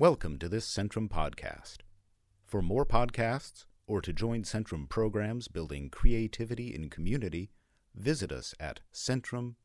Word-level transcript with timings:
Welcome 0.00 0.38
to 0.38 0.48
this 0.48 0.64
Centrum 0.64 1.08
podcast. 1.08 1.78
For 2.46 2.62
more 2.62 2.86
podcasts 2.86 3.64
or 3.88 4.00
to 4.02 4.12
join 4.12 4.44
Centrum 4.44 4.88
programs 4.88 5.48
building 5.48 5.90
creativity 5.90 6.72
in 6.72 6.88
community, 6.88 7.50
visit 7.96 8.30
us 8.30 8.54
at 8.60 8.78
centrum.org. 8.94 9.56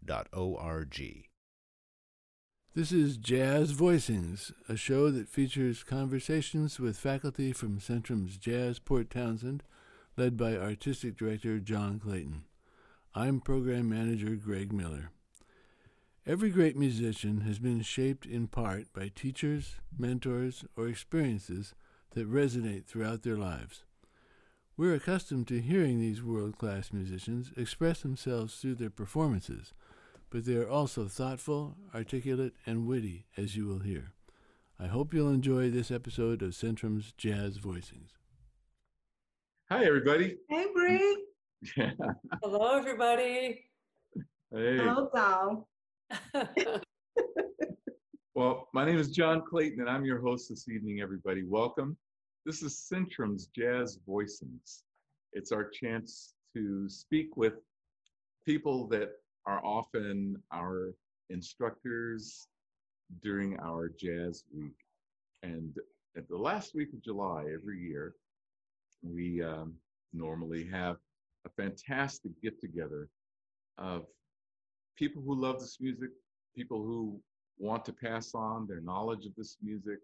This 2.74 2.92
is 2.92 3.18
Jazz 3.18 3.74
Voicings, 3.74 4.52
a 4.68 4.76
show 4.76 5.12
that 5.12 5.30
features 5.30 5.84
conversations 5.84 6.80
with 6.80 6.98
faculty 6.98 7.54
from 7.54 7.78
Centrum's 7.78 8.38
Jazz 8.38 8.80
Port 8.80 9.12
Townsend, 9.12 9.62
led 10.18 10.36
by 10.36 10.58
Artistic 10.58 11.16
Director 11.16 11.60
John 11.60 12.00
Clayton. 12.00 12.46
I'm 13.14 13.40
Program 13.40 13.88
Manager 13.88 14.36
Greg 14.36 14.74
Miller. 14.74 15.12
Every 16.26 16.52
great 16.52 16.78
musician 16.78 17.42
has 17.42 17.60
been 17.60 17.82
shaped 17.82 18.26
in 18.26 18.48
part 18.48 18.94
by 18.94 19.12
teachers, 19.14 19.76
mentors, 20.00 20.64
or 20.78 20.88
experiences 20.88 21.76
that 22.12 22.32
resonate 22.32 22.86
throughout 22.86 23.24
their 23.24 23.36
lives. 23.36 23.84
We're 24.78 24.94
accustomed 24.94 25.50
to 25.50 25.60
hearing 25.60 26.00
these 26.00 26.24
world 26.24 26.58
class 26.58 26.94
musicians 26.94 27.52
express 27.58 28.02
themselves 28.02 28.56
through 28.56 28.76
their 28.76 28.90
performances, 28.90 29.74
but 30.30 30.46
they 30.46 30.56
are 30.56 30.70
also 30.70 31.10
thoughtful, 31.10 31.76
articulate, 31.94 32.54
and 32.66 32.88
witty, 32.88 33.26
as 33.36 33.58
you 33.58 33.68
will 33.68 33.80
hear. 33.80 34.14
I 34.80 34.88
hope 34.88 35.14
you'll 35.14 35.30
enjoy 35.30 35.72
this 35.72 35.92
episode 35.92 36.42
of 36.42 36.52
Centrum's 36.52 37.12
Jazz 37.18 37.60
Voicings. 37.60 38.12
Hi, 39.70 39.84
everybody. 39.84 40.38
Hey, 40.50 40.68
Bree. 40.74 41.26
Hello, 42.42 42.78
everybody. 42.78 43.66
Hey. 44.52 44.78
Hello, 44.78 45.10
Dal. 45.14 45.68
Well, 48.36 48.68
my 48.74 48.84
name 48.84 48.98
is 48.98 49.12
John 49.12 49.44
Clayton, 49.48 49.80
and 49.80 49.88
I'm 49.88 50.06
your 50.06 50.20
host 50.20 50.50
this 50.50 50.68
evening, 50.68 51.02
everybody. 51.02 51.44
Welcome. 51.44 51.96
This 52.48 52.64
is 52.64 52.90
Centrum's 52.92 53.46
Jazz 53.56 54.00
Voicings. 54.10 54.82
It's 55.34 55.52
our 55.52 55.70
chance 55.70 56.34
to 56.56 56.90
speak 56.90 57.38
with 57.38 57.54
people 58.44 58.88
that 58.88 59.12
are 59.46 59.64
often 59.64 60.42
our 60.52 60.96
instructors 61.30 62.48
during 63.22 63.60
our 63.60 63.92
Jazz 64.00 64.46
Week. 64.52 64.74
And 65.44 65.78
at 66.18 66.28
the 66.28 66.38
last 66.38 66.74
week 66.74 66.92
of 66.94 67.04
July 67.04 67.46
every 67.54 67.80
year, 67.80 68.16
we 69.04 69.44
um, 69.44 69.76
normally 70.12 70.68
have 70.72 70.98
a 71.46 71.50
fantastic 71.50 72.32
get 72.42 72.60
together 72.60 73.10
of 73.78 74.08
people 74.98 75.22
who 75.26 75.36
love 75.36 75.60
this 75.60 75.78
music, 75.80 76.10
people 76.56 76.84
who 76.84 77.20
want 77.58 77.86
to 77.86 77.94
pass 77.94 78.34
on 78.34 78.68
their 78.68 78.82
knowledge 78.82 79.26
of 79.26 79.36
this 79.36 79.58
music. 79.62 80.00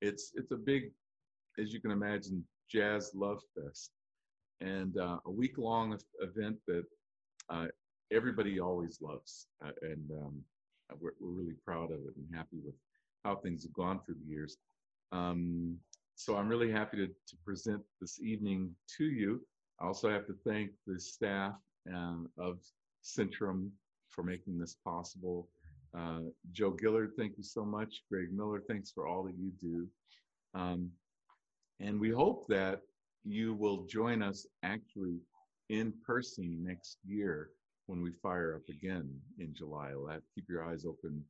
It's 0.00 0.32
it's 0.34 0.52
a 0.52 0.56
big, 0.56 0.92
as 1.58 1.72
you 1.72 1.80
can 1.80 1.90
imagine, 1.90 2.44
jazz 2.70 3.12
love 3.14 3.40
fest, 3.54 3.90
and 4.60 4.96
uh, 4.98 5.18
a 5.26 5.30
week 5.30 5.58
long 5.58 5.98
event 6.20 6.56
that 6.66 6.84
uh, 7.50 7.66
everybody 8.12 8.60
always 8.60 8.98
loves, 9.00 9.48
uh, 9.64 9.70
and 9.82 10.10
um, 10.12 10.42
we're, 11.00 11.12
we're 11.20 11.30
really 11.30 11.56
proud 11.64 11.90
of 11.90 11.98
it 11.98 12.14
and 12.16 12.26
happy 12.34 12.58
with 12.64 12.74
how 13.24 13.36
things 13.36 13.62
have 13.64 13.72
gone 13.72 14.00
through 14.04 14.16
the 14.24 14.30
years. 14.30 14.56
Um, 15.12 15.76
so 16.14 16.36
I'm 16.36 16.48
really 16.48 16.70
happy 16.70 16.96
to, 16.98 17.06
to 17.06 17.36
present 17.44 17.80
this 18.00 18.20
evening 18.20 18.74
to 18.96 19.04
you. 19.04 19.40
I 19.80 19.86
also 19.86 20.10
have 20.10 20.26
to 20.26 20.34
thank 20.44 20.70
the 20.86 20.98
staff 20.98 21.54
um, 21.94 22.28
of 22.38 22.58
Centrum 23.04 23.70
for 24.18 24.24
making 24.24 24.58
this 24.58 24.76
possible. 24.84 25.48
Uh, 25.96 26.22
Joe 26.50 26.76
Gillard, 26.78 27.12
thank 27.16 27.36
you 27.36 27.44
so 27.44 27.64
much. 27.64 28.02
Greg 28.10 28.32
Miller, 28.32 28.60
thanks 28.66 28.90
for 28.90 29.06
all 29.06 29.22
that 29.22 29.36
you 29.38 29.52
do. 29.60 29.86
Um, 30.58 30.90
and 31.78 32.00
we 32.00 32.10
hope 32.10 32.48
that 32.48 32.80
you 33.24 33.54
will 33.54 33.86
join 33.86 34.20
us 34.20 34.44
actually 34.64 35.20
in 35.68 35.92
person 36.04 36.64
next 36.66 36.98
year 37.06 37.50
when 37.86 38.02
we 38.02 38.10
fire 38.10 38.56
up 38.56 38.68
again 38.68 39.08
in 39.38 39.54
July. 39.54 39.94
Let, 39.94 40.22
keep 40.34 40.48
your 40.48 40.64
eyes 40.64 40.84
open 40.84 41.22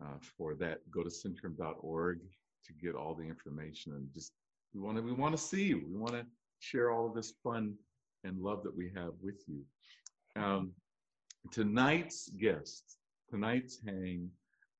uh, 0.00 0.16
for 0.38 0.54
that. 0.54 0.78
Go 0.90 1.02
to 1.02 1.10
centrum.org 1.10 2.20
to 2.20 2.72
get 2.82 2.94
all 2.94 3.14
the 3.14 3.24
information 3.24 3.92
and 3.92 4.08
just 4.14 4.32
we 4.74 4.80
want 4.80 4.96
to 4.96 5.02
we 5.02 5.12
want 5.12 5.36
to 5.36 5.42
see 5.42 5.64
you. 5.64 5.84
We 5.86 5.98
want 5.98 6.14
to 6.14 6.24
share 6.58 6.90
all 6.90 7.06
of 7.06 7.14
this 7.14 7.34
fun 7.44 7.74
and 8.24 8.40
love 8.40 8.62
that 8.62 8.74
we 8.74 8.90
have 8.96 9.12
with 9.22 9.42
you. 9.46 9.60
Um, 10.42 10.72
tonight's 11.50 12.30
guest, 12.30 12.96
tonight's 13.30 13.80
hang, 13.84 14.30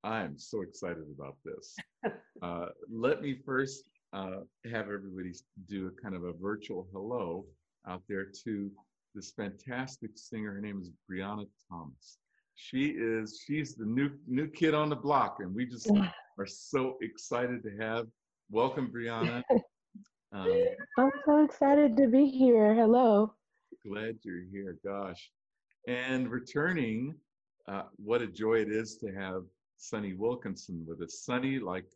I'm 0.05 0.39
so 0.39 0.61
excited 0.61 1.05
about 1.17 1.37
this. 1.45 1.77
Uh, 2.43 2.67
let 2.93 3.23
me 3.23 3.39
first 3.47 3.85
uh, 4.13 4.41
have 4.71 4.87
everybody 4.91 5.33
do 5.67 5.87
a 5.87 6.03
kind 6.03 6.15
of 6.15 6.25
a 6.25 6.33
virtual 6.35 6.87
hello 6.93 7.47
out 7.89 8.03
there 8.07 8.27
to 8.45 8.71
this 9.15 9.31
fantastic 9.31 10.11
singer. 10.17 10.53
Her 10.53 10.61
name 10.61 10.79
is 10.83 10.91
Brianna 11.11 11.47
Thomas. 11.71 12.19
She 12.57 12.89
is 12.89 13.41
she's 13.47 13.77
the 13.77 13.87
new 13.87 14.11
new 14.27 14.49
kid 14.49 14.75
on 14.75 14.91
the 14.91 14.97
block, 14.97 15.39
and 15.41 15.55
we 15.55 15.65
just 15.65 15.91
are 16.39 16.47
so 16.47 16.99
excited 17.01 17.63
to 17.63 17.71
have. 17.83 18.07
Welcome, 18.51 18.93
Brianna. 18.95 19.43
Um, 20.33 20.49
I'm 20.99 21.13
so 21.25 21.45
excited 21.45 21.97
to 21.97 22.09
be 22.09 22.27
here. 22.27 22.75
Hello. 22.75 23.33
glad 23.87 24.17
you're 24.25 24.43
here. 24.51 24.77
Gosh, 24.85 25.31
and 25.87 26.31
returning, 26.31 27.15
uh, 27.69 27.83
what 27.97 28.23
a 28.23 28.27
joy 28.27 28.57
it 28.57 28.71
is 28.71 28.97
to 28.97 29.13
have 29.13 29.45
Sunny 29.77 30.15
Wilkinson 30.15 30.85
with 30.87 31.01
us. 31.03 31.21
Sunny, 31.25 31.59
like 31.59 31.87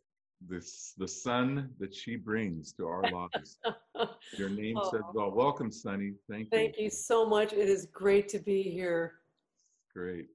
this, 0.47 0.93
the 0.97 1.07
sun 1.07 1.69
that 1.79 1.93
she 1.93 2.15
brings 2.15 2.71
to 2.73 2.87
our 2.87 3.03
lives. 3.11 3.57
Your 4.37 4.49
name 4.49 4.77
says 4.91 5.01
Aw. 5.03 5.11
well. 5.13 5.31
Welcome, 5.31 5.71
Sunny. 5.71 6.13
Thank 6.29 6.45
you. 6.45 6.57
Thank 6.57 6.77
you 6.77 6.89
so 6.89 7.25
much. 7.25 7.53
It 7.53 7.69
is 7.69 7.87
great 7.91 8.29
to 8.29 8.39
be 8.39 8.63
here. 8.63 9.13
Great. 9.93 10.27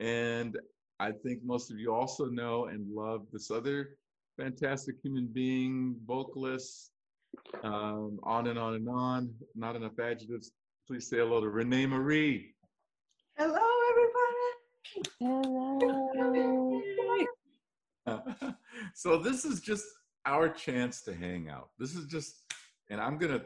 And 0.00 0.58
I 0.98 1.12
think 1.12 1.44
most 1.44 1.70
of 1.70 1.78
you 1.78 1.94
also 1.94 2.26
know 2.26 2.66
and 2.66 2.92
love 2.94 3.26
this 3.32 3.50
other 3.50 3.98
fantastic 4.36 4.96
human 5.02 5.26
being, 5.26 5.96
vocalist, 6.06 6.90
um, 7.62 8.18
on 8.22 8.48
and 8.48 8.58
on 8.58 8.74
and 8.74 8.88
on. 8.88 9.30
Not 9.54 9.76
enough 9.76 9.98
adjectives. 9.98 10.52
Please 10.86 11.08
say 11.08 11.18
hello 11.18 11.40
to 11.40 11.48
Renee 11.48 11.86
Marie. 11.86 12.54
Hello, 13.38 13.60
everybody. 13.90 14.48
Hello. 15.20 16.80
so 18.94 19.18
this 19.18 19.44
is 19.44 19.60
just 19.60 19.84
our 20.24 20.48
chance 20.48 21.02
to 21.02 21.14
hang 21.14 21.50
out. 21.50 21.68
This 21.78 21.94
is 21.94 22.06
just, 22.06 22.44
and 22.88 22.98
I'm 22.98 23.18
gonna 23.18 23.42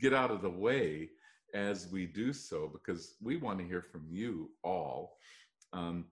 get 0.00 0.14
out 0.14 0.30
of 0.30 0.40
the 0.40 0.48
way 0.50 1.08
as 1.52 1.88
we 1.90 2.06
do 2.06 2.32
so 2.32 2.70
because 2.72 3.16
we 3.20 3.36
want 3.36 3.58
to 3.58 3.64
hear 3.64 3.82
from 3.82 4.06
you 4.08 4.50
all. 4.62 5.16
Um, 5.72 6.04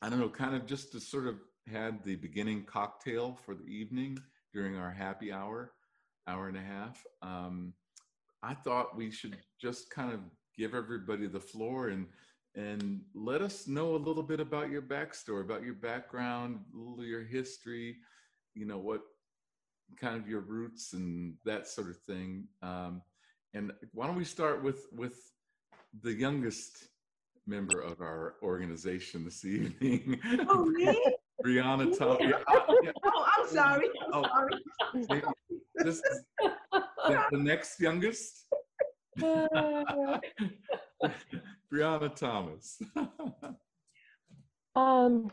I 0.00 0.08
don't 0.08 0.20
know, 0.20 0.28
kind 0.28 0.54
of 0.54 0.66
just 0.66 0.92
to 0.92 1.00
sort 1.00 1.26
of 1.26 1.40
had 1.66 2.04
the 2.04 2.14
beginning 2.14 2.62
cocktail 2.62 3.36
for 3.44 3.56
the 3.56 3.64
evening 3.64 4.18
during 4.52 4.76
our 4.76 4.92
happy 4.92 5.32
hour, 5.32 5.72
hour 6.28 6.46
and 6.46 6.56
a 6.56 6.60
half. 6.60 7.04
Um, 7.22 7.72
I 8.40 8.54
thought 8.54 8.96
we 8.96 9.10
should 9.10 9.36
just 9.60 9.90
kind 9.90 10.12
of 10.12 10.20
give 10.56 10.74
everybody 10.74 11.26
the 11.26 11.40
floor 11.40 11.88
and 11.88 12.06
and 12.56 13.02
let 13.14 13.42
us 13.42 13.68
know 13.68 13.94
a 13.94 13.98
little 13.98 14.22
bit 14.22 14.40
about 14.40 14.70
your 14.70 14.82
backstory, 14.82 15.42
about 15.42 15.62
your 15.62 15.74
background, 15.74 16.60
a 16.74 16.78
little 16.78 17.04
your 17.04 17.22
history, 17.22 17.96
you 18.54 18.64
know, 18.64 18.78
what 18.78 19.02
kind 20.00 20.16
of 20.16 20.28
your 20.28 20.40
roots 20.40 20.94
and 20.94 21.34
that 21.44 21.68
sort 21.68 21.90
of 21.90 21.98
thing. 21.98 22.48
Um, 22.62 23.02
and 23.54 23.72
why 23.92 24.06
don't 24.06 24.16
we 24.16 24.24
start 24.24 24.62
with 24.62 24.86
with 24.92 25.18
the 26.02 26.12
youngest 26.12 26.88
member 27.46 27.80
of 27.80 28.00
our 28.00 28.34
organization 28.42 29.24
this 29.24 29.44
evening. 29.54 30.18
Oh, 30.48 30.64
me? 30.64 31.04
Brianna 31.44 31.96
Tom. 31.96 32.16
yeah, 32.20 32.32
uh, 32.48 32.60
yeah, 32.82 32.90
Oh, 33.04 33.26
I'm 33.38 33.48
sorry. 33.48 33.88
Oh. 34.12 34.24
Sorry. 35.06 35.22
this 35.76 35.96
is 35.96 36.24
the, 36.72 37.24
the 37.30 37.38
next 37.38 37.78
youngest. 37.80 38.46
Brianna 41.72 42.14
Thomas. 42.14 42.80
um, 44.76 45.30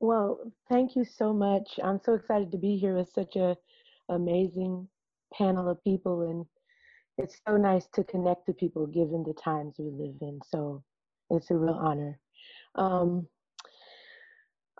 well, 0.00 0.52
thank 0.68 0.96
you 0.96 1.04
so 1.04 1.32
much. 1.32 1.78
I'm 1.82 2.00
so 2.04 2.14
excited 2.14 2.50
to 2.52 2.58
be 2.58 2.76
here 2.76 2.96
with 2.96 3.10
such 3.14 3.36
a 3.36 3.56
amazing 4.08 4.88
panel 5.32 5.68
of 5.68 5.82
people 5.84 6.22
and 6.22 6.44
it's 7.18 7.40
so 7.46 7.56
nice 7.56 7.86
to 7.94 8.04
connect 8.04 8.46
to 8.46 8.52
people 8.52 8.86
given 8.86 9.22
the 9.22 9.34
times 9.34 9.74
we 9.78 9.90
live 9.90 10.16
in. 10.20 10.40
So 10.48 10.82
it's 11.30 11.50
a 11.50 11.56
real 11.56 11.74
honor. 11.74 12.18
Um, 12.74 13.26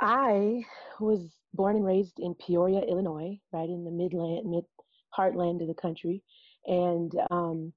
I 0.01 0.63
was 0.99 1.31
born 1.55 1.77
and 1.77 1.85
raised 1.85 2.19
in 2.19 2.35
Peoria, 2.35 2.81
Illinois, 2.81 3.39
right 3.53 3.69
in 3.69 3.85
the 3.85 3.91
midland, 3.91 4.51
mid 4.51 4.65
heartland 5.17 5.61
of 5.61 5.69
the 5.69 5.81
country. 5.81 6.23
And 6.67 7.13
um, 7.31 7.73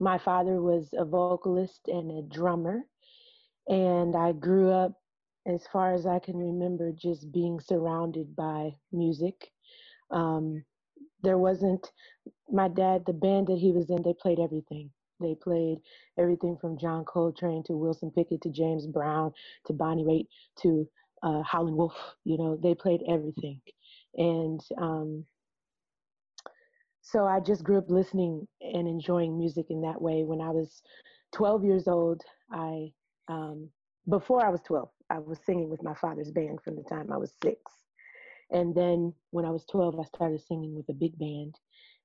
my 0.00 0.18
father 0.18 0.62
was 0.62 0.90
a 0.98 1.04
vocalist 1.04 1.88
and 1.88 2.10
a 2.12 2.34
drummer. 2.34 2.82
And 3.68 4.16
I 4.16 4.32
grew 4.32 4.70
up, 4.72 4.92
as 5.46 5.66
far 5.72 5.94
as 5.94 6.06
I 6.06 6.18
can 6.18 6.36
remember, 6.36 6.92
just 6.92 7.32
being 7.32 7.60
surrounded 7.60 8.36
by 8.36 8.72
music. 8.92 9.50
Um, 10.10 10.64
there 11.22 11.38
wasn't 11.38 11.86
my 12.50 12.68
dad, 12.68 13.04
the 13.06 13.12
band 13.12 13.48
that 13.48 13.58
he 13.58 13.72
was 13.72 13.90
in, 13.90 14.02
they 14.02 14.14
played 14.20 14.38
everything. 14.40 14.90
They 15.20 15.34
played 15.34 15.78
everything 16.18 16.56
from 16.60 16.78
John 16.78 17.04
Coltrane 17.04 17.64
to 17.66 17.74
Wilson 17.76 18.10
Pickett 18.10 18.42
to 18.42 18.50
James 18.50 18.86
Brown 18.86 19.32
to 19.66 19.72
Bonnie 19.72 20.04
Raitt 20.04 20.26
to 20.62 20.88
uh, 21.22 21.42
Howlin' 21.42 21.76
Wolf. 21.76 21.96
You 22.24 22.38
know, 22.38 22.58
they 22.62 22.74
played 22.74 23.02
everything, 23.08 23.60
and 24.16 24.60
um, 24.78 25.24
so 27.10 27.26
I 27.26 27.40
just 27.40 27.64
grew 27.64 27.78
up 27.78 27.88
listening 27.88 28.46
and 28.60 28.86
enjoying 28.86 29.38
music 29.38 29.66
in 29.70 29.80
that 29.82 30.00
way. 30.00 30.24
When 30.24 30.42
I 30.42 30.50
was 30.50 30.82
12 31.32 31.64
years 31.64 31.88
old, 31.88 32.22
I 32.52 32.92
um, 33.28 33.70
before 34.08 34.44
I 34.44 34.50
was 34.50 34.60
12, 34.66 34.88
I 35.10 35.18
was 35.18 35.38
singing 35.44 35.70
with 35.70 35.82
my 35.82 35.94
father's 35.94 36.30
band 36.30 36.60
from 36.62 36.76
the 36.76 36.82
time 36.82 37.10
I 37.10 37.16
was 37.16 37.32
six. 37.42 37.60
And 38.50 38.74
then 38.74 39.14
when 39.30 39.44
I 39.44 39.50
was 39.50 39.64
12, 39.70 39.98
I 39.98 40.04
started 40.04 40.40
singing 40.42 40.74
with 40.74 40.88
a 40.90 40.94
big 40.94 41.18
band 41.18 41.54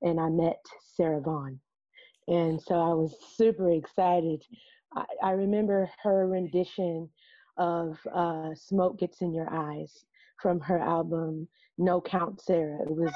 and 0.01 0.19
I 0.19 0.29
met 0.29 0.59
Sarah 0.95 1.21
Vaughan. 1.21 1.59
And 2.27 2.61
so 2.61 2.75
I 2.75 2.93
was 2.93 3.15
super 3.35 3.71
excited. 3.71 4.43
I, 4.95 5.05
I 5.21 5.31
remember 5.31 5.89
her 6.01 6.27
rendition 6.27 7.09
of 7.57 7.97
uh, 8.13 8.55
Smoke 8.55 8.99
Gets 8.99 9.21
in 9.21 9.33
Your 9.33 9.53
Eyes 9.53 10.05
from 10.41 10.59
her 10.61 10.79
album 10.79 11.47
No 11.77 12.01
Count 12.01 12.41
Sarah. 12.41 12.81
It 12.81 12.89
was 12.89 13.13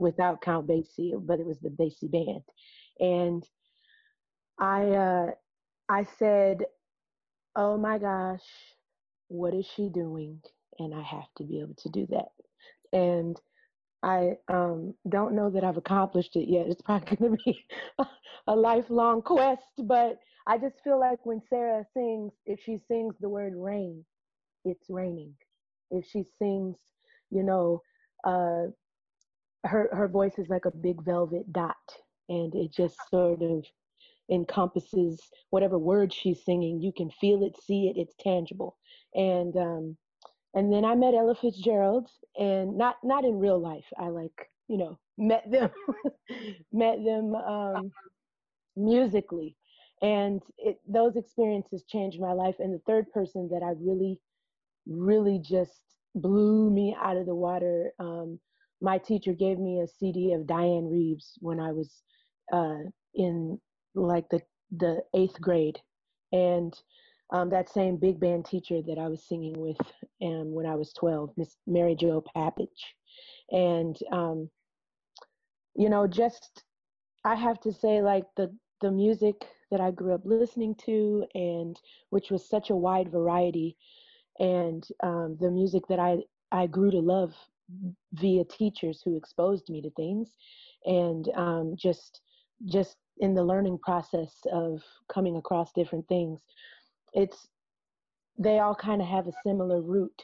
without 0.00 0.42
Count 0.42 0.66
Basie, 0.66 1.12
but 1.26 1.40
it 1.40 1.46
was 1.46 1.60
the 1.60 1.70
Basie 1.70 2.10
band. 2.10 2.42
And 3.00 3.44
I, 4.58 4.84
uh, 4.90 5.26
I 5.88 6.06
said, 6.18 6.64
oh 7.56 7.78
my 7.78 7.98
gosh, 7.98 8.44
what 9.28 9.54
is 9.54 9.66
she 9.76 9.88
doing? 9.88 10.40
And 10.78 10.94
I 10.94 11.02
have 11.02 11.28
to 11.38 11.44
be 11.44 11.60
able 11.60 11.74
to 11.78 11.88
do 11.90 12.06
that. 12.10 12.30
And 12.96 13.40
I 14.02 14.36
um, 14.48 14.94
don't 15.08 15.34
know 15.34 15.50
that 15.50 15.64
I've 15.64 15.76
accomplished 15.76 16.36
it 16.36 16.48
yet. 16.50 16.66
It's 16.68 16.82
probably 16.82 17.16
going 17.18 17.36
to 17.36 17.44
be 17.44 17.66
a 18.48 18.56
lifelong 18.56 19.22
quest, 19.22 19.62
but 19.84 20.18
I 20.46 20.58
just 20.58 20.76
feel 20.82 20.98
like 20.98 21.24
when 21.26 21.42
Sarah 21.50 21.84
sings, 21.94 22.32
if 22.46 22.60
she 22.64 22.78
sings 22.88 23.14
the 23.20 23.28
word 23.28 23.54
rain, 23.56 24.04
it's 24.64 24.86
raining. 24.88 25.34
If 25.90 26.06
she 26.06 26.24
sings, 26.38 26.76
you 27.30 27.42
know, 27.42 27.82
uh, 28.24 28.70
her 29.64 29.88
her 29.92 30.08
voice 30.08 30.38
is 30.38 30.48
like 30.48 30.64
a 30.64 30.70
big 30.70 31.02
velvet 31.04 31.52
dot, 31.52 31.76
and 32.28 32.54
it 32.54 32.72
just 32.72 32.96
sort 33.10 33.42
of 33.42 33.64
encompasses 34.30 35.20
whatever 35.50 35.78
word 35.78 36.12
she's 36.12 36.44
singing. 36.44 36.80
You 36.80 36.92
can 36.96 37.10
feel 37.10 37.42
it, 37.44 37.56
see 37.62 37.88
it, 37.88 37.98
it's 38.00 38.14
tangible. 38.20 38.76
And 39.14 39.56
um, 39.56 39.96
and 40.54 40.72
then 40.72 40.84
I 40.84 40.94
met 40.94 41.14
Ella 41.14 41.34
Fitzgerald, 41.34 42.08
and 42.38 42.76
not 42.76 42.96
not 43.02 43.24
in 43.24 43.38
real 43.38 43.60
life. 43.60 43.86
I 43.98 44.08
like 44.08 44.50
you 44.68 44.78
know 44.78 44.98
met 45.18 45.50
them 45.50 45.70
met 46.72 47.04
them 47.04 47.34
um, 47.34 47.92
musically, 48.76 49.56
and 50.02 50.42
it, 50.58 50.80
those 50.88 51.16
experiences 51.16 51.84
changed 51.88 52.20
my 52.20 52.32
life. 52.32 52.56
And 52.58 52.72
the 52.72 52.82
third 52.86 53.10
person 53.12 53.48
that 53.52 53.62
I 53.62 53.72
really 53.78 54.20
really 54.86 55.38
just 55.38 55.82
blew 56.14 56.70
me 56.70 56.96
out 57.00 57.16
of 57.16 57.26
the 57.26 57.34
water. 57.34 57.92
Um, 57.98 58.40
my 58.80 58.98
teacher 58.98 59.32
gave 59.32 59.58
me 59.58 59.80
a 59.80 59.86
CD 59.86 60.32
of 60.32 60.42
Dianne 60.42 60.90
Reeves 60.90 61.38
when 61.40 61.60
I 61.60 61.72
was 61.72 62.02
uh, 62.52 62.78
in 63.14 63.60
like 63.94 64.28
the 64.30 64.40
the 64.76 65.02
eighth 65.14 65.40
grade, 65.40 65.78
and 66.32 66.74
um, 67.32 67.50
that 67.50 67.68
same 67.68 67.96
big 67.96 68.20
band 68.20 68.44
teacher 68.44 68.80
that 68.86 68.98
I 68.98 69.08
was 69.08 69.26
singing 69.26 69.58
with 69.58 69.80
um, 70.22 70.52
when 70.52 70.66
I 70.66 70.74
was 70.74 70.92
12, 70.94 71.30
Miss 71.36 71.56
Mary 71.66 71.94
Jo 71.94 72.22
Papich, 72.36 72.68
and 73.50 73.96
um, 74.12 74.48
you 75.74 75.88
know, 75.88 76.06
just 76.06 76.64
I 77.24 77.34
have 77.34 77.60
to 77.60 77.72
say, 77.72 78.02
like 78.02 78.24
the 78.36 78.54
the 78.80 78.90
music 78.90 79.46
that 79.70 79.80
I 79.80 79.90
grew 79.90 80.14
up 80.14 80.22
listening 80.24 80.74
to, 80.86 81.24
and 81.34 81.78
which 82.10 82.30
was 82.30 82.48
such 82.48 82.70
a 82.70 82.76
wide 82.76 83.10
variety, 83.10 83.76
and 84.38 84.86
um, 85.02 85.36
the 85.40 85.50
music 85.50 85.82
that 85.88 85.98
I 85.98 86.18
I 86.50 86.66
grew 86.66 86.90
to 86.90 87.00
love 87.00 87.34
via 88.14 88.44
teachers 88.44 89.02
who 89.04 89.16
exposed 89.16 89.68
me 89.68 89.82
to 89.82 89.90
things, 89.90 90.30
and 90.84 91.28
um, 91.36 91.74
just 91.76 92.20
just 92.66 92.96
in 93.18 93.34
the 93.34 93.42
learning 93.44 93.78
process 93.78 94.34
of 94.52 94.82
coming 95.12 95.36
across 95.36 95.72
different 95.72 96.06
things 96.08 96.40
it's 97.12 97.48
they 98.38 98.58
all 98.58 98.74
kind 98.74 99.02
of 99.02 99.08
have 99.08 99.26
a 99.26 99.32
similar 99.44 99.82
root 99.82 100.22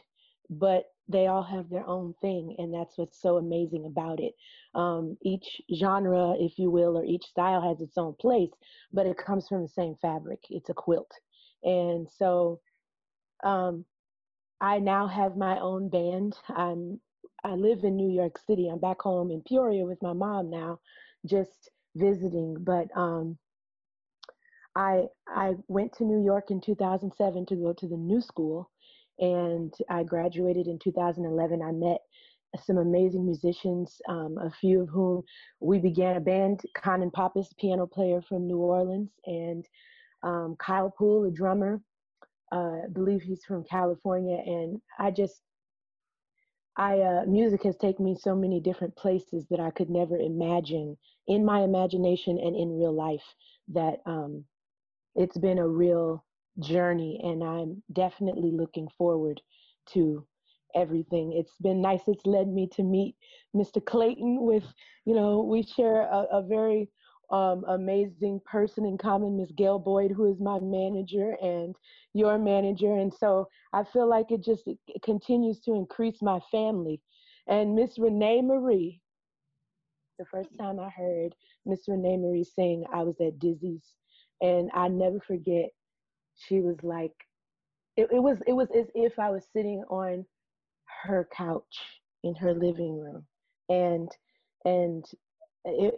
but 0.49 0.85
they 1.09 1.27
all 1.27 1.43
have 1.43 1.69
their 1.69 1.87
own 1.87 2.15
thing 2.21 2.55
and 2.59 2.73
that's 2.73 2.99
what's 2.99 3.21
so 3.21 3.37
amazing 3.37 3.87
about 3.87 4.19
it. 4.21 4.33
Um, 4.75 5.17
each 5.23 5.61
genre 5.75 6.35
if 6.39 6.59
you 6.59 6.71
will 6.71 6.97
or 6.97 7.05
each 7.05 7.25
style 7.25 7.61
has 7.63 7.81
its 7.81 7.99
own 7.99 8.15
place 8.21 8.51
but 8.93 9.07
it 9.07 9.19
comes 9.19 9.49
from 9.49 9.63
the 9.63 9.69
same 9.69 9.95
fabric. 10.03 10.41
It's 10.51 10.71
a 10.71 10.75
quilt. 10.75 11.11
And 11.63 12.09
so 12.19 12.61
um, 13.45 13.85
i 14.61 14.79
now 14.79 15.07
have 15.07 15.37
my 15.37 15.59
own 15.61 15.89
band. 15.89 16.37
I'm 16.49 17.01
i 17.45 17.53
live 17.53 17.85
in 17.85 17.97
new 17.97 18.11
york 18.11 18.39
city 18.47 18.69
i'm 18.69 18.79
back 18.79 19.01
home 19.01 19.31
in 19.31 19.43
peoria 19.43 19.85
with 19.85 20.01
my 20.03 20.13
mom 20.13 20.51
now 20.51 20.79
just 21.27 21.71
visiting, 21.97 22.57
but 22.61 22.89
um, 22.97 23.37
I 24.77 25.05
I 25.29 25.55
went 25.69 25.93
to 25.95 26.05
New 26.05 26.25
York 26.25 26.51
in 26.51 26.61
2007 26.61 27.47
to 27.47 27.57
go 27.57 27.73
to 27.73 27.89
the 27.89 27.97
new 27.97 28.21
school, 28.21 28.71
and 29.19 29.73
I 29.91 30.05
graduated 30.05 30.67
in 30.67 30.79
2011. 30.79 31.63
I 31.63 31.73
met 31.73 31.99
some 32.65 32.79
amazing 32.79 33.27
musicians, 33.27 34.01
um, 34.09 34.39
a 34.39 34.51
few 34.51 34.83
of 34.83 34.89
whom 34.89 35.23
we 35.61 35.79
began 35.79 36.17
a 36.17 36.21
band. 36.21 36.61
Conun 36.77 37.13
Pappas, 37.13 37.49
piano 37.59 37.87
player 37.87 38.23
from 38.23 38.47
New 38.47 38.59
Orleans, 38.59 39.11
and 39.25 39.67
um, 40.23 40.57
Kyle 40.59 40.93
Poole, 40.97 41.25
a 41.25 41.31
drummer. 41.31 41.81
Uh, 42.53 42.85
I 42.85 42.89
believe 42.93 43.23
he's 43.23 43.45
from 43.45 43.65
California, 43.65 44.39
and 44.45 44.81
I 44.99 45.11
just 45.11 45.43
I 46.77 47.01
uh, 47.01 47.25
music 47.27 47.63
has 47.65 47.77
taken 47.77 48.05
me 48.05 48.17
so 48.17 48.35
many 48.35 48.61
different 48.61 48.97
places 48.97 49.47
that 49.51 49.61
I 49.61 49.71
could 49.71 49.91
never 49.91 50.17
imagine 50.19 50.97
in 51.29 51.45
my 51.45 51.61
imagination 51.63 52.39
and 52.39 52.57
in 52.57 52.79
real 52.79 52.95
life. 52.95 53.25
That 53.69 54.01
um, 54.07 54.45
it's 55.15 55.39
been 55.39 55.59
a 55.59 55.69
real 55.69 56.25
journey, 56.61 57.21
and 57.25 57.45
I'm 57.45 57.83
definitely 57.93 58.53
looking 58.53 58.89
forward 58.99 59.41
to 59.95 60.27
everything. 60.75 61.33
It's 61.35 61.57
been 61.63 61.83
nice. 61.83 62.03
It's 62.09 62.27
led 62.27 62.49
me 62.49 62.69
to 62.75 62.83
meet 62.85 63.17
Mr. 63.55 63.85
Clayton. 63.85 64.43
With 64.43 64.65
you 65.07 65.15
know, 65.15 65.41
we 65.43 65.63
share 65.65 66.03
a, 66.03 66.27
a 66.33 66.43
very 66.43 66.91
um, 67.31 67.65
amazing 67.69 68.41
person 68.45 68.85
in 68.85 68.99
common, 68.99 69.37
Miss 69.37 69.51
Gail 69.53 69.79
Boyd, 69.79 70.13
who 70.13 70.31
is 70.33 70.41
my 70.41 70.59
manager 70.61 71.37
and 71.43 71.75
your 72.15 72.39
manager. 72.39 72.97
And 72.97 73.13
so 73.13 73.49
I 73.73 73.85
feel 73.85 74.09
like 74.09 74.31
it 74.31 74.45
just 74.45 74.63
it 74.67 75.03
continues 75.03 75.61
to 75.61 75.75
increase 75.75 76.23
my 76.23 76.39
family. 76.51 77.01
And 77.49 77.75
Miss 77.75 77.99
Renee 77.99 78.43
Marie, 78.43 79.01
the 80.19 80.25
first 80.31 80.51
time 80.59 80.79
I 80.81 80.89
heard 80.91 81.35
Miss 81.65 81.89
Renee 81.89 82.17
Marie 82.17 82.45
sing, 82.45 82.85
I 82.93 83.03
was 83.03 83.17
at 83.21 83.39
Dizzy's, 83.39 83.85
and 84.41 84.71
I 84.75 84.89
never 84.89 85.21
forget. 85.21 85.71
She 86.37 86.61
was 86.61 86.77
like, 86.83 87.15
it, 87.97 88.09
it 88.13 88.23
was 88.23 88.39
it 88.47 88.53
was 88.53 88.69
as 88.77 88.87
if 88.95 89.19
I 89.19 89.31
was 89.31 89.45
sitting 89.53 89.83
on 89.89 90.25
her 91.05 91.29
couch 91.37 91.63
in 92.23 92.35
her 92.37 92.55
living 92.55 93.01
room, 93.01 93.27
and 93.69 94.11
and 94.65 95.05
it, 95.65 95.95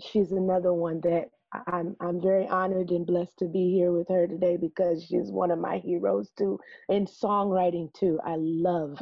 she's 0.00 0.32
another 0.32 0.72
one 0.72 1.00
that 1.02 1.30
I'm 1.66 1.96
I'm 2.00 2.20
very 2.20 2.46
honored 2.46 2.90
and 2.90 3.06
blessed 3.06 3.38
to 3.38 3.46
be 3.46 3.72
here 3.72 3.92
with 3.92 4.08
her 4.08 4.26
today 4.26 4.56
because 4.56 5.04
she's 5.04 5.30
one 5.30 5.50
of 5.50 5.58
my 5.58 5.78
heroes 5.78 6.30
too 6.36 6.58
in 6.88 7.06
songwriting 7.06 7.92
too. 7.94 8.18
I 8.24 8.36
love 8.38 9.00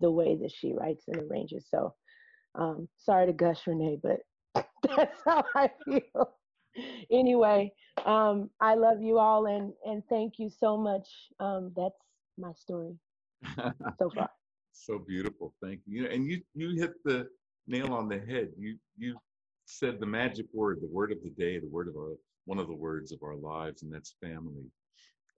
the 0.00 0.10
way 0.10 0.36
that 0.36 0.52
she 0.52 0.72
writes 0.72 1.04
and 1.08 1.18
arranges. 1.18 1.66
So 1.70 1.94
um, 2.54 2.88
sorry 2.96 3.26
to 3.26 3.32
gush 3.32 3.66
Renee, 3.66 3.98
but 4.02 4.20
that's 4.82 5.20
how 5.26 5.44
I 5.54 5.70
feel. 5.84 6.36
anyway, 7.10 7.72
um, 8.04 8.50
I 8.60 8.74
love 8.74 9.02
you 9.02 9.18
all 9.18 9.46
and 9.46 9.72
and 9.84 10.02
thank 10.08 10.34
you 10.38 10.50
so 10.50 10.76
much. 10.76 11.08
Um, 11.38 11.72
that's 11.76 11.94
my 12.38 12.52
story 12.52 12.94
so 13.98 14.10
far. 14.14 14.30
so 14.72 14.98
beautiful, 14.98 15.54
thank 15.62 15.80
you. 15.86 16.06
And 16.06 16.26
you 16.26 16.40
you 16.54 16.80
hit 16.80 16.92
the 17.04 17.28
nail 17.66 17.92
on 17.92 18.08
the 18.08 18.18
head. 18.18 18.48
You 18.58 18.78
you 18.96 19.16
said 19.66 19.98
the 19.98 20.06
magic 20.06 20.46
word, 20.52 20.80
the 20.80 20.88
word 20.88 21.12
of 21.12 21.22
the 21.22 21.30
day, 21.30 21.58
the 21.58 21.68
word 21.68 21.88
of 21.88 21.96
our, 21.96 22.16
one 22.44 22.58
of 22.58 22.68
the 22.68 22.74
words 22.74 23.12
of 23.12 23.22
our 23.22 23.36
lives, 23.36 23.82
and 23.82 23.92
that's 23.92 24.16
family. 24.20 24.70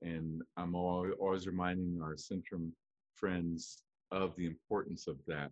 And 0.03 0.43
I'm 0.57 0.75
always, 0.75 1.47
reminding 1.47 2.01
our 2.03 2.15
Centrum 2.15 2.71
friends 3.15 3.83
of 4.11 4.35
the 4.37 4.47
importance 4.47 5.07
of 5.07 5.17
that 5.27 5.51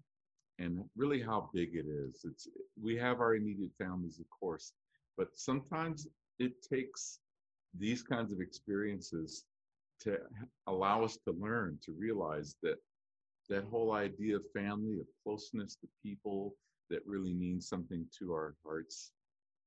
and 0.58 0.84
really 0.96 1.22
how 1.22 1.50
big 1.52 1.70
it 1.74 1.86
is. 1.88 2.24
It's 2.24 2.46
we 2.80 2.96
have 2.96 3.20
our 3.20 3.34
immediate 3.34 3.72
families, 3.78 4.18
of 4.20 4.26
course, 4.28 4.72
but 5.16 5.28
sometimes 5.34 6.06
it 6.38 6.52
takes 6.62 7.18
these 7.76 8.02
kinds 8.02 8.32
of 8.32 8.40
experiences 8.40 9.44
to 10.00 10.18
allow 10.66 11.02
us 11.02 11.18
to 11.24 11.32
learn, 11.32 11.78
to 11.84 11.92
realize 11.92 12.56
that 12.62 12.76
that 13.48 13.64
whole 13.64 13.92
idea 13.92 14.36
of 14.36 14.42
family, 14.54 14.98
of 15.00 15.06
closeness 15.22 15.76
to 15.76 15.88
people, 16.02 16.54
that 16.90 17.00
really 17.06 17.32
means 17.32 17.68
something 17.68 18.06
to 18.18 18.32
our 18.32 18.54
hearts 18.64 19.12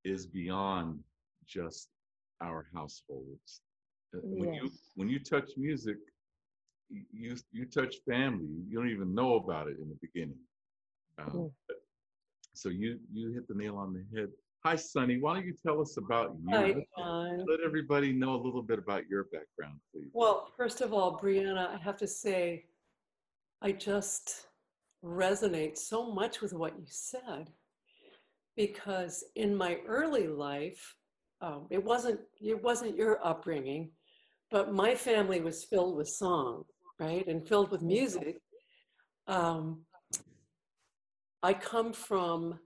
is 0.03 0.25
beyond 0.25 0.99
just 1.47 1.89
our 2.41 2.67
households. 2.73 3.61
Uh, 4.15 4.19
When 4.23 4.53
you 4.53 4.69
when 4.95 5.09
you 5.09 5.19
touch 5.19 5.49
music, 5.57 5.97
you 6.89 7.35
you 7.51 7.65
touch 7.65 7.95
family. 8.07 8.47
You 8.67 8.77
don't 8.77 8.89
even 8.89 9.13
know 9.13 9.35
about 9.35 9.67
it 9.67 9.77
in 9.79 9.89
the 9.89 9.97
beginning. 10.01 10.39
Um, 11.19 11.51
but- 11.67 11.77
so 12.53 12.69
you 12.69 12.99
you 13.13 13.31
hit 13.33 13.47
the 13.47 13.53
nail 13.53 13.77
on 13.77 13.93
the 13.93 14.03
head. 14.17 14.29
Hi, 14.65 14.75
Sunny. 14.75 15.19
Why 15.19 15.35
don't 15.35 15.45
you 15.45 15.53
tell 15.53 15.79
us 15.79 15.97
about 15.97 16.35
you? 16.41 16.49
Hi, 16.49 16.67
Let- 16.71 16.87
John. 16.97 17.45
Let 17.47 17.59
everybody 17.61 18.11
know 18.11 18.35
a 18.35 18.41
little 18.41 18.63
bit 18.63 18.79
about 18.79 19.07
your 19.07 19.25
background, 19.25 19.79
please. 19.91 20.09
Well, 20.13 20.51
first 20.57 20.81
of 20.81 20.93
all, 20.93 21.19
Brianna, 21.19 21.67
I 21.69 21.77
have 21.77 21.97
to 21.97 22.07
say, 22.07 22.65
I 23.61 23.71
just 23.73 24.46
resonate 25.07 25.77
so 25.77 26.11
much 26.11 26.41
with 26.41 26.53
what 26.53 26.77
you 26.77 26.85
said 26.87 27.49
because 28.55 29.23
in 29.35 29.55
my 29.55 29.77
early 29.87 30.27
life, 30.27 30.95
um, 31.41 31.67
it 31.69 31.83
wasn't 31.83 32.19
it 32.41 32.61
wasn't 32.61 32.97
your 32.97 33.25
upbringing, 33.25 33.91
but 34.49 34.73
my 34.73 34.95
family 34.95 35.39
was 35.39 35.63
filled 35.63 35.95
with 35.95 36.09
song, 36.09 36.63
right, 36.99 37.25
and 37.27 37.47
filled 37.47 37.71
with 37.71 37.83
music. 37.83 38.41
Um, 39.27 39.81
I 41.43 41.53
come 41.53 41.93
from 41.93 42.59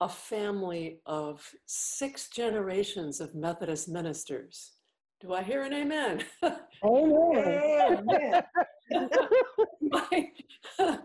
a 0.00 0.08
family 0.08 1.00
of 1.04 1.46
six 1.66 2.28
generations 2.30 3.20
of 3.20 3.34
Methodist 3.34 3.88
ministers. 3.88 4.72
Do 5.20 5.34
I 5.34 5.42
hear 5.42 5.62
an 5.62 5.72
amen? 5.72 6.24
Amen. 6.84 8.08
Amen. 8.10 8.42
my, 9.80 10.30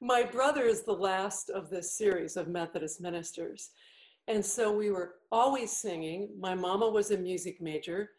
my 0.00 0.22
brother 0.22 0.64
is 0.64 0.82
the 0.82 0.92
last 0.92 1.50
of 1.50 1.70
this 1.70 1.92
series 1.92 2.36
of 2.36 2.48
Methodist 2.48 3.00
ministers. 3.00 3.70
And 4.28 4.44
so 4.44 4.70
we 4.70 4.90
were 4.90 5.14
always 5.32 5.72
singing. 5.72 6.28
My 6.38 6.54
mama 6.54 6.88
was 6.88 7.10
a 7.10 7.16
music 7.16 7.60
major, 7.60 8.10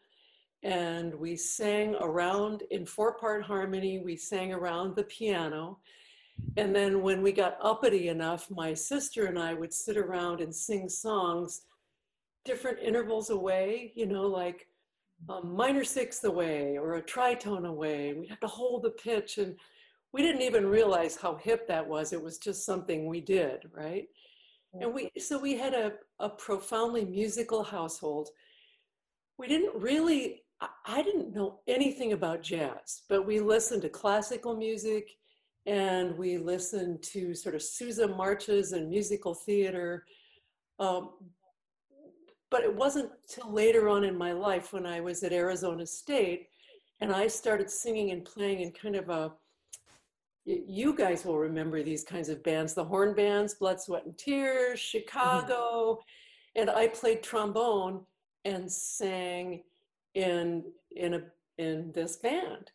and 0.62 1.14
we 1.14 1.36
sang 1.36 1.94
around 2.00 2.64
in 2.70 2.84
four 2.84 3.14
part 3.14 3.42
harmony. 3.42 3.98
We 3.98 4.16
sang 4.16 4.52
around 4.52 4.96
the 4.96 5.04
piano. 5.04 5.78
And 6.56 6.74
then 6.74 7.02
when 7.02 7.22
we 7.22 7.32
got 7.32 7.58
uppity 7.62 8.08
enough, 8.08 8.50
my 8.50 8.74
sister 8.74 9.26
and 9.26 9.38
I 9.38 9.54
would 9.54 9.72
sit 9.72 9.96
around 9.96 10.40
and 10.40 10.54
sing 10.54 10.88
songs 10.88 11.62
different 12.44 12.78
intervals 12.80 13.30
away, 13.30 13.92
you 13.94 14.06
know, 14.06 14.26
like 14.26 14.66
a 15.28 15.42
minor 15.44 15.84
sixth 15.84 16.24
away 16.24 16.78
or 16.78 16.96
a 16.96 17.02
tritone 17.02 17.66
away. 17.66 18.14
We'd 18.14 18.30
have 18.30 18.40
to 18.40 18.46
hold 18.46 18.82
the 18.82 18.90
pitch 18.90 19.38
and 19.38 19.54
we 20.12 20.22
didn't 20.22 20.42
even 20.42 20.66
realize 20.66 21.16
how 21.16 21.36
hip 21.36 21.68
that 21.68 21.86
was. 21.86 22.12
It 22.12 22.22
was 22.22 22.38
just 22.38 22.64
something 22.64 23.06
we 23.06 23.20
did, 23.20 23.70
right? 23.72 24.06
And 24.80 24.94
we 24.94 25.10
so 25.18 25.38
we 25.38 25.56
had 25.56 25.74
a, 25.74 25.92
a 26.18 26.28
profoundly 26.28 27.04
musical 27.04 27.62
household. 27.62 28.28
We 29.38 29.48
didn't 29.48 29.80
really 29.80 30.42
I, 30.86 31.02
didn't 31.02 31.34
know 31.34 31.60
anything 31.66 32.12
about 32.12 32.42
jazz, 32.42 33.02
but 33.08 33.26
we 33.26 33.40
listened 33.40 33.82
to 33.82 33.88
classical 33.88 34.54
music 34.54 35.16
and 35.66 36.16
we 36.18 36.36
listened 36.36 37.02
to 37.04 37.34
sort 37.34 37.54
of 37.54 37.62
Sousa 37.62 38.06
marches 38.06 38.72
and 38.72 38.90
musical 38.90 39.34
theater. 39.34 40.04
Um, 40.78 41.12
but 42.50 42.62
it 42.62 42.74
wasn't 42.74 43.10
till 43.28 43.50
later 43.52 43.88
on 43.88 44.04
in 44.04 44.16
my 44.16 44.32
life 44.32 44.72
when 44.72 44.84
I 44.84 45.00
was 45.00 45.22
at 45.22 45.32
Arizona 45.32 45.86
State 45.86 46.48
and 47.00 47.12
I 47.12 47.26
started 47.26 47.70
singing 47.70 48.10
and 48.10 48.24
playing 48.24 48.60
in 48.60 48.72
kind 48.72 48.96
of 48.96 49.08
a 49.08 49.32
you 50.44 50.94
guys 50.96 51.24
will 51.24 51.38
remember 51.38 51.82
these 51.82 52.04
kinds 52.04 52.28
of 52.28 52.42
bands, 52.42 52.74
the 52.74 52.84
horn 52.84 53.14
bands, 53.14 53.54
Blood, 53.54 53.80
Sweat, 53.80 54.06
and 54.06 54.16
Tears, 54.16 54.80
mm-hmm. 54.80 54.98
Chicago. 54.98 56.00
And 56.56 56.70
I 56.70 56.88
played 56.88 57.22
trombone 57.22 58.04
and 58.44 58.70
sang 58.70 59.62
in 60.14 60.64
in 60.96 61.14
a 61.14 61.22
in 61.58 61.92
this 61.92 62.16
band. 62.16 62.72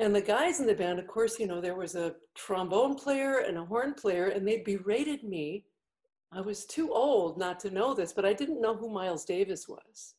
And 0.00 0.14
the 0.14 0.20
guys 0.20 0.58
in 0.58 0.66
the 0.66 0.74
band, 0.74 0.98
of 0.98 1.06
course, 1.06 1.38
you 1.38 1.46
know, 1.46 1.60
there 1.60 1.76
was 1.76 1.94
a 1.94 2.16
trombone 2.34 2.96
player 2.96 3.38
and 3.38 3.56
a 3.56 3.64
horn 3.64 3.94
player, 3.94 4.26
and 4.26 4.46
they 4.46 4.58
berated 4.58 5.22
me. 5.22 5.66
I 6.32 6.40
was 6.40 6.66
too 6.66 6.92
old 6.92 7.38
not 7.38 7.60
to 7.60 7.70
know 7.70 7.94
this, 7.94 8.12
but 8.12 8.24
I 8.24 8.32
didn't 8.32 8.60
know 8.60 8.74
who 8.74 8.90
Miles 8.90 9.24
Davis 9.24 9.68
was. 9.68 10.14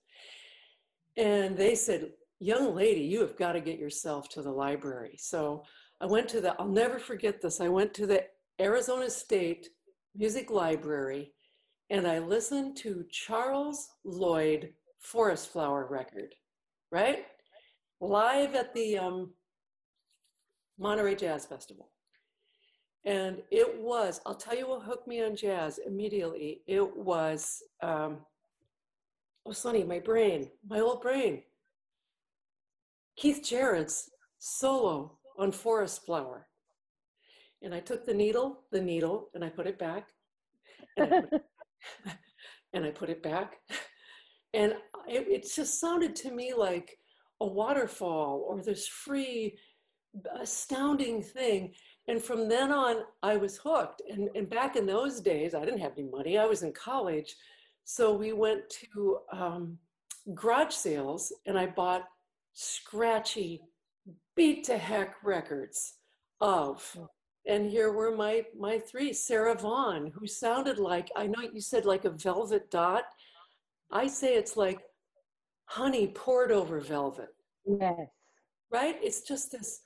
And 1.18 1.58
they 1.58 1.76
said, 1.76 2.12
Young 2.40 2.76
lady, 2.76 3.02
you 3.02 3.22
have 3.22 3.38
got 3.38 3.54
to 3.54 3.62
get 3.62 3.80
yourself 3.80 4.28
to 4.30 4.42
the 4.42 4.52
library. 4.52 5.16
So 5.18 5.64
I 6.02 6.06
went 6.06 6.28
to 6.30 6.42
the, 6.42 6.60
I'll 6.60 6.68
never 6.68 7.00
forget 7.00 7.42
this. 7.42 7.62
I 7.62 7.70
went 7.70 7.94
to 7.96 8.06
the 8.06 8.26
Arizona 8.60 9.10
State 9.10 9.70
Music 10.16 10.50
Library 10.50 11.32
and 11.90 12.08
I 12.08 12.20
listened 12.20 12.78
to 12.78 13.06
Charles 13.12 13.90
Lloyd 14.04 14.74
Forest 15.00 15.52
Flower 15.52 15.88
record, 15.90 16.34
right? 16.92 17.26
Live 18.02 18.56
at 18.56 18.74
the 18.74 18.98
um, 18.98 19.32
Monterey 20.80 21.16
Jazz 21.16 21.46
Festival. 21.46 21.90
And 23.06 23.44
it 23.52 23.80
was, 23.80 24.20
I'll 24.26 24.36
tell 24.36 24.58
you 24.58 24.68
what 24.68 24.82
hooked 24.82 25.08
me 25.08 25.24
on 25.24 25.36
jazz 25.36 25.80
immediately. 25.86 26.62
It 26.66 26.98
was, 26.98 27.62
um, 27.84 28.18
oh, 29.46 29.52
Sunny, 29.52 29.84
my 29.84 30.00
brain, 30.00 30.50
my 30.68 30.80
old 30.80 31.02
brain. 31.02 31.44
Keith 33.16 33.44
Jarrett's 33.44 34.10
solo 34.40 35.15
on 35.38 35.52
Forest 35.52 36.06
Flower. 36.06 36.48
And 37.62 37.74
I 37.74 37.80
took 37.80 38.06
the 38.06 38.14
needle, 38.14 38.62
the 38.72 38.82
needle, 38.82 39.30
and 39.34 39.44
I 39.44 39.50
put 39.50 39.68
it 39.68 39.80
back. 39.80 40.08
And 40.98 41.14
I 41.14 41.22
put, 41.22 41.42
and 42.74 42.86
I 42.86 42.92
put 42.92 43.10
it 43.10 43.24
back. 43.24 43.58
And 44.54 44.74
it, 45.08 45.28
it 45.28 45.52
just 45.54 45.80
sounded 45.80 46.16
to 46.18 46.32
me 46.32 46.54
like 46.56 46.98
a 47.42 47.48
waterfall 47.48 48.46
or 48.48 48.62
this 48.62 48.88
free, 48.88 49.58
astounding 50.40 51.22
thing. 51.22 51.74
And 52.08 52.22
from 52.22 52.48
then 52.48 52.72
on, 52.72 52.98
I 53.24 53.36
was 53.38 53.58
hooked. 53.58 54.02
And, 54.10 54.30
and 54.36 54.50
back 54.50 54.76
in 54.76 54.86
those 54.86 55.20
days, 55.20 55.54
I 55.56 55.66
didn't 55.66 55.82
have 55.82 55.94
any 55.98 56.08
money. 56.08 56.38
I 56.38 56.46
was 56.46 56.64
in 56.64 56.72
college. 56.72 57.36
So 57.84 58.14
we 58.14 58.32
went 58.34 58.70
to 58.70 59.20
um, 59.32 59.78
garage 60.34 60.74
sales 60.74 61.34
and 61.46 61.58
I 61.58 61.68
bought 61.68 62.04
scratchy, 62.54 63.62
beat 64.36 64.64
to 64.66 64.78
heck 64.78 65.16
records 65.24 65.96
of. 66.42 66.98
And 67.48 67.70
here 67.70 67.92
were 67.92 68.16
my 68.16 68.44
my 68.58 68.80
three, 68.80 69.14
Sarah 69.14 69.56
Vaughan, 69.56 70.12
who 70.16 70.26
sounded 70.28 70.78
like 70.80 71.10
I 71.16 71.28
know 71.28 71.42
you 71.54 71.62
said 71.62 71.86
like 71.86 72.06
a 72.06 72.10
velvet 72.10 72.72
dot. 72.72 73.04
I 73.92 74.08
say 74.08 74.36
it's 74.36 74.58
like 74.58 74.80
honey 75.66 76.08
poured 76.08 76.52
over 76.52 76.80
velvet 76.80 77.30
Yes. 77.66 78.08
right? 78.72 78.98
It's 79.02 79.22
just 79.22 79.52
this, 79.52 79.82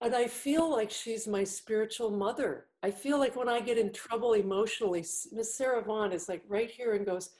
and 0.00 0.14
I 0.14 0.26
feel 0.26 0.68
like 0.70 0.90
she's 0.90 1.26
my 1.28 1.44
spiritual 1.44 2.10
mother. 2.10 2.66
I 2.82 2.90
feel 2.90 3.18
like 3.18 3.36
when 3.36 3.48
I 3.48 3.60
get 3.60 3.78
in 3.78 3.92
trouble 3.92 4.32
emotionally, 4.34 5.04
Miss 5.32 5.56
Sarah 5.56 5.82
Vaughan 5.82 6.12
is 6.12 6.28
like 6.28 6.42
right 6.48 6.70
here 6.70 6.94
and 6.94 7.06
goes, 7.06 7.30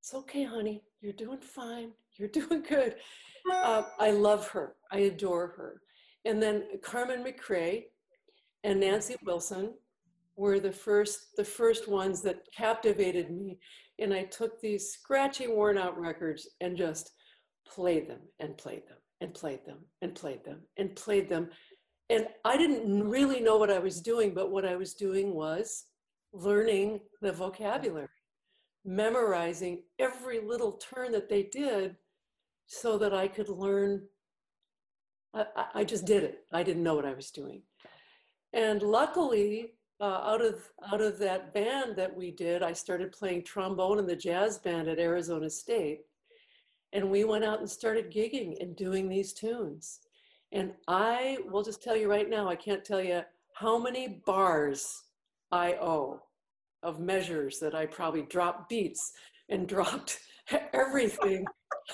"It's 0.00 0.14
okay, 0.14 0.44
honey. 0.44 0.82
You're 1.00 1.12
doing 1.12 1.40
fine. 1.40 1.92
You're 2.16 2.28
doing 2.40 2.62
good." 2.62 2.96
Uh, 3.50 3.82
I 3.98 4.10
love 4.10 4.48
her. 4.48 4.76
I 4.92 4.98
adore 4.98 5.48
her. 5.56 5.80
And 6.24 6.42
then 6.42 6.64
Carmen 6.82 7.24
McRae 7.24 7.84
and 8.64 8.80
Nancy 8.80 9.16
Wilson 9.24 9.74
were 10.36 10.60
the 10.60 10.72
first 10.72 11.36
the 11.36 11.44
first 11.44 11.88
ones 11.88 12.22
that 12.22 12.42
captivated 12.56 13.30
me. 13.30 13.58
And 13.98 14.14
I 14.14 14.24
took 14.24 14.60
these 14.60 14.90
scratchy, 14.92 15.48
worn 15.48 15.78
out 15.78 15.98
records 15.98 16.48
and 16.60 16.76
just 16.76 17.12
played 17.66 18.08
them 18.08 18.20
and 18.40 18.56
played 18.56 18.82
them 18.88 18.98
and 19.20 19.34
played 19.34 19.64
them 19.66 19.78
and 20.02 20.14
played 20.14 20.44
them 20.44 20.60
and 20.76 20.94
played 20.94 21.28
them. 21.28 21.50
And 22.10 22.28
I 22.44 22.56
didn't 22.56 23.08
really 23.08 23.40
know 23.40 23.56
what 23.56 23.70
I 23.70 23.78
was 23.78 24.00
doing, 24.00 24.32
but 24.32 24.50
what 24.50 24.64
I 24.64 24.76
was 24.76 24.94
doing 24.94 25.34
was 25.34 25.84
learning 26.32 27.00
the 27.20 27.32
vocabulary, 27.32 28.08
memorizing 28.84 29.82
every 29.98 30.40
little 30.40 30.72
turn 30.72 31.12
that 31.12 31.28
they 31.28 31.44
did 31.44 31.96
so 32.66 32.98
that 32.98 33.14
I 33.14 33.28
could 33.28 33.48
learn. 33.48 34.02
I, 35.34 35.44
I- 35.74 35.84
just 35.84 36.06
did 36.06 36.22
it. 36.24 36.44
I 36.52 36.62
didn't 36.62 36.82
know 36.82 36.94
what 36.94 37.06
I 37.06 37.14
was 37.14 37.30
doing. 37.30 37.62
And 38.52 38.82
luckily, 38.82 39.74
uh, 40.00 40.04
out 40.24 40.40
of 40.40 40.62
out 40.92 41.00
of 41.00 41.18
that 41.18 41.52
band 41.52 41.96
that 41.96 42.14
we 42.14 42.30
did, 42.30 42.62
I 42.62 42.72
started 42.72 43.12
playing 43.12 43.42
trombone 43.44 43.98
in 43.98 44.06
the 44.06 44.16
jazz 44.16 44.58
band 44.58 44.88
at 44.88 44.98
Arizona 44.98 45.50
State, 45.50 46.00
and 46.92 47.10
we 47.10 47.24
went 47.24 47.44
out 47.44 47.58
and 47.60 47.68
started 47.68 48.10
gigging 48.12 48.60
and 48.62 48.76
doing 48.76 49.08
these 49.08 49.32
tunes. 49.32 50.00
And 50.52 50.72
I 50.86 51.38
will 51.50 51.62
just 51.62 51.82
tell 51.82 51.96
you 51.96 52.08
right 52.08 52.30
now, 52.30 52.48
I 52.48 52.56
can't 52.56 52.84
tell 52.84 53.02
you 53.02 53.22
how 53.54 53.76
many 53.78 54.22
bars 54.24 55.02
I 55.52 55.74
owe 55.74 56.22
of 56.82 57.00
measures 57.00 57.58
that 57.58 57.74
I 57.74 57.86
probably 57.86 58.22
dropped 58.22 58.68
beats 58.68 59.12
and 59.48 59.66
dropped 59.74 60.20
everything, 60.72 61.44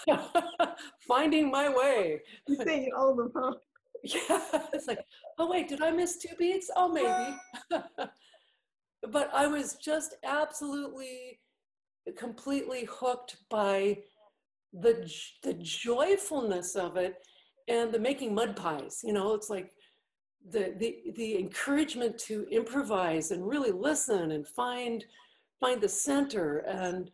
finding 1.09 1.51
my 1.51 1.69
way. 1.69 2.21
You 2.47 2.57
say 2.57 2.85
you 2.85 2.93
own 2.97 3.17
them, 3.17 3.33
huh? 3.35 3.53
Yeah, 4.07 4.39
it's 4.75 4.87
like, 4.87 5.03
oh 5.39 5.51
wait, 5.51 5.67
did 5.67 5.81
I 5.81 5.91
miss 5.91 6.19
two 6.19 6.35
beats? 6.39 6.71
Oh, 6.77 6.93
maybe. 6.93 7.35
but 9.11 9.31
I 9.33 9.47
was 9.47 9.77
just 9.83 10.17
absolutely, 10.25 11.41
completely 12.15 12.87
hooked 12.91 13.37
by 13.49 13.97
the 14.75 15.11
the 15.43 15.55
joyfulness 15.55 16.75
of 16.77 16.99
it 16.99 17.15
and 17.69 17.93
the 17.93 17.99
making 17.99 18.35
mud 18.35 18.57
pies. 18.57 19.01
You 19.05 19.15
know, 19.15 19.33
it's 19.35 19.49
like 19.49 19.71
the 20.51 20.75
the 20.79 21.13
the 21.17 21.39
encouragement 21.39 22.19
to 22.19 22.47
improvise 22.51 23.31
and 23.31 23.47
really 23.47 23.73
listen 23.73 24.33
and 24.33 24.47
find 24.47 25.05
find 25.61 25.81
the 25.81 25.89
center. 25.89 26.59
And 26.59 27.11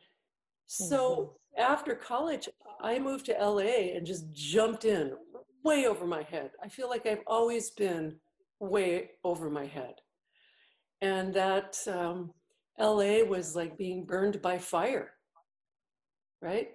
so 0.67 1.37
after 1.57 1.95
college, 1.95 2.49
I 2.81 2.99
moved 2.99 3.27
to 3.27 3.33
LA 3.33 3.95
and 3.95 4.07
just 4.07 4.33
jumped 4.33 4.85
in 4.85 5.13
way 5.63 5.87
over 5.87 6.07
my 6.07 6.23
head. 6.23 6.51
I 6.63 6.69
feel 6.69 6.89
like 6.89 7.07
I've 7.07 7.23
always 7.27 7.71
been 7.71 8.17
way 8.59 9.11
over 9.25 9.51
my 9.51 9.67
head. 9.67 9.95
And 11.01 11.33
that 11.35 11.79
um, 11.87 12.33
LA 12.79 13.23
was 13.23 13.57
like 13.57 13.79
being 13.79 14.05
burned 14.05 14.41
by 14.43 14.59
fire, 14.59 15.13
right? 16.43 16.71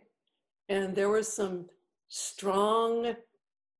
And 0.70 0.96
there 0.96 1.10
was 1.10 1.32
some 1.32 1.66
strong 2.10 3.16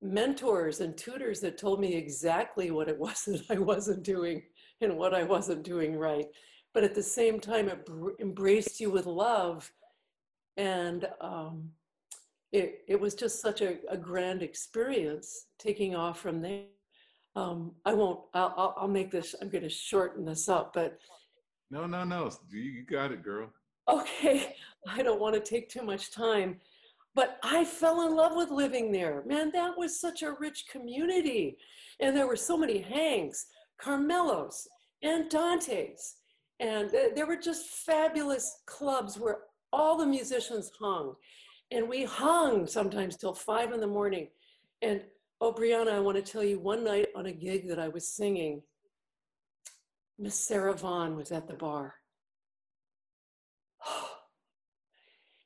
mentors 0.06 0.82
and 0.82 0.98
tutors 0.98 1.40
that 1.42 1.58
told 1.58 1.80
me 1.80 1.96
exactly 1.96 2.72
what 2.72 2.88
it 2.90 2.98
was 3.06 3.24
that 3.26 3.44
I 3.50 3.58
wasn't 3.60 4.04
doing 4.04 4.44
and 4.82 4.98
what 4.98 5.14
I 5.14 5.24
wasn't 5.24 5.64
doing 5.64 5.96
right. 5.98 6.26
But 6.74 6.84
at 6.84 6.94
the 6.96 7.04
same 7.04 7.40
time, 7.40 7.70
it 7.70 7.86
br- 7.86 8.12
embraced 8.20 8.80
you 8.80 8.92
with 8.92 9.06
love. 9.06 9.72
And 10.58 11.08
um, 11.22 11.70
it, 12.52 12.82
it 12.88 13.00
was 13.00 13.16
just 13.16 13.42
such 13.42 13.62
a, 13.62 13.78
a 13.90 13.98
grand 13.98 14.42
experience 14.44 15.48
taking 15.60 15.96
off 15.96 16.20
from 16.20 16.42
there. 16.42 16.64
Um, 17.36 17.74
I 17.86 17.94
won't, 17.94 18.22
I'll, 18.34 18.54
I'll, 18.58 18.74
I'll 18.78 18.88
make 18.88 19.12
this, 19.12 19.36
I'm 19.42 19.50
going 19.50 19.64
to 19.64 19.70
shorten 19.70 20.24
this 20.24 20.48
up, 20.48 20.74
but 20.74 20.98
No, 21.70 21.86
no, 21.86 22.04
no. 22.06 22.30
You 22.52 22.84
got 22.84 23.12
it, 23.12 23.24
girl. 23.24 23.50
okay, 23.90 24.56
I 24.88 25.02
don't 25.04 25.20
want 25.20 25.36
to 25.36 25.42
take 25.42 25.68
too 25.70 25.82
much 25.82 26.12
time, 26.14 26.60
but 27.16 27.40
I 27.42 27.64
fell 27.64 28.06
in 28.06 28.16
love 28.16 28.36
with 28.36 28.52
living 28.52 28.92
there. 28.92 29.24
Man, 29.26 29.50
that 29.54 29.78
was 29.78 30.00
such 30.00 30.22
a 30.22 30.34
rich 30.34 30.66
community. 30.70 31.58
And 32.02 32.16
there 32.16 32.28
were 32.28 32.36
so 32.36 32.58
many 32.58 32.80
Hanks, 32.80 33.48
Carmelos 33.80 34.68
and 35.02 35.30
Donte's. 35.30 36.18
And 36.60 36.92
th- 36.92 37.16
there 37.16 37.26
were 37.26 37.38
just 37.38 37.70
fabulous 37.70 38.60
clubs 38.66 39.18
where 39.18 39.40
all 39.72 39.98
the 39.98 40.06
musicians 40.06 40.70
hung. 40.80 41.16
And 41.72 41.88
we 41.88 42.04
hung 42.04 42.68
sometimes 42.68 43.16
till 43.16 43.34
five 43.34 43.72
in 43.72 43.80
the 43.80 43.88
morning. 43.88 44.28
And 44.82 45.02
oh, 45.40 45.54
Brianna, 45.54 45.94
I 45.94 46.00
want 46.00 46.18
to 46.18 46.32
tell 46.32 46.44
you 46.44 46.60
one 46.60 46.84
night 46.84 47.08
on 47.16 47.28
a 47.28 47.32
gig 47.32 47.70
that 47.70 47.80
I 47.80 47.88
was 47.88 48.08
singing, 48.08 48.62
Miss 50.20 50.36
Sarah 50.36 50.76
Vaughan 50.76 51.16
was 51.16 51.32
at 51.32 51.48
the 51.48 51.54
bar. 51.54 51.96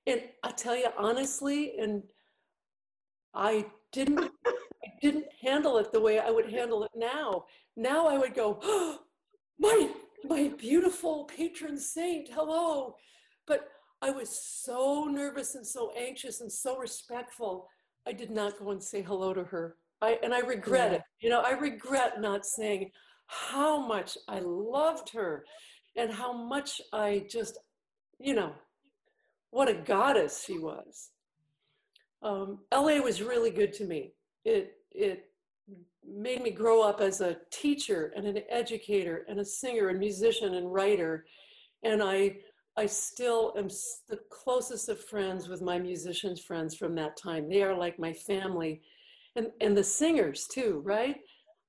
And 0.09 0.23
I 0.43 0.51
tell 0.51 0.75
you 0.75 0.87
honestly, 0.97 1.77
and 1.79 2.01
I 3.35 3.65
didn't 3.91 4.19
I 4.47 4.87
didn't 5.01 5.25
handle 5.41 5.77
it 5.77 5.91
the 5.91 6.01
way 6.01 6.19
I 6.19 6.31
would 6.31 6.49
handle 6.49 6.83
it 6.83 6.91
now. 6.95 7.45
Now 7.75 8.07
I 8.07 8.17
would 8.17 8.33
go, 8.33 8.59
oh, 8.63 8.99
my 9.59 9.89
my 10.23 10.51
beautiful 10.57 11.25
patron 11.25 11.77
saint, 11.77 12.29
hello. 12.33 12.95
But 13.45 13.67
I 14.01 14.09
was 14.09 14.29
so 14.29 15.05
nervous 15.05 15.55
and 15.55 15.65
so 15.65 15.91
anxious 15.97 16.41
and 16.41 16.51
so 16.51 16.77
respectful. 16.77 17.67
I 18.07 18.13
did 18.13 18.31
not 18.31 18.57
go 18.57 18.71
and 18.71 18.81
say 18.81 19.01
hello 19.03 19.33
to 19.33 19.43
her. 19.43 19.75
I 20.01 20.17
and 20.23 20.33
I 20.33 20.39
regret 20.39 20.91
Yeah. 20.91 20.97
it. 20.97 21.03
You 21.19 21.29
know, 21.29 21.41
I 21.41 21.51
regret 21.51 22.19
not 22.19 22.45
saying 22.45 22.91
how 23.27 23.85
much 23.85 24.17
I 24.27 24.39
loved 24.39 25.09
her 25.09 25.45
and 25.95 26.11
how 26.11 26.33
much 26.33 26.81
I 26.93 27.25
just, 27.29 27.59
you 28.17 28.33
know, 28.33 28.53
what 29.51 29.69
a 29.69 29.73
goddess 29.73 30.43
she 30.45 30.57
was. 30.59 31.11
Um, 32.21 32.59
LA 32.73 32.99
was 32.99 33.21
really 33.21 33.49
good 33.51 33.73
to 33.73 33.85
me. 33.85 34.13
It 34.45 34.73
it 34.91 35.25
made 36.05 36.41
me 36.41 36.51
grow 36.51 36.81
up 36.81 37.01
as 37.01 37.21
a 37.21 37.37
teacher 37.51 38.11
and 38.15 38.25
an 38.25 38.39
educator 38.49 39.25
and 39.29 39.39
a 39.39 39.45
singer 39.45 39.89
and 39.89 39.99
musician 39.99 40.55
and 40.55 40.71
writer, 40.73 41.25
and 41.83 42.03
I 42.03 42.37
I 42.77 42.85
still 42.85 43.53
am 43.57 43.67
the 44.07 44.19
closest 44.29 44.89
of 44.89 45.03
friends 45.05 45.47
with 45.47 45.61
my 45.61 45.79
musicians 45.79 46.41
friends 46.41 46.75
from 46.75 46.95
that 46.95 47.17
time. 47.17 47.49
They 47.49 47.63
are 47.63 47.75
like 47.75 47.99
my 47.99 48.13
family, 48.13 48.81
and 49.35 49.47
and 49.61 49.77
the 49.77 49.83
singers 49.83 50.47
too, 50.47 50.81
right? 50.83 51.17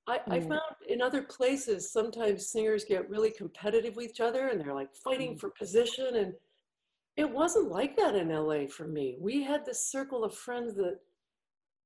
I, 0.08 0.20
I 0.30 0.40
Mm. 0.40 0.48
found 0.48 0.60
in 0.88 1.00
other 1.02 1.22
places 1.22 1.92
sometimes 1.92 2.50
singers 2.50 2.84
get 2.84 3.08
really 3.08 3.30
competitive 3.30 3.96
with 3.96 4.10
each 4.10 4.20
other 4.20 4.48
and 4.48 4.60
they're 4.60 4.74
like 4.74 4.92
fighting 4.94 5.36
for 5.36 5.50
position 5.50 6.16
and 6.16 6.32
it 7.20 7.30
wasn't 7.30 7.70
like 7.70 7.96
that 7.96 8.16
in 8.16 8.30
LA 8.30 8.66
for 8.66 8.88
me. 8.88 9.16
We 9.20 9.42
had 9.42 9.64
this 9.66 9.86
circle 9.86 10.24
of 10.24 10.34
friends 10.34 10.74
that 10.76 10.98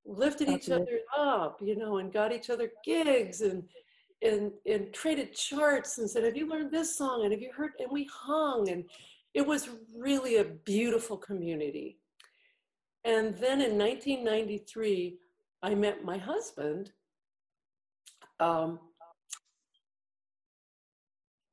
lifted 0.07 0.49
each 0.49 0.71
other 0.71 1.01
up, 1.19 1.59
you 1.61 1.77
know, 1.77 1.99
and 1.99 2.13
got 2.13 2.33
each 2.33 2.51
other 2.51 2.71
gigs 2.85 3.41
and 3.41 3.65
and 4.23 4.53
and 4.65 4.93
traded 4.95 5.35
charts 5.35 5.99
and 5.99 6.09
said, 6.09 6.23
"Have 6.23 6.37
you 6.37 6.49
learned 6.49 6.71
this 6.71 6.97
song? 6.97 7.25
And 7.25 7.33
have 7.33 7.43
you 7.43 7.53
heard?" 7.53 7.73
And 7.81 7.91
we 7.91 8.09
hung, 8.13 8.69
and 8.69 8.85
it 9.35 9.45
was 9.45 9.71
really 9.97 10.37
a 10.37 10.45
beautiful 10.45 11.17
community. 11.17 11.99
And 13.05 13.35
then 13.35 13.61
in 13.61 13.77
1993, 13.77 15.19
I 15.63 15.75
met 15.75 16.05
my 16.05 16.17
husband, 16.17 16.93
um, 18.39 18.79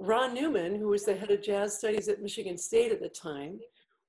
Ron 0.02 0.34
Newman, 0.34 0.76
who 0.76 0.88
was 0.88 1.06
the 1.06 1.16
head 1.16 1.30
of 1.30 1.44
jazz 1.44 1.78
studies 1.78 2.08
at 2.08 2.24
Michigan 2.24 2.58
State 2.58 2.92
at 2.92 3.02
the 3.02 3.10
time. 3.10 3.60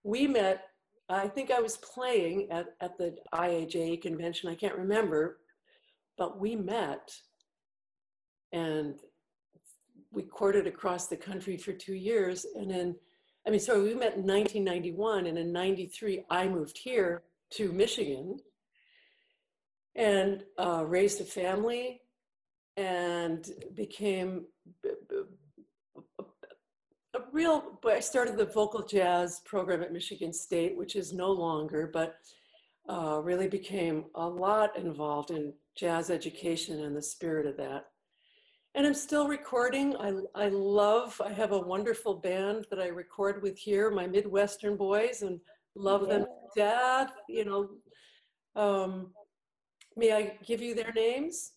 We 0.04 0.26
met, 0.26 0.64
I 1.10 1.28
think 1.28 1.50
I 1.50 1.60
was 1.60 1.76
playing 1.76 2.50
at, 2.50 2.68
at 2.80 2.96
the 2.96 3.14
IAJ 3.34 4.00
convention, 4.00 4.48
I 4.48 4.54
can't 4.54 4.76
remember, 4.76 5.40
but 6.16 6.40
we 6.40 6.56
met 6.56 7.14
and 8.52 8.94
we 10.12 10.22
courted 10.22 10.66
across 10.66 11.08
the 11.08 11.16
country 11.16 11.58
for 11.58 11.74
two 11.74 11.94
years. 11.94 12.46
And 12.54 12.70
then, 12.70 12.96
I 13.46 13.50
mean, 13.50 13.60
sorry, 13.60 13.82
we 13.82 13.94
met 13.94 14.16
in 14.16 14.26
1991, 14.26 15.26
and 15.26 15.36
in 15.36 15.52
93, 15.52 16.24
I 16.30 16.48
moved 16.48 16.78
here 16.78 17.22
to 17.50 17.70
Michigan 17.70 18.38
and 19.94 20.42
uh, 20.58 20.84
raised 20.86 21.20
a 21.20 21.24
family 21.24 22.00
and 22.78 23.46
became 23.74 24.46
real 27.32 27.78
but 27.82 27.94
i 27.94 28.00
started 28.00 28.36
the 28.36 28.44
vocal 28.44 28.84
jazz 28.84 29.40
program 29.44 29.82
at 29.82 29.92
michigan 29.92 30.32
state 30.32 30.76
which 30.76 30.96
is 30.96 31.12
no 31.12 31.30
longer 31.30 31.90
but 31.92 32.16
uh, 32.88 33.20
really 33.22 33.48
became 33.48 34.04
a 34.14 34.26
lot 34.26 34.76
involved 34.76 35.30
in 35.30 35.52
jazz 35.76 36.10
education 36.10 36.84
and 36.84 36.96
the 36.96 37.02
spirit 37.02 37.46
of 37.46 37.56
that. 37.56 37.86
And 38.74 38.86
i'm 38.86 38.94
still 38.94 39.28
recording. 39.28 39.96
I, 39.96 40.12
I 40.34 40.48
love 40.48 41.20
i 41.24 41.32
have 41.32 41.52
a 41.52 41.58
wonderful 41.58 42.14
band 42.14 42.66
that 42.70 42.80
i 42.80 42.88
record 42.88 43.42
with 43.42 43.58
here 43.58 43.90
my 43.90 44.06
midwestern 44.06 44.76
boys 44.76 45.22
and 45.22 45.40
love 45.74 46.08
them 46.08 46.22
to 46.22 46.60
death 46.60 47.12
you 47.28 47.44
know. 47.44 47.70
Um, 48.54 49.12
may 49.96 50.12
i 50.12 50.38
give 50.44 50.60
you 50.60 50.74
their 50.74 50.92
names? 50.92 51.52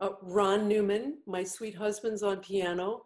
Uh, 0.00 0.10
ron 0.22 0.66
newman 0.66 1.18
my 1.26 1.44
sweet 1.44 1.74
husband's 1.74 2.22
on 2.22 2.38
piano 2.38 3.02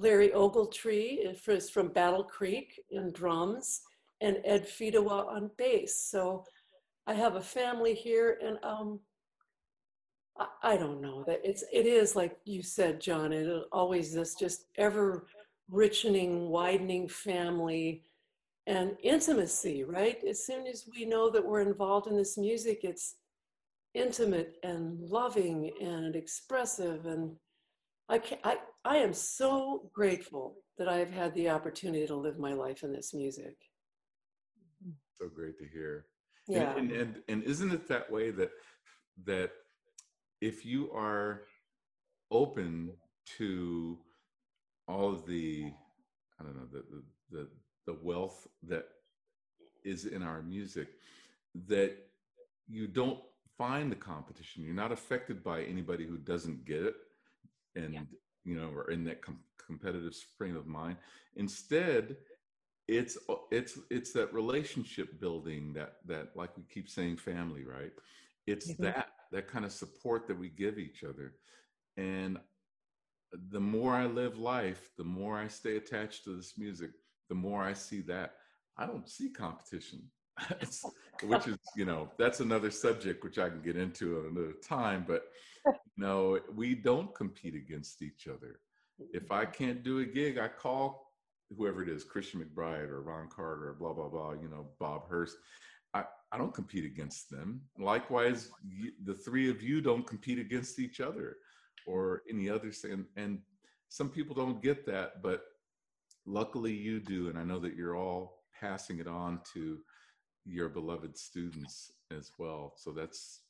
Larry 0.00 0.30
Ogletree 0.30 1.18
is 1.46 1.68
from 1.68 1.88
Battle 1.88 2.24
Creek 2.24 2.80
in 2.90 3.12
drums, 3.12 3.82
and 4.22 4.38
Ed 4.46 4.66
Fedewa 4.66 5.26
on 5.26 5.50
bass. 5.58 6.08
So 6.10 6.44
I 7.06 7.12
have 7.12 7.36
a 7.36 7.42
family 7.42 7.92
here, 7.94 8.38
and 8.42 8.56
um, 8.62 9.00
I, 10.38 10.46
I 10.62 10.76
don't 10.78 11.02
know 11.02 11.22
that 11.26 11.42
it's 11.44 11.64
it 11.70 11.84
is 11.84 12.16
like 12.16 12.38
you 12.46 12.62
said, 12.62 12.98
John. 12.98 13.34
It 13.34 13.46
always 13.72 14.14
this 14.14 14.34
just 14.34 14.64
ever 14.78 15.26
richening, 15.70 16.48
widening 16.48 17.06
family 17.06 18.04
and 18.66 18.96
intimacy. 19.02 19.84
Right? 19.84 20.16
As 20.26 20.46
soon 20.46 20.66
as 20.66 20.88
we 20.90 21.04
know 21.04 21.28
that 21.28 21.44
we're 21.44 21.60
involved 21.60 22.06
in 22.06 22.16
this 22.16 22.38
music, 22.38 22.80
it's 22.84 23.16
intimate 23.92 24.56
and 24.62 24.98
loving 24.98 25.72
and 25.82 26.16
expressive 26.16 27.04
and 27.04 27.36
I, 28.10 28.18
can, 28.18 28.38
I, 28.44 28.56
I 28.84 28.96
am 28.96 29.12
so 29.14 29.88
grateful 29.92 30.56
that 30.78 30.88
I 30.88 30.96
have 30.96 31.12
had 31.12 31.34
the 31.34 31.48
opportunity 31.50 32.06
to 32.06 32.16
live 32.16 32.38
my 32.38 32.52
life 32.52 32.82
in 32.82 32.92
this 32.92 33.14
music. 33.14 33.56
So 35.16 35.28
great 35.28 35.58
to 35.58 35.64
hear. 35.66 36.06
And- 36.48 36.56
Yeah. 36.56 36.76
And, 36.76 36.90
and, 36.90 37.22
and 37.28 37.42
isn't 37.44 37.72
it 37.72 37.86
that 37.88 38.10
way 38.10 38.30
that 38.32 38.50
that 39.26 39.50
if 40.40 40.64
you 40.64 40.90
are 40.92 41.42
open 42.30 42.90
to 43.38 43.98
all 44.88 45.10
of 45.12 45.26
the 45.26 45.70
I 46.40 46.44
don't 46.44 46.56
know 46.56 46.66
the 46.72 46.84
the, 47.30 47.48
the 47.86 47.98
wealth 48.02 48.48
that 48.64 48.86
is 49.84 50.06
in 50.06 50.22
our 50.22 50.42
music 50.42 50.88
that 51.68 51.92
you 52.66 52.86
don't 52.86 53.20
find 53.58 53.92
the 53.92 53.96
competition 53.96 54.62
you're 54.64 54.74
not 54.84 54.92
affected 54.92 55.44
by 55.44 55.62
anybody 55.62 56.06
who 56.06 56.16
doesn't 56.16 56.64
get 56.64 56.82
it 56.82 56.94
and 57.76 58.06
you 58.44 58.54
know, 58.56 58.70
or 58.74 58.90
in 58.90 59.04
that 59.04 59.22
com- 59.22 59.40
competitive 59.58 60.14
frame 60.36 60.56
of 60.56 60.66
mind. 60.66 60.96
Instead, 61.36 62.16
it's 62.88 63.16
it's 63.50 63.78
it's 63.90 64.12
that 64.12 64.32
relationship 64.32 65.20
building 65.20 65.72
that 65.74 65.96
that 66.06 66.34
like 66.34 66.56
we 66.56 66.64
keep 66.64 66.88
saying 66.88 67.16
family, 67.16 67.64
right? 67.64 67.92
It's 68.46 68.72
Mhm. 68.72 68.78
that 68.78 69.08
that 69.32 69.46
kind 69.46 69.64
of 69.64 69.72
support 69.72 70.26
that 70.26 70.38
we 70.38 70.48
give 70.48 70.78
each 70.78 71.04
other. 71.04 71.34
And 71.96 72.40
the 73.50 73.60
more 73.60 73.94
I 73.94 74.06
live 74.06 74.38
life, 74.38 74.90
the 74.96 75.04
more 75.04 75.38
I 75.38 75.46
stay 75.46 75.76
attached 75.76 76.24
to 76.24 76.34
this 76.34 76.58
music, 76.58 76.90
the 77.28 77.34
more 77.36 77.62
I 77.62 77.74
see 77.74 78.00
that. 78.02 78.36
I 78.76 78.86
don't 78.86 79.08
see 79.08 79.30
competition. 79.30 80.10
Which 81.22 81.46
is, 81.46 81.58
you 81.76 81.84
know, 81.84 82.10
that's 82.18 82.40
another 82.40 82.70
subject 82.70 83.22
which 83.22 83.38
I 83.38 83.50
can 83.50 83.60
get 83.60 83.76
into 83.76 84.20
at 84.20 84.30
another 84.30 84.54
time. 84.66 85.04
But 85.06 85.30
no, 86.00 86.40
we 86.54 86.74
don't 86.74 87.14
compete 87.14 87.54
against 87.54 88.00
each 88.00 88.26
other. 88.26 88.60
If 89.12 89.30
I 89.30 89.44
can't 89.44 89.82
do 89.82 89.98
a 90.00 90.04
gig, 90.04 90.38
I 90.38 90.48
call 90.48 91.12
whoever 91.56 91.82
it 91.82 91.88
is, 91.88 92.04
Christian 92.04 92.40
McBride 92.40 92.88
or 92.88 93.02
Ron 93.02 93.28
Carter 93.28 93.68
or 93.68 93.74
blah 93.74 93.92
blah 93.92 94.08
blah, 94.08 94.32
you 94.32 94.48
know, 94.48 94.68
Bob 94.78 95.08
Hurst. 95.08 95.36
I, 95.92 96.04
I 96.32 96.38
don't 96.38 96.54
compete 96.54 96.84
against 96.84 97.30
them. 97.30 97.60
Likewise, 97.78 98.50
the 99.04 99.14
three 99.14 99.50
of 99.50 99.62
you 99.62 99.80
don't 99.80 100.06
compete 100.06 100.38
against 100.38 100.78
each 100.78 101.00
other 101.00 101.36
or 101.86 102.22
any 102.30 102.48
others. 102.48 102.84
And, 102.84 103.04
and 103.16 103.40
some 103.88 104.08
people 104.08 104.34
don't 104.34 104.62
get 104.62 104.86
that, 104.86 105.20
but 105.22 105.42
luckily 106.26 106.72
you 106.72 107.00
do. 107.00 107.28
And 107.28 107.38
I 107.38 107.42
know 107.42 107.58
that 107.58 107.74
you're 107.74 107.96
all 107.96 108.44
passing 108.58 109.00
it 109.00 109.08
on 109.08 109.40
to 109.54 109.78
your 110.44 110.68
beloved 110.68 111.18
students 111.18 111.92
as 112.16 112.30
well. 112.38 112.74
So 112.76 112.92
that's 112.92 113.40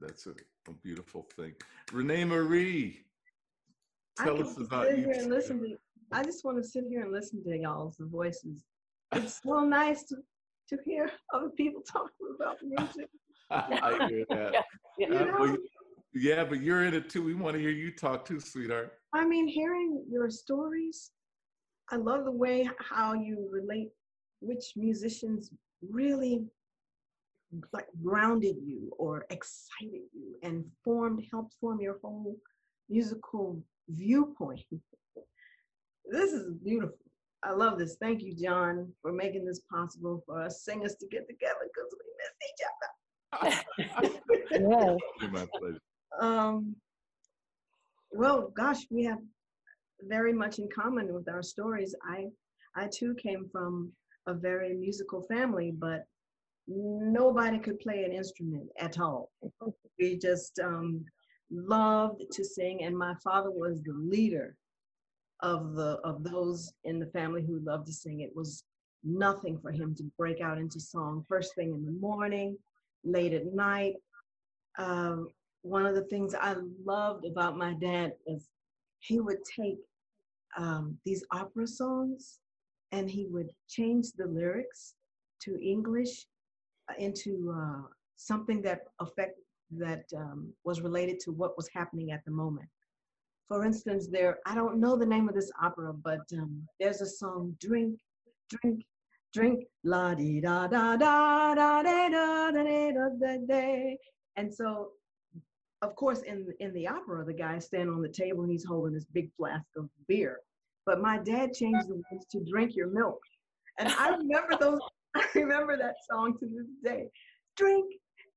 that's 0.00 0.26
a, 0.26 0.30
a 0.68 0.72
beautiful 0.82 1.26
thing. 1.36 1.54
Renee 1.92 2.24
Marie, 2.24 3.04
I 4.18 4.24
tell 4.24 4.36
can 4.36 4.46
us 4.46 4.56
about 4.58 4.86
sit 4.88 4.98
you. 4.98 5.04
here 5.04 5.14
and 5.18 5.30
listen 5.30 5.60
to. 5.60 5.76
I 6.12 6.24
just 6.24 6.44
want 6.44 6.56
to 6.62 6.64
sit 6.68 6.84
here 6.88 7.02
and 7.02 7.12
listen 7.12 7.42
to 7.44 7.56
y'all's 7.56 7.96
voices. 8.00 8.64
It's 9.12 9.40
so 9.42 9.60
nice 9.60 10.04
to 10.04 10.16
to 10.70 10.78
hear 10.84 11.10
other 11.34 11.50
people 11.50 11.82
talking 11.92 12.34
about 12.34 12.56
music. 12.62 13.08
I 13.50 14.06
hear 14.08 14.24
that. 14.30 14.52
Yeah. 14.98 15.08
You 15.08 15.14
Uh, 15.18 15.24
know, 15.24 15.36
well, 15.40 15.56
yeah, 16.14 16.44
but 16.44 16.60
you're 16.60 16.84
in 16.84 16.92
it 16.94 17.08
too. 17.08 17.22
We 17.22 17.34
want 17.34 17.54
to 17.54 17.60
hear 17.60 17.70
you 17.70 17.90
talk 17.90 18.24
too, 18.24 18.38
sweetheart. 18.40 18.98
I 19.14 19.24
mean, 19.24 19.48
hearing 19.48 20.04
your 20.10 20.28
stories, 20.28 21.12
I 21.90 21.96
love 21.96 22.24
the 22.24 22.32
way 22.32 22.68
how 22.78 23.14
you 23.14 23.48
relate 23.50 23.90
which 24.40 24.72
musicians 24.76 25.50
really 25.88 26.44
like 27.72 27.86
grounded 28.02 28.56
you 28.64 28.92
or 28.98 29.26
excited 29.30 30.02
you 30.12 30.36
and 30.42 30.64
formed 30.84 31.24
helped 31.30 31.54
form 31.60 31.80
your 31.80 31.98
whole 32.02 32.36
musical 32.88 33.62
viewpoint. 33.88 34.60
this 36.06 36.32
is 36.32 36.52
beautiful. 36.64 36.96
I 37.42 37.52
love 37.52 37.78
this. 37.78 37.96
Thank 38.00 38.22
you, 38.22 38.34
John, 38.36 38.92
for 39.00 39.12
making 39.12 39.46
this 39.46 39.60
possible 39.72 40.22
for 40.26 40.42
us 40.42 40.62
singers 40.62 40.94
to 41.00 41.06
get 41.08 41.26
together 41.26 41.70
because 41.72 41.94
we 41.98 42.04
miss 42.20 42.34
each 42.50 42.62
other. 42.68 43.50
Yes. 44.52 44.98
Um, 46.20 46.76
well, 48.10 48.52
gosh, 48.56 48.86
we 48.90 49.04
have 49.04 49.18
very 50.02 50.32
much 50.32 50.58
in 50.58 50.68
common 50.74 51.14
with 51.14 51.28
our 51.28 51.42
stories. 51.42 51.94
I, 52.04 52.26
I 52.76 52.88
too 52.92 53.14
came 53.14 53.48
from 53.50 53.92
a 54.26 54.34
very 54.34 54.74
musical 54.74 55.22
family, 55.22 55.72
but 55.76 56.04
nobody 56.70 57.58
could 57.58 57.80
play 57.80 58.04
an 58.04 58.12
instrument 58.12 58.68
at 58.78 58.98
all. 59.00 59.30
We 59.98 60.16
just 60.16 60.58
um, 60.60 61.04
loved 61.50 62.22
to 62.32 62.42
sing, 62.42 62.84
and 62.84 62.96
my 62.96 63.14
father 63.22 63.50
was 63.50 63.82
the 63.82 63.92
leader 63.92 64.56
of 65.40 65.74
the 65.74 65.98
of 66.04 66.24
those 66.24 66.72
in 66.84 66.98
the 66.98 67.10
family 67.18 67.44
who 67.46 67.60
loved 67.60 67.86
to 67.88 67.92
sing. 67.92 68.20
It 68.20 68.34
was 68.34 68.64
nothing 69.04 69.58
for 69.58 69.72
him 69.72 69.94
to 69.96 70.04
break 70.16 70.40
out 70.40 70.56
into 70.56 70.80
song 70.80 71.22
first 71.28 71.54
thing 71.54 71.74
in 71.74 71.84
the 71.84 71.92
morning, 71.92 72.56
late 73.04 73.34
at 73.34 73.52
night. 73.52 73.96
Um, 74.78 75.28
one 75.60 75.84
of 75.84 75.94
the 75.94 76.04
things 76.04 76.34
I 76.34 76.54
loved 76.82 77.26
about 77.26 77.58
my 77.58 77.74
dad 77.74 78.12
is 78.26 78.48
he 79.00 79.20
would 79.20 79.44
take 79.44 79.78
um, 80.56 80.96
these 81.04 81.24
opera 81.30 81.66
songs 81.66 82.38
and 82.92 83.10
he 83.10 83.26
would 83.26 83.50
change 83.68 84.12
the 84.16 84.26
lyrics 84.26 84.94
to 85.42 85.60
English 85.62 86.26
into 86.98 87.54
uh, 87.56 87.82
something 88.16 88.62
that 88.62 88.82
affect 89.00 89.38
that 89.78 90.04
um, 90.16 90.52
was 90.64 90.80
related 90.80 91.20
to 91.20 91.32
what 91.32 91.56
was 91.56 91.68
happening 91.72 92.10
at 92.10 92.24
the 92.24 92.30
moment. 92.30 92.68
For 93.48 93.64
instance, 93.64 94.08
there 94.10 94.38
I 94.46 94.54
don't 94.54 94.80
know 94.80 94.96
the 94.96 95.06
name 95.06 95.28
of 95.28 95.34
this 95.34 95.50
opera, 95.60 95.92
but 95.92 96.20
um, 96.34 96.66
there's 96.78 97.00
a 97.00 97.06
song 97.06 97.56
"Drink, 97.60 97.98
Drink, 98.48 98.84
Drink, 99.32 99.64
la 99.84 100.14
di 100.14 100.40
da 100.40 100.66
da 100.66 100.96
da 100.96 101.54
da 101.54 101.82
da 101.82 102.08
da 102.08 102.50
da 102.50 102.90
da 102.92 103.08
da 103.20 103.36
da," 103.46 103.96
and 104.36 104.52
so 104.52 104.92
of 105.82 105.94
course, 105.96 106.22
in 106.22 106.46
in 106.60 106.72
the 106.74 106.86
opera, 106.86 107.24
the 107.24 107.32
guy's 107.32 107.64
standing 107.66 107.94
on 107.94 108.02
the 108.02 108.08
table 108.08 108.42
and 108.42 108.52
he's 108.52 108.64
holding 108.64 108.92
this 108.92 109.06
big 109.12 109.30
flask 109.36 109.64
of 109.76 109.88
beer. 110.08 110.40
But 110.86 111.00
my 111.00 111.18
dad 111.18 111.52
changed 111.52 111.88
the 111.88 112.02
words 112.10 112.26
to 112.32 112.44
"drink 112.44 112.76
your 112.76 112.88
milk," 112.88 113.20
and 113.78 113.88
I 113.88 114.10
remember 114.10 114.56
those. 114.58 114.80
I 115.16 115.26
remember 115.34 115.76
that 115.76 115.96
song 116.10 116.36
to 116.38 116.46
this 116.46 116.66
day. 116.84 117.08
Drink, 117.56 117.86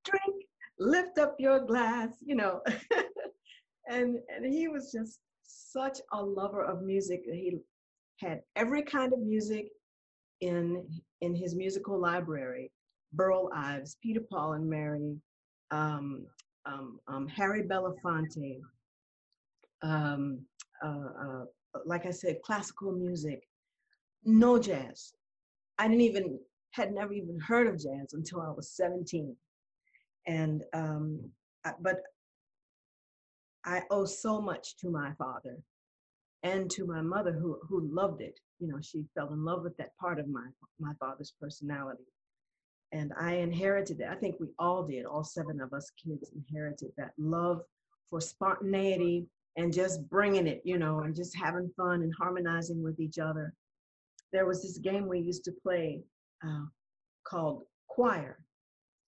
drink, 0.04 0.46
lift 0.80 1.18
up 1.18 1.36
your 1.40 1.60
glass. 1.60 2.10
You 2.26 2.36
know, 2.36 2.62
and 3.90 4.18
and 4.36 4.46
he 4.46 4.68
was 4.68 4.92
just 4.92 5.20
such 5.44 6.00
a 6.14 6.22
lover 6.24 6.64
of 6.64 6.82
music. 6.82 7.22
He 7.26 7.58
had 8.20 8.42
every 8.56 8.84
kind 8.84 9.14
of 9.14 9.20
music 9.20 9.68
in 10.42 10.86
in 11.22 11.36
his 11.36 11.56
musical 11.56 12.00
library. 12.00 12.72
Burl 13.14 13.50
Ives, 13.56 13.98
Peter 14.02 14.22
Paul 14.32 14.54
and 14.54 14.68
Mary, 14.68 15.16
um, 15.72 16.26
um, 16.66 17.00
um, 17.08 17.28
Harry 17.28 17.64
Belafonte, 17.64 18.60
um, 19.82 20.40
uh, 20.84 20.88
uh, 20.88 21.46
like 21.86 22.06
I 22.06 22.12
said, 22.12 22.42
classical 22.44 22.92
music, 22.92 23.44
no 24.24 24.58
jazz. 24.60 25.14
I 25.78 25.88
didn't 25.88 26.02
even, 26.02 26.40
had 26.74 26.92
never 26.92 27.14
even 27.14 27.40
heard 27.40 27.68
of 27.68 27.76
jazz 27.76 28.14
until 28.14 28.42
I 28.42 28.50
was 28.50 28.72
17. 28.72 29.36
And, 30.28 30.64
um, 30.74 31.20
but 31.82 32.02
I 33.66 33.82
owe 33.90 34.06
so 34.06 34.42
much 34.42 34.76
to 34.78 34.90
my 34.90 35.12
father 35.18 35.58
and 36.44 36.70
to 36.72 36.86
my 36.86 37.02
mother 37.02 37.32
who, 37.32 37.58
who 37.68 37.88
loved 37.92 38.22
it. 38.22 38.40
You 38.60 38.68
know, 38.68 38.80
she 38.82 39.06
fell 39.16 39.32
in 39.34 39.44
love 39.44 39.64
with 39.64 39.78
that 39.78 39.96
part 39.98 40.20
of 40.20 40.28
my, 40.28 40.46
my 40.80 40.94
father's 41.00 41.34
personality 41.40 42.04
and 42.94 43.12
I 43.20 43.34
inherited 43.38 44.00
it. 44.00 44.08
I 44.10 44.16
think 44.16 44.36
we 44.40 44.48
all 44.60 44.84
did. 44.84 45.06
All 45.06 45.24
seven 45.24 45.60
of 45.60 45.74
us 45.74 45.92
kids 45.92 46.32
inherited 46.36 46.92
that 46.98 47.12
love 47.18 47.62
for 48.10 48.22
spontaneity 48.22 49.26
and 49.58 49.74
just 49.74 50.08
bringing 50.10 50.48
it, 50.48 50.62
you 50.64 50.78
know, 50.78 51.00
and 51.00 51.16
just 51.16 51.36
having 51.36 51.72
fun 51.76 52.04
and 52.04 52.14
harmonizing 52.18 52.82
with 52.84 53.00
each 53.00 53.18
other. 53.18 53.54
There 54.32 54.46
was 54.46 54.62
this 54.62 54.78
game 54.78 55.08
we 55.08 55.20
used 55.20 55.44
to 55.46 55.52
play 55.52 56.02
uh, 56.46 56.66
called 57.26 57.64
Choir, 57.88 58.40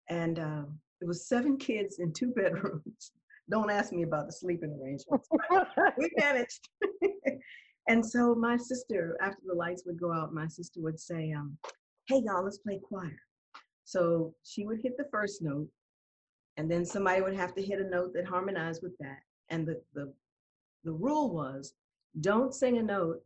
and 0.08 0.38
uh, 0.38 0.62
it 1.00 1.06
was 1.06 1.26
seven 1.26 1.56
kids 1.56 1.98
in 1.98 2.12
two 2.12 2.32
bedrooms. 2.36 3.12
Don't 3.50 3.70
ask 3.70 3.92
me 3.92 4.02
about 4.02 4.26
the 4.26 4.32
sleeping 4.32 4.78
arrangements. 4.80 5.28
we 5.98 6.10
managed. 6.18 6.68
and 7.88 8.04
so 8.04 8.34
my 8.34 8.56
sister, 8.56 9.16
after 9.20 9.42
the 9.46 9.54
lights 9.54 9.82
would 9.84 10.00
go 10.00 10.12
out, 10.12 10.32
my 10.32 10.46
sister 10.46 10.80
would 10.80 10.98
say, 10.98 11.32
um, 11.32 11.56
"Hey 12.06 12.22
y'all, 12.24 12.44
let's 12.44 12.58
play 12.58 12.78
choir." 12.82 13.18
So 13.84 14.34
she 14.44 14.64
would 14.64 14.80
hit 14.80 14.96
the 14.96 15.08
first 15.10 15.42
note, 15.42 15.68
and 16.56 16.70
then 16.70 16.84
somebody 16.84 17.20
would 17.20 17.34
have 17.34 17.54
to 17.56 17.62
hit 17.62 17.80
a 17.80 17.88
note 17.88 18.12
that 18.14 18.26
harmonized 18.26 18.82
with 18.82 18.96
that. 18.98 19.18
And 19.50 19.66
the 19.66 19.82
the 19.94 20.12
the 20.84 20.92
rule 20.92 21.30
was, 21.34 21.74
don't 22.20 22.54
sing 22.54 22.78
a 22.78 22.82
note 22.82 23.20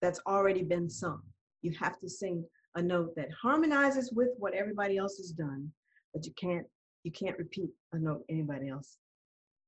that's 0.00 0.20
already 0.26 0.62
been 0.62 0.90
sung. 0.90 1.22
You 1.62 1.72
have 1.80 1.98
to 2.00 2.08
sing 2.08 2.44
a 2.74 2.82
note 2.82 3.14
that 3.16 3.28
harmonizes 3.32 4.12
with 4.12 4.30
what 4.38 4.54
everybody 4.54 4.96
else 4.96 5.16
has 5.18 5.30
done, 5.30 5.70
but 6.14 6.24
you 6.24 6.32
can't 6.40 6.66
you 7.04 7.10
can't 7.10 7.38
repeat 7.38 7.70
a 7.92 7.98
note 7.98 8.24
anybody 8.28 8.68
else 8.68 8.96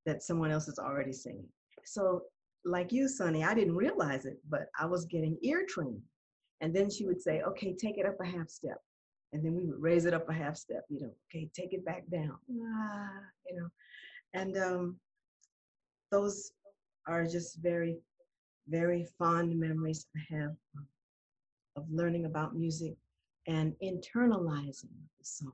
that 0.07 0.23
someone 0.23 0.51
else 0.51 0.69
is 0.69 0.79
already 0.79 1.13
singing. 1.13 1.49
So 1.85 2.23
like 2.65 2.93
you, 2.93 3.09
Sunny, 3.09 3.43
I 3.43 3.55
didn't 3.55 3.75
realize 3.75 4.25
it, 4.25 4.39
but 4.49 4.69
I 4.79 4.87
was 4.87 5.05
getting 5.07 5.37
ear 5.43 5.65
trained. 5.69 6.01
And 6.61 6.75
then 6.75 6.89
she 6.89 7.05
would 7.05 7.21
say, 7.21 7.43
okay, 7.43 7.75
take 7.75 7.99
it 7.99 8.07
up 8.07 8.17
a 8.21 8.27
half 8.27 8.49
step 8.49 8.79
and 9.35 9.45
then 9.45 9.55
we 9.55 9.65
would 9.65 9.83
raise 9.83 10.07
it 10.07 10.15
up 10.15 10.29
a 10.29 10.33
half 10.33 10.57
step, 10.57 10.85
you 10.89 11.01
know, 11.01 11.11
okay, 11.29 11.51
take 11.55 11.73
it 11.73 11.85
back 11.85 12.05
down, 12.11 12.39
ah, 12.63 13.11
you 13.49 13.61
know, 13.61 13.69
and 14.33 14.57
um, 14.57 14.97
those 16.13 16.53
are 17.09 17.27
just 17.27 17.59
very, 17.61 17.99
very 18.69 19.07
fond 19.19 19.59
memories 19.59 20.07
I 20.17 20.37
have 20.37 20.55
of 21.77 21.85
learning 21.91 22.27
about 22.27 22.57
music 22.57 22.95
and 23.47 23.75
internalizing 23.83 24.95
the 25.19 25.25
song. 25.25 25.53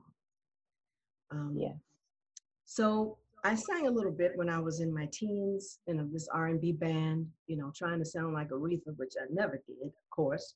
Um, 1.31 1.55
Yeah. 1.57 1.73
So 2.65 3.17
I 3.43 3.55
sang 3.55 3.87
a 3.87 3.91
little 3.91 4.11
bit 4.11 4.31
when 4.35 4.49
I 4.49 4.59
was 4.59 4.79
in 4.79 4.93
my 4.93 5.07
teens 5.11 5.79
in 5.87 6.09
this 6.11 6.27
R&B 6.29 6.73
band, 6.73 7.27
you 7.47 7.57
know, 7.57 7.71
trying 7.75 7.99
to 7.99 8.05
sound 8.05 8.33
like 8.33 8.49
Aretha, 8.49 8.95
which 8.97 9.13
I 9.19 9.25
never 9.31 9.61
did, 9.67 9.87
of 9.87 10.09
course. 10.11 10.55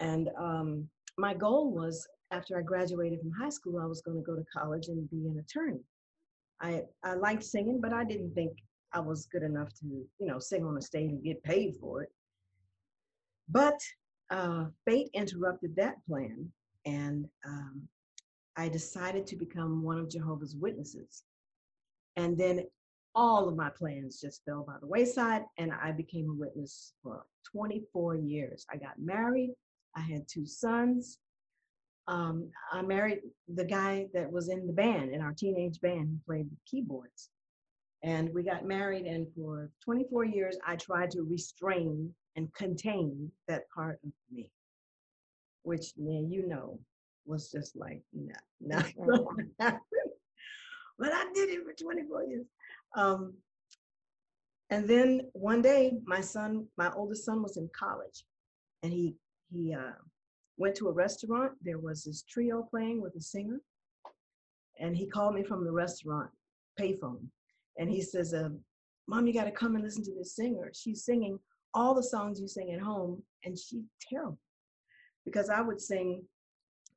And 0.00 0.30
um, 0.38 0.88
my 1.18 1.34
goal 1.34 1.72
was 1.72 2.08
after 2.30 2.58
I 2.58 2.62
graduated 2.62 3.20
from 3.20 3.32
high 3.32 3.50
school, 3.50 3.78
I 3.78 3.86
was 3.86 4.00
going 4.00 4.16
to 4.16 4.24
go 4.24 4.34
to 4.34 4.44
college 4.56 4.88
and 4.88 5.10
be 5.10 5.26
an 5.26 5.38
attorney. 5.38 5.84
I, 6.60 6.82
I 7.04 7.14
liked 7.14 7.44
singing, 7.44 7.80
but 7.80 7.92
I 7.92 8.04
didn't 8.04 8.34
think 8.34 8.52
I 8.92 9.00
was 9.00 9.26
good 9.26 9.42
enough 9.42 9.68
to, 9.80 9.86
you 9.86 10.26
know, 10.26 10.38
sing 10.38 10.64
on 10.64 10.78
a 10.78 10.82
stage 10.82 11.10
and 11.10 11.22
get 11.22 11.42
paid 11.42 11.76
for 11.80 12.02
it. 12.02 12.10
But 13.48 13.78
uh, 14.30 14.66
fate 14.86 15.10
interrupted 15.12 15.74
that 15.76 16.04
plan, 16.06 16.50
and 16.86 17.28
um, 17.46 17.82
I 18.56 18.68
decided 18.68 19.26
to 19.28 19.36
become 19.36 19.82
one 19.82 19.98
of 19.98 20.08
Jehovah's 20.08 20.56
Witnesses. 20.56 21.24
And 22.16 22.36
then 22.36 22.66
all 23.14 23.48
of 23.48 23.56
my 23.56 23.70
plans 23.70 24.20
just 24.20 24.44
fell 24.44 24.62
by 24.62 24.74
the 24.80 24.86
wayside, 24.86 25.42
and 25.58 25.72
I 25.72 25.92
became 25.92 26.30
a 26.30 26.34
witness 26.34 26.92
for 27.02 27.24
24 27.50 28.16
years. 28.16 28.66
I 28.70 28.76
got 28.76 28.98
married, 28.98 29.50
I 29.96 30.00
had 30.00 30.28
two 30.28 30.46
sons. 30.46 31.18
Um, 32.06 32.50
I 32.72 32.82
married 32.82 33.20
the 33.54 33.64
guy 33.64 34.06
that 34.14 34.30
was 34.30 34.48
in 34.48 34.66
the 34.66 34.72
band, 34.72 35.10
in 35.12 35.20
our 35.20 35.32
teenage 35.32 35.80
band, 35.80 36.08
who 36.08 36.18
played 36.26 36.50
the 36.50 36.56
keyboards. 36.66 37.30
And 38.02 38.32
we 38.32 38.42
got 38.42 38.64
married, 38.64 39.06
and 39.06 39.26
for 39.34 39.70
24 39.84 40.24
years, 40.24 40.56
I 40.66 40.76
tried 40.76 41.10
to 41.12 41.22
restrain 41.22 42.14
and 42.40 42.52
contain 42.54 43.30
that 43.48 43.68
part 43.68 44.00
of 44.02 44.10
me, 44.32 44.48
which, 45.62 45.92
man, 45.98 46.30
you 46.30 46.48
know, 46.48 46.78
was 47.26 47.50
just 47.50 47.76
like, 47.76 48.00
nah, 48.14 48.80
to 48.80 49.26
happen. 49.60 49.80
But 50.98 51.12
I 51.12 51.26
did 51.34 51.50
it 51.50 51.60
for 51.66 51.74
24 51.74 52.24
years. 52.24 52.46
Um, 52.96 53.34
and 54.70 54.88
then 54.88 55.28
one 55.34 55.60
day, 55.60 55.98
my 56.06 56.22
son, 56.22 56.66
my 56.78 56.90
oldest 56.96 57.26
son, 57.26 57.42
was 57.42 57.58
in 57.58 57.68
college, 57.78 58.24
and 58.82 58.90
he 58.92 59.16
he 59.52 59.74
uh, 59.74 59.98
went 60.56 60.76
to 60.76 60.88
a 60.88 60.92
restaurant. 60.92 61.52
There 61.60 61.78
was 61.78 62.04
this 62.04 62.22
trio 62.22 62.62
playing 62.62 63.02
with 63.02 63.16
a 63.16 63.20
singer, 63.20 63.60
and 64.78 64.96
he 64.96 65.06
called 65.06 65.34
me 65.34 65.42
from 65.42 65.64
the 65.64 65.72
restaurant 65.72 66.30
payphone, 66.78 67.26
and 67.78 67.90
he 67.90 68.00
says, 68.00 68.32
uh, 68.32 68.50
"Mom, 69.08 69.26
you 69.26 69.34
got 69.34 69.44
to 69.44 69.50
come 69.50 69.74
and 69.74 69.84
listen 69.84 70.04
to 70.04 70.14
this 70.14 70.36
singer. 70.36 70.70
She's 70.72 71.04
singing 71.04 71.40
all 71.74 71.94
the 71.94 72.02
songs 72.02 72.40
you 72.40 72.48
sing 72.48 72.72
at 72.72 72.80
home, 72.80 73.22
and 73.44 73.58
she's 73.58 73.84
terrible." 74.00 74.38
Because 75.24 75.48
I 75.48 75.60
would 75.60 75.80
sing, 75.80 76.24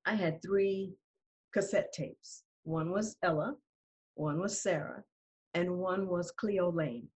I 0.06 0.16
had 0.16 0.42
three 0.42 0.94
cassette 1.54 1.92
tapes. 1.94 2.44
One 2.64 2.92
was 2.92 3.18
Ella, 3.22 3.56
one 4.16 4.40
was 4.40 4.62
Sarah, 4.62 5.04
and 5.54 5.78
one 5.78 6.08
was 6.08 6.32
Cleo 6.32 6.72
Laine. 6.72 7.08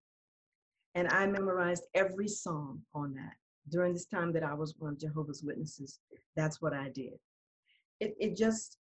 And 0.96 1.08
I 1.10 1.28
memorized 1.28 1.86
every 1.94 2.28
song 2.28 2.82
on 2.94 3.14
that 3.16 3.34
during 3.70 3.94
this 3.94 4.06
time 4.06 4.34
that 4.34 4.44
I 4.44 4.54
was 4.54 4.76
one 4.78 4.94
of 4.94 5.00
Jehovah's 5.00 5.44
Witnesses. 5.44 6.00
That's 6.36 6.62
what 6.62 6.74
I 6.74 6.90
did. 6.90 7.14
It, 8.00 8.16
it 8.20 8.36
just, 8.36 8.78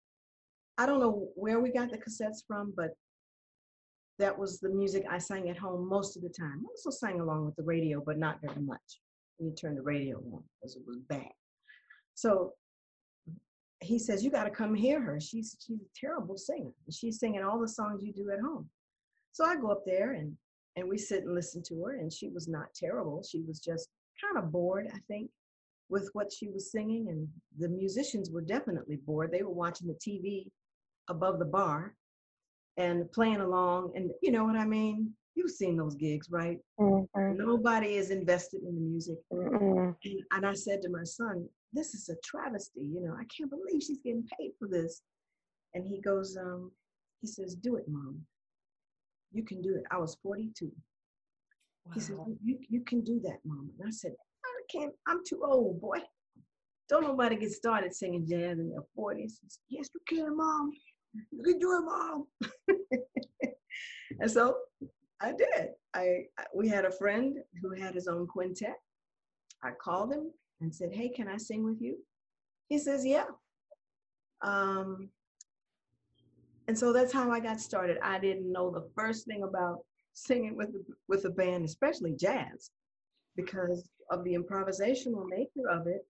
I 0.78 0.86
don't 0.86 1.00
know 1.00 1.28
where 1.34 1.60
we 1.60 1.70
got 1.70 1.90
the 1.90 1.98
cassettes 1.98 2.44
from, 2.46 2.72
but 2.76 2.90
that 4.18 4.36
was 4.38 4.60
the 4.60 4.68
music 4.68 5.04
I 5.10 5.18
sang 5.18 5.48
at 5.50 5.58
home 5.58 5.88
most 5.88 6.16
of 6.16 6.22
the 6.22 6.28
time. 6.28 6.62
I 6.64 6.68
also 6.70 6.90
sang 6.90 7.20
along 7.20 7.44
with 7.46 7.56
the 7.56 7.62
radio, 7.62 8.02
but 8.04 8.18
not 8.18 8.40
very 8.40 8.60
much. 8.62 9.00
You 9.38 9.50
turn 9.50 9.74
the 9.74 9.82
radio 9.82 10.16
on 10.16 10.42
because 10.60 10.76
it 10.76 10.82
was 10.86 10.98
bad. 11.08 11.30
So 12.14 12.54
he 13.80 13.98
says, 13.98 14.24
You 14.24 14.30
got 14.30 14.44
to 14.44 14.50
come 14.50 14.74
hear 14.74 15.00
her. 15.00 15.20
She's, 15.20 15.56
she's 15.64 15.80
a 15.80 16.00
terrible 16.00 16.38
singer. 16.38 16.72
She's 16.90 17.20
singing 17.20 17.44
all 17.44 17.60
the 17.60 17.68
songs 17.68 18.02
you 18.02 18.12
do 18.12 18.30
at 18.30 18.40
home. 18.40 18.68
So 19.32 19.44
I 19.44 19.56
go 19.56 19.70
up 19.70 19.82
there 19.84 20.12
and, 20.12 20.34
and 20.76 20.88
we 20.88 20.96
sit 20.96 21.24
and 21.24 21.34
listen 21.34 21.62
to 21.64 21.84
her, 21.84 21.96
and 21.96 22.10
she 22.10 22.30
was 22.30 22.48
not 22.48 22.74
terrible. 22.74 23.22
She 23.22 23.42
was 23.42 23.60
just 23.60 23.88
kind 24.22 24.42
of 24.42 24.50
bored, 24.50 24.88
I 24.94 24.98
think, 25.08 25.30
with 25.90 26.08
what 26.14 26.32
she 26.32 26.48
was 26.48 26.72
singing. 26.72 27.08
And 27.10 27.28
the 27.58 27.68
musicians 27.68 28.30
were 28.30 28.40
definitely 28.40 28.96
bored. 28.96 29.30
They 29.30 29.42
were 29.42 29.50
watching 29.50 29.88
the 29.88 29.94
TV 29.94 30.50
above 31.08 31.38
the 31.38 31.44
bar 31.44 31.94
and 32.76 33.10
playing 33.12 33.40
along. 33.40 33.92
And 33.94 34.10
you 34.22 34.30
know 34.30 34.44
what 34.44 34.56
I 34.56 34.64
mean? 34.64 35.12
You've 35.34 35.50
seen 35.50 35.76
those 35.76 35.94
gigs, 35.94 36.28
right? 36.30 36.58
Mm-hmm. 36.80 37.36
Nobody 37.36 37.96
is 37.96 38.10
invested 38.10 38.62
in 38.62 38.74
the 38.74 38.80
music. 38.80 39.18
Mm-hmm. 39.32 39.90
And, 40.04 40.22
and 40.32 40.46
I 40.46 40.54
said 40.54 40.80
to 40.82 40.88
my 40.88 41.04
son, 41.04 41.46
This 41.72 41.94
is 41.94 42.08
a 42.08 42.16
travesty. 42.24 42.80
You 42.80 43.02
know, 43.02 43.14
I 43.18 43.24
can't 43.24 43.50
believe 43.50 43.82
she's 43.82 43.98
getting 43.98 44.26
paid 44.38 44.52
for 44.58 44.68
this. 44.68 45.02
And 45.74 45.86
he 45.86 46.00
goes, 46.00 46.36
um, 46.36 46.72
He 47.20 47.26
says, 47.26 47.54
Do 47.54 47.76
it, 47.76 47.84
mom. 47.88 48.20
You 49.32 49.44
can 49.44 49.60
do 49.60 49.74
it. 49.74 49.82
I 49.90 49.98
was 49.98 50.16
42. 50.22 50.70
Wow. 51.86 51.92
He 51.94 52.00
said, 52.00 52.16
you, 52.42 52.58
you 52.68 52.80
can 52.80 53.02
do 53.02 53.20
that, 53.24 53.38
mom. 53.44 53.70
And 53.78 53.88
I 53.88 53.90
said, 53.90 54.12
I 54.44 54.78
can't, 54.78 54.92
I'm 55.06 55.20
too 55.26 55.42
old, 55.44 55.80
boy. 55.80 55.98
Don't 56.88 57.02
nobody 57.02 57.36
get 57.36 57.50
started 57.50 57.94
singing 57.94 58.26
jazz 58.26 58.58
in 58.58 58.70
their 58.70 58.84
40s. 58.98 59.32
Said, 59.32 59.50
yes, 59.68 59.88
you 59.92 60.00
can, 60.08 60.36
mom. 60.36 60.72
You 61.30 61.42
can 61.42 61.58
do 61.58 61.72
it, 61.72 61.82
mom. 61.82 62.26
and 64.20 64.30
so 64.30 64.56
I 65.20 65.32
did. 65.32 65.70
I, 65.94 66.24
I 66.38 66.44
we 66.54 66.68
had 66.68 66.84
a 66.84 66.90
friend 66.90 67.38
who 67.60 67.70
had 67.70 67.94
his 67.94 68.08
own 68.08 68.26
quintet. 68.26 68.76
I 69.62 69.70
called 69.70 70.12
him 70.12 70.30
and 70.60 70.74
said, 70.74 70.92
"Hey, 70.92 71.08
can 71.08 71.28
I 71.28 71.36
sing 71.36 71.64
with 71.64 71.80
you?" 71.80 71.98
He 72.68 72.78
says, 72.78 73.04
"Yeah." 73.04 73.26
Um, 74.42 75.08
and 76.68 76.78
so 76.78 76.92
that's 76.92 77.12
how 77.12 77.30
I 77.30 77.40
got 77.40 77.60
started. 77.60 77.98
I 78.02 78.18
didn't 78.18 78.50
know 78.50 78.70
the 78.70 78.88
first 78.94 79.26
thing 79.26 79.42
about 79.42 79.78
singing 80.14 80.56
with 80.56 80.70
with 81.08 81.24
a 81.24 81.30
band, 81.30 81.64
especially 81.64 82.14
jazz, 82.14 82.70
because 83.36 83.88
of 84.10 84.24
the 84.24 84.34
improvisational 84.34 85.28
nature 85.28 85.68
of 85.70 85.86
it. 85.86 86.06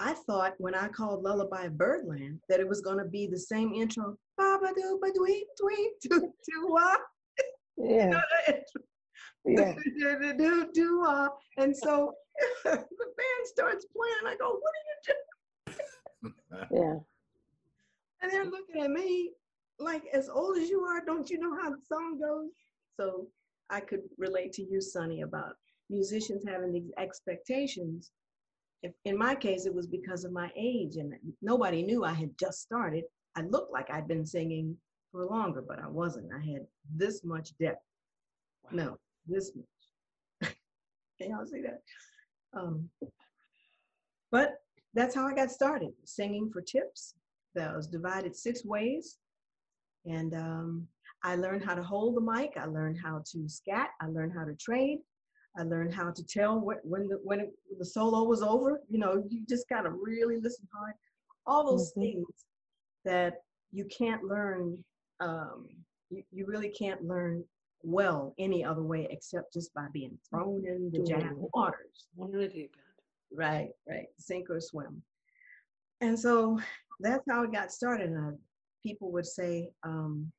I 0.00 0.14
thought 0.26 0.54
when 0.58 0.74
I 0.74 0.88
called 0.88 1.22
Lullaby 1.22 1.68
Birdland 1.68 2.40
that 2.48 2.60
it 2.60 2.68
was 2.68 2.80
going 2.80 2.98
to 2.98 3.04
be 3.04 3.26
the 3.26 3.38
same 3.38 3.72
intro, 3.74 4.16
ba 4.36 4.58
doo 4.74 4.98
ba 5.02 5.10
dwee 5.10 5.44
dwee 5.60 5.90
doo 6.02 6.20
doo 6.20 6.66
wah. 6.68 6.96
Yeah. 7.76 8.20
yeah. 9.44 9.74
do 10.36 10.68
do 10.72 11.04
uh, 11.04 11.28
and 11.56 11.76
so 11.76 12.12
the 12.64 12.70
band 12.72 13.44
starts 13.44 13.86
playing. 13.86 14.34
I 14.34 14.36
go, 14.36 14.58
what 14.60 14.72
are 14.76 14.86
you 14.88 15.14
doing? 16.22 16.34
yeah. 16.72 16.98
And 18.22 18.32
they're 18.32 18.44
looking 18.44 18.82
at 18.82 18.90
me 18.90 19.32
like, 19.78 20.02
as 20.12 20.28
old 20.28 20.58
as 20.58 20.68
you 20.68 20.80
are, 20.80 21.04
don't 21.04 21.30
you 21.30 21.38
know 21.38 21.56
how 21.60 21.70
the 21.70 21.80
song 21.86 22.18
goes? 22.20 22.50
So 22.96 23.28
I 23.70 23.80
could 23.80 24.02
relate 24.16 24.52
to 24.54 24.62
you, 24.62 24.80
Sunny, 24.80 25.22
about 25.22 25.54
musicians 25.88 26.44
having 26.46 26.72
these 26.72 26.90
expectations. 26.98 28.10
If, 28.82 28.92
in 29.04 29.18
my 29.18 29.34
case, 29.34 29.66
it 29.66 29.74
was 29.74 29.86
because 29.86 30.24
of 30.24 30.32
my 30.32 30.50
age, 30.56 30.96
and 30.96 31.14
nobody 31.42 31.82
knew 31.82 32.04
I 32.04 32.12
had 32.12 32.36
just 32.38 32.60
started. 32.60 33.04
I 33.36 33.42
looked 33.42 33.72
like 33.72 33.90
I'd 33.90 34.08
been 34.08 34.26
singing 34.26 34.76
for 35.10 35.24
longer, 35.24 35.62
but 35.66 35.80
I 35.80 35.88
wasn't. 35.88 36.30
I 36.32 36.44
had 36.44 36.66
this 36.94 37.24
much 37.24 37.50
depth. 37.58 37.82
Wow. 38.64 38.70
No, 38.72 38.98
this 39.26 39.52
much. 39.56 40.52
Can 41.20 41.30
y'all 41.30 41.46
see 41.46 41.62
that? 41.62 41.82
Um, 42.52 42.88
but 44.30 44.60
that's 44.94 45.14
how 45.14 45.26
I 45.26 45.34
got 45.34 45.50
started, 45.50 45.92
singing 46.04 46.50
for 46.52 46.60
tips. 46.60 47.14
That 47.54 47.74
was 47.74 47.86
divided 47.86 48.36
six 48.36 48.64
ways. 48.64 49.18
And 50.06 50.34
um, 50.34 50.86
I 51.24 51.34
learned 51.36 51.64
how 51.64 51.74
to 51.74 51.82
hold 51.82 52.16
the 52.16 52.20
mic. 52.20 52.52
I 52.56 52.66
learned 52.66 52.98
how 53.02 53.22
to 53.32 53.48
scat. 53.48 53.90
I 54.00 54.06
learned 54.06 54.32
how 54.36 54.44
to 54.44 54.54
trade. 54.54 54.98
I 55.56 55.62
learned 55.62 55.94
how 55.94 56.10
to 56.10 56.24
tell 56.24 56.60
what, 56.60 56.78
when 56.84 57.08
the 57.08 57.18
when 57.22 57.40
it, 57.40 57.52
the 57.78 57.84
solo 57.84 58.24
was 58.24 58.42
over. 58.42 58.80
You 58.88 58.98
know, 58.98 59.24
you 59.28 59.44
just 59.48 59.68
gotta 59.68 59.90
really 59.90 60.36
listen 60.36 60.68
hard. 60.72 60.94
All 61.46 61.64
those 61.64 61.90
mm-hmm. 61.92 62.00
things 62.00 62.26
that 63.04 63.42
you 63.72 63.86
can't 63.86 64.24
learn. 64.24 64.82
Um, 65.20 65.66
you, 66.10 66.22
you 66.30 66.46
really 66.46 66.70
can't 66.70 67.04
learn 67.04 67.44
well 67.82 68.34
any 68.38 68.64
other 68.64 68.82
way 68.82 69.06
except 69.10 69.52
just 69.52 69.72
by 69.74 69.86
being 69.92 70.18
thrown 70.28 70.64
in 70.66 70.90
the 70.92 71.04
jazz 71.04 71.32
waters. 71.54 72.06
One 72.14 72.34
in 72.34 72.40
a 72.40 72.48
deep 72.48 72.74
end. 72.76 73.38
Right, 73.38 73.70
right. 73.88 74.06
Sink 74.18 74.48
or 74.50 74.60
swim. 74.60 75.02
And 76.00 76.18
so 76.18 76.60
that's 77.00 77.24
how 77.28 77.42
it 77.42 77.52
got 77.52 77.72
started. 77.72 78.10
And 78.10 78.18
I 78.18 78.30
people 78.82 79.10
would 79.12 79.26
say, 79.26 79.70
um, 79.82 80.30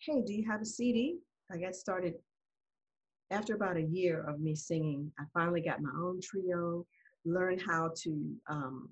hey, 0.00 0.22
do 0.26 0.32
you 0.32 0.48
have 0.50 0.62
a 0.62 0.66
CD? 0.66 1.18
I 1.52 1.58
got 1.58 1.74
started 1.74 2.14
after 3.30 3.54
about 3.54 3.76
a 3.76 3.82
year 3.82 4.24
of 4.28 4.40
me 4.40 4.54
singing. 4.54 5.10
I 5.18 5.24
finally 5.32 5.60
got 5.60 5.80
my 5.80 5.92
own 5.96 6.20
trio, 6.22 6.86
learned 7.24 7.62
how 7.62 7.92
to, 8.02 8.34
um, 8.48 8.88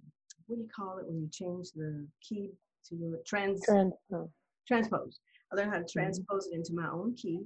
what 0.47 0.57
do 0.57 0.63
you 0.63 0.69
call 0.75 0.99
it 0.99 1.07
when 1.07 1.21
you 1.21 1.29
change 1.31 1.73
the 1.73 2.07
key 2.27 2.51
to 2.89 2.97
your 2.97 3.19
trans, 3.27 3.65
transpose. 3.65 4.29
transpose. 4.67 5.21
I 5.53 5.57
learned 5.57 5.71
how 5.71 5.79
to 5.79 5.85
mm-hmm. 5.85 5.99
transpose 5.99 6.47
mm-hmm. 6.47 6.55
it 6.55 6.59
into 6.59 6.75
my 6.75 6.89
own 6.91 7.15
key, 7.15 7.41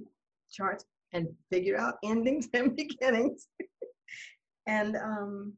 charts, 0.51 0.85
and 1.13 1.27
figure 1.51 1.77
out 1.77 1.95
endings 2.03 2.47
and 2.53 2.75
beginnings. 2.75 3.47
and 4.67 4.95
um, 4.95 5.53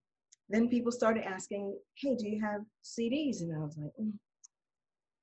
then 0.50 0.70
people 0.70 0.92
started 0.92 1.26
asking, 1.26 1.78
hey, 1.96 2.16
do 2.16 2.28
you 2.28 2.42
have 2.42 2.62
CDs? 2.84 3.42
And 3.42 3.56
I 3.56 3.60
was 3.60 3.78
like, 3.78 3.92
mm, 4.00 4.14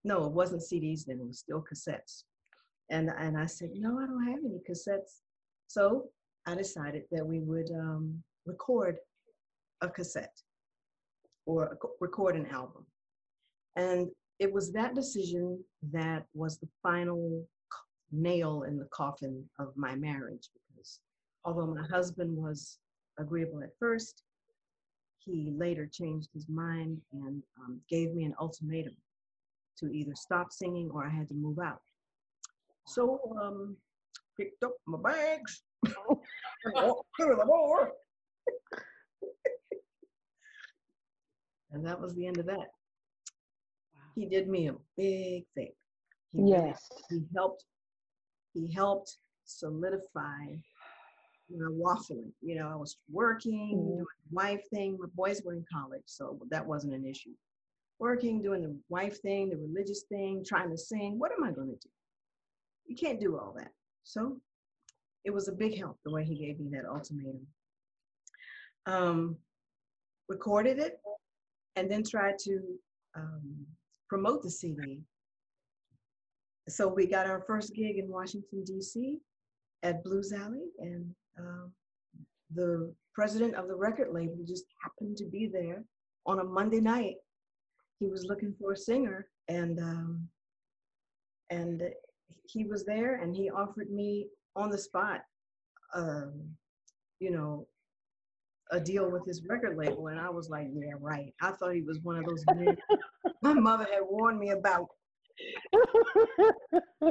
no, 0.05 0.27
it 0.27 0.33
wasn't 0.33 0.63
CDs 0.63 1.07
then, 1.07 1.19
it 1.21 1.27
was 1.27 1.39
still 1.39 1.63
cassettes. 1.63 2.25
And, 2.91 3.11
and 3.19 3.39
I 3.39 3.47
said, 3.47 3.71
no, 3.75 3.99
I 3.99 4.07
don't 4.07 4.27
have 4.27 4.41
any 4.45 4.61
cassettes. 4.69 5.21
So 5.75 6.05
I 6.47 6.55
decided 6.55 7.03
that 7.11 7.27
we 7.27 7.41
would 7.41 7.69
um, 7.73 8.23
record 8.47 8.97
a 9.81 9.89
cassette 9.89 10.41
or 11.47 11.77
record 12.01 12.37
an 12.37 12.47
album. 12.47 12.87
And 13.75 14.09
it 14.39 14.53
was 14.53 14.71
that 14.71 14.95
decision 14.95 15.65
that 15.91 16.27
was 16.33 16.59
the 16.59 16.69
final 16.81 17.45
nail 18.13 18.63
in 18.69 18.79
the 18.79 18.89
coffin 18.93 19.45
of 19.59 19.73
my 19.75 19.97
marriage 19.97 20.49
because 20.55 21.01
although 21.45 21.67
my 21.67 21.85
husband 21.89 22.37
was 22.37 22.79
agreeable 23.19 23.61
at 23.61 23.77
first, 23.81 24.23
he 25.19 25.53
later 25.57 25.89
changed 25.93 26.29
his 26.33 26.49
mind 26.49 27.01
and 27.13 27.43
um, 27.59 27.81
gave 27.91 28.15
me 28.15 28.23
an 28.23 28.35
ultimatum 28.41 28.95
to 29.79 29.87
either 29.93 30.15
stop 30.15 30.53
singing 30.53 30.89
or 30.95 31.05
I 31.05 31.11
had 31.11 31.27
to 31.31 31.35
move 31.35 31.59
out. 31.59 31.83
So 32.87 33.19
um, 33.43 33.77
picked 34.39 34.63
up 34.63 34.75
my 34.87 34.99
bags 34.99 35.63
and 35.85 35.95
walked 36.75 37.09
through 37.17 37.37
the 37.37 37.45
door. 37.45 37.93
and 41.73 41.87
that 41.87 42.01
was 42.01 42.15
the 42.15 42.27
end 42.27 42.39
of 42.39 42.47
that. 42.47 42.69
He 44.15 44.27
did 44.27 44.49
me 44.49 44.69
a 44.69 44.75
big 44.97 45.45
thing. 45.55 45.73
He 46.33 46.51
yes. 46.51 46.89
Really, 47.11 47.23
he 47.23 47.27
helped. 47.35 47.65
He 48.53 48.73
helped 48.73 49.17
solidify 49.45 50.55
you 51.49 51.59
know, 51.59 51.71
waffling. 51.71 52.31
You 52.41 52.57
know, 52.57 52.69
I 52.69 52.77
was 52.77 52.97
working, 53.11 53.77
mm. 53.77 53.87
doing 53.87 53.99
the 53.99 54.35
wife 54.35 54.63
thing. 54.73 54.97
My 54.99 55.09
boys 55.15 55.43
were 55.45 55.55
in 55.55 55.65
college, 55.73 56.03
so 56.07 56.39
that 56.51 56.67
wasn't 56.67 56.95
an 56.95 57.05
issue. 57.05 57.31
Working, 57.99 58.43
doing 58.43 58.63
the 58.63 58.77
wife 58.89 59.21
thing, 59.21 59.51
the 59.51 59.57
religious 59.57 60.05
thing, 60.09 60.45
trying 60.47 60.71
to 60.71 60.77
sing. 60.77 61.19
What 61.19 61.33
am 61.33 61.45
I 61.45 61.53
going 61.53 61.69
to 61.69 61.75
do? 61.75 61.89
You 62.87 62.97
can't 62.97 63.21
do 63.21 63.39
all 63.39 63.55
that. 63.57 63.71
So 64.05 64.41
it 65.25 65.33
was 65.33 65.49
a 65.49 65.53
big 65.53 65.79
help 65.79 65.99
the 66.05 66.13
way 66.13 66.25
he 66.25 66.37
gave 66.37 66.61
me 66.61 66.71
that 66.73 66.89
ultimatum. 66.89 67.47
Um, 68.87 69.37
recorded 70.29 70.79
it, 70.79 71.01
and 71.77 71.91
then 71.91 72.03
tried 72.05 72.39
to 72.41 72.61
um, 73.17 73.67
promote 74.09 74.43
the 74.43 74.51
CD. 74.51 75.01
So 76.69 76.89
we 76.89 77.07
got 77.07 77.27
our 77.27 77.43
first 77.47 77.75
gig 77.75 77.99
in 77.99 78.09
Washington, 78.09 78.65
D.C. 78.65 79.19
at 79.83 80.03
Blues 80.05 80.33
Alley, 80.33 80.67
and 80.79 81.15
um, 81.39 81.73
the 82.55 82.95
president 83.15 83.55
of 83.55 83.69
the 83.69 83.75
record 83.75 84.09
label 84.13 84.39
just 84.47 84.65
happened 84.83 85.17
to 85.19 85.27
be 85.27 85.47
there 85.47 85.83
on 86.27 86.41
a 86.41 86.45
Monday 86.45 86.81
night. 86.81 87.17
He 88.01 88.07
was 88.07 88.25
looking 88.25 88.55
for 88.59 88.73
a 88.73 88.77
singer, 88.77 89.29
and 89.49 89.79
um, 89.79 90.29
and 91.51 91.83
he 92.47 92.65
was 92.65 92.85
there, 92.85 93.17
and 93.17 93.35
he 93.35 93.51
offered 93.51 93.91
me 93.91 94.29
on 94.57 94.71
the 94.71 94.79
spot, 94.79 95.23
um, 95.95 96.33
you 97.21 97.31
know, 97.31 97.67
a 98.71 98.81
deal 98.81 99.11
with 99.11 99.25
his 99.27 99.45
record 99.49 99.77
label, 99.77 100.09
and 100.09 100.19
I 100.19 100.31
was 100.31 100.49
like, 100.49 100.69
yeah, 100.73 100.95
right. 101.01 101.35
I 101.41 101.53
thought 101.53 101.75
he 101.75 101.83
was 101.83 102.01
one 102.01 102.17
of 102.17 102.25
those 102.25 102.45
men 102.55 102.77
my 103.43 103.55
mother 103.55 103.85
had 103.85 104.03
warned 104.03 104.39
me 104.39 104.51
about. 104.51 104.89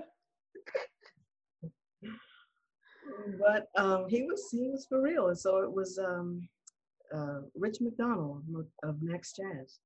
but 3.39 3.67
um, 3.77 4.07
he 4.09 4.23
was 4.23 4.47
he 4.51 4.69
was 4.69 4.85
for 4.87 5.01
real, 5.01 5.27
and 5.27 5.37
so 5.37 5.59
it 5.59 5.71
was 5.71 5.99
um, 5.99 6.47
uh, 7.15 7.41
Rich 7.55 7.77
McDonnell 7.81 8.41
of 8.83 9.01
Max 9.01 9.33
Jazz, 9.33 9.79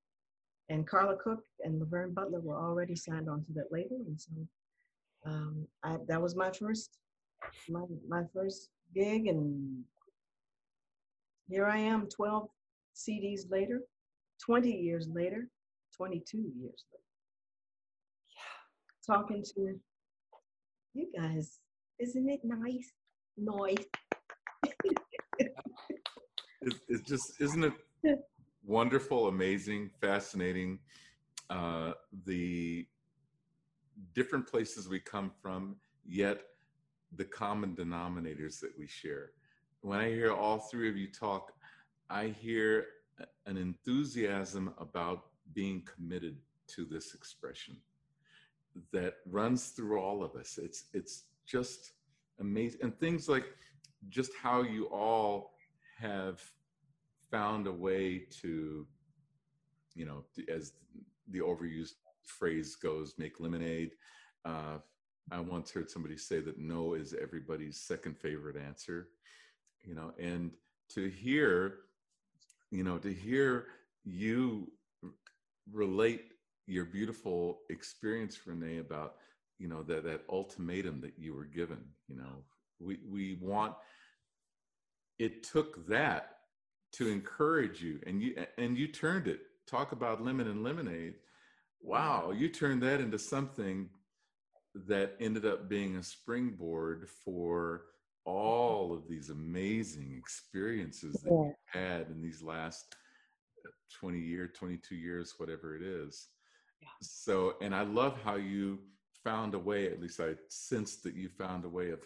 and 0.68 0.86
Carla 0.86 1.16
Cook 1.16 1.44
and 1.64 1.78
Laverne 1.78 2.14
Butler 2.14 2.40
were 2.40 2.56
already 2.56 2.96
signed 2.96 3.28
onto 3.28 3.52
that 3.54 3.70
label, 3.70 3.98
and 4.06 4.20
so 4.20 4.30
um, 5.24 5.66
I, 5.82 5.96
that 6.08 6.20
was 6.20 6.36
my 6.36 6.50
first 6.50 6.98
my 7.68 7.82
my 8.08 8.22
first 8.32 8.70
gig, 8.94 9.26
and 9.26 9.84
here 11.48 11.66
I 11.66 11.78
am, 11.78 12.08
12 12.08 12.48
CDs 12.94 13.50
later, 13.50 13.80
20 14.44 14.70
years 14.70 15.08
later, 15.08 15.48
22 15.96 16.38
years 16.38 16.84
later. 16.92 17.04
Yeah, 18.34 19.14
talking 19.14 19.44
to 19.54 19.80
you 20.94 21.08
guys. 21.16 21.58
Isn't 21.98 22.28
it 22.28 22.40
nice? 22.44 22.92
noise. 23.38 23.76
it's, 25.38 26.80
it's 26.88 27.08
just, 27.08 27.40
isn't 27.40 27.64
it 28.02 28.18
wonderful, 28.64 29.28
amazing, 29.28 29.90
fascinating? 30.00 30.78
Uh, 31.48 31.92
the 32.26 32.86
different 34.14 34.46
places 34.46 34.88
we 34.88 35.00
come 35.00 35.30
from, 35.42 35.76
yet 36.06 36.42
the 37.16 37.24
common 37.24 37.74
denominators 37.74 38.60
that 38.60 38.72
we 38.78 38.86
share. 38.86 39.30
When 39.80 39.98
I 39.98 40.08
hear 40.08 40.32
all 40.32 40.58
three 40.58 40.88
of 40.88 40.96
you 40.96 41.08
talk, 41.10 41.52
I 42.10 42.28
hear 42.28 42.86
an 43.46 43.56
enthusiasm 43.56 44.74
about 44.78 45.26
being 45.54 45.82
committed 45.82 46.36
to 46.68 46.84
this 46.84 47.14
expression 47.14 47.76
that 48.92 49.14
runs 49.26 49.68
through 49.68 50.00
all 50.00 50.22
of 50.22 50.34
us. 50.36 50.58
It's 50.62 50.84
it's 50.92 51.24
just 51.46 51.92
amazing 52.40 52.80
and 52.82 52.98
things 52.98 53.28
like 53.28 53.46
just 54.08 54.32
how 54.40 54.62
you 54.62 54.86
all 54.86 55.54
have 55.98 56.40
found 57.30 57.66
a 57.66 57.72
way 57.72 58.26
to 58.42 58.86
you 59.94 60.04
know 60.04 60.24
as 60.48 60.72
the 61.30 61.40
overused 61.40 61.94
phrase 62.28 62.76
goes 62.76 63.14
make 63.18 63.40
lemonade. 63.40 63.92
Uh, 64.44 64.78
i 65.30 65.38
once 65.38 65.70
heard 65.70 65.90
somebody 65.90 66.16
say 66.16 66.40
that 66.40 66.58
no 66.58 66.94
is 66.94 67.14
everybody's 67.20 67.80
second 67.80 68.16
favorite 68.16 68.56
answer 68.56 69.08
you 69.82 69.94
know 69.94 70.12
and 70.18 70.52
to 70.88 71.08
hear 71.10 71.80
you 72.70 72.82
know 72.82 72.96
to 72.96 73.12
hear 73.12 73.66
you 74.04 74.70
relate 75.70 76.32
your 76.66 76.86
beautiful 76.86 77.58
experience 77.68 78.46
renee 78.46 78.78
about 78.78 79.16
you 79.58 79.68
know 79.68 79.82
that 79.82 80.04
that 80.04 80.22
ultimatum 80.30 81.00
that 81.00 81.12
you 81.18 81.34
were 81.34 81.44
given 81.44 81.84
you 82.08 82.16
know 82.16 82.42
we 82.80 82.98
we 83.10 83.38
want 83.42 83.74
it 85.18 85.42
took 85.42 85.86
that 85.88 86.38
to 86.92 87.08
encourage 87.08 87.82
you 87.82 88.00
and 88.06 88.22
you 88.22 88.34
and 88.56 88.76
you 88.76 88.88
turned 88.88 89.26
it. 89.26 89.40
Talk 89.66 89.92
about 89.92 90.24
lemon 90.24 90.48
and 90.48 90.62
lemonade 90.62 91.14
wow 91.82 92.32
you 92.34 92.48
turned 92.48 92.82
that 92.82 93.00
into 93.00 93.18
something 93.18 93.88
that 94.86 95.16
ended 95.20 95.44
up 95.44 95.68
being 95.68 95.96
a 95.96 96.02
springboard 96.02 97.08
for 97.24 97.82
all 98.24 98.92
of 98.92 99.08
these 99.08 99.30
amazing 99.30 100.14
experiences 100.18 101.14
that 101.22 101.30
yeah. 101.30 101.44
you've 101.44 101.54
had 101.66 102.06
in 102.08 102.20
these 102.20 102.42
last 102.42 102.94
uh, 103.64 103.70
20 103.98 104.18
years 104.18 104.50
22 104.54 104.94
years 104.94 105.34
whatever 105.38 105.76
it 105.76 105.82
is 105.82 106.28
yeah. 106.82 106.88
so 107.00 107.54
and 107.62 107.74
i 107.74 107.82
love 107.82 108.18
how 108.22 108.36
you 108.36 108.78
found 109.24 109.54
a 109.54 109.58
way, 109.58 109.86
at 109.86 110.00
least 110.00 110.20
I 110.20 110.34
sensed 110.48 111.02
that 111.02 111.14
you 111.14 111.28
found 111.28 111.64
a 111.64 111.68
way 111.68 111.90
of 111.90 112.00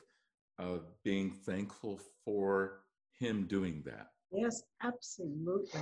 of 0.58 0.82
being 1.02 1.30
thankful 1.30 2.00
for 2.24 2.80
him 3.18 3.46
doing 3.46 3.82
that. 3.87 4.08
Yes, 4.32 4.62
absolutely. 4.82 5.80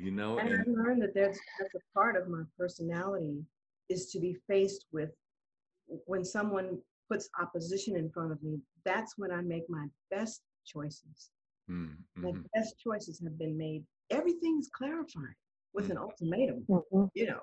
You 0.00 0.10
know, 0.10 0.38
and, 0.38 0.48
and 0.48 0.64
I 0.78 0.82
learned 0.82 1.02
that 1.02 1.14
that's 1.14 1.38
that's 1.58 1.74
a 1.74 1.80
part 1.94 2.16
of 2.16 2.28
my 2.28 2.42
personality 2.58 3.44
is 3.88 4.10
to 4.12 4.20
be 4.20 4.36
faced 4.48 4.86
with 4.92 5.10
when 6.06 6.24
someone 6.24 6.78
puts 7.10 7.28
opposition 7.40 7.96
in 7.96 8.10
front 8.10 8.32
of 8.32 8.42
me. 8.42 8.58
That's 8.84 9.14
when 9.18 9.30
I 9.32 9.42
make 9.42 9.68
my 9.68 9.86
best 10.10 10.42
choices. 10.64 11.30
Mm-hmm. 11.70 12.22
My 12.22 12.32
best 12.54 12.76
choices 12.78 13.20
have 13.22 13.38
been 13.38 13.58
made. 13.58 13.84
Everything's 14.10 14.68
clarified 14.72 15.34
with 15.74 15.84
mm-hmm. 15.84 15.92
an 15.92 15.98
ultimatum. 15.98 16.64
Mm-hmm. 16.68 17.04
You 17.14 17.26
know, 17.26 17.40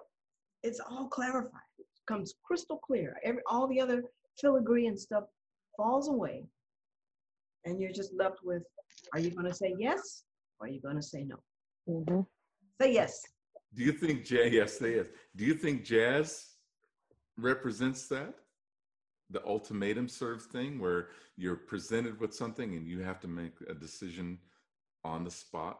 it's 0.63 0.79
all 0.79 1.07
clarified 1.07 1.61
comes 2.07 2.33
crystal 2.43 2.77
clear. 2.77 3.17
Every 3.23 3.41
all 3.47 3.67
the 3.67 3.79
other 3.79 4.03
filigree 4.39 4.87
and 4.87 4.99
stuff 4.99 5.25
falls 5.75 6.07
away, 6.07 6.45
and 7.65 7.79
you're 7.79 7.91
just 7.91 8.13
left 8.13 8.39
with: 8.43 8.63
Are 9.13 9.19
you 9.19 9.31
going 9.31 9.45
to 9.45 9.53
say 9.53 9.75
yes, 9.77 10.23
or 10.59 10.67
are 10.67 10.69
you 10.69 10.81
going 10.81 10.95
to 10.95 11.01
say 11.01 11.23
no? 11.23 11.37
Mm-hmm. 11.87 12.21
Say 12.81 12.93
yes. 12.93 13.21
Do 13.73 13.83
you 13.83 13.91
think 13.91 14.25
jazz? 14.25 14.51
Yes, 14.51 14.79
say 14.79 14.95
yes. 14.95 15.07
Do 15.35 15.45
you 15.45 15.53
think 15.53 15.83
jazz 15.83 16.45
represents 17.37 18.07
that? 18.07 18.33
The 19.29 19.45
ultimatum 19.45 20.07
sort 20.07 20.37
of 20.37 20.43
thing, 20.43 20.79
where 20.79 21.09
you're 21.35 21.57
presented 21.57 22.19
with 22.19 22.33
something 22.33 22.75
and 22.75 22.87
you 22.87 23.01
have 23.01 23.19
to 23.21 23.27
make 23.27 23.53
a 23.69 23.73
decision 23.73 24.39
on 25.03 25.23
the 25.25 25.31
spot. 25.31 25.79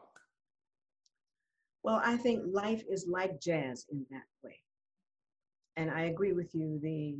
Well, 1.82 2.00
I 2.04 2.16
think 2.18 2.42
life 2.52 2.82
is 2.90 3.06
like 3.08 3.40
jazz 3.40 3.86
in 3.90 4.04
that 4.10 4.24
way 4.44 4.56
and 5.78 5.90
I 5.90 6.02
agree 6.02 6.32
with 6.32 6.54
you. 6.54 6.78
The 6.82 7.16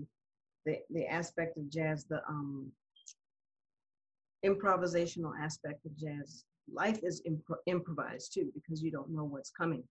the 0.66 0.78
the 0.90 1.06
aspect 1.06 1.56
of 1.56 1.70
jazz, 1.70 2.04
the 2.04 2.20
um, 2.28 2.70
improvisational 4.44 5.32
aspect 5.40 5.86
of 5.86 5.96
jazz. 5.96 6.44
Life 6.72 7.00
is 7.02 7.22
impro- 7.28 7.62
improvised 7.66 8.32
too 8.34 8.50
because 8.54 8.82
you 8.82 8.90
don't 8.90 9.10
know 9.10 9.24
what's 9.24 9.50
coming, 9.50 9.82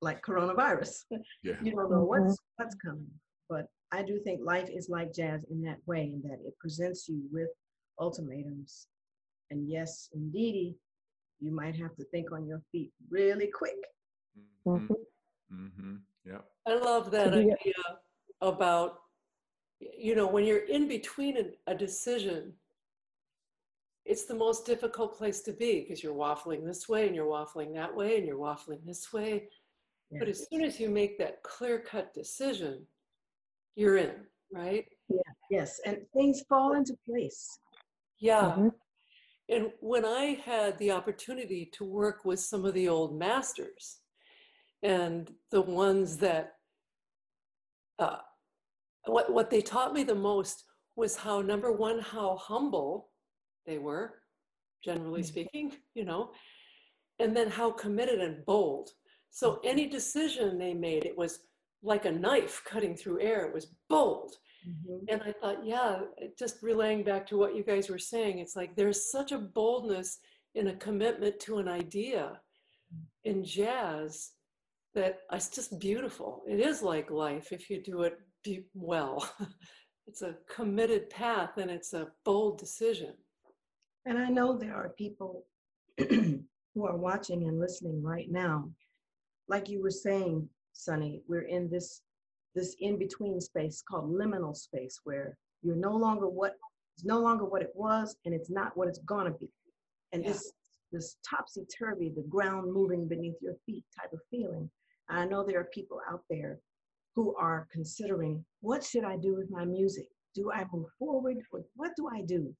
like 0.00 0.22
coronavirus. 0.22 1.04
Yeah. 1.42 1.54
you 1.62 1.72
don't 1.72 1.90
know 1.90 2.04
what's 2.04 2.34
mm-hmm. 2.34 2.62
what's 2.62 2.76
coming. 2.76 3.10
But 3.48 3.66
I 3.92 4.02
do 4.02 4.18
think 4.20 4.40
life 4.42 4.68
is 4.70 4.88
like 4.88 5.12
jazz 5.12 5.44
in 5.50 5.62
that 5.62 5.78
way, 5.86 6.12
in 6.14 6.22
that 6.22 6.38
it 6.46 6.58
presents 6.58 7.08
you 7.08 7.22
with 7.32 7.48
ultimatums. 7.98 8.86
And 9.50 9.68
yes, 9.68 10.08
indeed, 10.14 10.74
you 11.40 11.52
might 11.52 11.76
have 11.76 11.94
to 11.96 12.04
think 12.04 12.32
on 12.32 12.46
your 12.46 12.62
feet 12.70 12.90
really 13.10 13.48
quick. 13.48 13.76
Mm-hmm. 14.66 14.92
Mm-hmm. 15.52 15.94
Yeah. 16.24 16.38
I 16.66 16.74
love 16.74 17.10
that 17.10 17.34
idea 17.34 17.82
about, 18.40 19.00
you 19.80 20.14
know, 20.14 20.26
when 20.26 20.44
you're 20.44 20.66
in 20.66 20.88
between 20.88 21.36
a, 21.36 21.72
a 21.72 21.74
decision, 21.74 22.52
it's 24.04 24.24
the 24.24 24.34
most 24.34 24.66
difficult 24.66 25.16
place 25.16 25.40
to 25.42 25.52
be 25.52 25.80
because 25.80 26.02
you're 26.02 26.14
waffling 26.14 26.66
this 26.66 26.88
way 26.88 27.06
and 27.06 27.14
you're 27.14 27.26
waffling 27.26 27.72
that 27.74 27.94
way 27.94 28.18
and 28.18 28.26
you're 28.26 28.38
waffling 28.38 28.84
this 28.84 29.12
way. 29.12 29.48
Yeah. 30.10 30.18
But 30.18 30.28
as 30.28 30.46
soon 30.50 30.64
as 30.64 30.80
you 30.80 30.88
make 30.90 31.18
that 31.18 31.42
clear 31.42 31.78
cut 31.78 32.12
decision, 32.12 32.84
you're 33.76 33.96
in, 33.98 34.14
right? 34.52 34.86
Yeah, 35.08 35.20
yes. 35.50 35.80
And 35.86 35.98
things 36.12 36.42
fall 36.48 36.74
into 36.74 36.94
place. 37.08 37.58
Yeah. 38.18 38.42
Mm-hmm. 38.42 38.68
And 39.48 39.70
when 39.80 40.04
I 40.04 40.40
had 40.44 40.78
the 40.78 40.90
opportunity 40.90 41.70
to 41.74 41.84
work 41.84 42.24
with 42.24 42.40
some 42.40 42.64
of 42.64 42.74
the 42.74 42.88
old 42.88 43.18
masters 43.18 44.00
and 44.82 45.30
the 45.50 45.62
ones 45.62 46.16
that, 46.18 46.54
uh, 47.98 48.16
what, 49.06 49.32
what 49.32 49.50
they 49.50 49.60
taught 49.60 49.92
me 49.92 50.02
the 50.02 50.14
most 50.14 50.64
was 50.96 51.16
how, 51.16 51.40
number 51.40 51.72
one, 51.72 52.00
how 52.00 52.36
humble 52.36 53.11
they 53.66 53.78
were, 53.78 54.14
generally 54.84 55.22
mm-hmm. 55.22 55.28
speaking, 55.28 55.72
you 55.94 56.04
know, 56.04 56.30
and 57.18 57.36
then 57.36 57.50
how 57.50 57.70
committed 57.70 58.20
and 58.20 58.44
bold. 58.44 58.90
So 59.30 59.52
mm-hmm. 59.52 59.68
any 59.68 59.86
decision 59.86 60.58
they 60.58 60.74
made, 60.74 61.04
it 61.04 61.16
was 61.16 61.40
like 61.82 62.04
a 62.04 62.12
knife 62.12 62.62
cutting 62.64 62.96
through 62.96 63.20
air. 63.20 63.46
It 63.46 63.54
was 63.54 63.74
bold. 63.88 64.36
Mm-hmm. 64.68 65.04
And 65.08 65.22
I 65.22 65.32
thought, 65.32 65.66
yeah, 65.66 66.00
just 66.38 66.62
relaying 66.62 67.02
back 67.02 67.26
to 67.28 67.36
what 67.36 67.56
you 67.56 67.64
guys 67.64 67.88
were 67.88 67.98
saying, 67.98 68.38
it's 68.38 68.54
like 68.54 68.76
there's 68.76 69.10
such 69.10 69.32
a 69.32 69.38
boldness 69.38 70.18
in 70.54 70.68
a 70.68 70.76
commitment 70.76 71.40
to 71.40 71.58
an 71.58 71.68
idea 71.68 72.40
in 73.24 73.44
jazz 73.44 74.30
that 74.94 75.20
it's 75.32 75.48
just 75.48 75.80
beautiful. 75.80 76.42
It 76.46 76.60
is 76.60 76.82
like 76.82 77.10
life 77.10 77.52
if 77.52 77.70
you 77.70 77.82
do 77.82 78.02
it 78.02 78.18
well. 78.74 79.28
it's 80.06 80.22
a 80.22 80.36
committed 80.48 81.08
path 81.10 81.56
and 81.56 81.70
it's 81.70 81.92
a 81.94 82.08
bold 82.24 82.58
decision. 82.58 83.14
And 84.04 84.18
I 84.18 84.28
know 84.28 84.56
there 84.56 84.74
are 84.74 84.90
people 84.90 85.44
who 85.98 86.86
are 86.86 86.96
watching 86.96 87.44
and 87.44 87.60
listening 87.60 88.02
right 88.02 88.30
now. 88.30 88.68
Like 89.48 89.68
you 89.68 89.82
were 89.82 89.90
saying, 89.90 90.48
Sunny, 90.72 91.22
we're 91.28 91.42
in 91.42 91.70
this 91.70 92.02
this 92.54 92.76
in-between 92.80 93.40
space 93.40 93.82
called 93.88 94.12
liminal 94.12 94.54
space 94.54 95.00
where 95.04 95.38
you're 95.62 95.76
no 95.76 95.96
longer 95.96 96.28
what 96.28 96.56
it's 96.94 97.04
no 97.04 97.18
longer 97.18 97.46
what 97.46 97.62
it 97.62 97.72
was 97.74 98.16
and 98.26 98.34
it's 98.34 98.50
not 98.50 98.76
what 98.76 98.88
it's 98.88 98.98
gonna 99.00 99.30
be. 99.30 99.50
And 100.12 100.22
yeah. 100.22 100.32
this 100.32 100.52
this 100.90 101.16
topsy-turvy, 101.28 102.10
the 102.10 102.28
ground 102.28 102.70
moving 102.70 103.08
beneath 103.08 103.36
your 103.40 103.54
feet 103.64 103.84
type 103.98 104.12
of 104.12 104.20
feeling. 104.30 104.70
And 105.08 105.20
I 105.20 105.24
know 105.24 105.42
there 105.42 105.60
are 105.60 105.68
people 105.72 106.00
out 106.10 106.22
there 106.28 106.58
who 107.14 107.34
are 107.36 107.66
considering 107.72 108.44
what 108.60 108.84
should 108.84 109.04
I 109.04 109.16
do 109.16 109.34
with 109.36 109.50
my 109.50 109.64
music? 109.64 110.06
Do 110.34 110.50
I 110.50 110.66
move 110.72 110.88
forward? 110.98 111.38
Or 111.52 111.62
what 111.76 111.92
do 111.96 112.08
I 112.08 112.22
do? 112.22 112.54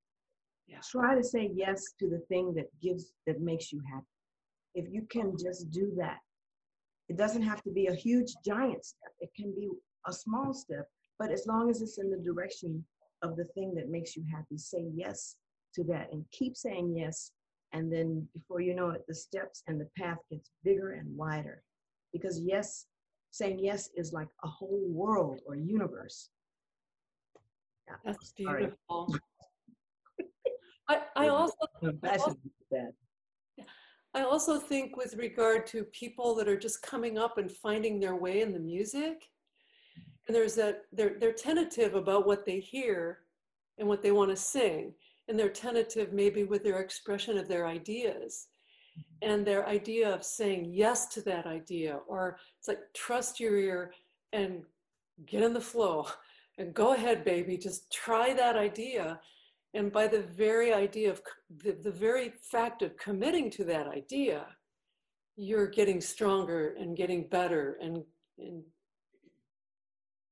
Yeah. 0.73 0.79
Try 0.91 1.15
to 1.15 1.23
say 1.23 1.51
yes 1.55 1.93
to 2.01 2.09
the 2.09 2.21
thing 2.29 2.55
that 2.55 2.67
gives 2.81 3.13
that 3.27 3.41
makes 3.41 3.73
you 3.73 3.81
happy. 3.93 4.07
If 4.75 4.87
you 4.91 5.07
can 5.11 5.37
just 5.39 5.71
do 5.71 5.93
that, 5.99 6.19
it 7.09 7.19
doesn't 7.19 7.43
have 7.43 7.63
to 7.65 7.71
be 7.71 7.89
a 7.89 7.95
huge 7.95 8.33
giant 8.45 8.85
step. 8.85 9.13
It 9.21 9.31
can 9.37 9.53
be 9.55 9.69
a 10.07 10.13
small 10.13 10.55
step, 10.55 10.89
but 11.19 11.31
as 11.31 11.47
long 11.47 11.69
as 11.69 11.83
it's 11.83 11.99
in 11.99 12.11
the 12.11 12.17
direction 12.17 12.83
of 13.21 13.37
the 13.37 13.45
thing 13.55 13.75
that 13.75 13.91
makes 13.91 14.17
you 14.17 14.25
happy, 14.35 14.57
say 14.57 14.87
yes 14.95 15.37
to 15.75 15.85
that 15.85 16.09
and 16.13 16.25
keep 16.33 16.57
saying 16.57 16.95
yes. 16.97 17.33
And 17.75 17.93
then 17.93 18.27
before 18.35 18.61
you 18.61 18.75
know 18.75 18.91
it, 18.91 19.05
the 19.07 19.15
steps 19.15 19.63
and 19.67 19.79
the 19.79 19.89
path 19.99 20.19
gets 20.31 20.51
bigger 20.65 20.93
and 20.93 21.17
wider. 21.17 21.63
Because 22.13 22.41
yes, 22.41 22.87
saying 23.31 23.59
yes 23.59 23.91
is 23.95 24.13
like 24.13 24.29
a 24.43 24.49
whole 24.49 24.85
world 24.89 25.41
or 25.47 25.55
universe. 25.55 26.31
Yeah. 27.89 27.97
That's 28.05 28.33
beautiful. 28.33 29.15
I, 31.17 31.25
I 31.25 31.29
also, 31.29 31.55
I 32.05 32.17
also, 32.17 32.37
I 34.15 34.23
also 34.23 34.59
think 34.59 34.97
with 34.97 35.15
regard 35.15 35.67
to 35.69 35.85
people 35.85 36.35
that 36.37 36.49
are 36.49 36.59
just 36.59 36.83
coming 36.83 37.19
up 37.19 37.39
and 37.39 37.51
finding 37.51 37.99
their 37.99 38.17
way 38.17 38.41
in 38.41 38.53
the 38.53 38.59
music, 38.59 39.29
and 40.27 40.37
there's 40.37 40.55
that 40.57 40.83
they're 40.93 41.19
they're 41.19 41.33
tentative 41.33 41.95
about 41.95 42.27
what 42.27 42.45
they 42.45 42.61
hear 42.61 43.19
and 43.79 43.89
what 43.89 44.03
they 44.03 44.13
want 44.13 44.31
to 44.31 44.37
sing, 44.37 44.95
and 45.29 45.39
they're 45.39 45.49
tentative 45.49 46.13
maybe 46.13 46.45
with 46.45 46.63
their 46.63 46.81
expression 46.81 47.39
of 47.39 47.49
their 47.49 47.67
ideas. 47.67 48.49
And 49.23 49.47
their 49.47 49.67
idea 49.67 50.13
of 50.13 50.23
saying 50.23 50.67
yes 50.67 51.07
to 51.15 51.23
that 51.23 51.47
idea, 51.47 52.01
or 52.07 52.39
it's 52.59 52.69
like 52.69 52.81
trust 52.93 53.41
your 53.41 53.57
ear 53.57 53.95
and 54.35 54.65
get 55.25 55.43
in 55.43 55.55
the 55.55 55.61
flow 55.61 56.07
and 56.59 56.75
go 56.75 56.93
ahead, 56.93 57.25
baby, 57.25 57.57
just 57.57 57.91
try 57.91 58.35
that 58.35 58.57
idea 58.57 59.19
and 59.75 59.91
by 59.93 60.07
the 60.07 60.21
very 60.21 60.73
idea 60.73 61.11
of 61.11 61.23
the, 61.63 61.73
the 61.73 61.91
very 61.91 62.33
fact 62.51 62.83
of 62.83 62.97
committing 62.97 63.51
to 63.51 63.65
that 63.65 63.89
idea, 63.89 64.47
you're 65.37 65.67
getting 65.67 66.01
stronger 66.01 66.75
and 66.79 66.97
getting 66.97 67.29
better 67.29 67.79
and, 67.81 68.03
and 68.39 68.63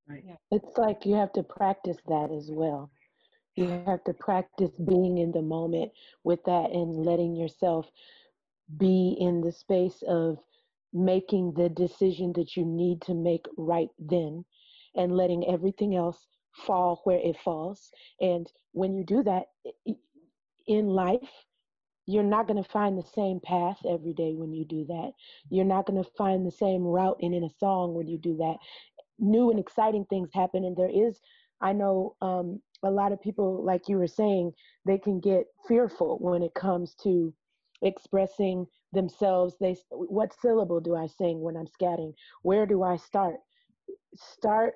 right. 0.08 0.24
It's 0.50 0.76
like 0.76 1.06
you 1.06 1.14
have 1.14 1.32
to 1.32 1.42
practice 1.42 1.96
that 2.06 2.30
as 2.36 2.50
well. 2.50 2.90
You 3.56 3.82
have 3.86 4.04
to 4.04 4.14
practice 4.14 4.70
being 4.86 5.18
in 5.18 5.32
the 5.32 5.42
moment 5.42 5.90
with 6.24 6.42
that 6.44 6.70
and 6.70 7.04
letting 7.04 7.34
yourself 7.34 7.90
be 8.78 9.16
in 9.20 9.40
the 9.40 9.52
space 9.52 10.02
of 10.06 10.38
making 10.92 11.54
the 11.54 11.68
decision 11.68 12.32
that 12.34 12.56
you 12.56 12.64
need 12.64 13.02
to 13.02 13.14
make 13.14 13.46
right 13.56 13.90
then 13.98 14.44
and 14.94 15.16
letting 15.16 15.46
everything 15.46 15.96
else 15.96 16.26
fall 16.52 17.00
where 17.04 17.18
it 17.18 17.36
falls. 17.44 17.90
And 18.20 18.50
when 18.72 18.94
you 18.94 19.04
do 19.04 19.22
that 19.22 19.44
in 20.66 20.86
life, 20.88 21.30
you're 22.06 22.22
not 22.24 22.48
going 22.48 22.62
to 22.62 22.68
find 22.68 22.98
the 22.98 23.06
same 23.14 23.40
path 23.40 23.78
every 23.88 24.12
day 24.12 24.34
when 24.34 24.52
you 24.52 24.64
do 24.64 24.84
that. 24.86 25.12
You're 25.48 25.64
not 25.64 25.86
going 25.86 26.02
to 26.02 26.10
find 26.16 26.44
the 26.44 26.50
same 26.50 26.82
route 26.82 27.18
in, 27.20 27.34
in 27.34 27.44
a 27.44 27.50
song 27.58 27.94
when 27.94 28.08
you 28.08 28.18
do 28.18 28.36
that. 28.38 28.56
New 29.18 29.50
and 29.50 29.60
exciting 29.60 30.06
things 30.10 30.30
happen. 30.34 30.64
And 30.64 30.76
there 30.76 30.90
is, 30.90 31.20
I 31.60 31.72
know 31.72 32.16
um, 32.20 32.60
a 32.82 32.90
lot 32.90 33.12
of 33.12 33.20
people, 33.20 33.64
like 33.64 33.88
you 33.88 33.96
were 33.98 34.08
saying, 34.08 34.52
they 34.86 34.98
can 34.98 35.20
get 35.20 35.44
fearful 35.68 36.18
when 36.20 36.42
it 36.42 36.54
comes 36.54 36.94
to 37.02 37.32
expressing 37.82 38.66
themselves. 38.92 39.54
They, 39.60 39.76
what 39.90 40.34
syllable 40.40 40.80
do 40.80 40.96
I 40.96 41.06
sing 41.06 41.40
when 41.40 41.56
I'm 41.56 41.66
scatting? 41.66 42.14
Where 42.42 42.66
do 42.66 42.82
I 42.82 42.96
start? 42.96 43.36
Start 44.16 44.74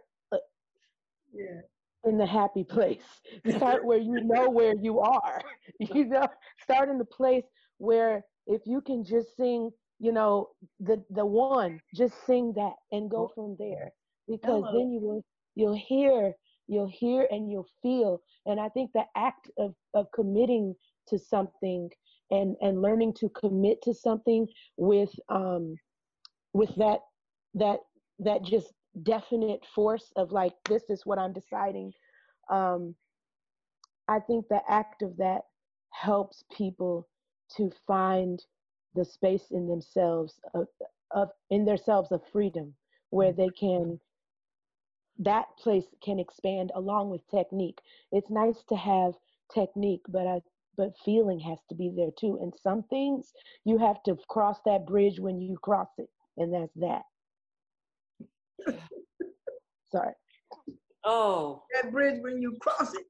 yeah. 1.35 1.61
in 2.05 2.19
the 2.19 2.27
happy 2.27 2.65
place. 2.65 3.21
Start 3.57 3.85
where 3.85 3.99
you 3.99 4.23
know 4.23 4.49
where 4.51 4.75
you 4.75 5.01
are. 5.01 5.43
You 5.81 6.05
know, 6.05 6.29
start 6.63 6.89
in 6.89 6.99
the 6.99 7.05
place 7.05 7.45
where 7.79 8.23
if 8.47 8.63
you 8.65 8.81
can 8.81 9.05
just 9.05 9.37
sing, 9.37 9.71
you 9.99 10.13
know, 10.13 10.51
the 10.79 11.03
the 11.11 11.27
one, 11.27 11.81
just 11.95 12.15
sing 12.27 12.53
that 12.55 12.75
and 12.93 13.11
go 13.11 13.31
from 13.35 13.57
there. 13.59 13.91
Because 14.29 14.63
Hello. 14.65 14.73
then 14.73 14.93
you 14.93 15.01
will 15.01 15.25
you'll 15.57 15.75
hear, 15.75 16.33
you'll 16.69 16.89
hear 16.89 17.27
and 17.31 17.51
you'll 17.51 17.69
feel. 17.83 18.21
And 18.47 18.61
I 18.61 18.69
think 18.69 18.93
the 18.93 19.05
act 19.17 19.51
of 19.59 19.75
of 19.95 20.07
committing 20.15 20.75
to 21.09 21.19
something 21.19 21.91
and 22.31 22.57
and 22.61 22.81
learning 22.81 23.15
to 23.15 23.29
commit 23.31 23.83
to 23.83 23.95
something 23.95 24.47
with 24.77 25.11
um 25.29 25.75
with 26.53 26.75
that 26.77 27.01
that 27.55 27.81
that 28.21 28.43
just 28.45 28.73
definite 29.03 29.61
force 29.75 30.13
of 30.17 30.33
like 30.33 30.53
this 30.69 30.85
is 30.89 31.03
what 31.05 31.19
i'm 31.19 31.33
deciding. 31.33 31.93
Um, 32.51 32.95
i 34.09 34.19
think 34.21 34.47
the 34.49 34.61
act 34.69 35.03
of 35.03 35.17
that 35.17 35.43
helps 35.91 36.45
people 36.57 37.09
to 37.57 37.71
find 37.87 38.43
the 38.95 39.05
space 39.05 39.47
in 39.51 39.67
themselves 39.69 40.35
of, 40.55 40.67
of 41.13 41.29
in 41.51 41.65
themselves 41.65 42.13
of 42.13 42.21
freedom 42.33 42.75
where 43.11 43.33
they 43.33 43.49
can 43.51 43.99
that 45.19 45.47
place 45.59 45.87
can 46.03 46.19
expand 46.19 46.73
along 46.75 47.09
with 47.11 47.23
technique. 47.31 47.79
It's 48.11 48.31
nice 48.31 48.65
to 48.69 48.77
have 48.77 49.15
technique 49.55 50.03
but 50.09 50.27
i 50.27 50.41
but 50.77 50.93
feeling 51.05 51.39
has 51.39 51.59
to 51.69 51.75
be 51.77 51.93
there 51.95 52.11
too. 52.19 52.39
And 52.43 52.53
some 52.61 52.83
things 52.85 53.33
you 53.65 53.79
have 53.79 54.03
to 54.05 54.17
cross 54.29 54.59
that 54.67 54.87
bridge 54.87 55.21
when 55.21 55.41
you 55.41 55.57
cross 55.63 55.91
it 55.99 56.09
and 56.37 56.53
that's 56.53 56.75
that 56.77 57.03
Sorry. 59.93 60.13
Oh. 61.05 61.63
That 61.75 61.93
bridge 61.93 62.21
when 62.23 62.41
you 62.41 62.57
cross 62.61 62.93
it. 62.95 63.07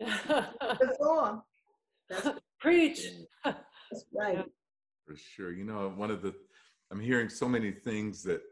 it's 0.80 0.98
on. 1.00 1.42
Preach. 2.60 3.06
That's 3.44 4.04
right. 4.14 4.44
For 5.06 5.16
sure. 5.16 5.52
You 5.52 5.64
know, 5.64 5.92
one 5.96 6.10
of 6.10 6.22
the, 6.22 6.34
I'm 6.90 7.00
hearing 7.00 7.28
so 7.28 7.48
many 7.48 7.72
things 7.72 8.22
that 8.24 8.42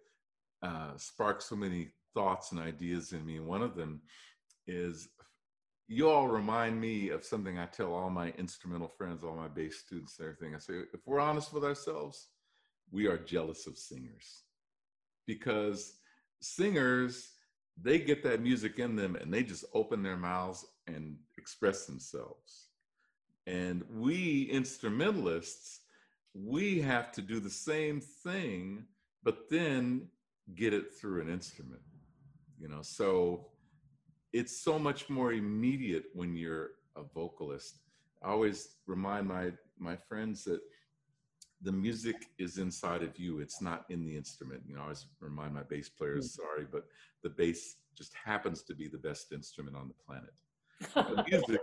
uh, 0.63 0.97
spark 0.97 1.43
so 1.43 1.57
many 1.57 1.89
thoughts 2.15 2.53
and 2.53 2.61
ideas 2.61 3.13
in 3.13 3.25
me. 3.25 3.41
One 3.41 3.63
of 3.63 3.77
them 3.77 4.01
is 4.67 5.09
you 5.89 6.11
all 6.11 6.29
remind 6.29 6.79
me 6.79 7.09
of 7.09 7.25
something 7.25 7.59
I 7.59 7.67
tell 7.67 7.95
all 7.95 8.11
my 8.11 8.31
instrumental 8.33 8.89
friends, 8.89 9.25
all 9.25 9.37
my 9.37 9.49
bass 9.49 9.79
students, 9.79 10.19
and 10.19 10.29
everything. 10.29 10.55
I 10.55 10.59
say, 10.59 10.75
if 10.93 11.01
we're 11.07 11.21
honest 11.21 11.53
with 11.53 11.65
ourselves, 11.65 12.29
we 12.91 13.07
are 13.07 13.17
jealous 13.17 13.67
of 13.67 13.79
singers 13.79 14.43
because 15.27 15.98
singers, 16.41 17.33
they 17.81 17.99
get 17.99 18.23
that 18.25 18.41
music 18.41 18.79
in 18.79 18.97
them 18.97 19.17
and 19.17 19.33
they 19.33 19.43
just 19.43 19.65
open 19.75 20.03
their 20.03 20.17
mouths 20.17 20.67
and 20.87 21.17
express 21.37 21.87
themselves. 21.87 22.69
And 23.47 23.83
we 23.91 24.43
instrumentalists, 24.53 25.81
we 26.35 26.81
have 26.81 27.13
to 27.13 27.23
do 27.23 27.41
the 27.41 27.51
same 27.51 28.01
thing, 28.01 28.85
but 29.23 29.49
then 29.51 30.09
get 30.55 30.75
it 30.75 30.95
through 30.95 31.23
an 31.23 31.31
instrument. 31.31 31.81
You 32.59 32.69
know, 32.69 32.83
so 32.83 33.47
it's 34.33 34.61
so 34.61 34.79
much 34.79 35.09
more 35.09 35.33
immediate 35.33 36.07
when 36.15 36.37
you're 36.37 36.71
a 36.97 37.03
vocalist. 37.15 37.79
I 38.23 38.29
always 38.29 38.69
remind 38.87 39.29
my 39.29 39.53
my 39.79 39.97
friends 39.97 40.45
that 40.45 40.61
the 41.63 41.73
music 41.73 42.27
is 42.39 42.59
inside 42.59 43.03
of 43.03 43.19
you. 43.19 43.41
It's 43.41 43.61
not 43.61 43.85
in 43.89 44.05
the 44.05 44.17
instrument. 44.17 44.63
You 44.67 44.75
know, 44.75 44.81
I 44.81 44.85
always 44.85 45.07
remind 45.21 45.55
my 45.55 45.63
bass 45.63 45.89
players, 45.89 46.37
hmm. 46.37 46.43
sorry, 46.43 46.67
but 46.71 46.87
the 47.23 47.31
bass 47.31 47.77
just 47.97 48.13
happens 48.15 48.63
to 48.63 48.75
be 48.75 48.87
the 48.89 48.99
best 48.99 49.33
instrument 49.33 49.77
on 49.77 49.89
the 49.89 49.95
planet. 49.95 50.33
The 50.95 51.25
music, 51.31 51.61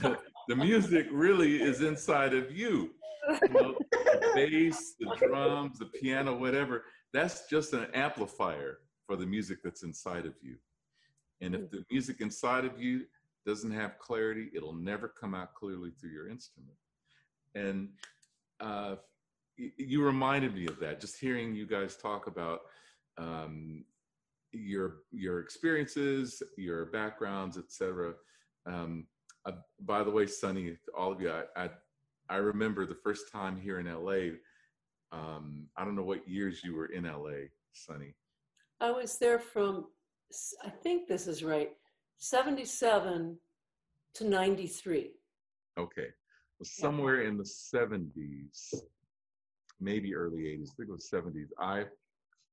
the, 0.00 0.18
the, 0.48 0.56
music 0.56 1.06
really 1.10 1.60
is 1.60 1.82
inside 1.82 2.34
of 2.34 2.52
you. 2.52 2.90
you 3.42 3.48
know, 3.48 3.74
the 3.90 4.30
bass, 4.34 4.94
the 5.00 5.14
drums, 5.18 5.78
the 5.78 5.86
piano, 5.86 6.36
whatever. 6.36 6.84
That's 7.12 7.48
just 7.48 7.72
an 7.72 7.86
amplifier 7.94 8.78
for 9.06 9.16
the 9.16 9.26
music 9.26 9.58
that's 9.64 9.82
inside 9.82 10.26
of 10.26 10.34
you. 10.42 10.56
And 11.40 11.56
if 11.56 11.70
the 11.70 11.84
music 11.90 12.20
inside 12.20 12.64
of 12.64 12.80
you 12.80 13.02
doesn't 13.44 13.72
have 13.72 13.98
clarity, 13.98 14.50
it'll 14.54 14.74
never 14.74 15.08
come 15.08 15.34
out 15.34 15.54
clearly 15.54 15.90
through 15.90 16.10
your 16.10 16.28
instrument. 16.28 16.76
And 17.56 17.88
uh, 18.62 18.96
you 19.56 20.02
reminded 20.02 20.54
me 20.54 20.66
of 20.66 20.78
that, 20.80 21.00
just 21.00 21.18
hearing 21.18 21.54
you 21.54 21.66
guys 21.66 21.96
talk 21.96 22.26
about 22.26 22.60
um, 23.18 23.84
your 24.52 25.00
your 25.10 25.40
experiences, 25.40 26.42
your 26.56 26.86
backgrounds, 26.86 27.58
etc. 27.58 28.14
Um, 28.66 29.06
uh, 29.44 29.52
by 29.80 30.02
the 30.04 30.10
way, 30.10 30.26
Sunny, 30.26 30.76
all 30.96 31.12
of 31.12 31.20
you, 31.20 31.30
I, 31.30 31.64
I, 31.64 31.70
I 32.28 32.36
remember 32.36 32.86
the 32.86 32.94
first 32.94 33.30
time 33.32 33.60
here 33.60 33.80
in 33.80 33.86
LA. 33.86 34.36
Um, 35.10 35.66
I 35.76 35.84
don't 35.84 35.96
know 35.96 36.02
what 36.02 36.26
years 36.28 36.62
you 36.64 36.74
were 36.74 36.86
in 36.86 37.04
LA, 37.04 37.48
Sunny. 37.72 38.14
I 38.80 38.90
was 38.90 39.18
there 39.18 39.38
from 39.38 39.86
I 40.64 40.70
think 40.70 41.08
this 41.08 41.26
is 41.26 41.44
right, 41.44 41.70
77 42.18 43.36
to 44.14 44.24
93. 44.24 45.10
Okay. 45.78 46.08
Well, 46.62 46.68
somewhere 46.92 47.22
in 47.22 47.36
the 47.36 47.42
70s, 47.42 48.72
maybe 49.80 50.14
early 50.14 50.42
80s, 50.42 50.68
I 50.70 50.74
think 50.76 50.90
it 50.90 50.92
was 50.92 51.10
70s, 51.12 51.48
I 51.58 51.86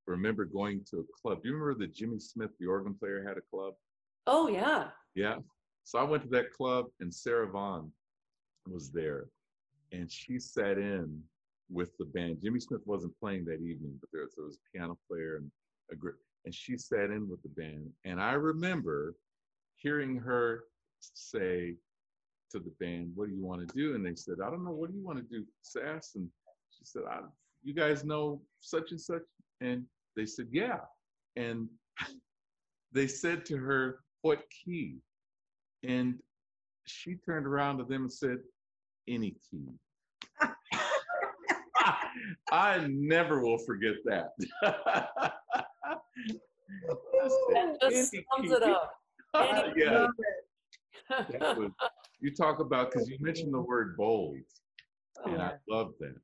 remember 0.08 0.46
going 0.46 0.84
to 0.90 1.02
a 1.02 1.04
club. 1.22 1.44
Do 1.44 1.50
you 1.50 1.54
remember 1.54 1.86
that 1.86 1.94
Jimmy 1.94 2.18
Smith, 2.18 2.50
the 2.60 2.66
organ 2.66 2.96
player, 2.96 3.24
had 3.24 3.38
a 3.38 3.42
club? 3.56 3.76
Oh, 4.26 4.48
yeah. 4.48 4.88
Yeah. 5.14 5.36
So 5.84 6.00
I 6.00 6.04
went 6.04 6.24
to 6.24 6.30
that 6.30 6.52
club 6.52 6.88
and 7.00 7.14
Sarah 7.14 7.52
Vaughan 7.52 7.92
was 8.68 8.90
there 8.90 9.28
and 9.92 10.12
she 10.12 10.40
sat 10.40 10.80
in 10.80 11.22
with 11.70 11.96
the 12.00 12.06
band. 12.06 12.40
Jimmy 12.42 12.60
Smith 12.60 12.82
wasn't 12.86 13.14
playing 13.20 13.46
that 13.46 13.62
evening, 13.62 13.96
but 14.00 14.10
there, 14.12 14.26
so 14.26 14.34
there 14.38 14.46
was 14.46 14.58
a 14.58 14.76
piano 14.76 14.98
player 15.08 15.36
and 15.36 15.52
a 15.92 15.96
group, 15.96 16.18
and 16.46 16.56
she 16.56 16.78
sat 16.78 17.12
in 17.12 17.30
with 17.30 17.44
the 17.44 17.50
band. 17.50 17.88
And 18.06 18.20
I 18.20 18.32
remember 18.32 19.14
hearing 19.76 20.18
her 20.18 20.64
say 21.00 21.76
to 22.52 22.60
the 22.60 22.72
band, 22.80 23.12
What 23.16 23.30
do 23.30 23.36
you 23.36 23.44
want 23.44 23.68
to 23.68 23.76
do? 23.76 23.96
And 23.96 24.06
they 24.06 24.16
said, 24.16 24.36
I 24.44 24.50
don't 24.50 24.64
know, 24.64 24.72
what 24.72 24.92
do 24.92 24.98
you 24.98 25.04
want 25.06 25.18
to 25.18 25.24
do, 25.24 25.46
Sass? 25.62 26.12
And 26.16 26.28
she 26.72 26.84
said, 26.84 27.04
You 27.64 27.74
guys 27.74 28.04
know 28.04 28.42
such 28.60 28.92
and 28.92 29.02
such? 29.02 29.22
And 29.62 29.86
they 30.16 30.26
said, 30.26 30.48
Yeah. 30.52 30.80
And 31.36 31.68
they 32.92 33.08
said 33.08 33.46
to 33.46 33.58
her, 33.58 34.00
What 34.22 34.44
key? 34.66 34.98
And 35.84 36.16
she 36.86 37.16
turned 37.26 37.46
around 37.46 37.78
to 37.78 37.84
them 37.84 38.04
and 38.04 38.12
said, 38.12 38.40
Any 39.08 39.36
key. 39.50 39.68
I 42.52 42.88
never 42.90 43.42
will 43.42 43.60
forget 43.60 43.94
that. 44.06 44.32
that 44.62 45.34
just 47.90 48.12
sums 48.36 48.52
it 48.52 48.64
up. 48.64 48.92
yeah. 49.76 50.08
Was, 51.10 51.72
you 52.20 52.34
talk 52.34 52.60
about 52.60 52.92
because 52.92 53.10
you 53.10 53.18
mentioned 53.20 53.54
the 53.54 53.62
word 53.62 53.96
bold, 53.98 54.38
oh, 55.26 55.32
and 55.32 55.42
I 55.42 55.54
love 55.70 55.94
that. 56.00 56.16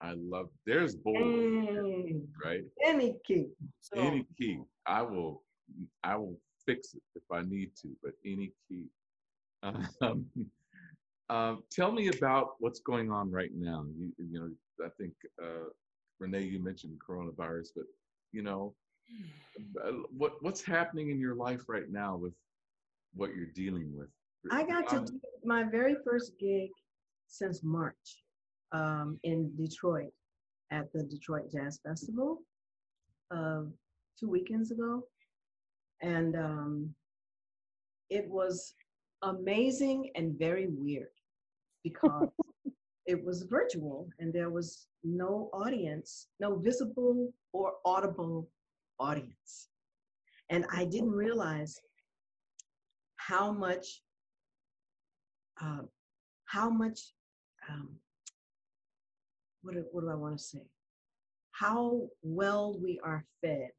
I 0.00 0.14
love 0.16 0.48
there's 0.66 0.96
bold, 0.96 1.16
mm, 1.16 2.26
right? 2.44 2.64
Any 2.84 3.16
key, 3.26 3.46
so, 3.80 4.00
any 4.00 4.26
key. 4.38 4.60
I 4.86 5.02
will, 5.02 5.42
I 6.02 6.16
will 6.16 6.38
fix 6.66 6.94
it 6.94 7.02
if 7.14 7.22
I 7.32 7.42
need 7.42 7.70
to, 7.82 7.88
but 8.02 8.12
any 8.24 8.52
key. 8.68 8.84
Um, 9.62 10.26
uh, 11.30 11.56
tell 11.70 11.92
me 11.92 12.08
about 12.08 12.54
what's 12.58 12.80
going 12.80 13.10
on 13.10 13.30
right 13.30 13.50
now. 13.54 13.84
You, 13.96 14.12
you 14.18 14.40
know, 14.40 14.50
I 14.84 14.90
think 14.98 15.14
uh, 15.42 15.70
Renee, 16.18 16.42
you 16.42 16.62
mentioned 16.62 16.98
coronavirus, 17.06 17.68
but 17.76 17.84
you 18.32 18.42
know, 18.42 18.74
uh, 19.84 19.92
what 20.16 20.42
what's 20.42 20.62
happening 20.62 21.10
in 21.10 21.18
your 21.18 21.34
life 21.34 21.62
right 21.68 21.90
now 21.90 22.16
with 22.16 22.34
what 23.14 23.34
you're 23.34 23.46
dealing 23.46 23.96
with? 23.96 24.08
I 24.50 24.64
got 24.64 24.88
to 24.90 25.00
do 25.00 25.20
my 25.44 25.64
very 25.64 25.96
first 26.04 26.32
gig 26.38 26.70
since 27.28 27.62
March 27.62 28.22
um, 28.72 29.18
in 29.22 29.54
Detroit 29.56 30.12
at 30.70 30.92
the 30.92 31.02
Detroit 31.04 31.50
Jazz 31.52 31.80
Festival 31.86 32.40
uh, 33.30 33.62
two 34.18 34.28
weekends 34.28 34.70
ago, 34.70 35.02
and 36.02 36.36
um, 36.36 36.94
it 38.10 38.28
was 38.28 38.74
amazing 39.22 40.10
and 40.14 40.38
very 40.38 40.68
weird 40.68 41.08
because 41.82 42.28
it 43.06 43.22
was 43.24 43.44
virtual 43.44 44.08
and 44.18 44.32
there 44.32 44.50
was 44.50 44.86
no 45.02 45.50
audience, 45.52 46.28
no 46.40 46.56
visible 46.56 47.32
or 47.52 47.74
audible 47.84 48.48
audience. 48.98 49.68
And 50.50 50.66
I 50.72 50.84
didn't 50.84 51.12
realize 51.12 51.80
how 53.16 53.52
much, 53.52 54.02
uh, 55.64 55.82
how 56.44 56.68
much, 56.68 57.00
um, 57.70 57.88
what, 59.62 59.74
do, 59.74 59.84
what 59.92 60.02
do 60.02 60.10
I 60.10 60.14
want 60.14 60.36
to 60.36 60.42
say? 60.42 60.62
How 61.52 62.08
well 62.22 62.76
we 62.82 63.00
are 63.04 63.24
fed 63.40 63.70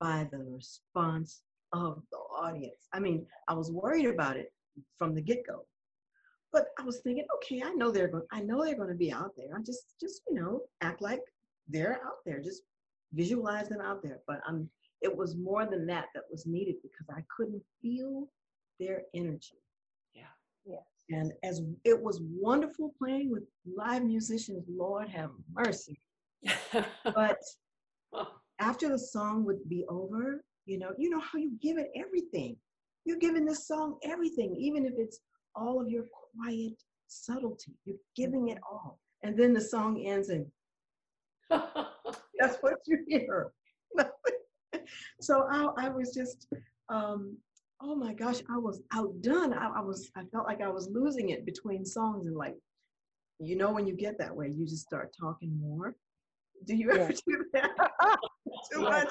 by 0.00 0.28
the 0.30 0.38
response 0.38 1.42
of 1.72 2.02
the 2.10 2.18
audience. 2.18 2.88
I 2.92 3.00
mean, 3.00 3.26
I 3.48 3.54
was 3.54 3.70
worried 3.70 4.06
about 4.06 4.36
it 4.36 4.52
from 4.98 5.14
the 5.14 5.20
get-go 5.20 5.64
but 6.54 6.68
I 6.78 6.84
was 6.84 7.00
thinking, 7.00 7.26
okay, 7.36 7.64
I 7.64 7.70
know 7.70 7.90
they're 7.90 8.06
going, 8.06 8.22
I 8.30 8.40
know 8.40 8.64
they're 8.64 8.76
going 8.76 8.88
to 8.88 8.94
be 8.94 9.12
out 9.12 9.32
there. 9.36 9.58
I 9.58 9.60
just, 9.60 9.98
just 10.00 10.22
you 10.28 10.36
know, 10.36 10.60
act 10.82 11.02
like 11.02 11.20
they're 11.68 12.00
out 12.06 12.18
there. 12.24 12.40
Just 12.40 12.62
visualize 13.12 13.68
them 13.68 13.80
out 13.80 14.04
there. 14.04 14.20
But 14.28 14.40
I'm, 14.46 14.70
it 15.02 15.14
was 15.14 15.34
more 15.34 15.66
than 15.66 15.84
that 15.86 16.06
that 16.14 16.22
was 16.30 16.46
needed 16.46 16.76
because 16.80 17.06
I 17.10 17.22
couldn't 17.36 17.60
feel 17.82 18.28
their 18.78 19.02
energy. 19.14 19.58
Yes. 20.64 20.82
And 21.10 21.32
as 21.42 21.62
it 21.84 22.00
was 22.00 22.20
wonderful 22.22 22.94
playing 22.98 23.30
with 23.30 23.42
live 23.66 24.04
musicians, 24.04 24.64
Lord 24.68 25.08
have 25.08 25.30
mercy. 25.52 25.98
but 27.04 27.38
after 28.58 28.88
the 28.88 28.98
song 28.98 29.44
would 29.44 29.68
be 29.68 29.84
over, 29.88 30.44
you 30.66 30.78
know, 30.78 30.92
you 30.96 31.10
know 31.10 31.20
how 31.20 31.38
you 31.38 31.52
give 31.60 31.78
it 31.78 31.90
everything. 31.96 32.56
You're 33.04 33.18
giving 33.18 33.44
this 33.44 33.66
song 33.66 33.98
everything, 34.02 34.56
even 34.56 34.86
if 34.86 34.94
it's 34.96 35.20
all 35.54 35.80
of 35.80 35.88
your 35.88 36.04
quiet 36.34 36.74
subtlety. 37.06 37.72
You're 37.84 37.98
giving 38.16 38.48
it 38.48 38.58
all. 38.70 38.98
And 39.22 39.36
then 39.38 39.52
the 39.52 39.60
song 39.60 40.02
ends 40.06 40.28
and 40.30 40.46
that's 41.50 42.56
what 42.60 42.74
you 42.86 43.04
hear. 43.06 43.52
so 45.20 45.46
I, 45.50 45.86
I, 45.86 45.88
was 45.88 46.14
just, 46.14 46.48
um, 46.88 47.36
oh 47.80 47.94
my 47.94 48.14
gosh, 48.14 48.40
I 48.50 48.58
was 48.58 48.82
outdone. 48.92 49.52
I, 49.52 49.68
I 49.76 49.80
was, 49.80 50.10
I 50.16 50.22
felt 50.32 50.46
like 50.46 50.60
I 50.60 50.68
was 50.68 50.88
losing 50.90 51.30
it 51.30 51.44
between 51.44 51.84
songs 51.84 52.26
and 52.26 52.36
like, 52.36 52.56
you 53.38 53.56
know, 53.56 53.72
when 53.72 53.86
you 53.86 53.94
get 53.94 54.18
that 54.18 54.34
way, 54.34 54.48
you 54.48 54.64
just 54.66 54.86
start 54.86 55.14
talking 55.18 55.58
more. 55.60 55.96
Do 56.66 56.74
you 56.74 56.90
ever 56.92 57.12
do 57.26 57.44
that? 57.52 57.70
Too 58.72 58.82
much. 58.82 59.08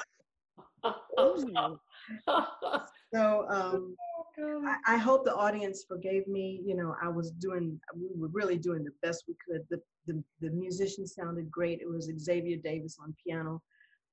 so 3.14 3.46
um, 3.48 3.94
I, 4.38 4.76
I, 4.86 4.96
hope 4.96 5.24
the 5.24 5.34
audience 5.34 5.84
forgave 5.88 6.26
me. 6.26 6.60
You 6.64 6.74
know, 6.74 6.94
I 7.02 7.08
was 7.08 7.30
doing, 7.30 7.80
we 7.94 8.08
were 8.14 8.28
really 8.28 8.58
doing 8.58 8.84
the 8.84 8.92
best 9.02 9.24
we 9.28 9.34
could. 9.46 9.62
The, 9.70 9.80
the, 10.06 10.22
the 10.40 10.50
musicians 10.50 11.14
sounded 11.14 11.50
great. 11.50 11.80
It 11.80 11.88
was 11.88 12.10
Xavier 12.18 12.56
Davis 12.56 12.98
on 13.00 13.14
piano, 13.24 13.62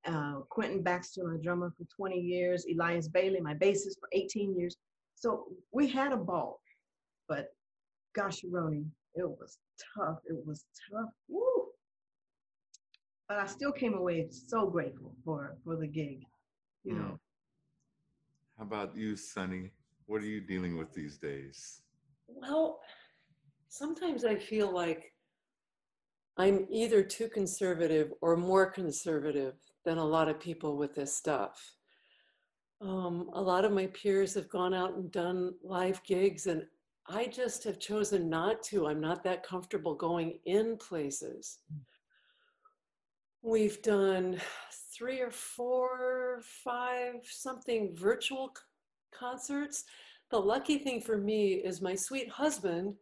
uh, 0.06 0.40
Quentin 0.50 0.82
Baxter, 0.82 1.24
my 1.24 1.38
drummer 1.42 1.74
for 1.78 1.86
20 1.96 2.20
years, 2.20 2.66
Elias 2.74 3.08
Bailey, 3.08 3.40
my 3.40 3.54
bassist 3.54 4.00
for 4.00 4.10
18 4.12 4.58
years. 4.58 4.78
So 5.16 5.48
we 5.72 5.88
had 5.88 6.12
a 6.12 6.18
ball, 6.18 6.62
but 7.28 7.50
gosh, 8.16 8.42
Roni, 8.44 8.86
it 9.16 9.28
was 9.28 9.60
tough. 9.96 10.20
It 10.26 10.38
was 10.46 10.66
tough. 10.92 11.10
Woo! 11.28 11.68
But 13.28 13.38
I 13.38 13.46
still 13.46 13.72
came 13.72 13.94
away 13.94 14.28
so 14.30 14.68
grateful 14.68 15.16
for 15.24 15.56
for 15.64 15.76
the 15.76 15.88
gig. 15.88 16.26
You 16.84 16.96
know. 16.96 17.20
How 18.58 18.64
about 18.64 18.96
you, 18.96 19.16
Sunny? 19.16 19.72
What 20.08 20.22
are 20.22 20.26
you 20.26 20.42
dealing 20.42 20.78
with 20.78 20.94
these 20.94 21.18
days? 21.18 21.82
Well, 22.28 22.80
sometimes 23.70 24.26
I 24.26 24.36
feel 24.36 24.74
like 24.74 25.14
I'm 26.38 26.66
either 26.70 27.04
too 27.04 27.30
conservative 27.30 28.12
or 28.22 28.36
more 28.36 28.66
conservative 28.66 29.54
than 29.86 29.98
a 29.98 30.06
lot 30.06 30.30
of 30.30 30.40
people 30.40 30.78
with 30.78 30.96
this 30.96 31.16
stuff. 31.16 31.76
Um, 32.82 33.30
a 33.34 33.42
lot 33.42 33.66
of 33.66 33.72
my 33.72 33.88
peers 33.88 34.34
have 34.34 34.50
gone 34.50 34.74
out 34.74 34.96
and 34.96 35.12
done 35.12 35.54
live 35.64 36.02
gigs, 36.04 36.48
and 36.48 36.64
I 37.08 37.28
just 37.28 37.64
have 37.64 37.80
chosen 37.80 38.30
not 38.30 38.64
to. 38.64 38.88
I'm 38.88 39.02
not 39.02 39.24
that 39.24 39.44
comfortable 39.44 39.96
going 39.96 40.40
in 40.46 40.78
places. 40.78 41.60
We've 43.44 43.82
done 43.82 44.40
three 44.96 45.20
or 45.20 45.32
four, 45.32 46.42
five 46.64 47.16
something 47.24 47.96
virtual 47.96 48.54
concerts. 49.14 49.84
The 50.30 50.40
lucky 50.40 50.78
thing 50.78 51.02
for 51.02 51.18
me 51.18 51.54
is 51.54 51.82
my 51.82 51.96
sweet 51.96 52.30
husband 52.30 52.96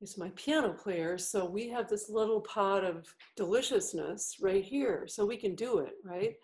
is 0.00 0.18
my 0.18 0.30
piano 0.36 0.72
player. 0.72 1.18
So 1.18 1.44
we 1.44 1.68
have 1.68 1.88
this 1.88 2.08
little 2.08 2.40
pot 2.40 2.84
of 2.84 3.06
deliciousness 3.36 4.36
right 4.40 4.64
here. 4.64 5.06
So 5.08 5.26
we 5.26 5.36
can 5.36 5.54
do 5.54 5.78
it, 5.78 5.94
right? 6.04 6.34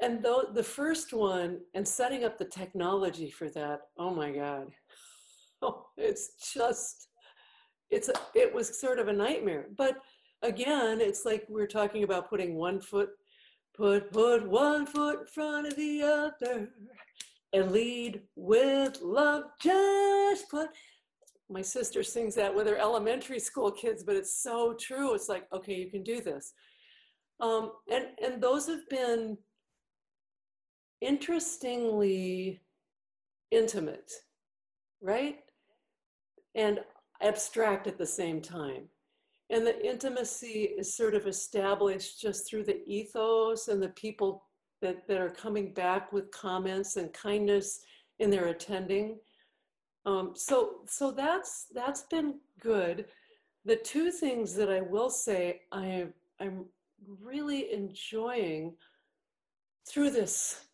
And 0.00 0.22
though 0.22 0.44
the 0.52 0.62
first 0.62 1.12
one 1.12 1.60
and 1.74 1.86
setting 1.86 2.24
up 2.24 2.38
the 2.38 2.44
technology 2.44 3.30
for 3.30 3.48
that, 3.50 3.80
oh 3.98 4.14
my 4.14 4.30
God. 4.30 4.68
Oh, 5.64 5.86
it's 5.96 6.52
just, 6.52 7.06
it's 7.88 8.10
it 8.34 8.52
was 8.52 8.80
sort 8.80 8.98
of 8.98 9.06
a 9.06 9.12
nightmare. 9.12 9.68
But 9.78 9.94
again, 10.42 11.00
it's 11.00 11.24
like 11.24 11.44
we're 11.48 11.68
talking 11.68 12.02
about 12.02 12.28
putting 12.28 12.56
one 12.56 12.80
foot, 12.80 13.10
put 13.72 14.10
put 14.10 14.44
one 14.44 14.86
foot 14.86 15.20
in 15.20 15.26
front 15.26 15.68
of 15.68 15.76
the 15.76 16.02
other 16.02 16.70
and 17.52 17.70
lead 17.70 18.22
with 18.34 19.00
love. 19.02 19.44
Just 19.60 20.50
put 20.50 20.70
my 21.50 21.62
sister 21.62 22.02
sings 22.02 22.34
that 22.36 22.54
with 22.54 22.66
her 22.66 22.78
elementary 22.78 23.38
school 23.38 23.70
kids, 23.70 24.02
but 24.02 24.16
it's 24.16 24.42
so 24.42 24.74
true. 24.74 25.14
It's 25.14 25.28
like, 25.28 25.46
okay, 25.52 25.74
you 25.74 25.90
can 25.90 26.02
do 26.02 26.20
this. 26.20 26.54
Um, 27.40 27.72
and, 27.90 28.06
and 28.24 28.42
those 28.42 28.66
have 28.68 28.88
been 28.88 29.36
interestingly 31.00 32.62
intimate, 33.50 34.10
right? 35.00 35.40
And 36.54 36.80
abstract 37.20 37.86
at 37.86 37.98
the 37.98 38.06
same 38.06 38.40
time. 38.40 38.88
And 39.50 39.66
the 39.66 39.84
intimacy 39.84 40.70
is 40.78 40.96
sort 40.96 41.14
of 41.14 41.26
established 41.26 42.20
just 42.20 42.48
through 42.48 42.64
the 42.64 42.82
ethos 42.86 43.68
and 43.68 43.82
the 43.82 43.90
people 43.90 44.44
that, 44.80 45.06
that 45.08 45.20
are 45.20 45.30
coming 45.30 45.74
back 45.74 46.12
with 46.12 46.30
comments 46.30 46.96
and 46.96 47.12
kindness 47.12 47.80
in 48.18 48.30
their 48.30 48.46
attending. 48.46 49.18
Um, 50.04 50.32
so, 50.34 50.80
so 50.86 51.10
that's 51.10 51.66
that's 51.72 52.02
been 52.02 52.40
good. 52.60 53.06
The 53.64 53.76
two 53.76 54.10
things 54.10 54.54
that 54.54 54.70
I 54.70 54.80
will 54.80 55.10
say 55.10 55.62
I 55.70 56.08
I'm 56.40 56.64
really 57.20 57.72
enjoying 57.72 58.74
through 59.88 60.10
this. 60.10 60.64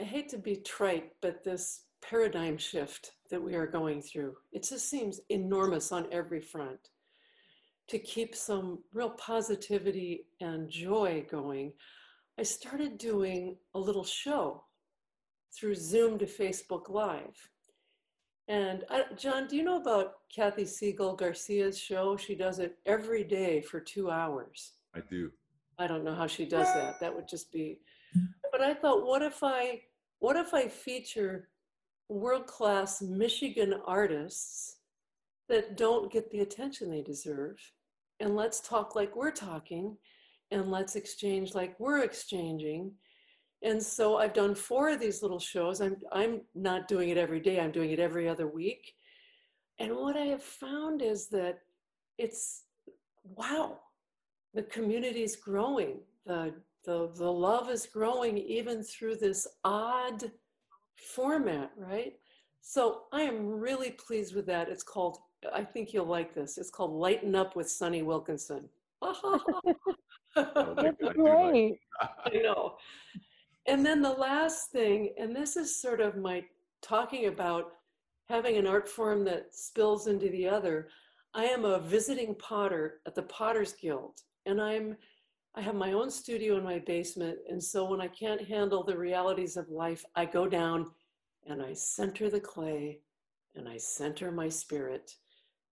I 0.00 0.04
hate 0.04 0.28
to 0.30 0.38
be 0.38 0.56
trite, 0.56 1.12
but 1.20 1.44
this 1.44 1.82
paradigm 2.02 2.56
shift 2.56 3.12
that 3.30 3.42
we 3.42 3.54
are 3.54 3.66
going 3.66 4.02
through, 4.02 4.34
it 4.52 4.66
just 4.68 4.90
seems 4.90 5.20
enormous 5.28 5.92
on 5.92 6.06
every 6.10 6.40
front. 6.40 6.90
To 7.88 7.98
keep 7.98 8.34
some 8.34 8.78
real 8.94 9.10
positivity 9.10 10.26
and 10.40 10.70
joy 10.70 11.26
going, 11.30 11.72
I 12.38 12.42
started 12.42 12.96
doing 12.96 13.56
a 13.74 13.78
little 13.78 14.04
show 14.04 14.64
through 15.54 15.74
Zoom 15.74 16.18
to 16.18 16.26
Facebook 16.26 16.88
Live. 16.88 17.50
And 18.48 18.84
I, 18.90 19.04
John, 19.16 19.46
do 19.46 19.56
you 19.56 19.62
know 19.62 19.80
about 19.80 20.14
Kathy 20.34 20.66
Siegel 20.66 21.16
Garcia's 21.16 21.78
show? 21.78 22.16
She 22.16 22.34
does 22.34 22.58
it 22.58 22.76
every 22.84 23.24
day 23.24 23.60
for 23.62 23.80
two 23.80 24.10
hours. 24.10 24.72
I 24.94 25.00
do. 25.00 25.30
I 25.78 25.86
don't 25.86 26.04
know 26.04 26.14
how 26.14 26.26
she 26.26 26.44
does 26.44 26.72
that. 26.74 27.00
That 27.00 27.14
would 27.14 27.26
just 27.26 27.50
be. 27.52 27.80
But 28.52 28.60
I 28.60 28.74
thought, 28.74 29.06
what 29.06 29.22
if 29.22 29.42
I, 29.42 29.80
what 30.18 30.36
if 30.36 30.54
I 30.54 30.68
feature 30.68 31.48
world-class 32.08 33.02
Michigan 33.02 33.74
artists 33.86 34.76
that 35.48 35.76
don't 35.76 36.12
get 36.12 36.30
the 36.30 36.40
attention 36.40 36.90
they 36.90 37.02
deserve, 37.02 37.58
and 38.20 38.36
let's 38.36 38.60
talk 38.60 38.94
like 38.94 39.16
we're 39.16 39.32
talking, 39.32 39.96
and 40.50 40.70
let's 40.70 40.96
exchange 40.96 41.54
like 41.54 41.74
we're 41.80 42.02
exchanging, 42.02 42.92
and 43.64 43.82
so 43.82 44.18
I've 44.18 44.34
done 44.34 44.54
four 44.54 44.90
of 44.90 45.00
these 45.00 45.22
little 45.22 45.38
shows. 45.40 45.80
I'm, 45.80 45.96
I'm 46.12 46.42
not 46.54 46.86
doing 46.86 47.08
it 47.08 47.16
every 47.18 47.40
day, 47.40 47.58
I'm 47.58 47.72
doing 47.72 47.90
it 47.90 47.98
every 47.98 48.28
other 48.28 48.46
week. 48.46 48.94
And 49.80 49.96
what 49.96 50.16
I 50.16 50.26
have 50.26 50.42
found 50.42 51.02
is 51.02 51.28
that 51.30 51.58
it's 52.18 52.64
wow, 53.24 53.78
the 54.52 54.62
community 54.64 55.22
is 55.24 55.34
growing. 55.34 55.96
The, 56.26 56.54
the, 56.84 57.10
the 57.16 57.32
love 57.32 57.70
is 57.70 57.86
growing 57.86 58.38
even 58.38 58.82
through 58.82 59.16
this 59.16 59.46
odd 59.64 60.30
format, 61.14 61.72
right? 61.76 62.12
So 62.60 63.02
I 63.12 63.22
am 63.22 63.46
really 63.46 63.90
pleased 63.92 64.34
with 64.34 64.46
that. 64.46 64.68
It's 64.68 64.82
called, 64.84 65.18
I 65.52 65.64
think 65.64 65.92
you'll 65.92 66.06
like 66.06 66.34
this. 66.34 66.56
It's 66.58 66.70
called 66.70 66.92
Lighten 66.92 67.34
Up 67.34 67.56
with 67.56 67.68
Sunny 67.70 68.02
Wilkinson. 68.02 68.68
Oh, 70.36 70.74
That's 70.76 70.96
I 71.00 71.06
like- 71.06 71.14
great. 71.14 71.78
I 72.24 72.30
know. 72.42 72.74
And 73.66 73.84
then 73.84 74.02
the 74.02 74.10
last 74.10 74.70
thing, 74.70 75.14
and 75.18 75.34
this 75.34 75.56
is 75.56 75.80
sort 75.80 76.00
of 76.00 76.16
my 76.16 76.44
talking 76.82 77.26
about 77.26 77.72
having 78.28 78.56
an 78.56 78.66
art 78.66 78.88
form 78.88 79.24
that 79.24 79.54
spills 79.54 80.06
into 80.06 80.28
the 80.30 80.48
other. 80.48 80.88
I 81.34 81.44
am 81.44 81.64
a 81.64 81.80
visiting 81.80 82.34
potter 82.36 83.00
at 83.06 83.14
the 83.14 83.22
Potters 83.22 83.72
Guild, 83.72 84.20
and 84.46 84.60
I'm 84.60 84.96
I 85.56 85.60
have 85.60 85.76
my 85.76 85.92
own 85.92 86.10
studio 86.10 86.56
in 86.56 86.64
my 86.64 86.80
basement, 86.80 87.38
and 87.48 87.62
so 87.62 87.88
when 87.88 88.00
I 88.00 88.08
can't 88.08 88.44
handle 88.44 88.82
the 88.82 88.98
realities 88.98 89.56
of 89.56 89.68
life, 89.68 90.04
I 90.16 90.24
go 90.24 90.48
down 90.48 90.90
and 91.46 91.62
I 91.62 91.74
center 91.74 92.28
the 92.28 92.40
clay 92.40 92.98
and 93.54 93.68
I 93.68 93.76
center 93.76 94.32
my 94.32 94.48
spirit. 94.48 95.12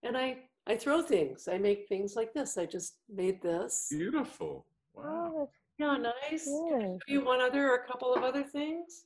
And 0.02 0.16
I 0.16 0.38
I 0.66 0.76
throw 0.76 1.02
things. 1.02 1.48
I 1.50 1.58
make 1.58 1.88
things 1.88 2.14
like 2.14 2.32
this. 2.32 2.56
I 2.56 2.66
just 2.66 2.98
made 3.12 3.42
this. 3.42 3.88
Beautiful. 3.90 4.66
Wow. 4.94 5.32
Oh, 5.34 5.50
Yeah, 5.78 5.96
nice. 5.96 6.14
that's 6.30 6.44
good. 6.46 6.98
Do 7.06 7.12
you 7.12 7.24
want 7.24 7.42
other 7.42 7.70
or 7.70 7.76
a 7.76 7.86
couple 7.86 8.14
of 8.14 8.22
other 8.22 8.42
things? 8.44 9.04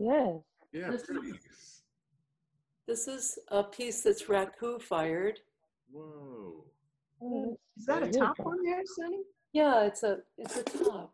Yes. 0.00 0.36
Yeah, 0.72 0.90
This 0.90 1.02
is- 1.02 1.18
please. 1.18 1.82
This 2.86 3.06
is 3.08 3.38
a 3.48 3.62
piece 3.62 4.02
that's 4.02 4.24
raku 4.24 4.80
fired. 4.80 5.40
Whoa. 5.90 6.64
Oh, 7.20 7.58
Is 7.76 7.84
that 7.86 8.02
a 8.02 8.10
top 8.10 8.36
beautiful. 8.36 8.52
on 8.52 8.62
there, 8.64 8.82
Sunny? 8.86 9.22
Yeah, 9.52 9.84
it's 9.84 10.02
a 10.04 10.22
it's 10.38 10.56
a 10.56 10.62
top. 10.62 10.84
Oh, 10.84 11.10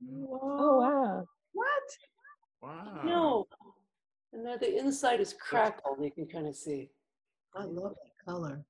Whoa. 0.00 0.38
Oh, 0.42 0.78
wow. 0.78 1.28
What? 1.52 1.98
Wow. 2.62 3.02
No, 3.04 3.48
and 4.32 4.46
then 4.46 4.58
the 4.60 4.78
inside 4.78 5.20
is 5.20 5.32
crackled. 5.34 5.98
You 6.02 6.10
can 6.12 6.26
kind 6.26 6.46
of 6.46 6.54
see. 6.54 6.90
I 7.56 7.64
love 7.64 7.94
that 7.94 8.24
color. 8.24 8.64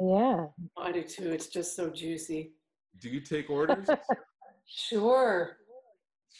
Yeah. 0.00 0.46
I 0.76 0.90
do 0.92 1.02
too. 1.02 1.30
It's 1.30 1.46
just 1.48 1.76
so 1.76 1.88
juicy. 1.90 2.52
Do 3.00 3.08
you 3.10 3.20
take 3.20 3.48
orders? 3.50 3.88
Sure. 4.70 5.56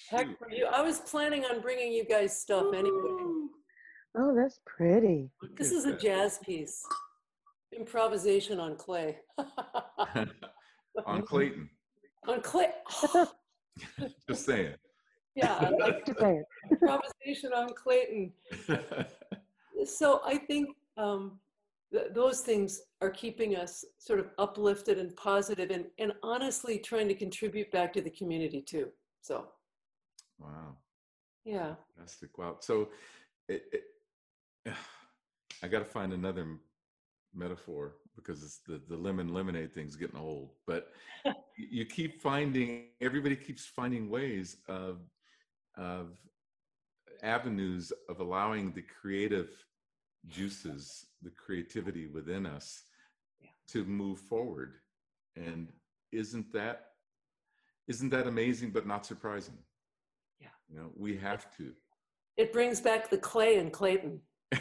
Heck, 0.09 0.39
for 0.39 0.51
you. 0.51 0.67
I 0.67 0.83
was 0.83 1.01
planning 1.01 1.45
on 1.45 1.61
bringing 1.61 1.93
you 1.93 2.05
guys 2.05 2.41
stuff 2.41 2.67
anyway. 2.75 3.49
Oh, 4.17 4.35
that's 4.35 4.61
pretty. 4.67 5.31
This 5.57 5.73
is 5.73 5.85
a 5.85 5.97
jazz 5.97 6.39
piece. 6.39 6.85
Improvisation 7.77 8.59
on 8.59 8.77
clay. 8.77 9.19
on 11.07 11.23
Clayton. 11.23 11.69
on 12.27 12.41
clay. 12.41 12.71
Just 14.29 14.47
saying. 14.47 14.75
yeah, 15.37 15.55
I 15.61 15.71
like 15.71 16.07
Just 16.07 16.19
saying. 16.19 16.45
improvisation 16.71 17.53
on 17.53 17.69
Clayton. 17.75 18.33
so 19.85 20.21
I 20.25 20.37
think 20.39 20.69
um, 20.97 21.39
th- 21.93 22.13
those 22.15 22.41
things 22.41 22.81
are 23.01 23.11
keeping 23.11 23.57
us 23.57 23.85
sort 23.99 24.21
of 24.21 24.31
uplifted 24.39 24.99
and 24.99 25.15
positive 25.17 25.71
and, 25.71 25.87
and 25.99 26.13
honestly 26.23 26.79
trying 26.79 27.09
to 27.09 27.15
contribute 27.15 27.71
back 27.71 27.93
to 27.93 28.01
the 28.01 28.11
community 28.11 28.61
too. 28.61 28.89
So, 29.23 29.49
wow. 30.39 30.77
yeah. 31.45 31.75
Fantastic. 31.97 32.37
Wow. 32.39 32.57
So 32.61 32.89
it, 33.49 33.65
it, 34.67 34.75
I 35.63 35.69
got 35.69 35.81
to 35.81 35.85
find 35.85 36.13
another 36.13 36.43
m- 36.43 36.61
metaphor 37.35 37.97
because 38.17 38.43
it's 38.43 38.61
the, 38.67 38.81
the 38.89 38.97
lemon 38.97 39.33
lemonade 39.33 39.75
thing's 39.75 39.97
getting 39.97 40.19
old. 40.19 40.51
But 40.67 40.93
you 41.57 41.85
keep 41.85 42.21
finding 42.21 42.87
everybody 43.01 43.37
keeps 43.37 43.67
finding 43.67 44.09
ways 44.11 44.57
of 44.69 44.99
of 45.77 46.19
avenues 47.23 47.93
of 48.09 48.21
allowing 48.21 48.73
the 48.73 48.83
creative 48.83 49.51
juices 50.29 51.07
the 51.23 51.31
creativity 51.31 52.07
within 52.07 52.47
us 52.47 52.83
Yeah. 53.41 53.51
to 53.69 53.85
move 53.85 54.21
forward 54.21 54.75
and 55.37 55.73
isn't 56.13 56.53
that 56.53 56.93
isn't 57.89 58.11
that 58.11 58.27
amazing 58.27 58.71
but 58.71 58.87
not 58.87 59.05
surprising 59.07 59.59
Yeah. 60.41 60.49
you 60.69 60.77
know 60.79 60.91
we 60.97 61.17
have 61.19 61.55
to 61.57 61.75
It 62.37 62.53
brings 62.53 62.81
back 62.81 63.11
the 63.11 63.19
clay 63.19 63.59
in 63.59 63.71
Clayton. 63.71 64.21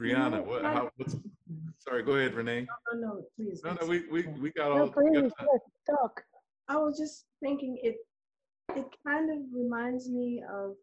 Brianna, 0.00 0.44
what, 0.44 0.64
how, 0.64 0.90
what's, 0.96 1.16
sorry, 1.78 2.02
go 2.02 2.12
ahead, 2.16 2.34
Renee. 2.34 2.66
No, 2.92 3.00
no, 3.00 3.22
please. 3.36 3.62
No, 3.64 3.76
no, 3.80 3.86
we, 3.86 4.06
we, 4.10 4.26
we 4.40 4.50
got 4.52 4.74
No, 4.74 4.82
all. 4.82 4.94
we 4.96 5.10
got 5.20 5.22
please, 5.22 5.32
talk. 5.88 6.22
I 6.68 6.76
was 6.76 6.98
just 6.98 7.26
thinking 7.42 7.78
it 7.82 7.96
it 8.74 8.86
kind 9.06 9.30
of 9.30 9.38
reminds 9.52 10.08
me 10.08 10.42
of 10.50 10.74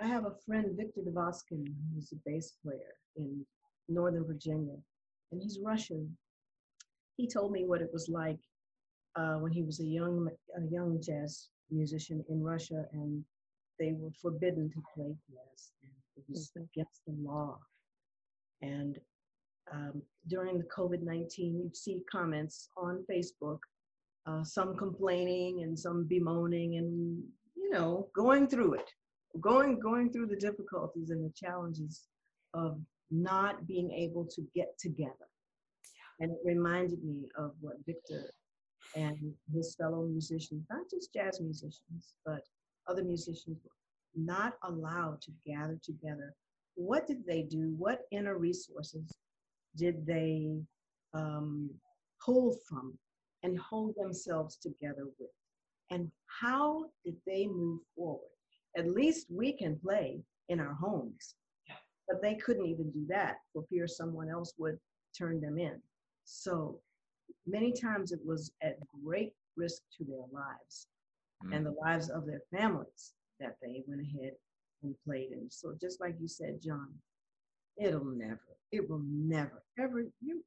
I 0.00 0.06
have 0.06 0.24
a 0.26 0.34
friend 0.46 0.76
Victor 0.76 1.00
Dvoskin 1.02 1.66
who's 1.94 2.12
a 2.12 2.16
bass 2.24 2.54
player 2.62 2.94
in 3.16 3.44
Northern 3.88 4.24
Virginia 4.24 4.76
and 5.30 5.42
he's 5.42 5.58
Russian. 5.62 6.16
He 7.16 7.28
told 7.28 7.52
me 7.52 7.64
what 7.66 7.82
it 7.82 7.90
was 7.92 8.08
like 8.08 8.40
uh, 9.16 9.34
when 9.36 9.52
he 9.52 9.62
was 9.62 9.80
a 9.80 9.84
young 9.84 10.28
a 10.56 10.62
young 10.70 11.00
jazz 11.00 11.48
musician 11.70 12.24
in 12.28 12.42
Russia 12.42 12.84
and 12.92 13.24
they 13.78 13.92
were 13.92 14.10
forbidden 14.20 14.70
to 14.70 14.82
play 14.94 15.14
jazz. 15.30 15.72
And 15.82 15.92
it 16.16 16.24
was 16.28 16.50
Mhm. 16.56 16.62
against 16.64 17.04
the 17.06 17.12
law. 17.12 17.58
And 18.62 18.98
um, 19.72 20.02
during 20.28 20.58
the 20.58 20.64
COVID-19, 20.64 21.62
you'd 21.62 21.76
see 21.76 22.02
comments 22.10 22.68
on 22.76 23.04
Facebook 23.10 23.60
uh, 24.26 24.44
some 24.44 24.76
complaining 24.76 25.62
and 25.62 25.78
some 25.78 26.04
bemoaning 26.04 26.76
and 26.76 27.22
you 27.56 27.70
know 27.70 28.08
going 28.14 28.46
through 28.46 28.74
it 28.74 28.88
going 29.40 29.78
going 29.78 30.10
through 30.10 30.26
the 30.26 30.36
difficulties 30.36 31.10
and 31.10 31.24
the 31.24 31.32
challenges 31.34 32.08
of 32.54 32.78
not 33.10 33.66
being 33.66 33.90
able 33.92 34.24
to 34.24 34.42
get 34.54 34.78
together 34.78 35.28
and 36.20 36.30
it 36.30 36.38
reminded 36.44 37.02
me 37.04 37.28
of 37.36 37.52
what 37.60 37.76
victor 37.86 38.30
and 38.96 39.16
his 39.52 39.74
fellow 39.74 40.02
musicians 40.06 40.64
not 40.70 40.88
just 40.90 41.12
jazz 41.12 41.40
musicians 41.40 42.14
but 42.24 42.42
other 42.88 43.04
musicians 43.04 43.58
were 43.64 43.70
not 44.14 44.54
allowed 44.64 45.20
to 45.20 45.30
gather 45.46 45.78
together 45.82 46.34
what 46.74 47.06
did 47.06 47.24
they 47.26 47.42
do 47.42 47.74
what 47.78 48.00
inner 48.10 48.38
resources 48.38 49.16
did 49.76 50.06
they 50.06 50.58
um, 51.14 51.70
pull 52.24 52.56
from 52.68 52.98
and 53.42 53.58
hold 53.58 53.94
themselves 53.96 54.56
together 54.56 55.06
with? 55.18 55.30
And 55.90 56.10
how 56.40 56.86
did 57.04 57.16
they 57.26 57.46
move 57.46 57.80
forward? 57.96 58.31
At 58.76 58.90
least 58.90 59.26
we 59.30 59.52
can 59.52 59.78
play 59.78 60.20
in 60.48 60.60
our 60.60 60.74
homes, 60.74 61.34
but 62.08 62.22
they 62.22 62.34
couldn't 62.36 62.66
even 62.66 62.90
do 62.90 63.06
that 63.08 63.36
for 63.52 63.64
fear 63.68 63.86
someone 63.86 64.28
else 64.28 64.54
would 64.58 64.78
turn 65.16 65.40
them 65.40 65.58
in. 65.58 65.80
So 66.24 66.80
many 67.46 67.72
times 67.72 68.12
it 68.12 68.20
was 68.24 68.52
at 68.62 68.78
great 69.04 69.32
risk 69.56 69.82
to 69.98 70.04
their 70.04 70.24
lives 70.32 70.88
mm. 71.44 71.54
and 71.54 71.66
the 71.66 71.74
lives 71.80 72.08
of 72.10 72.26
their 72.26 72.42
families 72.54 73.14
that 73.40 73.56
they 73.62 73.82
went 73.86 74.00
ahead 74.00 74.32
and 74.82 74.94
played 75.06 75.32
in. 75.32 75.50
So 75.50 75.74
just 75.80 76.00
like 76.00 76.16
you 76.20 76.28
said, 76.28 76.60
John, 76.62 76.88
it'll 77.76 78.04
never, 78.04 78.40
it 78.70 78.88
will 78.88 79.02
never, 79.04 79.62
ever, 79.78 80.04
you 80.20 80.42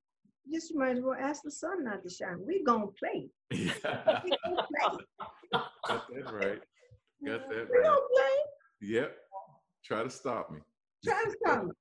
just 0.51 0.71
you 0.71 0.80
might 0.80 0.97
as 0.97 1.03
well 1.03 1.17
ask 1.19 1.41
the 1.43 1.51
sun 1.51 1.84
not 1.84 2.03
to 2.03 2.09
shine. 2.09 2.38
we 2.45 2.63
gonna 2.63 2.88
play. 2.88 3.30
Yeah. 3.51 4.21
We 4.23 4.32
gonna 4.43 4.67
play. 4.67 5.30
Got 5.88 6.07
that 6.13 6.34
right. 6.34 6.61
Got 7.26 7.49
that 7.49 7.67
We 7.71 7.78
right. 7.80 7.84
gonna 7.86 7.97
play. 8.13 8.36
Yep. 8.82 9.17
Try 9.84 10.03
to 10.03 10.09
stop 10.09 10.51
me. 10.51 10.59
Try 11.03 11.23
to 11.23 11.36
stop 11.43 11.63
me. 11.65 11.71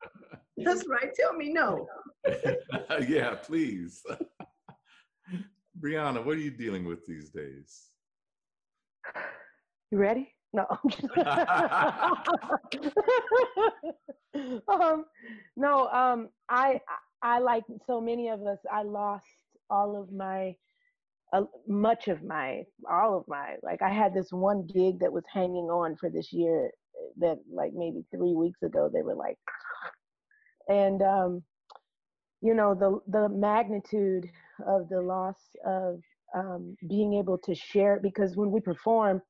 That's 0.64 0.86
right. 0.88 1.12
Tell 1.14 1.34
me 1.34 1.52
no. 1.52 1.86
yeah, 3.08 3.34
please. 3.34 4.02
Brianna, 5.80 6.24
what 6.24 6.36
are 6.36 6.40
you 6.40 6.50
dealing 6.50 6.84
with 6.84 7.04
these 7.06 7.30
days? 7.30 7.90
You 9.90 9.98
ready? 9.98 10.32
No. 10.52 10.66
um, 14.68 15.04
no, 15.56 15.88
um, 15.88 16.28
I, 16.48 16.80
I 17.22 17.40
like 17.40 17.64
so 17.86 18.00
many 18.00 18.28
of 18.28 18.42
us. 18.46 18.58
I 18.70 18.82
lost 18.82 19.26
all 19.68 20.00
of 20.00 20.12
my, 20.12 20.54
much 21.66 22.08
of 22.08 22.22
my, 22.22 22.62
all 22.90 23.18
of 23.18 23.24
my. 23.28 23.54
Like 23.62 23.82
I 23.82 23.90
had 23.90 24.14
this 24.14 24.28
one 24.30 24.66
gig 24.66 25.00
that 25.00 25.12
was 25.12 25.24
hanging 25.32 25.68
on 25.70 25.96
for 25.96 26.10
this 26.10 26.32
year. 26.32 26.70
That 27.18 27.38
like 27.52 27.72
maybe 27.74 28.04
three 28.10 28.34
weeks 28.34 28.62
ago 28.62 28.90
they 28.92 29.02
were 29.02 29.14
like, 29.14 29.36
and 30.68 31.02
um, 31.02 31.42
you 32.40 32.54
know 32.54 32.74
the 32.74 33.00
the 33.10 33.28
magnitude 33.28 34.28
of 34.66 34.88
the 34.88 35.00
loss 35.00 35.36
of 35.66 36.00
um, 36.34 36.76
being 36.88 37.14
able 37.14 37.38
to 37.38 37.54
share 37.54 38.00
because 38.02 38.36
when 38.36 38.50
we 38.50 38.60
perform 38.60 39.22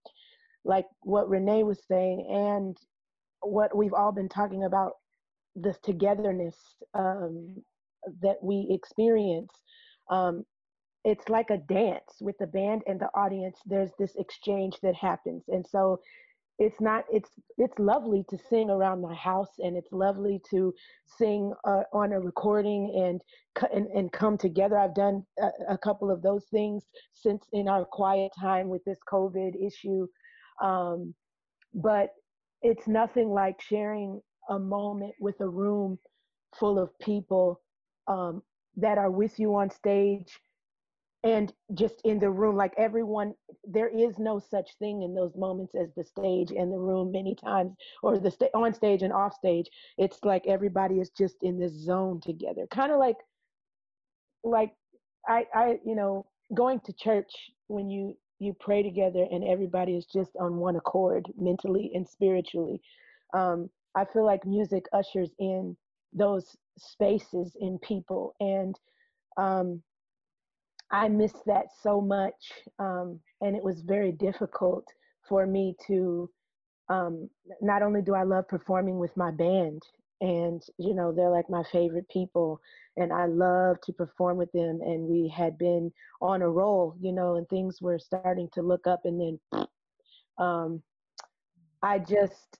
like 0.65 0.87
what 1.03 1.29
Renee 1.29 1.63
was 1.63 1.81
saying 1.87 2.27
and 2.31 2.77
what 3.41 3.77
we've 3.77 3.93
all 3.93 4.13
been 4.13 4.29
talking 4.29 4.65
about 4.65 4.93
this 5.55 5.79
togetherness 5.83 6.57
um, 6.95 7.57
that 8.23 8.37
we 8.43 8.67
experience 8.71 9.51
um, 10.11 10.45
it's 11.05 11.29
like 11.29 11.51
a 11.51 11.59
dance 11.59 12.15
with 12.21 12.37
the 12.39 12.47
band 12.47 12.83
and 12.87 13.01
the 13.01 13.11
audience. 13.15 13.59
There's 13.67 13.91
this 13.99 14.15
exchange 14.17 14.77
that 14.83 14.95
happens. 14.95 15.45
And 15.49 15.67
so 15.67 16.01
it's 16.59 16.81
not 16.81 17.05
it's 17.13 17.31
it's 17.59 17.79
lovely 17.79 18.25
to 18.31 18.39
sing 18.49 18.71
around 18.71 19.01
my 19.03 19.15
house 19.15 19.51
and 19.59 19.77
it's 19.77 19.93
lovely 19.93 20.41
to 20.51 20.73
sing 21.19 21.53
uh, 21.65 21.83
on 21.93 22.13
a 22.13 22.21
recording 22.21 22.93
and, 22.97 23.21
and 23.75 23.87
and 23.89 24.13
come 24.13 24.39
together. 24.39 24.79
I've 24.79 24.95
done 24.95 25.25
a, 25.41 25.75
a 25.75 25.79
couple 25.79 26.11
of 26.11 26.23
those 26.23 26.45
things 26.53 26.85
since 27.13 27.45
in 27.53 27.69
our 27.69 27.85
quiet 27.85 28.31
time 28.41 28.69
with 28.69 28.85
this 28.85 28.99
covid 29.13 29.53
issue. 29.67 30.07
Um, 30.63 31.15
but 31.75 32.11
it's 32.63 32.87
nothing 32.87 33.31
like 33.31 33.61
sharing 33.61 34.21
a 34.49 34.59
moment 34.59 35.15
with 35.21 35.41
a 35.41 35.49
room 35.49 35.99
full 36.59 36.79
of 36.79 36.97
people 37.01 37.61
um, 38.07 38.43
that 38.77 38.97
are 38.97 39.11
with 39.11 39.39
you 39.41 39.57
on 39.57 39.71
stage 39.71 40.39
and 41.25 41.53
just 41.75 41.97
in 42.05 42.19
the 42.21 42.31
room 42.31 42.57
like 42.57 42.75
everyone 42.79 43.35
there 43.65 43.89
is 43.89 44.19
no 44.19 44.39
such 44.39 44.71
thing 44.79 45.03
in 45.03 45.15
those 45.15 45.35
moments 45.37 45.75
as 45.75 45.89
the 45.97 46.05
stage 46.05 46.51
and 46.51 46.73
the 46.73 46.79
room 46.79 47.11
many 47.13 47.35
times 47.35 47.75
or 48.03 48.19
the 48.19 48.31
sta- 48.31 48.51
on 48.55 48.75
stage 48.75 49.03
and 49.03 49.13
off 49.13 49.35
stage. 49.35 49.69
It's 49.99 50.19
like 50.25 50.47
everybody 50.47 51.01
is 51.01 51.11
just 51.11 51.37
in 51.43 51.59
this 51.59 51.73
zone 51.73 52.21
together. 52.21 52.67
Kind 52.71 52.93
of 52.93 52.99
like 52.99 53.17
like 54.45 54.73
i 55.29 55.47
i 55.55 55.79
you 55.85 55.95
know 55.97 56.27
going 56.55 56.81
to 56.81 56.93
church 56.93 57.33
when 57.69 57.89
you 57.91 58.17
you 58.39 58.55
pray 58.61 58.83
together 58.83 59.27
and 59.33 59.43
everybody 59.45 59.97
is 59.97 60.07
just 60.07 60.33
on 60.39 60.57
one 60.57 60.77
accord 60.77 61.27
mentally 61.39 61.91
and 61.95 62.07
spiritually 62.07 62.83
um 63.35 63.71
i 63.97 64.05
feel 64.05 64.27
like 64.27 64.45
music 64.45 64.85
ushers 64.93 65.31
in 65.39 65.75
those 66.15 66.57
spaces 66.79 67.57
in 67.61 67.79
people. 67.81 68.35
And 68.41 68.79
um 69.37 69.83
I 70.91 71.09
missed 71.09 71.45
that 71.47 71.67
so 71.83 72.01
much, 72.01 72.53
um, 72.79 73.21
and 73.41 73.57
it 73.57 73.65
was 73.65 73.81
very 73.83 74.13
difficult 74.13 74.87
for 75.29 75.47
me 75.47 75.77
to. 75.87 76.31
Um, 76.91 77.31
not 77.63 77.83
only 77.83 78.03
do 78.03 78.15
I 78.15 78.25
love 78.25 78.47
performing 78.47 78.99
with 78.99 79.17
my 79.17 79.31
band, 79.31 79.83
and 80.21 80.63
you 80.79 80.95
know 80.95 81.13
they're 81.13 81.31
like 81.31 81.49
my 81.49 81.63
favorite 81.73 82.09
people, 82.11 82.61
and 82.97 83.13
I 83.13 83.27
love 83.27 83.81
to 83.83 83.93
perform 83.93 84.37
with 84.37 84.53
them, 84.53 84.81
and 84.83 85.09
we 85.09 85.29
had 85.29 85.59
been 85.59 85.93
on 86.21 86.43
a 86.43 86.49
roll, 86.49 86.95
you 87.01 87.13
know, 87.13 87.37
and 87.37 87.49
things 87.49 87.81
were 87.81 87.99
starting 87.99 88.49
to 88.55 88.63
look 88.63 88.87
up, 88.87 89.01
and 89.05 89.39
then 89.53 89.67
um, 90.39 90.83
I 91.83 91.99
just, 91.99 92.59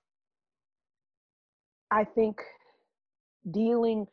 I 1.91 2.03
think, 2.03 2.41
dealing, 3.51 4.07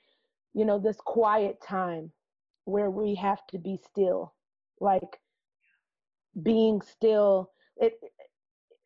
you 0.54 0.64
know, 0.64 0.78
this 0.78 0.98
quiet 1.04 1.58
time 1.66 2.12
where 2.64 2.90
we 2.90 3.14
have 3.14 3.46
to 3.48 3.58
be 3.58 3.76
still 3.76 4.34
like 4.80 5.18
being 6.42 6.80
still. 6.80 7.50
It 7.76 7.94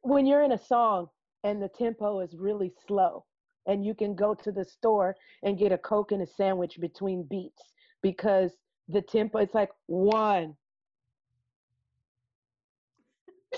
when 0.03 0.27
you're 0.27 0.43
in 0.43 0.53
a 0.53 0.59
song 0.59 1.09
and 1.45 1.61
the 1.61 1.69
tempo 1.69 2.21
is 2.21 2.35
really 2.35 2.73
slow 2.87 3.25
and 3.67 3.85
you 3.85 3.95
can 3.95 4.15
go 4.15 4.35
to 4.35 4.53
the 4.53 4.65
store 4.65 5.17
and 5.43 5.59
get 5.59 5.73
a 5.73 5.79
coke 5.79 6.13
and 6.13 6.23
a 6.23 6.27
sandwich 6.27 6.79
between 6.81 7.25
beats 7.25 7.63
because 8.03 8.53
the 8.89 9.03
tempo 9.03 9.39
it's 9.39 9.55
like 9.55 9.71
one 9.87 10.55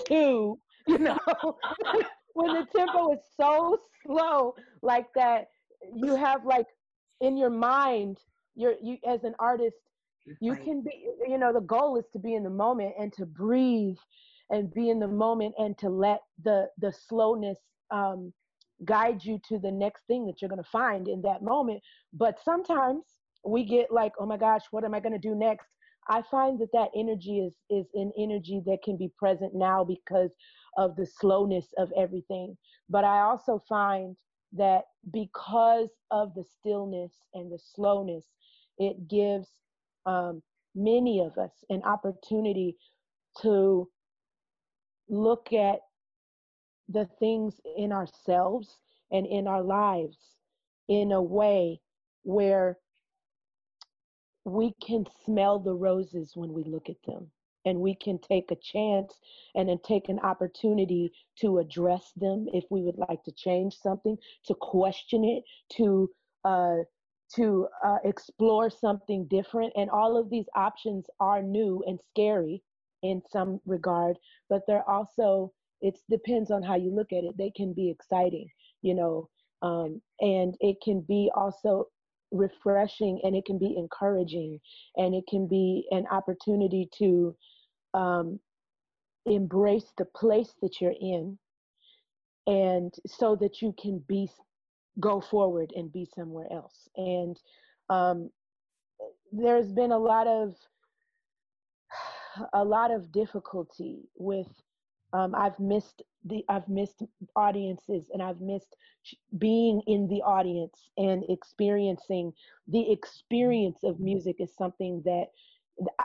two 0.07 0.59
you 0.87 0.97
know? 0.97 1.17
When 2.33 2.53
the 2.53 2.65
tempo 2.73 3.11
is 3.13 3.19
so 3.35 3.79
slow 4.05 4.55
like 4.81 5.07
that 5.15 5.47
you 5.93 6.15
have 6.15 6.45
like 6.45 6.67
in 7.21 7.35
your 7.35 7.49
mind 7.49 8.17
you're 8.55 8.75
you 8.81 8.97
as 9.05 9.23
an 9.23 9.35
artist 9.39 9.75
You 10.39 10.55
Right. 10.55 10.63
can 10.63 10.81
be, 10.83 11.09
you 11.27 11.37
know, 11.37 11.53
the 11.53 11.61
goal 11.61 11.97
is 11.97 12.05
to 12.13 12.19
be 12.19 12.35
in 12.35 12.43
the 12.43 12.49
moment 12.49 12.95
and 12.99 13.11
to 13.13 13.25
breathe 13.25 13.97
and 14.49 14.73
be 14.73 14.89
in 14.89 14.99
the 14.99 15.07
moment 15.07 15.55
and 15.57 15.77
to 15.79 15.89
let 15.89 16.21
the 16.43 16.69
the 16.77 16.91
slowness 16.93 17.59
um, 17.91 18.33
guide 18.85 19.23
you 19.23 19.39
to 19.49 19.59
the 19.59 19.71
next 19.71 20.03
thing 20.07 20.25
that 20.25 20.41
you're 20.41 20.49
going 20.49 20.63
to 20.63 20.69
find 20.69 21.07
in 21.07 21.21
that 21.23 21.43
moment. 21.43 21.81
But 22.13 22.39
sometimes 22.43 23.05
we 23.45 23.65
get 23.65 23.91
like, 23.91 24.13
oh 24.19 24.25
my 24.25 24.37
gosh, 24.37 24.63
what 24.71 24.85
am 24.85 24.93
I 24.93 24.99
going 24.99 25.13
to 25.13 25.19
do 25.19 25.35
next? 25.35 25.67
I 26.09 26.21
find 26.23 26.59
that 26.59 26.71
that 26.73 26.89
energy 26.95 27.39
is 27.39 27.55
is 27.69 27.87
an 27.95 28.11
energy 28.17 28.61
that 28.65 28.79
can 28.83 28.97
be 28.97 29.11
present 29.17 29.53
now 29.55 29.83
because 29.83 30.31
of 30.77 30.95
the 30.95 31.05
slowness 31.05 31.67
of 31.77 31.91
everything. 31.97 32.57
But 32.89 33.03
I 33.03 33.21
also 33.21 33.61
find 33.67 34.15
that 34.53 34.85
because 35.11 35.89
of 36.11 36.33
the 36.35 36.43
stillness 36.43 37.13
and 37.33 37.51
the 37.51 37.59
slowness, 37.59 38.25
it 38.77 39.07
gives 39.07 39.49
um, 40.05 40.41
many 40.75 41.19
of 41.21 41.37
us 41.37 41.51
an 41.69 41.81
opportunity 41.83 42.77
to 43.41 43.89
look 45.09 45.53
at 45.53 45.79
the 46.87 47.07
things 47.19 47.59
in 47.77 47.91
ourselves 47.91 48.77
and 49.11 49.25
in 49.27 49.47
our 49.47 49.61
lives 49.61 50.17
in 50.87 51.11
a 51.11 51.21
way 51.21 51.79
where 52.23 52.77
we 54.45 54.73
can 54.85 55.05
smell 55.25 55.59
the 55.59 55.73
roses 55.73 56.31
when 56.35 56.53
we 56.53 56.63
look 56.63 56.89
at 56.89 57.01
them. 57.05 57.29
And 57.65 57.81
we 57.81 57.93
can 57.93 58.19
take 58.19 58.51
a 58.51 58.55
chance 58.55 59.13
and 59.53 59.69
then 59.69 59.79
take 59.85 60.09
an 60.09 60.19
opportunity 60.19 61.11
to 61.41 61.59
address 61.59 62.11
them 62.15 62.47
if 62.53 62.63
we 62.69 62.81
would 62.81 62.97
like 63.09 63.23
to 63.25 63.31
change 63.33 63.75
something 63.75 64.17
to 64.45 64.55
question 64.55 65.23
it 65.25 65.43
to 65.75 66.09
uh, 66.45 66.77
to 67.35 67.67
uh, 67.85 67.97
explore 68.03 68.69
something 68.69 69.27
different 69.29 69.71
and 69.75 69.89
all 69.89 70.17
of 70.17 70.29
these 70.29 70.47
options 70.55 71.05
are 71.19 71.41
new 71.41 71.83
and 71.87 71.99
scary 72.09 72.61
in 73.03 73.21
some 73.31 73.59
regard 73.65 74.17
but 74.49 74.61
they're 74.67 74.89
also 74.89 75.51
it 75.81 75.97
depends 76.09 76.51
on 76.51 76.61
how 76.61 76.75
you 76.75 76.93
look 76.93 77.13
at 77.13 77.23
it. 77.23 77.37
They 77.37 77.51
can 77.55 77.73
be 77.73 77.89
exciting 77.89 78.47
you 78.81 78.93
know 78.93 79.29
um, 79.61 80.01
and 80.21 80.55
it 80.59 80.77
can 80.83 81.01
be 81.01 81.31
also 81.35 81.87
refreshing 82.31 83.19
and 83.23 83.35
it 83.35 83.45
can 83.45 83.57
be 83.57 83.75
encouraging 83.77 84.59
and 84.97 85.15
it 85.15 85.23
can 85.27 85.47
be 85.47 85.87
an 85.91 86.05
opportunity 86.11 86.87
to 86.97 87.35
um, 87.93 88.39
embrace 89.25 89.91
the 89.97 90.05
place 90.05 90.53
that 90.61 90.79
you're 90.79 90.93
in 90.99 91.37
and 92.47 92.93
so 93.05 93.35
that 93.35 93.61
you 93.61 93.73
can 93.81 94.03
be 94.07 94.29
go 94.99 95.21
forward 95.21 95.71
and 95.75 95.91
be 95.91 96.07
somewhere 96.15 96.47
else 96.51 96.87
and 96.97 97.39
um, 97.89 98.29
there's 99.31 99.71
been 99.71 99.91
a 99.91 99.97
lot 99.97 100.27
of 100.27 100.55
a 102.53 102.63
lot 102.63 102.91
of 102.91 103.11
difficulty 103.11 103.99
with 104.15 104.47
um, 105.13 105.33
I've 105.35 105.59
missed 105.59 106.03
the 106.25 106.43
I've 106.49 106.67
missed 106.67 107.01
audiences 107.35 108.09
and 108.13 108.21
I've 108.21 108.41
missed 108.41 108.75
being 109.37 109.81
in 109.87 110.07
the 110.07 110.21
audience 110.21 110.89
and 110.97 111.23
experiencing 111.29 112.33
the 112.67 112.91
experience 112.91 113.79
of 113.83 113.99
music 113.99 114.37
is 114.39 114.55
something 114.55 115.01
that 115.05 115.27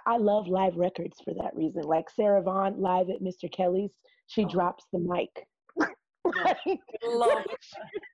I 0.06 0.16
love 0.18 0.46
live 0.48 0.76
records 0.76 1.18
for 1.24 1.34
that 1.34 1.54
reason. 1.56 1.82
Like 1.82 2.08
Sarah 2.10 2.42
Vaughan 2.42 2.80
live 2.80 3.10
at 3.10 3.22
Mr. 3.22 3.50
Kelly's, 3.52 3.92
she 4.26 4.44
Oh. 4.44 4.48
drops 4.48 4.86
the 4.92 5.00
mic. 5.00 5.48
Like, 7.02 7.44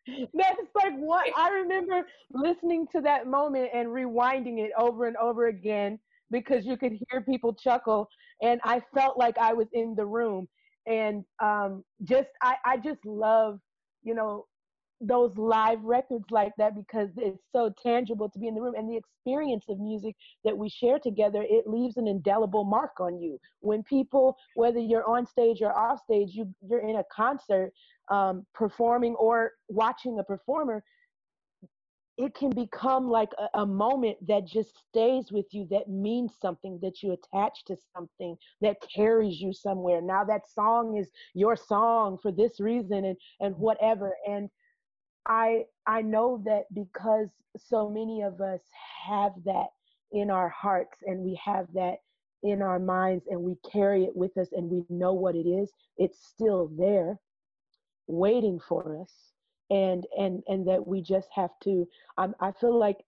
that's 0.35 0.61
like 0.75 0.95
what 0.97 1.27
I 1.37 1.51
remember 1.51 2.07
listening 2.33 2.87
to 2.93 3.01
that 3.03 3.27
moment 3.27 3.71
and 3.75 3.89
rewinding 3.89 4.59
it 4.65 4.73
over 4.79 5.07
and 5.07 5.17
over 5.17 5.49
again 5.49 5.99
because 6.31 6.65
you 6.67 6.77
could 6.77 6.93
hear 7.11 7.23
people 7.23 7.55
chuckle 7.55 8.09
and 8.43 8.61
I 8.65 8.81
felt 8.95 9.19
like 9.19 9.39
I 9.39 9.53
was 9.53 9.69
in 9.73 9.95
the 9.97 10.07
room. 10.07 10.49
And 10.87 11.25
um 11.43 11.85
just 12.05 12.29
I, 12.43 12.57
I 12.65 12.77
just 12.79 13.05
love 13.05 13.61
you 14.03 14.15
know 14.15 14.47
those 15.01 15.37
live 15.37 15.83
records 15.83 16.27
like 16.31 16.53
that 16.59 16.75
because 16.75 17.09
it's 17.17 17.43
so 17.53 17.73
tangible 17.83 18.29
to 18.29 18.39
be 18.39 18.49
in 18.49 18.55
the 18.55 18.61
room. 18.61 18.75
And 18.77 18.89
the 18.91 18.97
experience 18.97 19.65
of 19.69 19.79
music 19.81 20.15
that 20.45 20.57
we 20.57 20.69
share 20.69 20.99
together 20.99 21.45
it 21.49 21.67
leaves 21.67 21.97
an 21.97 22.07
indelible 22.07 22.65
mark 22.65 22.93
on 23.01 23.21
you. 23.21 23.39
When 23.61 23.83
people 23.85 24.37
whether 24.55 24.79
you're 24.79 25.09
on 25.09 25.27
stage 25.27 25.63
or 25.63 25.77
off 25.77 26.01
stage 26.05 26.31
you 26.33 26.53
you're 26.69 26.87
in 26.89 26.97
a 26.97 27.05
concert 27.15 27.73
um, 28.11 28.47
performing 28.55 29.15
or 29.15 29.53
watching 29.69 30.19
a 30.19 30.25
performer 30.25 30.83
it 32.19 32.35
can 32.35 32.51
become 32.51 33.09
like 33.09 33.31
a, 33.39 33.61
a 33.61 33.67
moment 33.67 34.19
that 34.29 34.47
just 34.47 34.73
stays 34.91 35.33
with 35.33 35.47
you 35.53 35.67
that 35.71 35.89
means 35.89 36.33
something 36.41 36.79
that 36.83 37.03
you 37.03 37.13
attach 37.13 37.65
to 37.67 37.77
something 37.97 38.37
that 38.61 38.77
carries 38.95 39.41
you 39.41 39.53
somewhere. 39.53 40.03
Now 40.03 40.25
that 40.25 40.43
song 40.49 40.99
is 40.99 41.09
your 41.35 41.57
song 41.57 42.19
for 42.23 42.31
this 42.31 42.61
reason 42.61 43.07
and 43.07 43.17
and 43.41 43.57
whatever. 43.57 44.13
And 44.29 44.51
I 45.27 45.65
I 45.87 46.03
know 46.03 46.43
that 46.47 46.73
because 46.75 47.29
so 47.57 47.89
many 47.91 48.23
of 48.23 48.41
us 48.41 48.61
have 49.07 49.33
that 49.45 49.69
in 50.13 50.31
our 50.31 50.49
hearts 50.49 50.99
and 51.07 51.21
we 51.21 51.41
have 51.45 51.67
that 51.75 51.99
in 52.43 52.63
our 52.63 52.79
minds 52.79 53.27
and 53.29 53.41
we 53.41 53.57
carry 53.71 54.05
it 54.05 54.17
with 54.17 54.37
us 54.39 54.49
and 54.53 54.71
we 54.71 54.85
know 54.89 55.13
what 55.13 55.35
it 55.35 55.47
is, 55.47 55.73
it's 55.99 56.27
still 56.27 56.71
there 56.79 57.19
waiting 58.07 58.59
for 58.61 59.01
us. 59.01 59.13
And 59.71 60.05
and 60.19 60.43
and 60.49 60.67
that 60.67 60.85
we 60.85 61.01
just 61.01 61.29
have 61.35 61.51
to 61.65 61.87
I'm 62.19 62.35
I 62.41 62.53
feel 62.53 62.77
like 62.77 63.05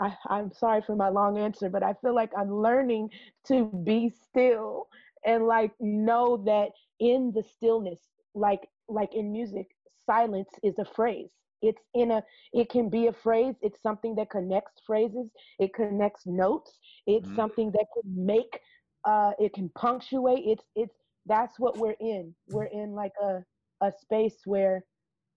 I, 0.00 0.16
I'm 0.28 0.52
sorry 0.52 0.82
for 0.82 0.96
my 0.96 1.08
long 1.08 1.38
answer, 1.38 1.68
but 1.68 1.82
I 1.82 1.94
feel 1.94 2.14
like 2.14 2.30
I'm 2.36 2.52
learning 2.52 3.10
to 3.46 3.66
be 3.84 4.10
still 4.10 4.88
and 5.24 5.46
like 5.46 5.72
know 5.80 6.38
that 6.46 6.70
in 6.98 7.32
the 7.34 7.42
stillness, 7.42 8.00
like 8.34 8.68
like 8.88 9.14
in 9.14 9.32
music, 9.32 9.68
silence 10.06 10.50
is 10.62 10.78
a 10.78 10.84
phrase. 10.84 11.30
It's 11.62 11.82
in 11.94 12.10
a 12.12 12.22
it 12.52 12.70
can 12.70 12.88
be 12.90 13.06
a 13.06 13.12
phrase, 13.12 13.56
it's 13.62 13.82
something 13.82 14.14
that 14.16 14.30
connects 14.30 14.80
phrases, 14.86 15.30
it 15.58 15.74
connects 15.74 16.26
notes, 16.26 16.78
it's 17.06 17.24
Mhm. 17.26 17.34
something 17.34 17.70
that 17.72 17.86
can 17.94 18.26
make 18.26 18.60
uh 19.04 19.32
it 19.38 19.52
can 19.54 19.70
punctuate. 19.70 20.42
It's 20.44 20.64
it's 20.76 20.96
that's 21.26 21.58
what 21.58 21.78
we're 21.78 21.96
in. 22.00 22.34
We're 22.48 22.66
in 22.72 22.92
like 22.94 23.12
a 23.22 23.44
a 23.82 23.92
space 23.92 24.38
where 24.46 24.84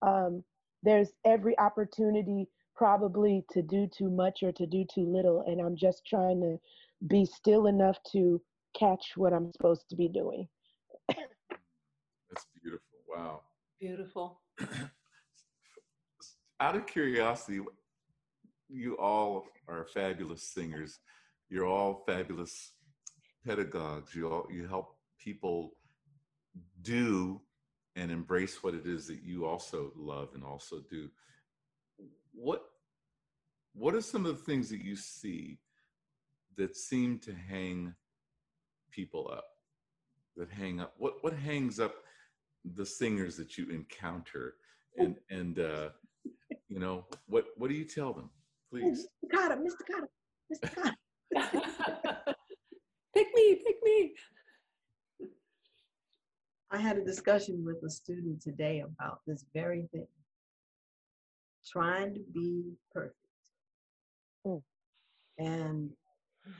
um 0.02 0.42
there's 0.82 1.12
every 1.24 1.58
opportunity 1.58 2.48
probably 2.76 3.44
to 3.50 3.62
do 3.62 3.86
too 3.86 4.10
much 4.10 4.42
or 4.42 4.52
to 4.52 4.66
do 4.66 4.84
too 4.92 5.06
little 5.06 5.42
and 5.46 5.60
i'm 5.60 5.76
just 5.76 6.04
trying 6.06 6.40
to 6.40 6.58
be 7.08 7.24
still 7.24 7.66
enough 7.66 7.98
to 8.12 8.40
catch 8.78 9.12
what 9.16 9.32
i'm 9.32 9.50
supposed 9.52 9.88
to 9.88 9.96
be 9.96 10.08
doing 10.08 10.48
That's 12.30 12.46
beautiful. 12.60 12.98
Wow. 13.08 13.42
Beautiful. 13.80 14.43
Out 16.60 16.76
of 16.76 16.86
curiosity, 16.86 17.60
you 18.68 18.96
all 18.96 19.46
are 19.68 19.84
fabulous 19.84 20.42
singers. 20.42 20.98
You're 21.48 21.66
all 21.66 22.02
fabulous 22.06 22.72
pedagogues. 23.46 24.14
You 24.14 24.28
all 24.30 24.46
you 24.50 24.66
help 24.66 24.96
people 25.18 25.72
do 26.82 27.40
and 27.96 28.10
embrace 28.10 28.62
what 28.62 28.74
it 28.74 28.86
is 28.86 29.06
that 29.06 29.22
you 29.22 29.46
also 29.46 29.92
love 29.96 30.30
and 30.34 30.44
also 30.44 30.80
do. 30.90 31.08
What 32.32 32.62
what 33.74 33.94
are 33.94 34.00
some 34.00 34.24
of 34.26 34.36
the 34.36 34.42
things 34.44 34.70
that 34.70 34.82
you 34.82 34.96
see 34.96 35.58
that 36.56 36.76
seem 36.76 37.18
to 37.20 37.34
hang 37.34 37.94
people 38.90 39.30
up? 39.32 39.44
That 40.36 40.50
hang 40.50 40.80
up 40.80 40.94
what 40.98 41.22
what 41.22 41.34
hangs 41.34 41.78
up 41.78 42.03
the 42.74 42.86
singers 42.86 43.36
that 43.36 43.58
you 43.58 43.68
encounter 43.70 44.54
and 44.98 45.16
and 45.30 45.58
uh 45.58 45.88
you 46.68 46.78
know 46.78 47.04
what 47.26 47.46
what 47.56 47.68
do 47.68 47.74
you 47.74 47.84
tell 47.84 48.12
them 48.12 48.30
please 48.70 49.06
Mr. 49.24 49.36
Carter, 49.36 49.56
Mr. 49.56 49.84
Carter, 49.90 50.08
Mr. 50.52 50.74
Carter. 50.74 50.96
pick 53.14 53.26
me, 53.34 53.56
pick 53.56 53.76
me. 53.82 54.12
I 56.70 56.78
had 56.78 56.96
a 56.96 57.04
discussion 57.04 57.64
with 57.64 57.76
a 57.84 57.90
student 57.90 58.40
today 58.42 58.80
about 58.80 59.20
this 59.26 59.44
very 59.54 59.88
thing. 59.92 60.06
Trying 61.70 62.14
to 62.14 62.20
be 62.32 62.72
perfect. 62.92 63.16
Mm. 64.46 64.62
And 65.38 65.90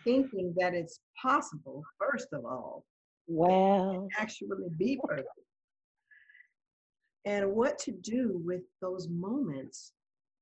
thinking 0.04 0.54
that 0.56 0.74
it's 0.74 1.00
possible, 1.20 1.82
first 1.98 2.28
of 2.32 2.44
all, 2.44 2.84
well 3.26 4.06
actually 4.18 4.68
be 4.78 4.98
perfect. 5.02 5.28
And 7.24 7.52
what 7.54 7.78
to 7.80 7.92
do 7.92 8.40
with 8.44 8.62
those 8.80 9.08
moments 9.08 9.92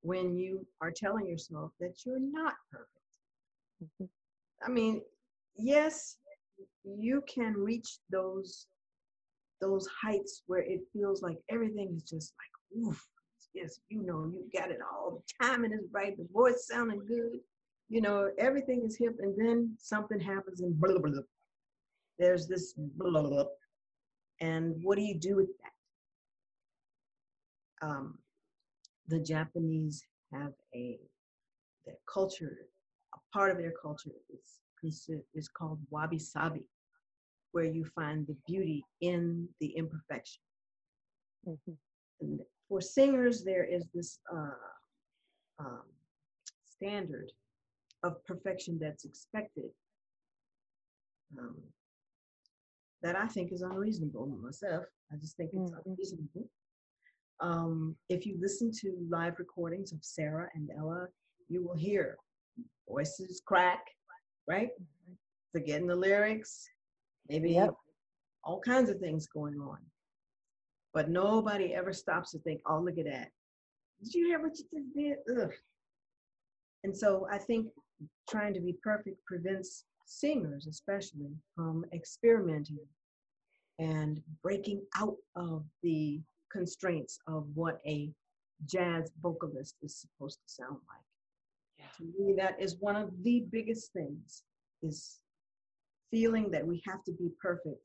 when 0.02 0.36
you 0.36 0.66
are 0.80 0.90
telling 0.90 1.26
yourself 1.26 1.72
that 1.80 2.04
you're 2.04 2.18
not 2.18 2.54
perfect. 2.70 2.88
Mhm. 4.00 4.08
I 4.62 4.68
mean, 4.68 5.04
yes, 5.56 6.18
you 6.84 7.22
can 7.22 7.54
reach 7.54 7.98
those 8.10 8.66
those 9.60 9.86
heights 9.86 10.42
where 10.46 10.62
it 10.62 10.80
feels 10.92 11.22
like 11.22 11.38
everything 11.48 11.94
is 11.94 12.02
just 12.02 12.34
like, 12.36 12.84
oof, 12.88 13.08
yes, 13.54 13.80
you 13.88 14.02
know, 14.02 14.24
you 14.26 14.50
got 14.52 14.72
it 14.72 14.80
all. 14.82 15.22
The 15.38 15.46
timing 15.46 15.72
is 15.72 15.88
right, 15.92 16.16
the 16.16 16.26
voice 16.32 16.66
sounding 16.66 17.04
good. 17.06 17.40
you 17.88 18.00
know, 18.00 18.30
everything 18.38 18.82
is 18.86 18.96
hip, 18.96 19.14
and 19.20 19.36
then 19.38 19.76
something 19.78 20.18
happens 20.18 20.62
and 20.62 20.78
blah, 20.80 20.92
blah, 20.98 21.10
blah. 21.10 21.22
There's 22.18 22.48
this 22.48 22.72
blah, 22.76 23.22
blah, 23.22 23.44
and 24.40 24.82
what 24.82 24.96
do 24.96 25.02
you 25.02 25.14
do 25.14 25.36
with 25.36 25.48
that? 25.62 25.72
Um, 27.82 28.18
the 29.08 29.18
Japanese 29.18 30.04
have 30.32 30.52
a 30.74 30.98
their 31.84 31.96
culture, 32.12 32.68
a 33.14 33.18
part 33.32 33.50
of 33.50 33.58
their 33.58 33.72
culture 33.82 34.10
is 34.84 35.08
is 35.34 35.48
called 35.48 35.78
wabi 35.90 36.18
sabi, 36.18 36.64
where 37.52 37.64
you 37.64 37.84
find 37.84 38.26
the 38.26 38.36
beauty 38.46 38.84
in 39.00 39.48
the 39.60 39.68
imperfection. 39.76 40.42
Mm-hmm. 41.46 41.72
And 42.20 42.40
for 42.68 42.80
singers, 42.80 43.44
there 43.44 43.64
is 43.64 43.84
this 43.94 44.18
uh, 44.32 44.50
um, 45.58 45.82
standard 46.64 47.30
of 48.02 48.24
perfection 48.24 48.78
that's 48.80 49.04
expected 49.04 49.70
um, 51.38 51.56
that 53.02 53.16
I 53.16 53.26
think 53.26 53.52
is 53.52 53.62
unreasonable 53.62 54.26
myself. 54.26 54.84
I 55.12 55.16
just 55.16 55.36
think 55.36 55.50
it's 55.52 55.70
mm-hmm. 55.70 55.90
unreasonable. 55.90 56.48
Um, 57.42 57.96
if 58.08 58.24
you 58.24 58.38
listen 58.40 58.70
to 58.80 58.96
live 59.10 59.34
recordings 59.38 59.92
of 59.92 59.98
Sarah 60.02 60.48
and 60.54 60.70
Ella, 60.78 61.08
you 61.48 61.66
will 61.66 61.74
hear 61.74 62.16
voices 62.88 63.42
crack, 63.44 63.84
right? 64.48 64.70
Forgetting 65.52 65.88
the 65.88 65.96
lyrics, 65.96 66.68
maybe 67.28 67.50
yep. 67.50 67.74
all 68.44 68.60
kinds 68.60 68.90
of 68.90 69.00
things 69.00 69.26
going 69.26 69.60
on. 69.60 69.78
But 70.94 71.10
nobody 71.10 71.74
ever 71.74 71.92
stops 71.92 72.30
to 72.30 72.38
think, 72.38 72.60
oh, 72.66 72.78
look 72.78 72.98
at 72.98 73.06
that. 73.06 73.28
Did 74.04 74.14
you 74.14 74.26
hear 74.26 74.40
what 74.40 74.56
you 74.56 74.64
just 74.72 74.94
did? 74.96 75.16
Ugh. 75.42 75.52
And 76.84 76.96
so 76.96 77.26
I 77.30 77.38
think 77.38 77.68
trying 78.30 78.54
to 78.54 78.60
be 78.60 78.76
perfect 78.84 79.24
prevents 79.26 79.84
singers, 80.06 80.68
especially, 80.68 81.30
from 81.56 81.84
experimenting 81.92 82.86
and 83.78 84.20
breaking 84.42 84.82
out 84.96 85.16
of 85.34 85.64
the 85.82 86.20
constraints 86.52 87.18
of 87.26 87.46
what 87.54 87.80
a 87.86 88.10
jazz 88.66 89.10
vocalist 89.20 89.76
is 89.82 89.96
supposed 89.96 90.38
to 90.38 90.52
sound 90.52 90.76
like. 90.88 91.06
Yeah. 91.78 91.86
To 91.98 92.04
me, 92.18 92.34
that 92.34 92.60
is 92.60 92.76
one 92.78 92.96
of 92.96 93.10
the 93.22 93.44
biggest 93.50 93.92
things 93.92 94.44
is 94.82 95.20
feeling 96.10 96.50
that 96.50 96.66
we 96.66 96.82
have 96.86 97.02
to 97.04 97.12
be 97.12 97.30
perfect 97.40 97.80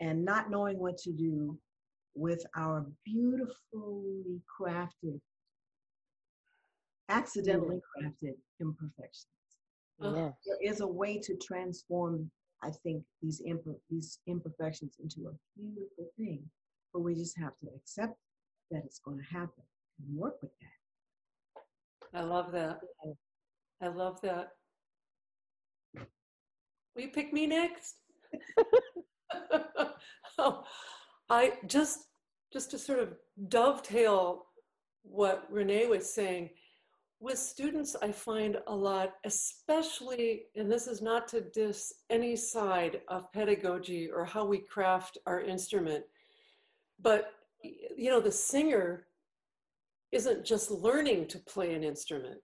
and 0.00 0.24
not 0.24 0.50
knowing 0.50 0.78
what 0.78 0.96
to 0.98 1.12
do 1.12 1.58
with 2.14 2.44
our 2.56 2.86
beautifully 3.04 4.40
crafted, 4.60 5.20
accidentally 7.08 7.80
crafted 7.96 8.34
imperfections. 8.60 9.26
Yeah. 10.00 10.30
There 10.46 10.58
is 10.62 10.80
a 10.80 10.86
way 10.86 11.18
to 11.18 11.36
transform, 11.36 12.30
I 12.62 12.70
think, 12.70 13.02
these, 13.20 13.42
imper- 13.42 13.80
these 13.90 14.20
imperfections 14.26 14.96
into 15.02 15.28
a 15.28 15.32
beautiful 15.60 16.06
thing, 16.16 16.42
but 16.92 17.00
we 17.00 17.14
just 17.14 17.38
have 17.38 17.58
to 17.60 17.68
accept 17.76 18.14
that 18.70 18.82
it's 18.84 18.98
going 18.98 19.18
to 19.18 19.24
happen 19.24 19.64
and 20.00 20.16
work 20.16 20.36
with 20.42 20.52
that. 20.60 22.20
I 22.20 22.22
love 22.22 22.52
that. 22.52 22.80
I 23.82 23.88
love 23.88 24.20
that. 24.22 24.52
Will 25.94 27.02
you 27.02 27.08
pick 27.08 27.32
me 27.32 27.46
next? 27.46 27.96
oh, 30.38 30.64
I 31.30 31.52
just 31.66 32.00
just 32.52 32.70
to 32.70 32.78
sort 32.78 32.98
of 32.98 33.14
dovetail 33.48 34.46
what 35.02 35.46
Renee 35.50 35.86
was 35.86 36.12
saying, 36.12 36.50
with 37.20 37.38
students, 37.38 37.96
I 38.00 38.12
find 38.12 38.58
a 38.68 38.74
lot, 38.74 39.14
especially, 39.24 40.44
and 40.54 40.70
this 40.70 40.86
is 40.86 41.02
not 41.02 41.26
to 41.28 41.40
diss 41.40 41.92
any 42.10 42.36
side 42.36 43.00
of 43.08 43.32
pedagogy 43.32 44.08
or 44.08 44.24
how 44.24 44.44
we 44.44 44.58
craft 44.58 45.18
our 45.26 45.40
instrument, 45.40 46.04
but 47.00 47.32
you 47.60 48.10
know, 48.10 48.20
the 48.20 48.30
singer 48.30 49.06
isn't 50.12 50.44
just 50.44 50.70
learning 50.70 51.26
to 51.28 51.38
play 51.38 51.74
an 51.74 51.84
instrument. 51.84 52.40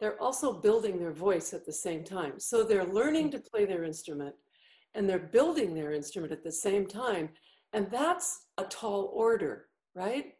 They're 0.00 0.20
also 0.20 0.52
building 0.52 0.98
their 0.98 1.12
voice 1.12 1.54
at 1.54 1.64
the 1.64 1.72
same 1.72 2.04
time. 2.04 2.38
So 2.38 2.62
they're 2.62 2.84
learning 2.84 3.30
to 3.30 3.38
play 3.38 3.64
their 3.64 3.84
instrument 3.84 4.34
and 4.94 5.08
they're 5.08 5.18
building 5.18 5.74
their 5.74 5.92
instrument 5.92 6.32
at 6.32 6.44
the 6.44 6.52
same 6.52 6.86
time. 6.86 7.30
And 7.72 7.90
that's 7.90 8.46
a 8.58 8.64
tall 8.64 9.10
order, 9.14 9.66
right? 9.94 10.32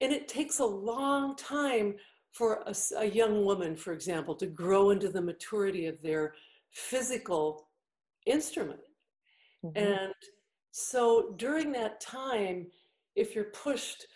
And 0.00 0.12
it 0.12 0.28
takes 0.28 0.58
a 0.58 0.66
long 0.66 1.36
time 1.36 1.94
for 2.32 2.64
a, 2.66 2.74
a, 2.98 3.06
young 3.06 3.44
woman, 3.44 3.76
for 3.76 3.92
example, 3.92 4.34
to 4.34 4.46
grow 4.46 4.90
into 4.90 5.08
the 5.08 5.22
maturity 5.22 5.86
of 5.86 6.00
their 6.02 6.34
physical 6.70 7.68
instrument. 8.26 8.80
Mm-hmm. 9.64 9.78
And 9.78 10.14
so 10.78 11.32
during 11.38 11.72
that 11.72 12.02
time, 12.02 12.66
if 13.14 13.34
you're 13.34 13.44
pushed 13.44 14.06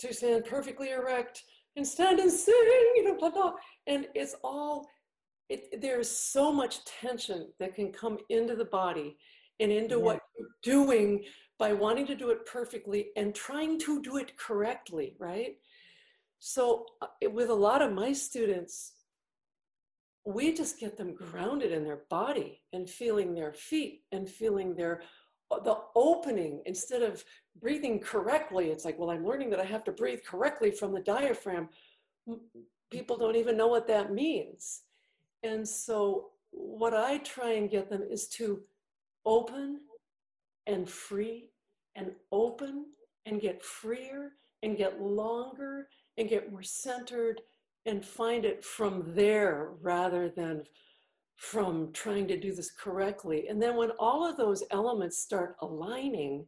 to 0.00 0.12
stand 0.12 0.44
perfectly 0.44 0.90
erect 0.90 1.44
and 1.76 1.86
stand 1.86 2.20
and 2.20 2.30
sing, 2.30 2.54
you 2.94 3.04
know, 3.04 3.16
blah, 3.16 3.30
blah, 3.30 3.52
and 3.86 4.06
it's 4.14 4.34
all, 4.44 4.86
it, 5.48 5.80
there's 5.80 6.10
so 6.10 6.52
much 6.52 6.84
tension 6.84 7.48
that 7.58 7.74
can 7.74 7.90
come 7.90 8.18
into 8.28 8.54
the 8.54 8.66
body 8.66 9.16
and 9.60 9.72
into 9.72 9.96
yeah. 9.96 10.02
what 10.02 10.20
you're 10.38 10.48
doing 10.62 11.24
by 11.58 11.72
wanting 11.72 12.06
to 12.08 12.14
do 12.14 12.28
it 12.28 12.44
perfectly 12.44 13.12
and 13.16 13.34
trying 13.34 13.78
to 13.78 14.02
do 14.02 14.18
it 14.18 14.36
correctly, 14.36 15.16
right? 15.18 15.56
So, 16.38 16.84
uh, 17.00 17.30
with 17.32 17.48
a 17.48 17.54
lot 17.54 17.80
of 17.80 17.94
my 17.94 18.12
students, 18.12 18.92
we 20.26 20.52
just 20.52 20.78
get 20.78 20.98
them 20.98 21.14
grounded 21.14 21.72
in 21.72 21.82
their 21.82 22.02
body 22.10 22.60
and 22.74 22.88
feeling 22.90 23.34
their 23.34 23.54
feet 23.54 24.02
and 24.12 24.28
feeling 24.28 24.74
their 24.74 25.00
the 25.64 25.76
opening 25.94 26.62
instead 26.66 27.02
of 27.02 27.24
breathing 27.60 27.98
correctly 27.98 28.70
it's 28.70 28.84
like 28.84 28.98
well 28.98 29.10
i'm 29.10 29.26
learning 29.26 29.50
that 29.50 29.60
i 29.60 29.64
have 29.64 29.84
to 29.84 29.92
breathe 29.92 30.20
correctly 30.26 30.70
from 30.70 30.92
the 30.92 31.00
diaphragm. 31.00 31.68
People 32.90 33.16
don't 33.16 33.36
even 33.36 33.56
know 33.56 33.68
what 33.68 33.86
that 33.86 34.12
means. 34.12 34.82
And 35.42 35.66
so 35.66 36.30
what 36.50 36.94
i 36.94 37.18
try 37.18 37.52
and 37.52 37.70
get 37.70 37.88
them 37.88 38.02
is 38.02 38.28
to 38.28 38.60
open 39.24 39.80
and 40.66 40.88
free 40.88 41.50
and 41.94 42.12
open 42.32 42.86
and 43.26 43.40
get 43.40 43.62
freer 43.64 44.32
and 44.62 44.76
get 44.76 45.00
longer 45.00 45.88
and 46.18 46.28
get 46.28 46.50
more 46.50 46.62
centered 46.62 47.40
and 47.86 48.04
find 48.04 48.44
it 48.44 48.64
from 48.64 49.04
there 49.14 49.70
rather 49.80 50.28
than 50.28 50.64
from 51.40 51.90
trying 51.94 52.28
to 52.28 52.38
do 52.38 52.52
this 52.52 52.70
correctly. 52.70 53.48
And 53.48 53.60
then 53.60 53.74
when 53.74 53.92
all 53.98 54.28
of 54.28 54.36
those 54.36 54.62
elements 54.70 55.16
start 55.16 55.56
aligning, 55.62 56.44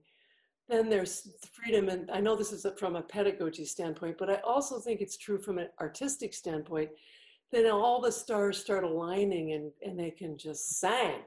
then 0.68 0.90
there's 0.90 1.28
freedom. 1.51 1.88
And 1.88 2.11
I 2.11 2.20
know 2.20 2.36
this 2.36 2.53
is 2.53 2.66
from 2.78 2.97
a 2.97 3.01
pedagogy 3.03 3.64
standpoint, 3.64 4.18
but 4.18 4.28
I 4.28 4.34
also 4.45 4.80
think 4.80 5.01
it's 5.01 5.16
true 5.16 5.38
from 5.38 5.57
an 5.57 5.68
artistic 5.80 6.34
standpoint. 6.34 6.90
Then 7.51 7.70
all 7.70 8.03
the 8.03 8.12
stars 8.12 8.59
start 8.59 8.84
aligning 8.84 9.53
and, 9.55 9.72
and 9.80 9.99
they 9.99 10.11
can 10.11 10.36
just 10.36 10.78
sing. 10.78 11.22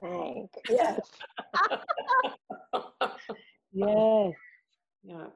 Sang. 0.00 0.48
Yes. 0.70 1.00
yes. 3.74 4.32
Yeah. 5.04 5.26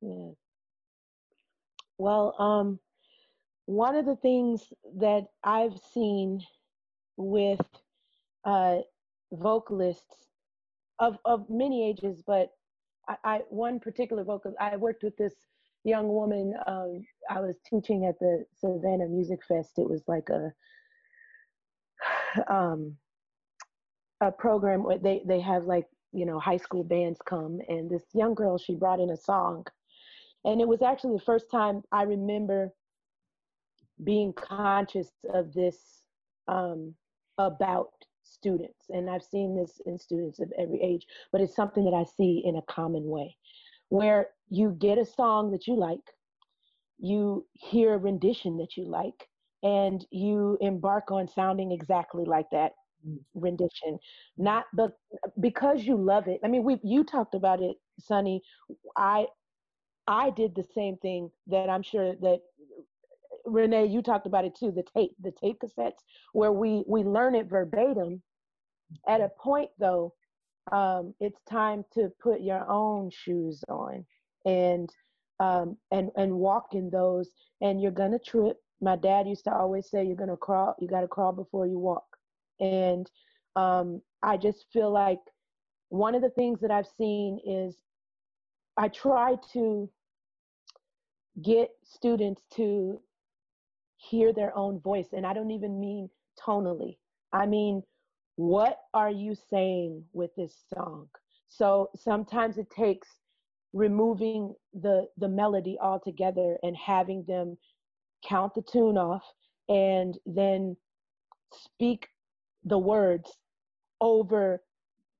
Yes. 0.00 0.34
Well, 1.98 2.34
um, 2.38 2.78
one 3.66 3.94
of 3.94 4.06
the 4.06 4.16
things 4.16 4.72
that 4.98 5.26
I've 5.44 5.78
seen 5.92 6.42
with 7.16 7.60
uh, 8.44 8.78
vocalists 9.32 10.26
of, 10.98 11.16
of 11.24 11.48
many 11.48 11.88
ages, 11.88 12.22
but 12.26 12.50
I, 13.08 13.16
I, 13.24 13.40
one 13.48 13.80
particular 13.80 14.24
vocalist, 14.24 14.58
I 14.60 14.76
worked 14.76 15.02
with 15.02 15.16
this 15.16 15.34
young 15.84 16.08
woman. 16.08 16.54
Um, 16.66 17.04
I 17.30 17.40
was 17.40 17.56
teaching 17.68 18.06
at 18.06 18.18
the 18.18 18.44
Savannah 18.58 19.08
Music 19.08 19.40
Fest. 19.46 19.78
It 19.78 19.88
was 19.88 20.02
like 20.06 20.28
a 20.28 20.52
um, 22.52 22.96
a 24.20 24.30
program 24.30 24.84
where 24.84 24.98
they 24.98 25.22
they 25.26 25.40
have 25.40 25.64
like 25.64 25.86
you 26.12 26.24
know 26.24 26.38
high 26.38 26.56
school 26.56 26.84
bands 26.84 27.18
come, 27.26 27.60
and 27.68 27.90
this 27.90 28.04
young 28.12 28.34
girl 28.34 28.58
she 28.58 28.74
brought 28.74 29.00
in 29.00 29.10
a 29.10 29.16
song 29.16 29.64
and 30.44 30.60
it 30.60 30.66
was 30.68 30.82
actually 30.82 31.14
the 31.14 31.24
first 31.24 31.50
time 31.50 31.82
I 31.92 32.02
remember 32.02 32.72
being 34.04 34.32
conscious 34.32 35.10
of 35.32 35.52
this 35.52 36.06
um, 36.48 36.94
about 37.38 37.92
students. 38.22 38.86
And 38.90 39.10
I've 39.10 39.22
seen 39.22 39.56
this 39.56 39.80
in 39.86 39.98
students 39.98 40.40
of 40.40 40.52
every 40.58 40.80
age, 40.82 41.06
but 41.30 41.40
it's 41.40 41.54
something 41.54 41.84
that 41.84 41.94
I 41.94 42.04
see 42.04 42.42
in 42.44 42.56
a 42.56 42.62
common 42.62 43.04
way 43.04 43.36
where 43.88 44.28
you 44.48 44.76
get 44.78 44.98
a 44.98 45.04
song 45.04 45.50
that 45.52 45.66
you 45.66 45.76
like, 45.76 46.00
you 46.98 47.46
hear 47.52 47.94
a 47.94 47.98
rendition 47.98 48.56
that 48.58 48.76
you 48.76 48.84
like, 48.84 49.28
and 49.62 50.04
you 50.10 50.56
embark 50.60 51.10
on 51.10 51.28
sounding 51.28 51.72
exactly 51.72 52.24
like 52.24 52.46
that 52.52 52.72
rendition. 53.34 53.98
Not 54.38 54.64
but 54.72 54.92
because 55.40 55.84
you 55.84 55.96
love 55.96 56.28
it. 56.28 56.40
I 56.44 56.48
mean 56.48 56.64
we 56.64 56.78
you 56.82 57.04
talked 57.04 57.34
about 57.34 57.60
it 57.60 57.76
Sunny. 57.98 58.42
I 58.96 59.26
I 60.06 60.30
did 60.30 60.54
the 60.54 60.64
same 60.74 60.96
thing 60.98 61.30
that 61.48 61.68
I'm 61.68 61.82
sure 61.82 62.14
that 62.20 62.40
Renee, 63.46 63.86
you 63.86 64.02
talked 64.02 64.26
about 64.26 64.44
it 64.44 64.54
too. 64.56 64.72
The 64.72 64.84
tape, 64.96 65.12
the 65.20 65.32
tape 65.32 65.58
cassettes, 65.62 66.02
where 66.32 66.52
we 66.52 66.84
we 66.86 67.04
learn 67.04 67.34
it 67.34 67.46
verbatim. 67.48 68.22
At 69.08 69.20
a 69.20 69.30
point, 69.40 69.70
though, 69.78 70.14
um, 70.72 71.14
it's 71.20 71.40
time 71.48 71.84
to 71.94 72.10
put 72.22 72.40
your 72.40 72.68
own 72.70 73.10
shoes 73.10 73.62
on 73.68 74.04
and 74.46 74.90
um, 75.40 75.76
and 75.90 76.10
and 76.16 76.32
walk 76.34 76.74
in 76.74 76.90
those. 76.90 77.30
And 77.60 77.80
you're 77.80 77.90
gonna 77.92 78.18
trip. 78.18 78.58
My 78.80 78.96
dad 78.96 79.28
used 79.28 79.44
to 79.44 79.54
always 79.54 79.90
say, 79.90 80.04
"You're 80.04 80.16
gonna 80.16 80.36
crawl. 80.36 80.74
You 80.80 80.88
got 80.88 81.02
to 81.02 81.08
crawl 81.08 81.32
before 81.32 81.66
you 81.66 81.78
walk." 81.78 82.04
And 82.60 83.10
um, 83.56 84.02
I 84.22 84.36
just 84.36 84.66
feel 84.72 84.90
like 84.92 85.20
one 85.88 86.14
of 86.14 86.22
the 86.22 86.30
things 86.30 86.60
that 86.60 86.70
I've 86.70 86.88
seen 86.98 87.38
is 87.44 87.76
I 88.76 88.88
try 88.88 89.36
to 89.52 89.90
get 91.42 91.70
students 91.84 92.42
to 92.54 93.00
hear 94.10 94.32
their 94.32 94.56
own 94.56 94.80
voice. 94.80 95.08
And 95.12 95.26
I 95.26 95.32
don't 95.32 95.50
even 95.50 95.78
mean 95.78 96.08
tonally, 96.44 96.96
I 97.32 97.46
mean, 97.46 97.82
what 98.36 98.78
are 98.94 99.10
you 99.10 99.34
saying 99.34 100.04
with 100.12 100.30
this 100.36 100.54
song? 100.74 101.08
So 101.48 101.90
sometimes 101.94 102.58
it 102.58 102.70
takes 102.70 103.08
removing 103.72 104.54
the 104.74 105.06
the 105.18 105.28
melody 105.28 105.78
altogether 105.80 106.58
and 106.62 106.76
having 106.76 107.24
them 107.26 107.56
count 108.26 108.54
the 108.54 108.62
tune 108.62 108.98
off 108.98 109.24
and 109.68 110.18
then 110.26 110.76
speak 111.52 112.08
the 112.64 112.78
words 112.78 113.30
over 114.00 114.62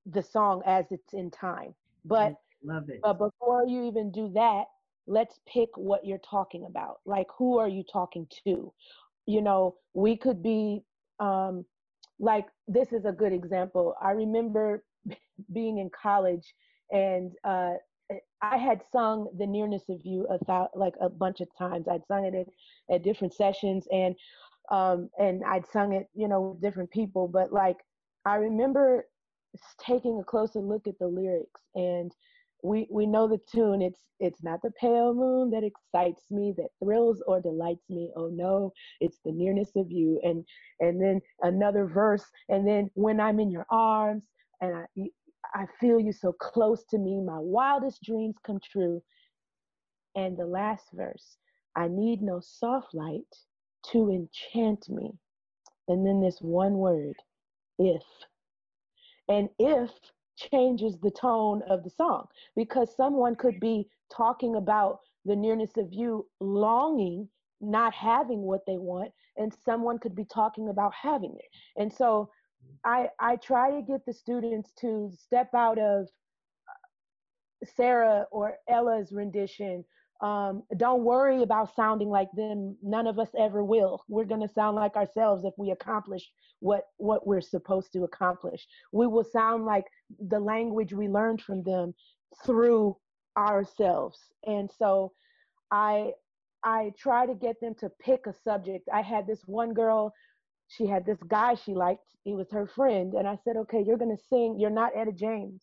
the 0.06 0.22
song 0.22 0.62
as 0.66 0.86
it's 0.90 1.12
in 1.12 1.30
time. 1.30 1.74
But 2.04 2.34
Love 2.64 2.88
it. 2.88 3.00
but 3.02 3.14
before 3.14 3.66
you 3.66 3.84
even 3.84 4.10
do 4.10 4.30
that, 4.34 4.64
let's 5.06 5.38
pick 5.52 5.68
what 5.76 6.06
you're 6.06 6.18
talking 6.18 6.66
about. 6.68 6.96
Like, 7.06 7.26
who 7.36 7.58
are 7.58 7.68
you 7.68 7.82
talking 7.90 8.26
to? 8.44 8.72
You 9.26 9.42
know, 9.42 9.76
we 9.94 10.16
could 10.16 10.42
be 10.42 10.82
um, 11.20 11.64
like, 12.18 12.46
this 12.68 12.92
is 12.92 13.04
a 13.04 13.12
good 13.12 13.32
example. 13.32 13.94
I 14.02 14.12
remember 14.12 14.84
being 15.52 15.78
in 15.78 15.90
college 15.90 16.54
and 16.90 17.32
uh, 17.44 17.74
I 18.42 18.56
had 18.56 18.82
sung 18.92 19.28
The 19.38 19.46
Nearness 19.46 19.84
of 19.88 20.00
You 20.04 20.26
a 20.28 20.38
thou- 20.44 20.70
like 20.74 20.94
a 21.00 21.08
bunch 21.08 21.40
of 21.40 21.48
times. 21.56 21.86
I'd 21.88 22.06
sung 22.06 22.24
it 22.24 22.34
at, 22.34 22.94
at 22.94 23.04
different 23.04 23.34
sessions 23.34 23.86
and 23.92 24.14
um, 24.70 25.10
and 25.18 25.42
I'd 25.44 25.66
sung 25.72 25.92
it, 25.92 26.08
you 26.14 26.28
know, 26.28 26.40
with 26.40 26.62
different 26.62 26.90
people. 26.90 27.28
But 27.28 27.52
like, 27.52 27.78
I 28.24 28.36
remember 28.36 29.06
taking 29.84 30.18
a 30.18 30.24
closer 30.24 30.60
look 30.60 30.86
at 30.86 30.98
the 30.98 31.08
lyrics 31.08 31.60
and 31.74 32.12
we 32.62 32.86
we 32.90 33.06
know 33.06 33.28
the 33.28 33.40
tune. 33.50 33.82
It's 33.82 34.00
it's 34.20 34.42
not 34.42 34.60
the 34.62 34.70
pale 34.80 35.14
moon 35.14 35.50
that 35.50 35.64
excites 35.64 36.30
me 36.30 36.54
that 36.56 36.68
thrills 36.82 37.22
or 37.26 37.40
delights 37.40 37.88
me. 37.90 38.10
Oh 38.16 38.28
no 38.32 38.72
it's 39.00 39.18
the 39.24 39.32
nearness 39.32 39.70
of 39.76 39.90
you. 39.90 40.20
And 40.22 40.44
and 40.80 41.00
then 41.00 41.20
another 41.42 41.86
verse 41.86 42.24
and 42.48 42.66
then 42.66 42.90
when 42.94 43.20
i'm 43.20 43.40
in 43.40 43.50
your 43.50 43.66
arms 43.70 44.22
and 44.60 44.76
i 44.76 44.86
i 45.54 45.66
feel 45.80 45.98
you 46.00 46.12
so 46.12 46.32
close 46.32 46.84
to 46.90 46.98
me 46.98 47.20
my 47.20 47.38
wildest 47.38 48.02
dreams 48.02 48.36
come 48.46 48.60
true. 48.60 49.02
And 50.14 50.36
the 50.36 50.46
last 50.46 50.86
verse 50.92 51.36
i 51.76 51.88
need 51.88 52.22
no 52.22 52.40
soft 52.40 52.94
light 52.94 53.34
to 53.90 54.10
enchant 54.10 54.88
me. 54.88 55.12
And 55.88 56.06
then 56.06 56.20
this 56.20 56.38
one 56.40 56.74
word 56.74 57.16
if. 57.78 58.02
And 59.28 59.48
if 59.58 59.90
changes 60.36 60.98
the 60.98 61.10
tone 61.10 61.62
of 61.68 61.84
the 61.84 61.90
song. 61.90 62.26
Because 62.56 62.94
someone 62.96 63.34
could 63.34 63.60
be 63.60 63.88
talking 64.10 64.56
about 64.56 65.00
the 65.24 65.36
nearness 65.36 65.76
of 65.76 65.92
you 65.92 66.26
longing 66.40 67.28
not 67.60 67.94
having 67.94 68.42
what 68.42 68.66
they 68.66 68.76
want 68.76 69.12
and 69.36 69.54
someone 69.64 69.98
could 69.98 70.16
be 70.16 70.24
talking 70.24 70.68
about 70.68 70.92
having 70.94 71.34
it. 71.38 71.80
And 71.80 71.92
so 71.92 72.28
i 72.84 73.08
i 73.18 73.36
try 73.36 73.70
to 73.70 73.82
get 73.82 74.04
the 74.06 74.12
students 74.12 74.72
to 74.80 75.10
step 75.16 75.52
out 75.54 75.78
of 75.78 76.08
sarah 77.76 78.26
or 78.30 78.56
ella's 78.68 79.12
rendition 79.12 79.84
um, 80.22 80.62
don't 80.76 81.02
worry 81.02 81.42
about 81.42 81.74
sounding 81.74 82.08
like 82.08 82.30
them. 82.34 82.76
None 82.80 83.08
of 83.08 83.18
us 83.18 83.30
ever 83.36 83.64
will. 83.64 84.04
We're 84.08 84.24
going 84.24 84.46
to 84.46 84.54
sound 84.54 84.76
like 84.76 84.94
ourselves 84.94 85.44
if 85.44 85.52
we 85.58 85.72
accomplish 85.72 86.30
what 86.60 86.84
what 86.98 87.26
we're 87.26 87.40
supposed 87.40 87.92
to 87.94 88.04
accomplish. 88.04 88.64
We 88.92 89.08
will 89.08 89.24
sound 89.24 89.64
like 89.64 89.84
the 90.28 90.38
language 90.38 90.92
we 90.92 91.08
learned 91.08 91.42
from 91.42 91.64
them 91.64 91.92
through 92.46 92.96
ourselves. 93.36 94.18
And 94.46 94.70
so 94.78 95.12
i 95.72 96.12
i 96.62 96.92
try 96.96 97.26
to 97.26 97.34
get 97.34 97.60
them 97.60 97.74
to 97.80 97.90
pick 98.00 98.26
a 98.26 98.32
subject. 98.32 98.88
I 98.92 99.02
had 99.02 99.26
this 99.26 99.40
one 99.46 99.74
girl 99.74 100.12
she 100.68 100.86
had 100.86 101.04
this 101.04 101.18
guy 101.28 101.54
she 101.56 101.74
liked. 101.74 102.06
He 102.22 102.34
was 102.34 102.46
her 102.52 102.68
friend. 102.68 103.14
And 103.14 103.26
i 103.26 103.36
said 103.44 103.56
okay 103.56 103.82
you're 103.84 103.98
going 103.98 104.16
to 104.16 104.22
sing. 104.28 104.56
You're 104.60 104.70
not 104.70 104.92
etta 104.96 105.12
james. 105.12 105.60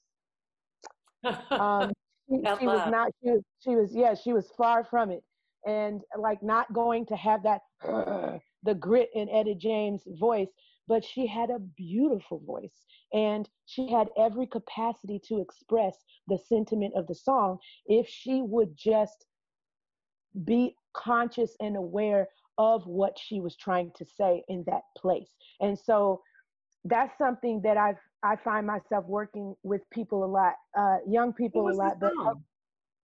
Um, 1.51 1.91
she, 2.29 2.37
she 2.59 2.67
was 2.67 2.91
not 2.91 3.11
she 3.23 3.31
was, 3.31 3.43
she 3.63 3.75
was 3.75 3.95
yeah 3.95 4.13
she 4.13 4.33
was 4.33 4.49
far 4.57 4.83
from 4.83 5.11
it. 5.11 5.23
And 5.65 6.01
like 6.17 6.41
not 6.41 6.71
going 6.73 7.05
to 7.07 7.15
have 7.15 7.43
that 7.43 7.61
the 8.63 8.75
grit 8.75 9.09
in 9.13 9.29
Etta 9.29 9.55
James 9.55 10.03
voice 10.19 10.49
but 10.89 11.05
she 11.05 11.27
had 11.27 11.51
a 11.51 11.59
beautiful 11.59 12.39
voice. 12.39 12.83
And 13.13 13.47
she 13.67 13.89
had 13.91 14.09
every 14.17 14.47
capacity 14.47 15.21
to 15.27 15.39
express 15.39 15.95
the 16.27 16.37
sentiment 16.37 16.95
of 16.95 17.05
the 17.07 17.15
song 17.15 17.59
if 17.85 18.07
she 18.09 18.41
would 18.41 18.75
just 18.75 19.27
be 20.43 20.75
conscious 20.93 21.55
and 21.61 21.77
aware 21.77 22.27
of 22.57 22.85
what 22.87 23.17
she 23.17 23.39
was 23.39 23.55
trying 23.55 23.91
to 23.97 24.05
say 24.05 24.43
in 24.49 24.63
that 24.65 24.81
place. 24.97 25.29
And 25.61 25.77
so 25.77 26.21
that's 26.83 27.17
something 27.17 27.61
that 27.61 27.77
I've 27.77 28.01
I 28.23 28.35
find 28.35 28.67
myself 28.67 29.05
working 29.05 29.55
with 29.63 29.81
people 29.91 30.23
a 30.23 30.27
lot, 30.27 30.53
uh, 30.77 30.97
young 31.07 31.33
people 31.33 31.69
a 31.69 31.71
lot. 31.71 31.99
But 31.99 32.11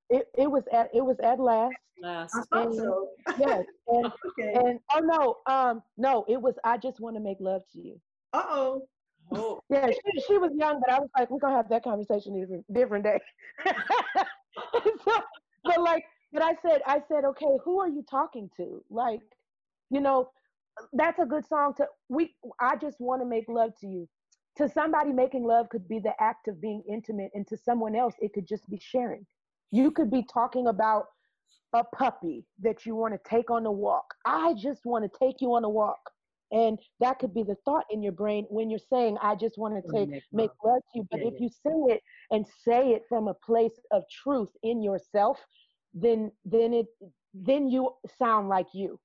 it, 0.09 0.27
it 0.37 0.49
was 0.49 0.63
at 0.71 0.89
it 0.93 1.03
was 1.03 1.17
at 1.23 1.39
last. 1.39 1.75
Last. 2.01 2.35
I 2.35 2.41
thought 2.53 2.75
so. 2.75 3.09
Yes, 3.39 3.63
and, 3.87 4.11
okay. 4.27 4.53
and 4.53 4.79
oh 4.93 4.99
no, 4.99 5.53
um, 5.53 5.81
no, 5.97 6.25
it 6.27 6.41
was 6.41 6.55
I 6.63 6.77
just 6.77 6.99
want 6.99 7.15
to 7.15 7.21
make 7.21 7.37
love 7.39 7.61
to 7.73 7.79
you. 7.79 7.99
Uh 8.33 8.43
oh. 8.47 8.87
Oh, 9.31 9.59
Yeah, 9.69 9.89
she, 9.89 10.21
she 10.27 10.37
was 10.37 10.51
young, 10.55 10.79
but 10.79 10.93
I 10.93 10.99
was 10.99 11.09
like, 11.17 11.31
we're 11.31 11.39
gonna 11.39 11.55
have 11.55 11.69
that 11.69 11.83
conversation 11.83 12.39
different 12.39 12.73
different 12.73 13.03
day. 13.05 13.19
so, 13.65 15.21
but 15.63 15.81
like, 15.81 16.03
but 16.31 16.43
I 16.43 16.53
said, 16.61 16.81
I 16.85 17.01
said, 17.07 17.25
okay, 17.25 17.57
who 17.63 17.79
are 17.79 17.89
you 17.89 18.03
talking 18.09 18.49
to? 18.57 18.83
Like, 18.89 19.21
you 19.89 19.99
know, 19.99 20.29
that's 20.93 21.17
a 21.19 21.25
good 21.25 21.45
song 21.47 21.73
to 21.77 21.87
we. 22.09 22.35
I 22.59 22.75
just 22.75 22.99
want 22.99 23.21
to 23.21 23.25
make 23.25 23.45
love 23.47 23.71
to 23.81 23.87
you. 23.87 24.07
To 24.57 24.69
somebody, 24.69 25.11
making 25.11 25.43
love 25.43 25.69
could 25.69 25.87
be 25.87 25.99
the 25.99 26.13
act 26.19 26.47
of 26.47 26.61
being 26.61 26.81
intimate, 26.89 27.31
and 27.33 27.45
to 27.47 27.57
someone 27.57 27.95
else, 27.95 28.15
it 28.19 28.33
could 28.33 28.47
just 28.47 28.69
be 28.69 28.79
sharing. 28.79 29.25
You 29.71 29.91
could 29.91 30.09
be 30.09 30.23
talking 30.31 30.67
about 30.67 31.05
a 31.73 31.83
puppy 31.83 32.45
that 32.61 32.85
you 32.85 32.95
want 32.95 33.13
to 33.13 33.29
take 33.29 33.51
on 33.51 33.65
a 33.65 33.71
walk. 33.71 34.05
I 34.25 34.53
just 34.53 34.85
want 34.85 35.03
to 35.03 35.19
take 35.19 35.41
you 35.41 35.53
on 35.55 35.63
a 35.65 35.69
walk. 35.69 35.99
And 36.51 36.79
that 36.99 37.19
could 37.19 37.33
be 37.33 37.43
the 37.43 37.57
thought 37.65 37.85
in 37.89 38.01
your 38.01 38.13
brain 38.13 38.45
when 38.49 38.69
you're 38.69 38.79
saying, 38.79 39.17
I 39.21 39.35
just 39.35 39.57
want 39.57 39.75
to 39.75 39.91
take 39.91 40.09
make 40.09 40.23
make 40.31 40.51
love. 40.63 40.81
to 40.93 40.99
you. 40.99 41.07
But 41.11 41.21
Yeah, 41.21 41.27
if 41.27 41.33
yeah. 41.33 41.39
you 41.41 41.49
say 41.49 41.95
it 41.95 42.01
and 42.31 42.45
say 42.63 42.91
it 42.91 43.03
from 43.09 43.27
a 43.27 43.33
place 43.33 43.77
of 43.91 44.03
truth 44.23 44.49
in 44.63 44.81
yourself, 44.81 45.39
then 45.93 46.31
then 46.45 46.73
it 46.73 46.87
then 47.33 47.67
you 47.67 47.91
sound 48.17 48.47
like 48.47 48.67
you. 48.73 48.99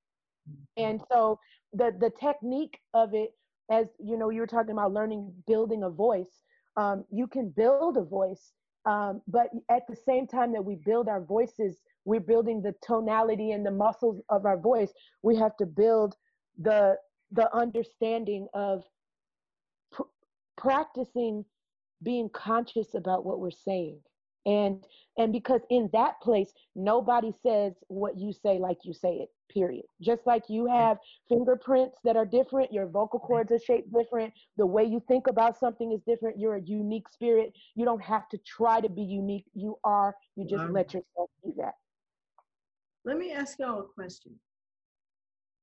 And 0.77 1.01
so 1.10 1.40
the 1.72 1.93
the 1.98 2.10
technique 2.20 2.78
of 2.94 3.14
it, 3.14 3.31
as 3.70 3.86
you 3.98 4.18
know, 4.18 4.30
you 4.30 4.40
were 4.40 4.47
talking 4.47 4.72
about 4.72 4.92
learning 4.92 5.32
building 5.47 5.84
a 5.84 5.90
voice. 5.90 6.42
Um, 6.76 7.05
you 7.10 7.26
can 7.26 7.51
build 7.56 7.97
a 7.97 8.05
voice, 8.05 8.52
um, 8.86 9.22
but 9.28 9.48
at 9.70 9.82
the 9.88 9.97
same 9.97 10.26
time 10.26 10.52
that 10.52 10.64
we 10.64 10.76
build 10.76 11.09
our 11.09 11.22
voices, 11.22 11.80
we're 12.05 12.20
building 12.20 12.62
the 12.62 12.74
tonality 12.82 13.52
and 13.52 13.64
the 13.64 13.70
muscles 13.70 14.20
of 14.28 14.47
our 14.47 14.59
voice. 14.59 14.92
We 15.22 15.36
have 15.36 15.56
to 15.59 15.66
build 15.66 16.14
the 16.59 16.97
the 17.32 17.55
understanding 17.55 18.48
of 18.55 18.82
pr- 19.92 20.02
practicing 20.56 21.44
being 22.02 22.28
conscious 22.30 22.94
about 22.94 23.24
what 23.24 23.40
we're 23.40 23.51
saying 23.51 24.01
and 24.46 24.84
and 25.18 25.32
because 25.32 25.60
in 25.70 25.88
that 25.92 26.20
place 26.20 26.52
nobody 26.74 27.32
says 27.42 27.74
what 27.88 28.18
you 28.18 28.32
say 28.32 28.58
like 28.58 28.78
you 28.84 28.92
say 28.92 29.14
it 29.16 29.28
period 29.52 29.84
just 30.00 30.26
like 30.26 30.44
you 30.48 30.66
have 30.66 30.96
fingerprints 31.28 31.98
that 32.04 32.16
are 32.16 32.24
different 32.24 32.72
your 32.72 32.86
vocal 32.86 33.18
cords 33.18 33.50
are 33.52 33.58
shaped 33.58 33.92
different 33.92 34.32
the 34.56 34.64
way 34.64 34.84
you 34.84 35.02
think 35.08 35.26
about 35.26 35.58
something 35.58 35.92
is 35.92 36.00
different 36.06 36.38
you're 36.38 36.56
a 36.56 36.62
unique 36.62 37.08
spirit 37.08 37.52
you 37.74 37.84
don't 37.84 38.02
have 38.02 38.28
to 38.28 38.38
try 38.38 38.80
to 38.80 38.88
be 38.88 39.02
unique 39.02 39.44
you 39.54 39.76
are 39.84 40.14
you 40.36 40.46
just 40.46 40.64
Wow. 40.64 40.70
let 40.72 40.94
yourself 40.94 41.28
be 41.44 41.52
that 41.56 41.74
Let 43.04 43.16
me 43.18 43.32
ask 43.32 43.58
y'all 43.58 43.80
a 43.80 43.84
question. 43.84 44.38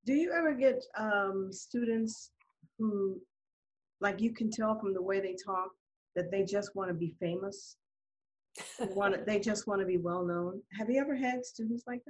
Do 0.05 0.13
you 0.13 0.31
ever 0.31 0.53
get 0.53 0.83
um, 0.97 1.49
students 1.51 2.31
who, 2.77 3.21
like, 4.01 4.21
you 4.21 4.33
can 4.33 4.49
tell 4.49 4.79
from 4.79 4.93
the 4.93 5.01
way 5.01 5.19
they 5.19 5.35
talk 5.35 5.69
that 6.15 6.31
they 6.31 6.43
just 6.43 6.75
want 6.75 6.89
to 6.89 6.93
be 6.93 7.13
famous? 7.19 7.77
They 8.79 8.85
want 8.87 9.25
they 9.25 9.39
just 9.39 9.67
want 9.67 9.81
to 9.81 9.85
be 9.87 9.97
well 9.97 10.23
known. 10.25 10.61
Have 10.77 10.89
you 10.89 10.99
ever 11.01 11.15
had 11.15 11.45
students 11.45 11.83
like 11.87 12.01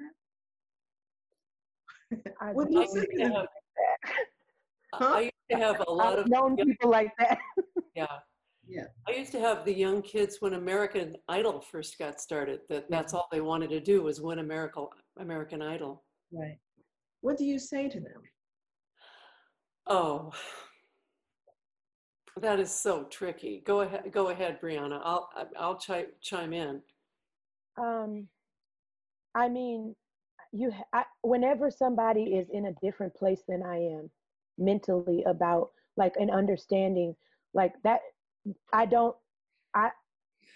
that? 2.11 2.21
I 2.41 2.51
What 2.53 2.67
do 2.69 2.73
you 2.75 2.79
don't 2.85 2.91
say 2.93 3.05
to 3.05 3.17
them? 3.17 3.33
like 3.33 3.49
that. 3.77 4.25
Huh? 4.93 5.13
I 5.15 5.19
used 5.21 5.33
to 5.51 5.57
have 5.57 5.83
a 5.87 5.91
lot 5.91 6.13
I've 6.13 6.19
of 6.19 6.27
known 6.29 6.57
young- 6.57 6.67
people 6.67 6.89
like 6.89 7.11
that. 7.19 7.37
yeah. 7.95 8.05
Yeah. 8.69 8.85
I 9.07 9.11
used 9.13 9.31
to 9.33 9.39
have 9.39 9.63
the 9.65 9.73
young 9.73 10.01
kids 10.01 10.37
when 10.41 10.53
American 10.53 11.15
Idol 11.29 11.61
first 11.61 11.97
got 11.97 12.19
started. 12.19 12.59
That 12.69 12.89
that's 12.89 13.13
all 13.13 13.27
they 13.31 13.41
wanted 13.41 13.69
to 13.71 13.79
do 13.79 14.01
was 14.03 14.19
win 14.21 14.39
American 14.39 14.87
American 15.19 15.61
Idol. 15.61 16.03
Right. 16.31 16.57
What 17.21 17.37
do 17.37 17.45
you 17.45 17.59
say 17.59 17.87
to 17.89 17.99
them? 17.99 18.21
Oh, 19.87 20.31
that 22.41 22.59
is 22.59 22.71
so 22.71 23.03
tricky. 23.05 23.61
Go 23.65 23.81
ahead, 23.81 24.11
go 24.11 24.29
ahead, 24.29 24.61
Brianna. 24.61 24.99
I'll 25.03 25.29
I'll 25.57 25.77
chime 25.77 26.07
chime 26.21 26.53
in. 26.53 26.81
Um, 27.77 28.27
I 29.35 29.49
mean, 29.49 29.95
you. 30.51 30.71
I, 30.93 31.03
whenever 31.21 31.69
somebody 31.69 32.35
is 32.35 32.47
in 32.51 32.67
a 32.67 32.73
different 32.81 33.13
place 33.15 33.41
than 33.47 33.63
I 33.63 33.77
am, 33.77 34.09
mentally 34.57 35.23
about 35.25 35.71
like 35.95 36.13
an 36.17 36.29
understanding, 36.29 37.15
like 37.53 37.73
that, 37.83 38.01
I 38.73 38.85
don't. 38.85 39.15
I. 39.75 39.91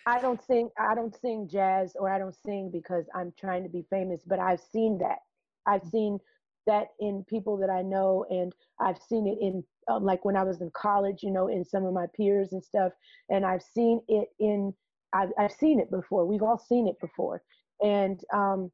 I 0.08 0.20
don't 0.20 0.42
sing. 0.44 0.70
I 0.80 0.96
don't 0.96 1.16
sing 1.16 1.48
jazz, 1.48 1.96
or 2.00 2.10
I 2.10 2.18
don't 2.18 2.36
sing 2.36 2.72
because 2.72 3.06
I'm 3.14 3.32
trying 3.40 3.64
to 3.64 3.70
be 3.70 3.86
famous. 3.90 4.22
But 4.26 4.40
I've 4.40 4.60
seen 4.60 4.98
that. 4.98 5.20
I've 5.68 5.88
seen 5.92 6.20
that 6.68 6.88
in 7.00 7.26
people 7.28 7.58
that 7.58 7.70
I 7.70 7.82
know, 7.82 8.26
and 8.30 8.54
I've 8.80 9.00
seen 9.10 9.28
it 9.28 9.38
in 9.42 9.64
um, 9.88 10.04
like 10.04 10.24
when 10.26 10.36
I 10.38 10.44
was 10.44 10.62
in 10.62 10.72
college, 10.76 11.24
you 11.24 11.32
know, 11.32 11.48
in 11.48 11.66
some 11.66 11.86
of 11.86 11.94
my 11.94 12.06
peers 12.16 12.54
and 12.54 12.64
stuff. 12.64 12.92
And 13.30 13.46
I've 13.46 13.64
seen 13.64 14.02
it 14.08 14.30
in 14.40 14.74
I've, 15.14 15.30
I've 15.38 15.52
seen 15.52 15.80
it 15.80 15.92
before. 15.92 16.26
We've 16.26 16.44
all 16.44 16.58
seen 16.58 16.88
it 16.88 17.00
before. 17.02 17.42
And 17.82 18.20
um, 18.34 18.72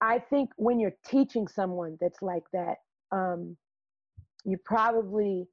I 0.00 0.18
think 0.18 0.50
when 0.56 0.78
you're 0.80 0.96
teaching 1.06 1.48
someone 1.48 1.98
that's 2.00 2.22
like 2.22 2.44
that, 2.52 2.76
um, 3.12 3.56
you 4.44 4.58
probably 4.64 5.46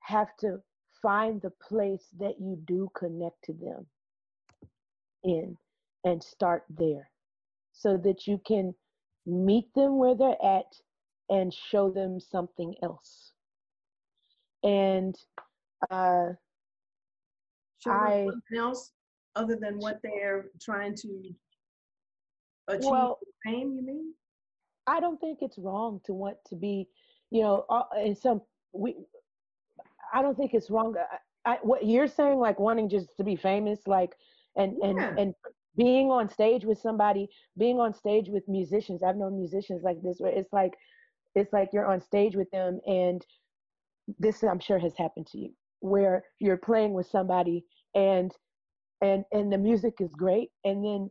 have 0.00 0.28
to 0.40 0.58
find 1.02 1.40
the 1.42 1.52
place 1.66 2.06
that 2.18 2.34
you 2.40 2.58
do 2.66 2.88
connect 2.96 3.36
to 3.44 3.52
them 3.52 3.86
in 5.24 5.56
and 6.04 6.22
start 6.22 6.64
there 6.68 7.10
so 7.72 7.96
that 7.96 8.26
you 8.26 8.40
can 8.46 8.74
meet 9.26 9.72
them 9.74 9.96
where 9.98 10.14
they're 10.14 10.42
at 10.44 10.66
and 11.30 11.52
show 11.52 11.90
them 11.90 12.20
something 12.20 12.74
else. 12.82 13.32
And 14.62 15.14
uh, 15.90 16.32
Show 17.78 17.90
them 17.90 18.00
I- 18.00 18.26
something 18.30 18.58
else 18.58 18.92
other 19.36 19.56
than 19.56 19.78
what 19.78 20.00
they're 20.02 20.46
trying 20.60 20.94
to 20.96 21.34
achieve 22.68 22.90
Well- 22.90 23.18
fame, 23.44 23.74
you 23.76 23.82
mean? 23.82 24.14
I 24.86 25.00
don't 25.00 25.18
think 25.18 25.38
it's 25.40 25.56
wrong 25.58 26.00
to 26.04 26.12
want 26.12 26.36
to 26.48 26.56
be, 26.56 26.86
you 27.30 27.42
know, 27.42 27.64
uh, 27.70 27.84
in 28.02 28.14
some 28.14 28.42
we. 28.72 28.94
I 30.12 30.20
don't 30.20 30.36
think 30.36 30.52
it's 30.52 30.68
wrong. 30.68 30.94
I, 31.46 31.52
I, 31.54 31.58
what 31.62 31.86
you're 31.86 32.06
saying, 32.06 32.38
like 32.38 32.60
wanting 32.60 32.90
just 32.90 33.16
to 33.16 33.24
be 33.24 33.34
famous, 33.34 33.86
like, 33.86 34.14
and 34.56 34.76
and 34.82 34.98
and 35.18 35.34
being 35.76 36.10
on 36.10 36.28
stage 36.28 36.64
with 36.64 36.78
somebody, 36.78 37.28
being 37.58 37.80
on 37.80 37.94
stage 37.94 38.28
with 38.28 38.46
musicians. 38.48 39.02
I've 39.02 39.16
known 39.16 39.36
musicians 39.36 39.82
like 39.82 40.00
this, 40.02 40.16
where 40.18 40.32
it's 40.32 40.52
like, 40.52 40.74
it's 41.34 41.52
like 41.52 41.70
you're 41.72 41.86
on 41.86 42.00
stage 42.00 42.36
with 42.36 42.50
them, 42.50 42.80
and 42.86 43.24
this 44.18 44.42
I'm 44.42 44.60
sure 44.60 44.78
has 44.78 44.94
happened 44.96 45.26
to 45.28 45.38
you, 45.38 45.50
where 45.80 46.24
you're 46.38 46.56
playing 46.56 46.92
with 46.92 47.06
somebody, 47.06 47.64
and 47.94 48.32
and 49.00 49.24
and 49.32 49.52
the 49.52 49.58
music 49.58 49.94
is 50.00 50.14
great, 50.14 50.50
and 50.64 50.84
then 50.84 51.10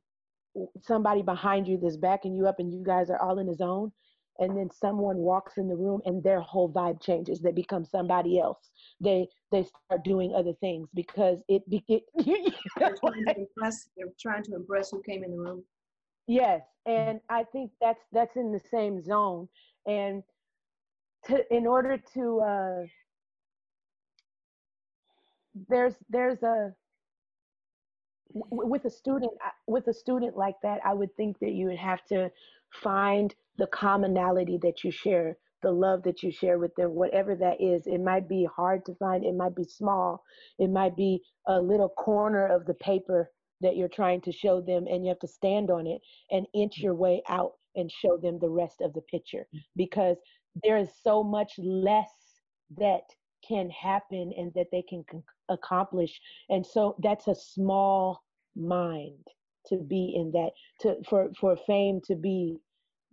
somebody 0.81 1.21
behind 1.21 1.67
you 1.67 1.79
that's 1.81 1.97
backing 1.97 2.35
you 2.35 2.47
up 2.47 2.59
and 2.59 2.71
you 2.71 2.83
guys 2.83 3.09
are 3.09 3.21
all 3.21 3.39
in 3.39 3.47
the 3.47 3.55
zone 3.55 3.91
and 4.39 4.57
then 4.57 4.69
someone 4.71 5.17
walks 5.17 5.57
in 5.57 5.67
the 5.67 5.75
room 5.75 6.01
and 6.05 6.23
their 6.23 6.41
whole 6.41 6.71
vibe 6.71 7.01
changes 7.01 7.39
they 7.39 7.51
become 7.51 7.85
somebody 7.85 8.39
else 8.39 8.71
they 8.99 9.27
they 9.51 9.63
start 9.63 10.03
doing 10.03 10.33
other 10.35 10.53
things 10.59 10.87
because 10.93 11.37
it, 11.47 11.61
it 11.69 12.03
They're 12.79 12.95
trying 12.95 13.25
to 13.25 13.39
impress. 13.39 13.89
They're 13.95 14.07
trying 14.19 14.43
to 14.43 14.55
impress 14.55 14.89
who 14.91 15.01
came 15.03 15.23
in 15.23 15.31
the 15.31 15.37
room. 15.37 15.63
yes 16.27 16.61
and 16.85 17.19
i 17.29 17.43
think 17.43 17.71
that's 17.79 18.03
that's 18.11 18.35
in 18.35 18.51
the 18.51 18.59
same 18.71 19.01
zone 19.01 19.47
and 19.87 20.23
to 21.25 21.55
in 21.55 21.67
order 21.67 21.97
to 22.13 22.39
uh 22.41 22.81
there's 25.69 25.93
there's 26.09 26.41
a 26.43 26.73
with 28.33 28.85
a 28.85 28.89
student 28.89 29.31
with 29.67 29.87
a 29.87 29.93
student 29.93 30.35
like 30.35 30.55
that 30.63 30.79
i 30.85 30.93
would 30.93 31.15
think 31.15 31.37
that 31.39 31.51
you 31.51 31.67
would 31.67 31.77
have 31.77 32.03
to 32.05 32.31
find 32.81 33.33
the 33.57 33.67
commonality 33.67 34.59
that 34.63 34.83
you 34.83 34.91
share 34.91 35.37
the 35.61 35.71
love 35.71 36.03
that 36.03 36.23
you 36.23 36.31
share 36.31 36.59
with 36.59 36.75
them 36.75 36.91
whatever 36.93 37.35
that 37.35 37.61
is. 37.61 37.87
It 37.87 38.01
might 38.01 38.27
be 38.27 38.47
hard 38.55 38.85
to 38.85 38.95
find 38.95 39.23
it 39.25 39.35
might 39.35 39.55
be 39.55 39.63
small 39.63 40.23
it 40.59 40.69
might 40.69 40.95
be 40.95 41.21
a 41.47 41.59
little 41.59 41.89
corner 41.89 42.47
of 42.47 42.65
the 42.65 42.75
paper 42.75 43.31
that 43.61 43.77
you're 43.77 43.89
trying 43.89 44.21
to 44.21 44.31
show 44.31 44.61
them 44.61 44.85
and 44.87 45.03
you 45.03 45.09
have 45.09 45.19
to 45.19 45.27
stand 45.27 45.71
on 45.71 45.87
it 45.87 46.01
and 46.31 46.47
inch 46.53 46.79
your 46.79 46.95
way 46.95 47.23
out 47.29 47.53
and 47.75 47.91
show 47.91 48.17
them 48.17 48.39
the 48.39 48.49
rest 48.49 48.81
of 48.81 48.93
the 48.93 49.01
picture. 49.01 49.47
Because 49.75 50.17
there 50.63 50.77
is 50.77 50.89
so 51.03 51.23
much 51.23 51.53
less 51.57 52.11
that 52.77 53.03
can 53.47 53.69
happen 53.69 54.31
and 54.37 54.51
that 54.55 54.67
they 54.71 54.83
can 54.83 55.03
con- 55.09 55.23
accomplish. 55.49 56.19
And 56.49 56.65
so 56.65 56.95
that's 57.01 57.27
a 57.27 57.35
small 57.35 58.23
mind 58.55 59.25
to 59.67 59.77
be 59.77 60.13
in 60.15 60.31
that 60.31 60.51
to 60.81 60.95
for 61.09 61.29
for 61.39 61.57
fame 61.67 62.01
to 62.05 62.15
be 62.15 62.57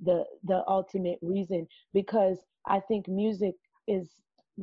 the 0.02 0.24
the 0.44 0.62
ultimate 0.68 1.18
reason. 1.22 1.66
Because 1.94 2.38
i 2.66 2.80
think 2.80 3.08
music 3.08 3.54
is 3.88 4.10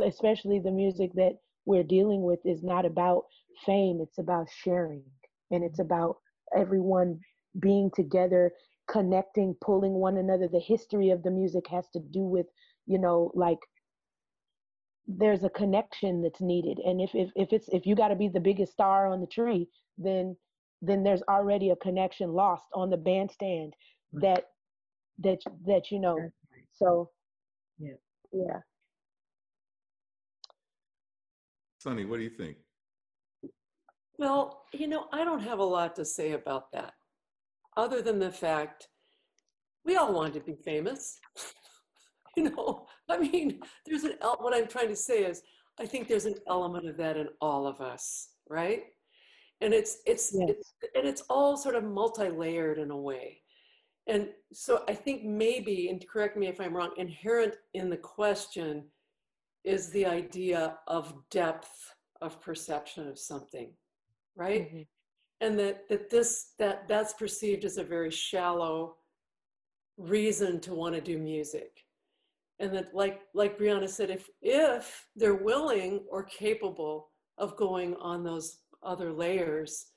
especially 0.05 0.59
the 0.59 0.71
music 0.71 1.11
that 1.15 1.33
we're 1.65 1.83
dealing 1.83 2.23
with 2.23 2.39
is 2.45 2.63
not 2.63 2.85
about 2.85 3.23
fame. 3.65 3.99
It's 4.01 4.17
about 4.17 4.47
sharing. 4.63 5.03
And 5.51 5.63
it's 5.63 5.79
about 5.79 6.17
everyone 6.57 7.19
being 7.59 7.91
together 7.95 8.51
connecting 8.89 9.55
pulling 9.61 9.93
one 9.93 10.17
another. 10.17 10.47
The 10.47 10.59
history 10.61 11.09
of 11.09 11.23
the 11.23 11.31
music 11.31 11.67
has 11.69 11.87
to 11.93 11.99
do 11.99 12.21
with 12.21 12.47
you 12.85 12.99
know 12.99 13.31
like 13.35 13.59
there's 15.07 15.43
a 15.43 15.49
connection 15.49 16.21
that's 16.21 16.41
needed. 16.41 16.79
And 16.85 17.01
if 17.01 17.15
if, 17.15 17.31
if 17.35 17.53
it's 17.53 17.67
if 17.69 17.85
you 17.85 17.95
got 17.95 18.09
to 18.09 18.15
be 18.15 18.29
the 18.29 18.39
biggest 18.39 18.73
star 18.73 19.07
on 19.07 19.21
the 19.21 19.27
tree 19.27 19.67
then 19.97 20.35
then 20.81 21.03
there's 21.03 21.23
already 21.29 21.71
a 21.71 21.75
connection 21.77 22.31
lost 22.33 22.65
on 22.73 22.89
the 22.89 22.97
bandstand 22.97 23.73
that 24.13 24.45
that 25.19 25.39
that 25.65 25.91
you 25.91 25.99
know 25.99 26.15
right. 26.15 26.31
so 26.73 27.09
Yeah. 27.79 27.93
yeah 28.31 28.59
Sunny, 31.79 32.05
what 32.05 32.17
do 32.17 32.23
you 32.23 32.29
think? 32.31 32.57
Well, 34.17 34.63
you 34.73 34.87
know, 34.87 35.05
I 35.13 35.23
don't 35.23 35.41
have 35.41 35.59
a 35.59 35.63
lot 35.63 35.95
to 35.97 36.05
say 36.05 36.31
about 36.31 36.71
that, 36.73 36.93
other 37.77 38.01
than 38.01 38.17
the 38.19 38.31
fact 38.31 38.87
we 39.85 39.95
all 39.95 40.11
want 40.11 40.33
to 40.33 40.39
be 40.39 40.55
famous. 40.55 41.19
you 42.35 42.43
know, 42.49 42.87
I 43.07 43.19
mean, 43.19 43.61
there's 43.85 44.03
an 44.03 44.15
el- 44.21 44.37
what 44.41 44.55
I'm 44.55 44.67
trying 44.67 44.89
to 44.89 44.95
say 44.95 45.23
is 45.23 45.43
I 45.79 45.85
think 45.85 46.07
there's 46.07 46.25
an 46.25 46.35
element 46.47 46.89
of 46.89 46.97
that 46.97 47.15
in 47.15 47.29
all 47.39 47.67
of 47.67 47.79
us, 47.79 48.29
right? 48.49 48.83
And 49.61 49.73
it's 49.73 49.99
it's, 50.05 50.31
Yes. 50.33 50.49
it's 50.49 50.73
and 50.95 51.07
it's 51.07 51.21
all 51.29 51.57
sort 51.57 51.75
of 51.75 51.83
multi-layered 51.83 52.77
in 52.77 52.91
a 52.91 52.97
way. 52.97 53.41
And 54.07 54.29
so 54.53 54.83
I 54.87 54.93
think 54.93 55.23
maybe, 55.23 55.89
and 55.89 56.05
correct 56.07 56.37
me 56.37 56.47
if 56.47 56.61
I'm 56.61 56.73
wrong, 56.75 56.91
inherent 56.97 57.55
in 57.73 57.89
the 57.89 57.97
question 57.97 58.85
is 59.65 59.89
the 59.89 60.05
idea 60.05 60.77
of 60.87 61.13
depth 61.29 61.93
of 62.21 62.39
perception 62.41 63.07
of 63.07 63.19
something, 63.19 63.73
right? 64.35 64.71
Mhm. 64.73 64.87
and 65.41 65.59
that 65.59 65.87
that 65.89 66.09
this 66.09 66.53
that 66.57 66.87
that's 66.87 67.13
perceived 67.13 67.63
as 67.65 67.77
a 67.77 67.83
very 67.83 68.09
shallow 68.09 68.97
reason 69.97 70.59
to 70.61 70.73
want 70.73 70.95
to 70.95 71.01
do 71.01 71.17
music 71.19 71.85
and 72.59 72.73
that 72.73 72.93
like 72.93 73.21
like 73.35 73.57
brianna 73.57 73.87
said 73.89 74.09
if 74.09 74.29
if 74.41 75.07
they're 75.15 75.43
willing 75.51 76.03
or 76.09 76.23
capable 76.23 77.11
of 77.37 77.55
going 77.55 77.95
on 77.97 78.23
those 78.23 78.61
other 78.83 79.11
layers 79.11 79.87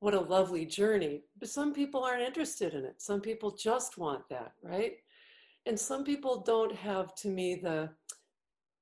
what 0.00 0.14
a 0.14 0.20
lovely 0.20 0.64
journey 0.64 1.22
but 1.38 1.48
some 1.48 1.72
people 1.72 2.02
aren't 2.02 2.22
interested 2.22 2.74
in 2.74 2.84
it 2.84 3.00
some 3.00 3.20
people 3.20 3.56
just 3.56 3.98
want 3.98 4.22
that 4.28 4.52
right 4.62 4.94
and 5.66 5.78
some 5.78 6.04
people 6.04 6.40
don't 6.40 6.74
have 6.74 7.14
to 7.14 7.28
me 7.28 7.54
the 7.54 7.88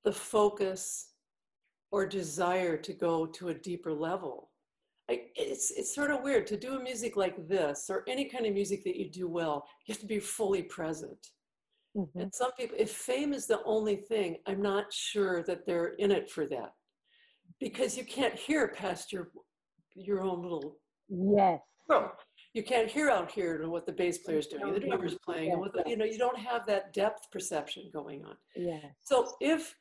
the 0.04 0.12
focus 0.12 1.12
or 1.90 2.06
desire 2.06 2.76
to 2.76 2.92
go 2.92 3.26
to 3.26 3.48
a 3.48 3.54
deeper 3.54 3.92
level 3.92 4.50
I, 5.10 5.22
it's 5.36 5.70
it's 5.70 5.94
sort 5.94 6.10
of 6.10 6.22
weird 6.22 6.46
to 6.48 6.56
do 6.56 6.76
a 6.76 6.82
music 6.82 7.16
like 7.16 7.48
this 7.48 7.88
or 7.88 8.04
any 8.06 8.26
kind 8.26 8.44
of 8.46 8.52
music 8.52 8.84
that 8.84 8.96
you 8.96 9.10
do 9.10 9.26
well. 9.26 9.66
You 9.86 9.94
have 9.94 10.00
to 10.00 10.06
be 10.06 10.20
fully 10.20 10.62
present. 10.62 11.18
Mhm. 11.96 12.08
And 12.14 12.34
some 12.34 12.52
people, 12.52 12.76
if 12.78 12.92
fame 12.92 13.32
is 13.32 13.46
the 13.46 13.62
only 13.64 13.96
thing, 13.96 14.36
I'm 14.46 14.60
not 14.60 14.92
sure 14.92 15.42
that 15.44 15.64
they're 15.64 15.94
in 15.94 16.10
it 16.12 16.30
for 16.30 16.46
that, 16.48 16.74
because 17.58 17.96
you 17.96 18.04
can't 18.04 18.34
hear 18.34 18.68
past 18.68 19.10
your 19.12 19.30
your 19.98 20.22
own 20.22 20.42
little. 20.42 20.78
yes 21.08 21.60
You 21.88 22.10
you 22.54 22.62
can't 22.62 22.90
hear 22.90 23.08
out 23.10 23.30
here 23.30 23.68
what 23.68 23.86
the 23.86 23.92
bass 23.92 24.18
player 24.18 24.38
is 24.38 24.46
doing, 24.46 24.72
the 24.72 24.80
drummer's 24.80 25.16
playing, 25.24 25.52
and 25.52 25.60
what 25.60 25.72
the, 25.72 25.82
you 25.86 25.96
know, 25.96 26.04
you 26.04 26.18
don't 26.18 26.38
have 26.38 26.66
that 26.66 26.92
depth 26.92 27.30
perception 27.30 27.90
going 27.92 28.24
on. 28.24 28.36
Yeah. 28.56 28.80
So 29.02 29.32
if, 29.40 29.74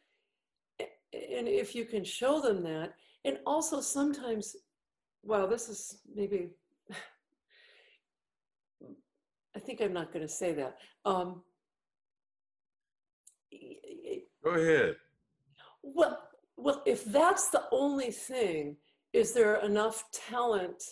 and 0.79 1.47
if 1.47 1.73
you 1.73 1.85
can 1.85 2.03
show 2.03 2.41
them 2.41 2.63
that, 2.63 2.93
and 3.25 3.39
also 3.45 3.81
sometimes, 3.81 4.55
well, 5.23 5.47
this 5.47 5.69
is 5.69 5.99
maybe, 6.13 6.49
I 9.55 9.59
think 9.59 9.81
I'm 9.81 9.93
not 9.93 10.13
going 10.13 10.25
to 10.25 10.31
say 10.31 10.53
that. 10.53 10.77
Um, 11.03 11.41
Go 14.43 14.51
ahead. 14.51 14.95
well, 15.81 16.19
well, 16.57 16.83
if 16.85 17.03
that's 17.05 17.49
the 17.49 17.63
only 17.71 18.11
thing, 18.11 18.77
is 19.17 19.33
there 19.33 19.55
enough 19.65 20.03
talent 20.11 20.83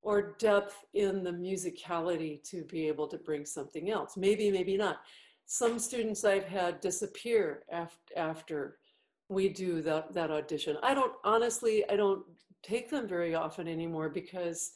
or 0.00 0.34
depth 0.38 0.84
in 0.94 1.22
the 1.22 1.30
musicality 1.30 2.42
to 2.44 2.64
be 2.64 2.88
able 2.88 3.06
to 3.06 3.18
bring 3.18 3.44
something 3.44 3.90
else? 3.90 4.16
Maybe, 4.16 4.50
maybe 4.50 4.78
not. 4.78 5.00
Some 5.44 5.78
students 5.78 6.24
I've 6.24 6.46
had 6.46 6.80
disappear 6.80 7.64
after, 7.70 7.98
after 8.16 8.78
we 9.28 9.50
do 9.50 9.82
that, 9.82 10.14
that 10.14 10.30
audition. 10.30 10.78
I 10.82 10.94
don't, 10.94 11.12
honestly, 11.24 11.84
I 11.90 11.96
don't 11.96 12.24
take 12.62 12.88
them 12.88 13.06
very 13.06 13.34
often 13.34 13.68
anymore 13.68 14.08
because 14.08 14.72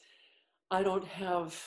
I 0.71 0.83
don't 0.83 1.07
have 1.07 1.59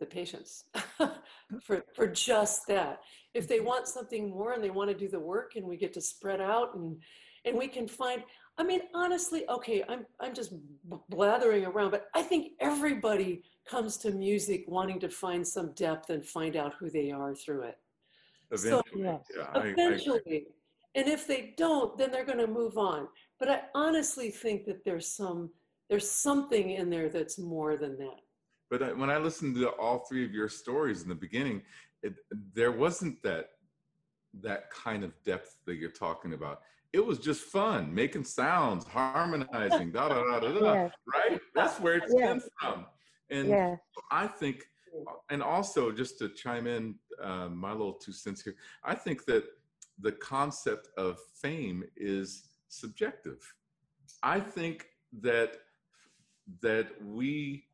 the 0.00 0.06
patience 0.06 0.64
for, 1.62 1.84
for 1.94 2.08
just 2.08 2.66
that. 2.66 3.02
If 3.34 3.46
they 3.46 3.60
want 3.60 3.86
something 3.86 4.30
more 4.30 4.52
and 4.52 4.64
they 4.64 4.70
want 4.70 4.90
to 4.90 4.96
do 4.96 5.08
the 5.08 5.20
work 5.20 5.52
and 5.54 5.64
we 5.64 5.76
get 5.76 5.92
to 5.92 6.00
spread 6.00 6.40
out 6.40 6.74
and, 6.74 7.00
and 7.44 7.56
we 7.56 7.68
can 7.68 7.86
find, 7.86 8.24
I 8.56 8.62
mean, 8.62 8.82
honestly, 8.94 9.44
okay, 9.48 9.82
I'm, 9.88 10.06
I'm 10.20 10.32
just 10.34 10.52
blathering 11.08 11.64
around, 11.66 11.90
but 11.90 12.06
I 12.14 12.22
think 12.22 12.52
everybody 12.60 13.42
comes 13.66 13.96
to 13.98 14.12
music 14.12 14.64
wanting 14.68 15.00
to 15.00 15.08
find 15.08 15.46
some 15.46 15.72
depth 15.72 16.10
and 16.10 16.24
find 16.24 16.54
out 16.56 16.74
who 16.78 16.88
they 16.88 17.10
are 17.10 17.34
through 17.34 17.62
it. 17.62 17.78
Eventually. 18.52 18.82
So, 18.92 18.98
yes. 18.98 19.20
yeah, 19.36 19.46
I- 19.52 19.58
I 19.58 19.66
agree. 19.66 19.84
Eventually. 19.84 20.46
And 20.94 21.08
if 21.08 21.26
they 21.26 21.54
don't, 21.56 21.98
then 21.98 22.12
they're 22.12 22.24
going 22.24 22.38
to 22.38 22.46
move 22.46 22.78
on. 22.78 23.08
But 23.40 23.50
I 23.50 23.62
honestly 23.74 24.30
think 24.30 24.64
that 24.66 24.84
there's 24.84 25.08
some, 25.08 25.50
there's 25.90 26.08
something 26.08 26.70
in 26.70 26.88
there 26.88 27.08
that's 27.08 27.36
more 27.38 27.76
than 27.76 27.96
that. 27.98 28.20
But 28.70 28.82
I, 28.82 28.92
when 28.92 29.10
I 29.10 29.18
listened 29.18 29.56
to 29.56 29.70
all 29.70 30.04
three 30.08 30.24
of 30.24 30.32
your 30.32 30.48
stories 30.48 31.02
in 31.02 31.08
the 31.08 31.14
beginning, 31.16 31.62
it, 32.04 32.14
there 32.54 32.70
wasn't 32.70 33.20
that 33.24 33.50
that 34.40 34.70
kind 34.70 35.04
of 35.04 35.12
depth 35.24 35.58
that 35.66 35.76
you're 35.76 35.90
talking 35.90 36.32
about. 36.32 36.60
It 36.94 37.04
was 37.04 37.18
just 37.18 37.42
fun, 37.42 37.92
making 37.92 38.22
sounds, 38.22 38.84
harmonizing, 38.86 39.90
da 39.90 40.08
da 40.08 40.22
da 40.22 40.38
da 40.38 40.52
da. 40.52 40.72
Right? 41.12 41.40
That's 41.52 41.80
where 41.80 41.94
it 41.96 42.04
stems 42.08 42.44
from. 42.60 42.86
And. 43.30 43.48
I 44.12 44.28
think, 44.28 44.62
and 45.28 45.42
also 45.42 45.90
just 45.90 46.18
to 46.20 46.28
chime 46.28 46.68
in 46.68 46.94
uh, 47.20 47.48
my 47.48 47.72
little 47.72 47.94
two 47.94 48.12
cents 48.12 48.42
here, 48.42 48.54
I 48.84 48.94
think 48.94 49.24
that 49.24 49.42
the 50.00 50.12
concept 50.12 50.88
of 50.96 51.18
fame 51.42 51.82
is 51.96 52.50
subjective. 52.68 53.40
I 54.22 54.38
think 54.38 54.86
that 55.20 55.56
that 56.62 56.86
we 57.02 57.64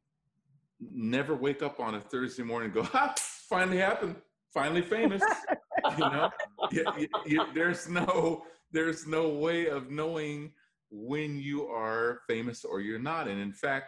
never 0.80 1.34
wake 1.34 1.62
up 1.62 1.78
on 1.78 1.96
a 1.96 2.00
Thursday 2.00 2.42
morning 2.42 2.66
and 2.66 2.74
go, 2.74 2.82
ha, 2.84 3.12
finally 3.50 3.76
happened, 3.78 4.16
finally 4.54 4.80
famous. 4.82 5.22
you 5.98 6.04
know, 6.14 6.30
you, 6.72 6.84
you- 6.98 7.08
you- 7.26 7.46
there's 7.52 7.86
no 7.88 8.44
there's 8.72 9.06
no 9.06 9.28
way 9.28 9.66
of 9.66 9.90
knowing 9.90 10.52
when 10.90 11.38
you 11.38 11.66
are 11.66 12.20
famous 12.28 12.64
or 12.64 12.80
you're 12.80 12.98
not. 12.98 13.28
And 13.28 13.40
in 13.40 13.52
fact, 13.52 13.86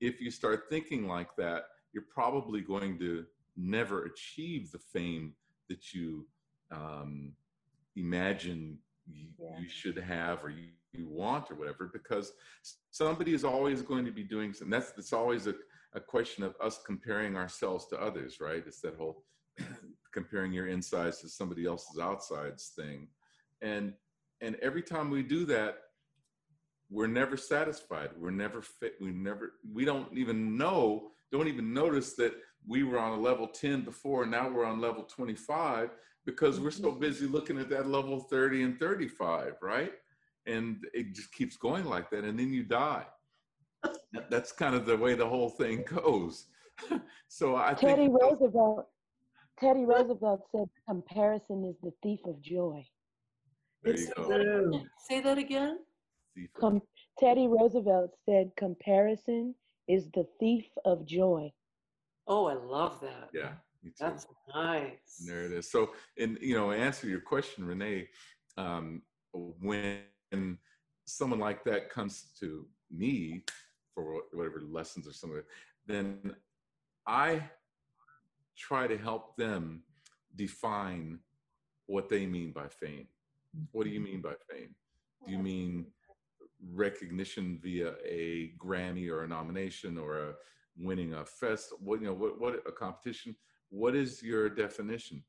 if 0.00 0.20
you 0.20 0.30
start 0.30 0.64
thinking 0.68 1.06
like 1.06 1.34
that, 1.36 1.64
you're 1.92 2.04
probably 2.12 2.60
going 2.60 2.98
to 2.98 3.24
never 3.56 4.04
achieve 4.04 4.70
the 4.70 4.78
fame 4.78 5.34
that 5.68 5.92
you 5.94 6.26
um, 6.70 7.32
imagine 7.96 8.78
you, 9.06 9.28
Yeah. 9.38 9.58
you 9.58 9.68
should 9.68 9.96
have 9.96 10.44
or 10.44 10.50
you, 10.50 10.68
you 10.92 11.08
want 11.08 11.50
or 11.50 11.54
whatever, 11.54 11.90
because 11.92 12.32
somebody 12.90 13.32
is 13.32 13.44
always 13.44 13.82
going 13.82 14.04
to 14.04 14.12
be 14.12 14.24
doing 14.24 14.52
something. 14.52 14.70
That's 14.70 14.92
it's 14.98 15.12
always 15.12 15.46
a, 15.46 15.54
a 15.94 16.00
question 16.00 16.44
of 16.44 16.54
us 16.60 16.80
comparing 16.84 17.36
ourselves 17.36 17.86
to 17.88 18.00
others, 18.00 18.38
right? 18.40 18.62
It's 18.66 18.80
that 18.80 18.96
whole 18.96 19.24
comparing 20.12 20.52
your 20.52 20.66
insides 20.66 21.20
to 21.20 21.28
somebody 21.28 21.66
else's 21.66 21.98
outsides 21.98 22.72
thing. 22.76 23.08
And 23.62 23.94
and 24.40 24.56
every 24.56 24.82
time 24.82 25.10
we 25.10 25.22
do 25.22 25.44
that, 25.46 25.78
we're 26.90 27.06
never 27.06 27.36
satisfied. 27.36 28.10
We're 28.16 28.30
never 28.30 28.62
fit. 28.62 28.94
We 29.00 29.10
never. 29.10 29.52
We 29.72 29.84
don't 29.84 30.16
even 30.16 30.56
know. 30.56 31.08
Don't 31.32 31.48
even 31.48 31.74
notice 31.74 32.14
that 32.14 32.34
we 32.66 32.82
were 32.82 32.98
on 32.98 33.18
a 33.18 33.20
level 33.20 33.48
ten 33.48 33.82
before, 33.82 34.22
and 34.22 34.30
now 34.30 34.48
we're 34.48 34.64
on 34.64 34.80
level 34.80 35.02
twenty-five 35.04 35.90
because 36.24 36.60
we're 36.60 36.70
so 36.70 36.92
busy 36.92 37.26
looking 37.26 37.58
at 37.58 37.68
that 37.70 37.88
level 37.88 38.20
thirty 38.20 38.62
and 38.62 38.78
thirty-five, 38.78 39.54
right? 39.62 39.92
And 40.46 40.84
it 40.94 41.14
just 41.14 41.32
keeps 41.32 41.56
going 41.56 41.84
like 41.84 42.10
that, 42.10 42.24
and 42.24 42.38
then 42.38 42.52
you 42.52 42.62
die. 42.62 43.06
That's 44.30 44.52
kind 44.52 44.74
of 44.74 44.86
the 44.86 44.96
way 44.96 45.14
the 45.14 45.26
whole 45.26 45.50
thing 45.50 45.84
goes. 45.84 46.46
so 47.28 47.56
I 47.56 47.74
Teddy 47.74 48.06
think 48.06 48.20
Roosevelt. 48.20 48.86
Teddy 49.58 49.84
Roosevelt 49.84 50.42
said, 50.52 50.68
"Comparison 50.88 51.64
is 51.64 51.76
the 51.82 51.92
thief 52.02 52.20
of 52.26 52.40
joy." 52.40 52.86
There 53.86 53.94
It's 53.94 54.08
you 54.08 54.14
go. 54.16 54.42
True. 54.42 54.82
Say 55.08 55.20
that 55.20 55.38
again? 55.38 55.78
Com- 56.58 56.82
Teddy 57.18 57.46
Roosevelt 57.48 58.10
said, 58.26 58.50
"Comparison 58.56 59.54
is 59.88 60.10
the 60.10 60.26
thief 60.38 60.66
of 60.84 61.06
joy." 61.06 61.52
Oh, 62.26 62.46
I 62.46 62.54
love 62.54 63.00
that. 63.00 63.30
Yeah, 63.32 63.52
me 63.82 63.90
too. 63.90 63.94
That's 64.00 64.26
nice. 64.54 65.20
And 65.20 65.28
there 65.28 65.44
it 65.44 65.52
is. 65.52 65.70
So, 65.70 65.92
and 66.18 66.36
you 66.40 66.54
know, 66.54 66.72
answer 66.72 67.06
your 67.08 67.20
question, 67.20 67.64
Renee. 67.64 68.08
Um, 68.58 69.02
when 69.32 70.58
someone 71.06 71.38
like 71.38 71.64
that 71.64 71.88
comes 71.88 72.32
to 72.40 72.66
me 72.90 73.44
for 73.94 74.22
whatever 74.32 74.60
lessons 74.60 75.06
or 75.06 75.12
something, 75.12 75.42
then 75.86 76.34
I 77.06 77.48
try 78.58 78.86
to 78.86 78.98
help 78.98 79.36
them 79.36 79.82
define 80.34 81.20
what 81.86 82.08
they 82.08 82.26
mean 82.26 82.52
by 82.52 82.68
fame. 82.68 83.06
What 83.72 83.84
do 83.84 83.90
you 83.90 84.00
mean 84.00 84.20
by 84.20 84.34
fame? 84.50 84.74
Do 85.24 85.32
you 85.32 85.38
mean 85.38 85.86
recognition 86.72 87.58
via 87.62 87.94
a 88.04 88.52
Grammy 88.58 89.10
or 89.10 89.24
a 89.24 89.28
nomination 89.28 89.98
or 89.98 90.18
a 90.18 90.32
winning 90.78 91.14
a 91.14 91.24
fest? 91.24 91.72
What 91.80 92.00
you 92.00 92.06
know? 92.06 92.14
What 92.14 92.40
what 92.40 92.62
a 92.66 92.72
competition? 92.72 93.36
What 93.70 93.94
is 93.94 94.22
your 94.22 94.48
definition? 94.48 95.22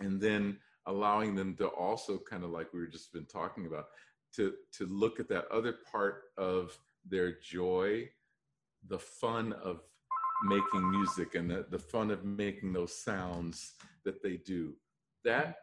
And 0.00 0.20
then 0.20 0.58
allowing 0.86 1.34
them 1.34 1.54
to 1.56 1.68
also 1.68 2.18
kind 2.18 2.44
of 2.44 2.50
like 2.50 2.72
we 2.72 2.80
were 2.80 2.86
just 2.86 3.12
been 3.12 3.26
talking 3.26 3.66
about 3.66 3.86
to 4.34 4.54
to 4.72 4.86
look 4.86 5.20
at 5.20 5.28
that 5.28 5.46
other 5.50 5.76
part 5.90 6.24
of 6.36 6.76
their 7.08 7.38
joy, 7.40 8.08
the 8.88 8.98
fun 8.98 9.52
of 9.52 9.82
making 10.44 10.90
music 10.90 11.34
and 11.34 11.50
the, 11.50 11.66
the 11.70 11.78
fun 11.78 12.10
of 12.10 12.24
making 12.24 12.72
those 12.72 12.94
sounds 12.94 13.74
that 14.04 14.22
they 14.22 14.36
do. 14.36 14.74
That 15.24 15.56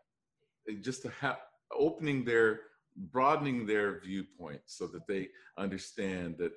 just 0.81 1.01
to 1.03 1.09
have 1.19 1.37
opening 1.77 2.23
their 2.25 2.61
broadening 2.95 3.65
their 3.65 3.99
viewpoint 4.01 4.61
so 4.65 4.85
that 4.87 5.07
they 5.07 5.29
understand 5.57 6.37
that 6.37 6.51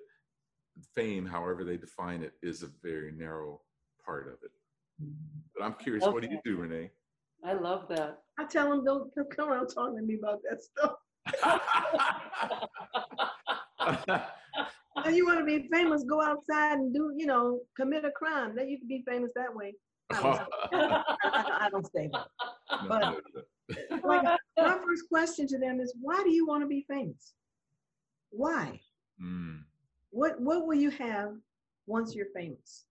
fame, 0.95 1.25
however 1.27 1.63
they 1.65 1.77
define 1.77 2.23
it, 2.23 2.33
is 2.43 2.63
a 2.63 2.69
very 2.83 3.13
narrow 3.13 3.61
part 4.05 4.27
of 4.27 4.35
it. 4.43 4.51
But 5.55 5.65
I'm 5.65 5.75
curious, 5.75 6.05
what 6.07 6.23
do 6.23 6.29
you 6.31 6.41
do, 6.45 6.57
Renee? 6.57 6.91
I 7.45 7.53
love 7.55 7.87
that. 7.89 8.19
I 8.39 8.45
tell 8.45 8.71
them 8.71 8.85
don't 8.85 9.15
don't 9.15 9.37
come 9.37 9.51
around 9.51 9.69
talking 9.69 9.97
to 9.97 10.03
me 10.03 10.15
about 10.23 10.41
that 10.49 10.63
stuff. 10.63 10.95
Now 15.05 15.09
you 15.11 15.27
want 15.27 15.39
to 15.41 15.45
be 15.45 15.69
famous, 15.73 16.05
go 16.05 16.21
outside 16.23 16.75
and 16.79 16.95
do, 16.95 17.13
you 17.17 17.27
know, 17.27 17.61
commit 17.77 18.05
a 18.05 18.11
crime. 18.11 18.55
Then 18.55 18.69
you 18.69 18.79
can 18.79 18.87
be 18.89 19.03
famous 19.09 19.31
that 19.35 19.53
way. 19.55 19.75
I 20.13 20.23
don't, 20.23 20.35
I, 20.73 21.03
I- 21.25 21.67
I 21.67 21.71
don't 21.71 21.87
say 21.97 22.11
that. 22.13 22.27
But 22.89 24.05
like, 24.05 24.39
my 24.63 24.79
first 24.85 25.09
question 25.09 25.47
to 25.49 25.59
them 25.59 25.81
is, 25.81 25.95
why 26.01 26.23
do 26.23 26.31
you 26.31 26.47
want 26.47 26.63
to 26.63 26.69
be 26.69 26.85
famous? 26.89 27.35
Why? 28.31 28.81
Mm, 29.23 29.65
What 30.11 30.41
What 30.41 30.67
will 30.67 30.75
you 30.79 30.91
have 30.91 31.35
once 31.87 32.15
you're 32.15 32.33
famous? 32.35 32.87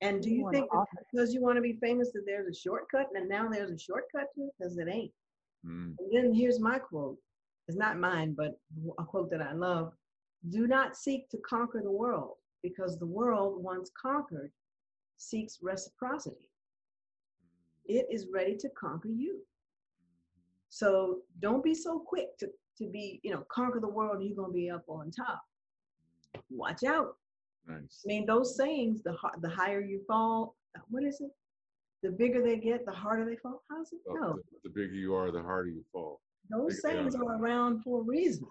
And 0.00 0.20
do 0.20 0.30
You 0.30 0.38
you 0.38 0.50
think 0.50 0.68
because 1.12 1.32
you 1.32 1.40
want 1.40 1.56
to 1.56 1.62
be 1.62 1.74
famous 1.74 2.10
that 2.12 2.24
there's 2.26 2.48
a 2.48 2.54
shortcut, 2.58 3.08
and 3.14 3.28
now 3.28 3.48
there's 3.48 3.70
a 3.70 3.78
shortcut 3.78 4.28
to 4.34 4.42
it? 4.46 4.52
Because 4.58 4.76
it 4.78 4.88
ain't. 4.88 5.12
mm, 5.64 5.94
And 5.98 6.08
then 6.12 6.34
here's 6.34 6.58
my 6.60 6.78
quote. 6.78 7.18
It's 7.68 7.76
not 7.78 7.98
mine, 7.98 8.34
but 8.36 8.58
a 8.98 9.04
quote 9.04 9.30
that 9.30 9.40
I 9.42 9.52
love. 9.52 9.92
Do 10.50 10.66
not 10.66 10.96
seek 10.96 11.28
to 11.30 11.38
conquer 11.38 11.80
the 11.82 11.90
world, 11.92 12.34
because 12.64 12.98
the 12.98 13.06
world, 13.06 13.62
once 13.62 13.90
conquered, 14.00 14.50
seeks 15.18 15.60
reciprocity. 15.62 16.48
It 17.86 18.06
is 18.10 18.26
ready 18.32 18.56
to 18.56 18.68
conquer 18.70 19.08
you. 19.08 19.40
So 20.68 21.18
don't 21.40 21.62
be 21.62 21.74
so 21.74 21.98
quick 21.98 22.36
to, 22.38 22.48
to 22.78 22.86
be, 22.88 23.20
you 23.22 23.30
know, 23.32 23.44
conquer 23.50 23.80
the 23.80 23.88
world 23.88 24.18
and 24.18 24.26
you're 24.26 24.36
going 24.36 24.50
to 24.50 24.54
be 24.54 24.70
up 24.70 24.84
on 24.88 25.10
top. 25.10 25.42
watch 26.50 26.84
out. 26.84 27.16
Nice. 27.68 28.02
I 28.04 28.08
mean, 28.08 28.26
those 28.26 28.56
sayings, 28.56 29.02
the 29.02 29.14
the 29.40 29.48
higher 29.48 29.80
you 29.80 30.00
fall, 30.08 30.56
what 30.88 31.04
is 31.04 31.20
it? 31.20 31.30
The 32.02 32.10
bigger 32.10 32.42
they 32.42 32.56
get, 32.56 32.84
the 32.84 32.92
harder 32.92 33.24
they 33.24 33.36
fall. 33.36 33.62
How's 33.70 33.92
it? 33.92 34.00
No, 34.08 34.34
the, 34.34 34.42
the 34.64 34.70
bigger 34.70 34.94
you 34.94 35.14
are, 35.14 35.30
the 35.30 35.42
harder 35.42 35.68
you 35.68 35.84
fall. 35.92 36.20
those 36.50 36.80
bigger 36.82 36.96
sayings 36.96 37.14
are. 37.14 37.24
are 37.24 37.38
around 37.40 37.82
for 37.84 38.00
a 38.00 38.02
reason. 38.02 38.46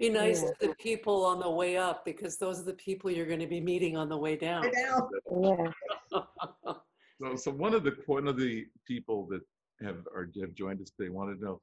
Be 0.00 0.08
nice 0.08 0.42
Yeah. 0.42 0.48
to 0.60 0.68
the 0.68 0.74
people 0.76 1.24
on 1.26 1.40
the 1.40 1.50
way 1.50 1.76
up 1.76 2.04
because 2.04 2.38
those 2.38 2.60
are 2.60 2.64
the 2.64 2.74
people 2.74 3.10
you're 3.10 3.26
going 3.26 3.40
to 3.40 3.46
be 3.46 3.60
meeting 3.60 3.96
on 3.96 4.08
the 4.08 4.16
way 4.16 4.36
down. 4.36 4.62
Right 4.62 4.72
now, 4.74 5.72
Yeah. 6.14 6.72
So, 7.20 7.34
so 7.36 7.50
one 7.50 7.74
of 7.74 7.84
the 7.84 7.96
one 8.06 8.28
of 8.28 8.36
the 8.36 8.66
people 8.86 9.26
that 9.30 9.40
have 9.86 10.06
or 10.14 10.30
have 10.40 10.54
joined 10.54 10.80
us 10.82 10.90
today 10.90 11.10
wanted 11.10 11.38
to 11.38 11.44
know 11.44 11.60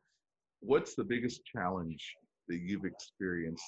what's 0.61 0.95
the 0.95 1.03
biggest 1.03 1.41
challenge 1.45 2.15
that 2.47 2.59
you've 2.59 2.85
experienced 2.85 3.63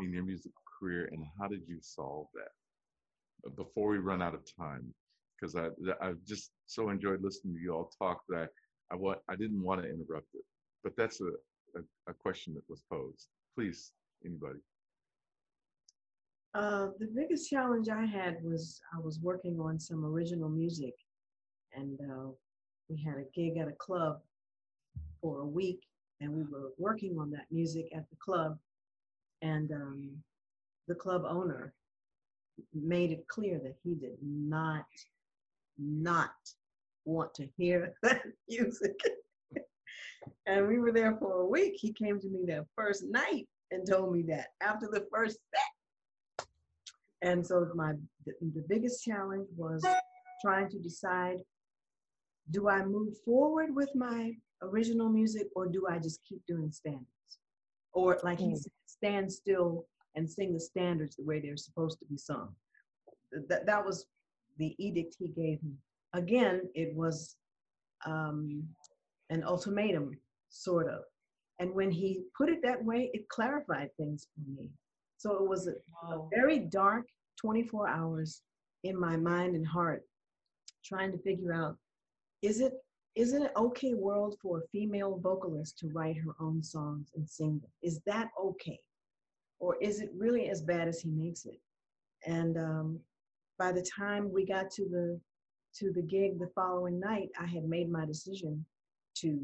in 0.00 0.12
your 0.12 0.24
musical 0.24 0.62
career, 0.78 1.08
and 1.12 1.24
how 1.40 1.48
did 1.48 1.62
you 1.66 1.78
solve 1.80 2.26
that? 2.34 3.56
Before 3.56 3.90
we 3.90 3.98
run 3.98 4.22
out 4.22 4.34
of 4.34 4.42
time, 4.58 4.92
because 5.40 5.56
I 5.56 5.68
I've 6.00 6.22
just 6.26 6.50
so 6.66 6.90
enjoyed 6.90 7.22
listening 7.22 7.54
to 7.56 7.60
you 7.60 7.72
all 7.74 7.90
talk 7.98 8.20
that 8.28 8.50
I 8.92 8.96
want 8.96 9.18
I 9.28 9.36
didn't 9.36 9.62
want 9.62 9.82
to 9.82 9.88
interrupt 9.88 10.28
it, 10.34 10.44
but 10.82 10.94
that's 10.96 11.20
a 11.20 11.30
a, 11.78 12.10
a 12.10 12.14
question 12.14 12.54
that 12.54 12.64
was 12.68 12.82
posed. 12.90 13.28
Please, 13.56 13.92
anybody. 14.24 14.60
uh, 16.54 16.88
the 16.98 17.08
biggest 17.14 17.50
challenge 17.50 17.88
I 17.88 18.04
had 18.04 18.36
was 18.42 18.80
I 18.94 19.00
was 19.00 19.18
working 19.20 19.58
on 19.60 19.78
some 19.80 20.04
original 20.04 20.48
music, 20.48 20.94
and 21.76 21.98
uh, 22.10 22.30
we 22.88 23.02
had 23.02 23.16
a 23.16 23.24
gig 23.34 23.56
at 23.56 23.68
a 23.68 23.72
club 23.72 24.20
for 25.20 25.40
a 25.40 25.46
week, 25.46 25.80
and 26.20 26.32
we 26.32 26.42
were 26.42 26.72
working 26.78 27.18
on 27.18 27.30
that 27.30 27.46
music 27.50 27.88
at 27.94 28.08
the 28.10 28.16
club, 28.16 28.58
and 29.42 29.72
um, 29.72 30.10
the 30.88 30.94
club 30.94 31.24
owner 31.28 31.72
made 32.72 33.10
it 33.10 33.26
clear 33.28 33.58
that 33.58 33.74
he 33.82 33.94
did 33.94 34.16
not 34.22 34.84
not 35.78 36.30
want 37.04 37.34
to 37.34 37.48
hear 37.56 37.94
that 38.02 38.22
music. 38.48 38.96
and 40.46 40.68
we 40.68 40.78
were 40.78 40.92
there 40.92 41.16
for 41.18 41.40
a 41.40 41.46
week. 41.46 41.74
He 41.76 41.92
came 41.92 42.20
to 42.20 42.28
me 42.28 42.44
that 42.46 42.66
first 42.76 43.04
night 43.04 43.48
and 43.70 43.86
told 43.88 44.12
me 44.12 44.22
that 44.28 44.48
after 44.60 44.88
the 44.90 45.06
first 45.12 45.38
set. 45.54 46.46
And 47.22 47.44
so 47.44 47.66
my 47.74 47.94
the, 48.26 48.32
the 48.54 48.64
biggest 48.68 49.02
challenge 49.02 49.48
was 49.56 49.84
trying 50.42 50.68
to 50.68 50.78
decide 50.78 51.38
do 52.50 52.68
I 52.68 52.84
move 52.84 53.16
forward 53.24 53.74
with 53.74 53.94
my 53.94 54.32
original 54.62 55.08
music 55.08 55.48
or 55.54 55.66
do 55.66 55.86
I 55.88 55.98
just 55.98 56.20
keep 56.24 56.44
doing 56.46 56.70
standards? 56.70 57.38
Or 57.92 58.18
like 58.22 58.38
he 58.38 58.52
Mm. 58.52 58.58
said, 58.58 58.72
stand 58.86 59.32
still 59.32 59.86
and 60.14 60.30
sing 60.30 60.52
the 60.52 60.60
standards 60.60 61.16
the 61.16 61.24
way 61.24 61.40
they're 61.40 61.56
supposed 61.56 61.98
to 62.00 62.04
be 62.06 62.16
sung. 62.16 62.54
That, 63.48 63.66
that 63.66 63.84
was 63.84 64.06
the 64.58 64.74
edict 64.78 65.16
he 65.18 65.28
gave 65.28 65.62
me. 65.62 65.76
Again, 66.12 66.70
it 66.74 66.94
was 66.94 67.36
um, 68.06 68.68
an 69.30 69.42
ultimatum, 69.42 70.16
sort 70.50 70.88
of. 70.88 71.02
And 71.58 71.74
when 71.74 71.90
he 71.90 72.24
put 72.36 72.48
it 72.48 72.62
that 72.62 72.84
way, 72.84 73.10
it 73.14 73.28
clarified 73.28 73.90
things 73.96 74.28
for 74.34 74.48
me. 74.50 74.68
So 75.16 75.32
it 75.42 75.48
was 75.48 75.66
a, 75.68 75.74
a 76.12 76.28
very 76.30 76.58
dark 76.58 77.06
24 77.40 77.88
hours 77.88 78.42
in 78.84 78.98
my 78.98 79.16
mind 79.16 79.56
and 79.56 79.66
heart 79.66 80.04
trying 80.84 81.10
to 81.12 81.18
figure 81.18 81.52
out 81.52 81.76
is 82.44 82.60
it 82.60 82.74
is 83.16 83.32
it 83.32 83.42
an 83.42 83.48
okay 83.56 83.94
world 83.94 84.36
for 84.42 84.58
a 84.58 84.66
female 84.72 85.18
vocalist 85.22 85.78
to 85.78 85.88
write 85.88 86.16
her 86.16 86.34
own 86.40 86.62
songs 86.62 87.12
and 87.14 87.28
sing 87.28 87.60
them? 87.60 87.70
Is 87.80 88.00
that 88.06 88.30
okay? 88.42 88.80
Or 89.60 89.76
is 89.80 90.00
it 90.00 90.10
really 90.16 90.48
as 90.50 90.62
bad 90.62 90.88
as 90.88 91.00
he 91.00 91.10
makes 91.10 91.46
it? 91.46 91.60
And 92.26 92.58
um, 92.58 92.98
by 93.56 93.70
the 93.70 93.86
time 93.96 94.32
we 94.32 94.44
got 94.44 94.70
to 94.72 94.84
the 94.88 95.20
to 95.76 95.92
the 95.92 96.02
gig 96.02 96.38
the 96.38 96.50
following 96.54 97.00
night 97.00 97.28
i 97.40 97.46
had 97.46 97.64
made 97.64 97.90
my 97.90 98.06
decision 98.06 98.64
to 99.16 99.40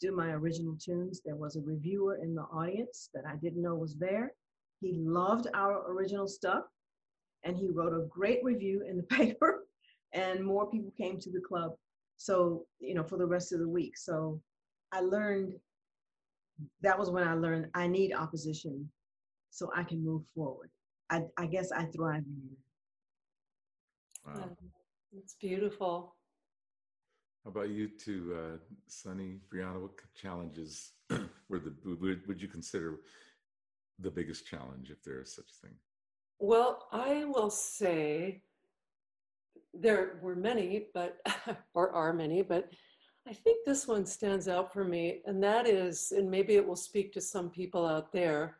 do 0.00 0.10
my 0.10 0.32
original 0.32 0.76
tunes. 0.84 1.20
There 1.24 1.36
was 1.36 1.54
a 1.54 1.60
reviewer 1.60 2.16
in 2.16 2.34
the 2.34 2.42
audience 2.42 3.08
that 3.14 3.24
i 3.26 3.36
didn't 3.36 3.62
know 3.62 3.74
was 3.74 3.96
there. 3.96 4.32
He 4.80 4.94
loved 4.94 5.46
our 5.54 5.90
original 5.92 6.26
stuff 6.26 6.64
and 7.44 7.56
he 7.56 7.68
wrote 7.68 7.92
a 7.92 8.06
great 8.08 8.42
review 8.42 8.84
in 8.88 8.96
the 8.96 9.02
paper 9.18 9.64
and 10.12 10.44
more 10.44 10.70
people 10.70 10.92
came 10.96 11.18
to 11.20 11.30
the 11.30 11.40
club 11.40 11.72
so 12.22 12.64
you 12.78 12.94
know 12.94 13.02
for 13.02 13.18
the 13.18 13.26
rest 13.26 13.52
of 13.52 13.58
the 13.58 13.68
week 13.68 13.96
so 13.96 14.40
i 14.92 15.00
learned 15.00 15.54
that 16.80 16.98
was 16.98 17.10
when 17.10 17.26
i 17.26 17.34
learned 17.34 17.66
i 17.74 17.86
need 17.86 18.12
opposition 18.14 18.88
so 19.50 19.70
i 19.74 19.82
can 19.82 20.04
move 20.04 20.22
forward 20.34 20.70
i, 21.10 21.22
I 21.36 21.46
guess 21.46 21.72
i 21.72 21.84
thrive 21.86 22.24
in 22.26 22.36
that. 22.48 22.62
Wow. 24.24 24.56
It's 25.18 25.34
beautiful. 25.34 26.14
How 27.44 27.50
about 27.50 27.70
you 27.70 27.88
two, 27.88 28.36
uh, 28.38 28.58
Sunny, 28.86 29.40
Brianna? 29.52 29.82
What 29.82 29.90
challenges 30.14 30.92
were 31.48 31.58
the 31.58 31.74
would, 31.84 32.26
would 32.28 32.40
you 32.40 32.48
consider 32.48 33.00
the 33.98 34.10
biggest 34.10 34.46
challenge, 34.46 34.90
if 34.90 35.02
there 35.02 35.20
is 35.20 35.34
such 35.34 35.50
a 35.50 35.66
thing? 35.66 35.76
Well, 36.38 36.86
I 36.92 37.24
will 37.24 37.50
say 37.50 38.42
there 39.74 40.18
were 40.22 40.36
many, 40.36 40.86
but 40.94 41.18
or 41.74 41.90
are 41.92 42.12
many, 42.12 42.42
but 42.42 42.68
I 43.28 43.32
think 43.32 43.64
this 43.64 43.86
one 43.86 44.04
stands 44.04 44.48
out 44.48 44.72
for 44.72 44.84
me, 44.84 45.22
and 45.26 45.42
that 45.42 45.66
is, 45.66 46.12
and 46.12 46.30
maybe 46.30 46.56
it 46.56 46.66
will 46.66 46.76
speak 46.76 47.12
to 47.12 47.20
some 47.20 47.50
people 47.50 47.86
out 47.86 48.12
there, 48.12 48.58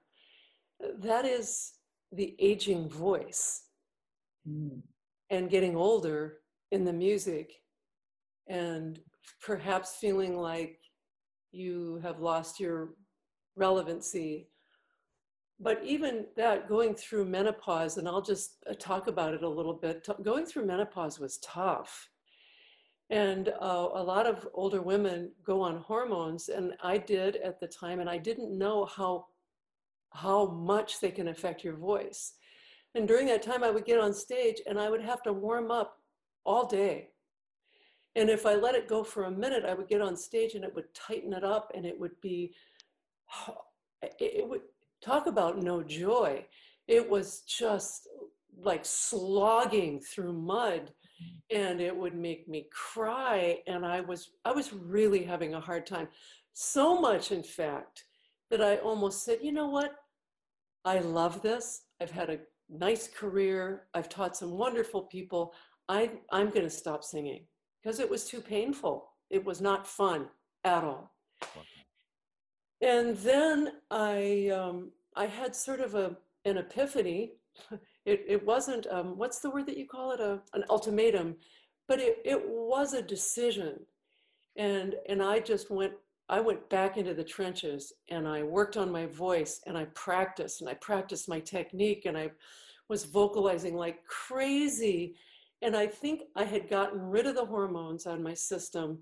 that 1.00 1.24
is 1.24 1.72
the 2.12 2.36
aging 2.38 2.88
voice 2.88 3.64
Mm. 4.48 4.82
and 5.30 5.50
getting 5.50 5.76
older 5.76 6.38
in 6.72 6.84
the 6.84 6.92
music 6.92 7.52
and 8.48 8.98
perhaps 9.40 9.94
feeling 9.94 10.36
like 10.36 10.80
you 11.52 12.00
have 12.02 12.18
lost 12.18 12.58
your 12.58 12.94
relevancy. 13.54 14.48
But 15.62 15.80
even 15.84 16.26
that, 16.36 16.68
going 16.68 16.94
through 16.94 17.26
menopause, 17.26 17.96
and 17.96 18.08
I'll 18.08 18.22
just 18.22 18.64
uh, 18.68 18.74
talk 18.78 19.06
about 19.06 19.32
it 19.32 19.44
a 19.44 19.48
little 19.48 19.74
bit, 19.74 20.06
going 20.22 20.44
through 20.44 20.66
menopause 20.66 21.20
was 21.20 21.38
tough. 21.38 22.08
And 23.10 23.50
uh, 23.60 23.88
a 23.94 24.02
lot 24.02 24.26
of 24.26 24.48
older 24.54 24.82
women 24.82 25.30
go 25.44 25.60
on 25.60 25.76
hormones, 25.76 26.48
and 26.48 26.72
I 26.82 26.98
did 26.98 27.36
at 27.36 27.60
the 27.60 27.68
time, 27.68 28.00
and 28.00 28.10
I 28.10 28.18
didn't 28.18 28.56
know 28.58 28.86
how, 28.86 29.26
how 30.10 30.46
much 30.46 30.98
they 30.98 31.12
can 31.12 31.28
affect 31.28 31.62
your 31.62 31.76
voice. 31.76 32.32
And 32.94 33.06
during 33.06 33.26
that 33.26 33.42
time, 33.42 33.62
I 33.62 33.70
would 33.70 33.84
get 33.84 34.00
on 34.00 34.12
stage 34.12 34.60
and 34.66 34.78
I 34.78 34.90
would 34.90 35.00
have 35.00 35.22
to 35.22 35.32
warm 35.32 35.70
up 35.70 35.98
all 36.44 36.66
day. 36.66 37.08
And 38.16 38.28
if 38.28 38.44
I 38.44 38.54
let 38.54 38.74
it 38.74 38.88
go 38.88 39.02
for 39.02 39.24
a 39.24 39.30
minute, 39.30 39.64
I 39.64 39.72
would 39.72 39.88
get 39.88 40.02
on 40.02 40.16
stage 40.16 40.54
and 40.54 40.64
it 40.64 40.74
would 40.74 40.92
tighten 40.92 41.32
it 41.32 41.44
up 41.44 41.72
and 41.74 41.86
it 41.86 41.98
would 41.98 42.20
be, 42.20 42.54
it 44.02 44.46
would 44.46 44.60
talk 45.02 45.26
about 45.26 45.62
no 45.62 45.82
joy. 45.82 46.44
It 46.88 47.08
was 47.08 47.40
just 47.42 48.08
like 48.60 48.84
slogging 48.84 50.00
through 50.00 50.32
mud 50.32 50.92
and 51.50 51.80
it 51.80 51.96
would 51.96 52.14
make 52.14 52.48
me 52.48 52.66
cry. 52.72 53.58
And 53.66 53.84
I 53.84 54.00
was, 54.00 54.30
I 54.44 54.52
was 54.52 54.72
really 54.72 55.22
having 55.22 55.54
a 55.54 55.60
hard 55.60 55.86
time. 55.86 56.08
So 56.52 57.00
much, 57.00 57.32
in 57.32 57.42
fact, 57.42 58.04
that 58.50 58.62
I 58.62 58.76
almost 58.76 59.24
said, 59.24 59.38
you 59.42 59.52
know 59.52 59.68
what? 59.68 59.92
I 60.84 60.98
love 60.98 61.42
this. 61.42 61.82
I've 62.00 62.10
had 62.10 62.30
a 62.30 62.40
nice 62.68 63.08
career. 63.08 63.84
I've 63.94 64.08
taught 64.08 64.36
some 64.36 64.52
wonderful 64.52 65.02
people. 65.02 65.54
I, 65.88 66.10
I'm 66.30 66.50
going 66.50 66.62
to 66.62 66.70
stop 66.70 67.04
singing 67.04 67.46
because 67.82 68.00
it 68.00 68.10
was 68.10 68.24
too 68.24 68.40
painful. 68.40 69.08
It 69.30 69.44
was 69.44 69.60
not 69.60 69.86
fun 69.86 70.28
at 70.64 70.84
all. 70.84 71.14
And 72.82 73.16
then 73.18 73.72
I, 73.90 74.48
um, 74.48 74.90
I 75.16 75.26
had 75.26 75.54
sort 75.54 75.80
of 75.80 75.94
a, 75.94 76.16
an 76.44 76.58
epiphany. 76.58 77.32
It, 78.04 78.24
it 78.26 78.44
wasn't, 78.44 78.88
um, 78.88 79.16
what's 79.16 79.38
the 79.38 79.50
word 79.50 79.66
that 79.66 79.76
you 79.76 79.86
call 79.86 80.10
it? 80.10 80.18
A, 80.18 80.40
an 80.54 80.64
ultimatum, 80.68 81.36
but 81.86 82.00
it, 82.00 82.16
it 82.24 82.42
was 82.48 82.94
a 82.94 83.02
decision. 83.02 83.78
And, 84.56 84.96
and 85.08 85.22
I 85.22 85.38
just 85.38 85.70
went, 85.70 85.92
I 86.28 86.40
went 86.40 86.68
back 86.68 86.96
into 86.96 87.14
the 87.14 87.22
trenches 87.22 87.92
and 88.10 88.26
I 88.26 88.42
worked 88.42 88.76
on 88.76 88.90
my 88.90 89.06
voice 89.06 89.60
and 89.68 89.78
I 89.78 89.84
practiced 89.94 90.62
and 90.62 90.68
I 90.68 90.74
practiced 90.74 91.28
my 91.28 91.38
technique 91.38 92.06
and 92.06 92.18
I 92.18 92.32
was 92.88 93.04
vocalizing 93.04 93.76
like 93.76 94.04
crazy. 94.06 95.14
And 95.60 95.76
I 95.76 95.86
think 95.86 96.22
I 96.34 96.42
had 96.42 96.68
gotten 96.68 97.00
rid 97.00 97.26
of 97.26 97.36
the 97.36 97.44
hormones 97.44 98.06
on 98.06 98.20
my 98.20 98.34
system. 98.34 98.98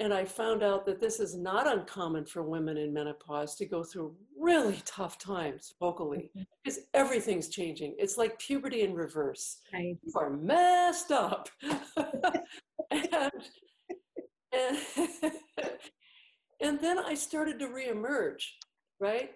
And 0.00 0.14
I 0.14 0.24
found 0.24 0.62
out 0.62 0.86
that 0.86 1.00
this 1.00 1.18
is 1.18 1.34
not 1.36 1.66
uncommon 1.66 2.24
for 2.24 2.44
women 2.44 2.76
in 2.76 2.92
menopause 2.92 3.56
to 3.56 3.66
go 3.66 3.82
through 3.82 4.14
really 4.38 4.80
tough 4.84 5.18
times 5.18 5.74
vocally 5.80 6.30
because 6.62 6.80
everything's 6.94 7.48
changing. 7.48 7.96
It's 7.98 8.16
like 8.16 8.38
puberty 8.38 8.82
in 8.82 8.94
reverse. 8.94 9.58
Right. 9.72 9.98
You 10.00 10.12
are 10.14 10.30
messed 10.30 11.10
up. 11.10 11.48
and, 12.92 13.32
and, 14.52 14.78
and 16.60 16.80
then 16.80 16.98
I 17.00 17.14
started 17.14 17.58
to 17.58 17.66
reemerge, 17.66 18.44
right? 19.00 19.32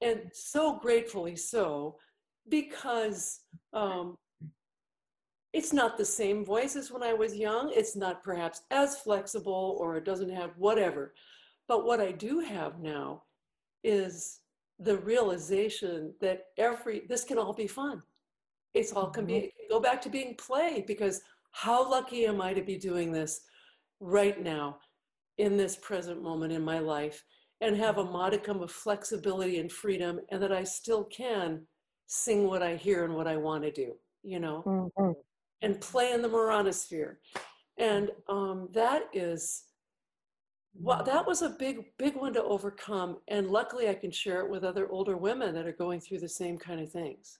And 0.00 0.30
so 0.32 0.78
gratefully 0.78 1.36
so, 1.36 1.96
because 2.48 3.40
um, 3.74 4.16
it's 5.56 5.72
not 5.72 5.96
the 5.96 6.04
same 6.04 6.44
voice 6.44 6.76
as 6.76 6.90
when 6.90 7.02
I 7.02 7.14
was 7.14 7.34
young. 7.34 7.72
It's 7.74 7.96
not 7.96 8.22
perhaps 8.22 8.60
as 8.70 8.98
flexible 8.98 9.78
or 9.80 9.96
it 9.96 10.04
doesn't 10.04 10.28
have 10.28 10.50
whatever. 10.58 11.14
But 11.66 11.86
what 11.86 11.98
I 11.98 12.12
do 12.12 12.40
have 12.40 12.78
now 12.78 13.22
is 13.82 14.40
the 14.78 14.98
realization 14.98 16.12
that 16.20 16.48
every 16.58 17.06
this 17.08 17.24
can 17.24 17.38
all 17.38 17.54
be 17.54 17.66
fun. 17.66 18.02
It's 18.74 18.92
all 18.92 19.08
can 19.08 19.24
be 19.24 19.32
mm-hmm. 19.32 19.70
go 19.70 19.80
back 19.80 20.02
to 20.02 20.10
being 20.10 20.34
play 20.34 20.84
because 20.86 21.22
how 21.52 21.90
lucky 21.90 22.26
am 22.26 22.42
I 22.42 22.52
to 22.52 22.60
be 22.60 22.76
doing 22.76 23.10
this 23.10 23.40
right 23.98 24.38
now 24.42 24.76
in 25.38 25.56
this 25.56 25.76
present 25.76 26.22
moment 26.22 26.52
in 26.52 26.62
my 26.62 26.80
life 26.80 27.24
and 27.62 27.74
have 27.78 27.96
a 27.96 28.04
modicum 28.04 28.62
of 28.62 28.70
flexibility 28.70 29.58
and 29.58 29.72
freedom 29.72 30.20
and 30.28 30.42
that 30.42 30.52
I 30.52 30.64
still 30.64 31.04
can 31.04 31.66
sing 32.08 32.46
what 32.46 32.62
I 32.62 32.76
hear 32.76 33.06
and 33.06 33.14
what 33.14 33.26
I 33.26 33.38
want 33.38 33.64
to 33.64 33.72
do, 33.72 33.94
you 34.22 34.38
know, 34.38 34.62
mm-hmm. 34.66 35.12
And 35.62 35.80
play 35.80 36.12
in 36.12 36.22
the 36.22 36.28
Moranosphere. 36.28 37.16
And 37.78 38.10
um, 38.28 38.68
that 38.72 39.04
is, 39.12 39.64
well, 40.74 41.02
that 41.04 41.26
was 41.26 41.42
a 41.42 41.50
big, 41.50 41.84
big 41.98 42.16
one 42.16 42.32
to 42.34 42.42
overcome. 42.42 43.18
And 43.28 43.50
luckily 43.50 43.88
I 43.88 43.94
can 43.94 44.10
share 44.10 44.40
it 44.40 44.50
with 44.50 44.64
other 44.64 44.88
older 44.90 45.16
women 45.16 45.54
that 45.54 45.66
are 45.66 45.72
going 45.72 46.00
through 46.00 46.20
the 46.20 46.28
same 46.28 46.58
kind 46.58 46.80
of 46.80 46.90
things. 46.90 47.38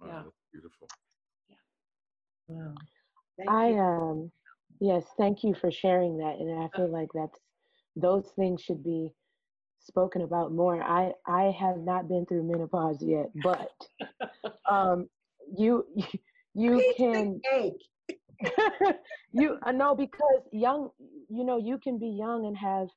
Wow, 0.00 0.08
yeah. 0.08 0.22
beautiful. 0.52 0.88
Yeah. 2.48 2.56
Wow. 2.58 2.74
I, 3.48 3.72
um, 3.78 4.30
yes, 4.80 5.04
thank 5.18 5.44
you 5.44 5.54
for 5.54 5.70
sharing 5.70 6.18
that. 6.18 6.36
And 6.38 6.62
I 6.62 6.68
feel 6.76 6.90
like 6.90 7.08
that's, 7.14 7.38
those 7.96 8.30
things 8.36 8.62
should 8.62 8.84
be 8.84 9.12
spoken 9.86 10.22
about 10.22 10.52
more. 10.52 10.82
I 10.82 11.12
I 11.26 11.54
have 11.58 11.78
not 11.78 12.08
been 12.08 12.26
through 12.26 12.42
menopause 12.42 13.02
yet, 13.02 13.30
but 13.42 13.70
um, 14.70 15.08
you 15.56 15.86
you 16.56 16.94
can 16.96 17.40
you 19.32 19.56
uh, 19.64 19.72
know 19.72 19.94
because 19.94 20.42
young 20.52 20.90
you 21.28 21.44
know 21.44 21.56
you 21.56 21.78
can 21.78 21.98
be 21.98 22.08
young 22.08 22.46
and 22.46 22.56
have. 22.56 22.88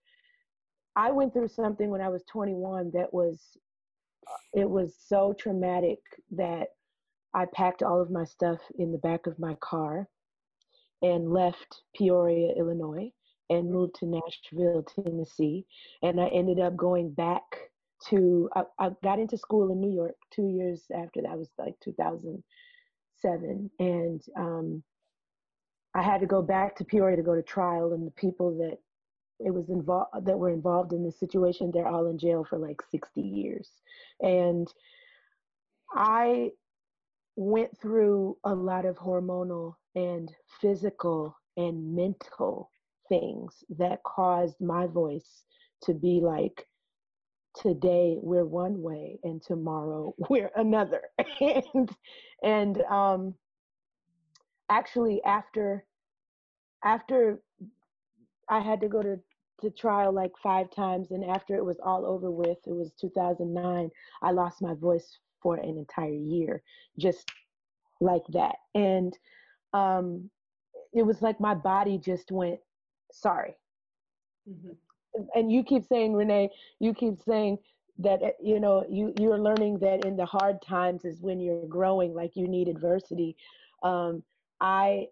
I 0.95 1.11
went 1.11 1.34
through 1.34 1.48
something 1.49 1.90
when 1.90 2.02
I 2.02 2.10
was 2.10 2.23
21 2.30 2.91
that 2.94 3.14
was 3.14 3.40
uh, 4.27 4.60
it 4.61 4.69
was 4.69 4.95
so 5.07 5.34
traumatic 5.40 5.99
that 6.31 6.68
I 7.34 7.45
packed 7.53 7.84
all 7.84 8.02
of 8.02 8.11
my 8.11 8.26
stuff 8.26 8.60
in 8.77 8.91
the 8.91 8.98
back 8.98 9.27
of 9.27 9.40
my 9.40 9.56
car 9.61 10.07
and 11.02 11.31
left 11.31 11.84
Peoria, 11.95 12.53
Illinois 12.57 13.11
and 13.49 13.72
moved 13.72 13.95
to 13.95 14.06
Nashville, 14.06 14.84
Tennessee. 14.84 15.65
And 16.03 16.19
I 16.19 16.27
ended 16.27 16.60
up 16.60 16.76
going 16.76 17.11
back 17.11 17.44
to, 18.10 18.49
I, 18.56 18.64
I, 18.80 18.90
got 19.03 19.19
into 19.19 19.38
school 19.38 19.72
in 19.72 19.81
New 19.81 19.91
York 19.91 20.15
two 20.34 20.48
years 20.48 20.84
after 20.94 21.22
that 21.22 21.38
was 21.38 21.49
like 21.57 21.73
2007. 23.21 23.69
And 23.79 24.21
um, 24.35 24.83
I 25.95 26.01
had 26.01 26.21
to 26.21 26.27
go 26.27 26.41
back 26.41 26.75
to 26.77 26.85
Peoria 26.85 27.15
to 27.17 27.23
go 27.23 27.35
to 27.35 27.41
trial. 27.41 27.93
And 27.93 28.05
the 28.05 28.11
people 28.11 28.57
that 28.57 28.77
it 29.39 29.53
was 29.53 29.69
involved 29.69 30.25
that 30.25 30.37
were 30.37 30.49
involved 30.49 30.93
in 30.93 31.03
this 31.03 31.19
situation, 31.19 31.71
they're 31.73 31.87
all 31.87 32.07
in 32.07 32.17
jail 32.17 32.45
for 32.47 32.57
like 32.57 32.81
60 32.91 33.21
years. 33.21 33.69
And 34.21 34.67
I 35.93 36.51
went 37.35 37.79
through 37.81 38.37
a 38.43 38.53
lot 38.53 38.85
of 38.85 38.97
hormonal 38.97 39.75
and 39.95 40.31
physical 40.61 41.35
and 41.57 41.95
mental 41.95 42.69
things 43.07 43.63
that 43.77 44.03
caused 44.03 44.59
my 44.59 44.87
voice 44.87 45.45
to 45.83 45.93
be 45.93 46.19
like 46.21 46.67
today 47.61 48.18
we're 48.22 48.45
one 48.45 48.81
way 48.81 49.19
and 49.23 49.41
tomorrow 49.41 50.14
we're 50.30 50.52
another 50.56 51.02
and 51.41 51.90
and 52.44 52.81
um 52.84 53.34
actually 54.69 55.22
after 55.23 55.86
after 56.84 57.40
i 58.49 58.60
had 58.60 58.80
to 58.80 58.88
go 58.88 59.02
to 59.02 59.18
to 59.61 59.69
trial 59.72 60.14
like 60.14 60.31
five 60.41 60.72
times 60.72 61.11
and 61.11 61.26
after 61.26 61.56
it 61.56 61.65
was 61.65 61.77
all 61.84 62.06
over 62.06 62.31
with 62.31 62.57
it 62.65 62.73
was 62.73 62.91
2009 62.99 63.90
i 64.22 64.31
lost 64.31 64.61
my 64.61 64.73
voice 64.73 65.19
for 65.41 65.57
an 65.57 65.77
entire 65.77 66.14
year 66.14 66.61
just 66.98 67.30
like 67.99 68.23
that 68.31 68.56
and 68.76 69.18
um 69.73 70.30
it 70.94 71.06
was 71.06 71.22
like 71.22 71.40
my 71.40 71.53
body 71.53 71.98
just 71.98 72.31
went 72.31 72.60
sorry. 73.11 73.56
Mm-hmm. 74.49 74.73
And 75.36 75.52
you 75.52 75.64
keep 75.64 75.86
saying, 75.88 76.14
Renee, 76.14 76.49
you 76.80 76.94
keep 76.94 77.22
saying 77.26 77.57
that 77.98 78.22
eh, 78.23 78.31
you 78.41 78.60
know 78.60 78.86
you 78.90 79.14
you're 79.19 79.40
learning 79.40 79.80
that 79.80 80.06
in 80.06 80.15
the 80.15 80.26
hard 80.26 80.61
times 80.61 81.06
is 81.06 81.22
when 81.22 81.40
you're 81.40 81.65
growing, 81.65 82.14
like 82.14 82.36
you 82.36 82.48
need 82.48 82.68
adversity. 82.68 83.36
Um, 83.84 84.23
I 84.61 85.07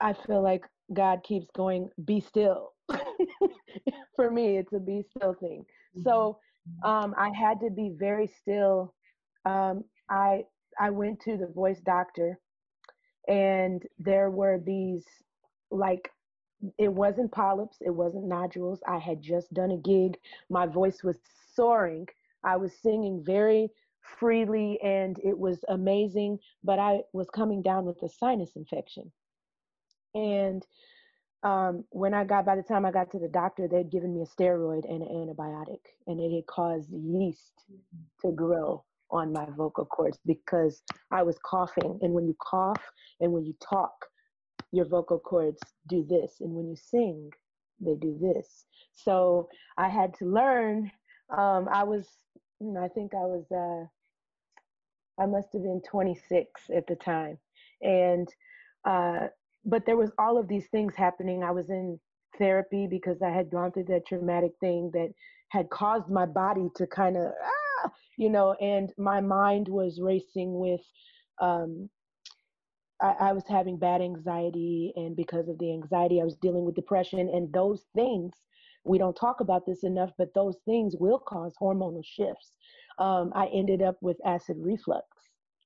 I 0.00 0.12
feel 0.12 0.42
like 0.42 0.64
God 0.92 1.22
keeps 1.22 1.48
going, 1.54 1.90
be 2.04 2.20
still. 2.20 2.72
For 4.16 4.30
me, 4.30 4.56
it's 4.56 4.72
a 4.72 4.78
be 4.78 5.04
still 5.16 5.34
thing. 5.34 5.64
Mm-hmm. 5.96 6.02
So 6.02 6.38
um, 6.82 7.14
I 7.18 7.30
had 7.30 7.60
to 7.60 7.70
be 7.70 7.92
very 7.98 8.26
still. 8.26 8.94
Um, 9.44 9.84
I 10.10 10.44
I 10.80 10.90
went 10.90 11.20
to 11.20 11.36
the 11.36 11.46
voice 11.48 11.80
doctor, 11.80 12.38
and 13.26 13.82
there 13.98 14.30
were 14.30 14.58
these 14.64 15.04
like 15.70 16.10
it 16.78 16.92
wasn't 16.92 17.32
polyps, 17.32 17.78
it 17.80 17.90
wasn't 17.90 18.26
nodules. 18.26 18.80
I 18.86 18.98
had 18.98 19.22
just 19.22 19.52
done 19.54 19.70
a 19.70 19.76
gig. 19.76 20.16
My 20.50 20.66
voice 20.66 21.02
was 21.02 21.18
soaring. 21.54 22.08
I 22.44 22.56
was 22.56 22.72
singing 22.72 23.22
very 23.24 23.70
freely 24.18 24.80
and 24.82 25.18
it 25.22 25.38
was 25.38 25.64
amazing, 25.68 26.38
but 26.64 26.78
I 26.78 27.00
was 27.12 27.28
coming 27.30 27.62
down 27.62 27.84
with 27.84 28.02
a 28.02 28.08
sinus 28.08 28.56
infection. 28.56 29.10
And 30.14 30.66
um, 31.42 31.84
when 31.90 32.14
I 32.14 32.24
got, 32.24 32.44
by 32.44 32.56
the 32.56 32.62
time 32.62 32.84
I 32.84 32.90
got 32.90 33.10
to 33.12 33.18
the 33.18 33.28
doctor, 33.28 33.68
they'd 33.68 33.90
given 33.90 34.14
me 34.14 34.22
a 34.22 34.26
steroid 34.26 34.88
and 34.90 35.02
an 35.02 35.08
antibiotic, 35.08 35.80
and 36.06 36.18
it 36.18 36.34
had 36.34 36.46
caused 36.46 36.90
yeast 36.90 37.64
to 38.22 38.32
grow 38.32 38.84
on 39.10 39.32
my 39.32 39.46
vocal 39.56 39.84
cords 39.84 40.18
because 40.26 40.82
I 41.10 41.22
was 41.22 41.38
coughing. 41.44 41.98
And 42.02 42.12
when 42.12 42.26
you 42.26 42.36
cough 42.40 42.82
and 43.20 43.32
when 43.32 43.46
you 43.46 43.54
talk, 43.60 44.06
your 44.72 44.86
vocal 44.86 45.18
cords 45.18 45.60
do 45.88 46.04
this, 46.08 46.36
and 46.40 46.52
when 46.52 46.68
you 46.68 46.76
sing, 46.76 47.30
they 47.80 47.94
do 47.94 48.18
this. 48.20 48.66
So 48.94 49.48
I 49.76 49.88
had 49.88 50.14
to 50.18 50.26
learn. 50.26 50.90
Um, 51.30 51.68
I 51.72 51.84
was, 51.84 52.06
know, 52.60 52.82
I 52.82 52.88
think 52.88 53.12
I 53.14 53.24
was, 53.26 53.44
uh, 53.52 53.86
I 55.22 55.26
must 55.26 55.48
have 55.52 55.62
been 55.62 55.82
26 55.88 56.48
at 56.74 56.86
the 56.86 56.96
time, 56.96 57.38
and 57.82 58.28
uh, 58.84 59.28
but 59.64 59.84
there 59.86 59.96
was 59.96 60.10
all 60.18 60.38
of 60.38 60.48
these 60.48 60.66
things 60.68 60.94
happening. 60.96 61.42
I 61.42 61.50
was 61.50 61.70
in 61.70 61.98
therapy 62.38 62.86
because 62.88 63.20
I 63.22 63.30
had 63.30 63.50
gone 63.50 63.72
through 63.72 63.84
that 63.84 64.06
traumatic 64.06 64.52
thing 64.60 64.90
that 64.94 65.10
had 65.50 65.70
caused 65.70 66.08
my 66.08 66.26
body 66.26 66.68
to 66.76 66.86
kind 66.86 67.16
of, 67.16 67.24
ah, 67.24 67.90
you 68.16 68.30
know, 68.30 68.54
and 68.60 68.92
my 68.98 69.20
mind 69.20 69.68
was 69.68 70.00
racing 70.00 70.58
with 70.58 70.80
um, 71.40 71.88
I, 73.00 73.14
I 73.20 73.32
was 73.32 73.44
having 73.48 73.78
bad 73.78 74.00
anxiety, 74.02 74.92
and 74.96 75.16
because 75.16 75.48
of 75.48 75.58
the 75.58 75.72
anxiety, 75.72 76.20
I 76.20 76.24
was 76.24 76.36
dealing 76.36 76.64
with 76.64 76.74
depression, 76.74 77.20
and 77.20 77.52
those 77.52 77.84
things 77.94 78.34
we 78.84 78.98
don't 78.98 79.16
talk 79.16 79.40
about 79.40 79.66
this 79.66 79.84
enough, 79.84 80.10
but 80.18 80.32
those 80.34 80.56
things 80.64 80.96
will 80.98 81.18
cause 81.18 81.54
hormonal 81.60 82.04
shifts. 82.04 82.52
Um, 82.98 83.32
I 83.34 83.46
ended 83.48 83.82
up 83.82 83.96
with 84.00 84.16
acid 84.26 84.56
reflux, 84.58 85.06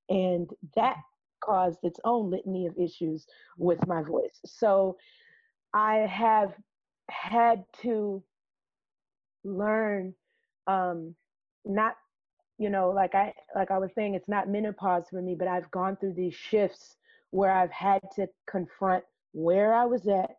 and 0.09 0.51
that 0.77 0.97
caused 1.45 1.79
its 1.83 2.01
own 2.05 2.31
litany 2.31 2.67
of 2.67 2.77
issues 2.79 3.27
with 3.59 3.87
my 3.87 4.03
voice. 4.03 4.41
So 4.47 4.97
I 5.75 5.97
have 6.11 6.55
had 7.11 7.65
to 7.83 8.23
learn 9.45 10.15
um, 10.67 11.15
not 11.65 11.97
you 12.59 12.71
know 12.71 12.91
like 12.91 13.15
i 13.15 13.33
like 13.55 13.71
i 13.71 13.79
was 13.79 13.91
saying 13.95 14.15
it's 14.15 14.29
not 14.29 14.49
menopause 14.49 15.05
for 15.11 15.23
me 15.23 15.35
but 15.39 15.49
i've 15.49 15.71
gone 15.71 15.97
through 15.97 16.13
these 16.13 16.35
shifts 16.35 16.97
where 17.33 17.51
I've 17.51 17.73
had 17.73 18.01
to 18.17 18.29
confront 18.49 19.03
where 19.33 19.75
I 19.75 19.85
was 19.85 20.07
at, 20.07 20.31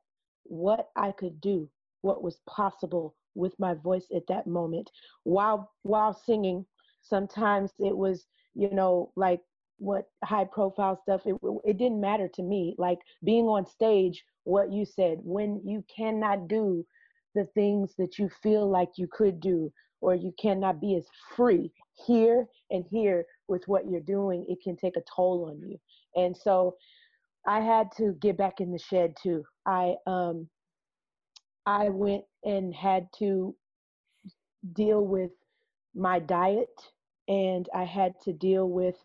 what 0.44 0.90
I 0.96 1.12
could 1.12 1.42
do, 1.42 1.70
what 2.02 2.24
was 2.24 2.40
possible 2.48 3.16
with 3.36 3.54
my 3.60 3.74
voice 3.74 4.06
at 4.16 4.28
that 4.30 4.48
moment 4.48 4.90
while 5.24 5.72
while 5.82 6.14
singing. 6.14 6.66
Sometimes 7.02 7.72
it 7.80 7.96
was, 7.98 8.26
you 8.54 8.70
know, 8.70 9.12
like 9.16 9.42
what 9.80 10.06
high 10.24 10.46
profile 10.46 10.98
stuff 11.02 11.22
it, 11.26 11.36
it 11.66 11.78
didn't 11.78 12.00
matter 12.00 12.30
to 12.34 12.44
me 12.44 12.76
like 12.78 13.00
being 13.24 13.46
on 13.46 13.66
stage 13.66 14.24
what 14.44 14.72
you 14.72 14.86
said 14.86 15.18
when 15.24 15.60
you 15.66 15.84
cannot 15.94 16.48
do 16.48 16.86
the 17.36 17.46
things 17.56 17.94
that 17.98 18.18
you 18.18 18.30
feel 18.42 18.70
like 18.70 18.90
you 18.96 19.08
could 19.12 19.40
do 19.42 19.72
or 20.00 20.16
you 20.16 20.32
cannot 20.40 20.80
be 20.80 20.96
as 20.96 21.06
free 21.36 21.72
here 22.06 22.46
and 22.70 22.86
here 22.92 23.26
with 23.48 23.64
what 23.68 23.90
you're 23.90 24.00
doing 24.00 24.46
it 24.48 24.60
can 24.64 24.78
take 24.78 24.96
a 24.96 25.04
toll 25.14 25.50
on 25.50 25.68
you 25.68 25.78
and 26.16 26.36
so 26.36 26.76
I 27.48 27.62
had 27.62 27.92
to 27.98 28.14
get 28.22 28.38
back 28.38 28.60
in 28.62 28.72
the 28.72 28.80
shed 28.80 29.16
too. 29.22 29.44
I 29.66 29.96
um 30.08 30.50
I 31.66 31.90
went 31.90 32.26
and 32.44 32.74
had 32.76 33.08
to 33.20 33.56
deal 34.74 35.06
with 35.06 35.32
my 35.96 36.20
diet 36.20 36.70
and 37.28 37.70
I 37.74 37.84
had 37.86 38.14
to 38.24 38.34
deal 38.34 38.70
with 38.70 38.96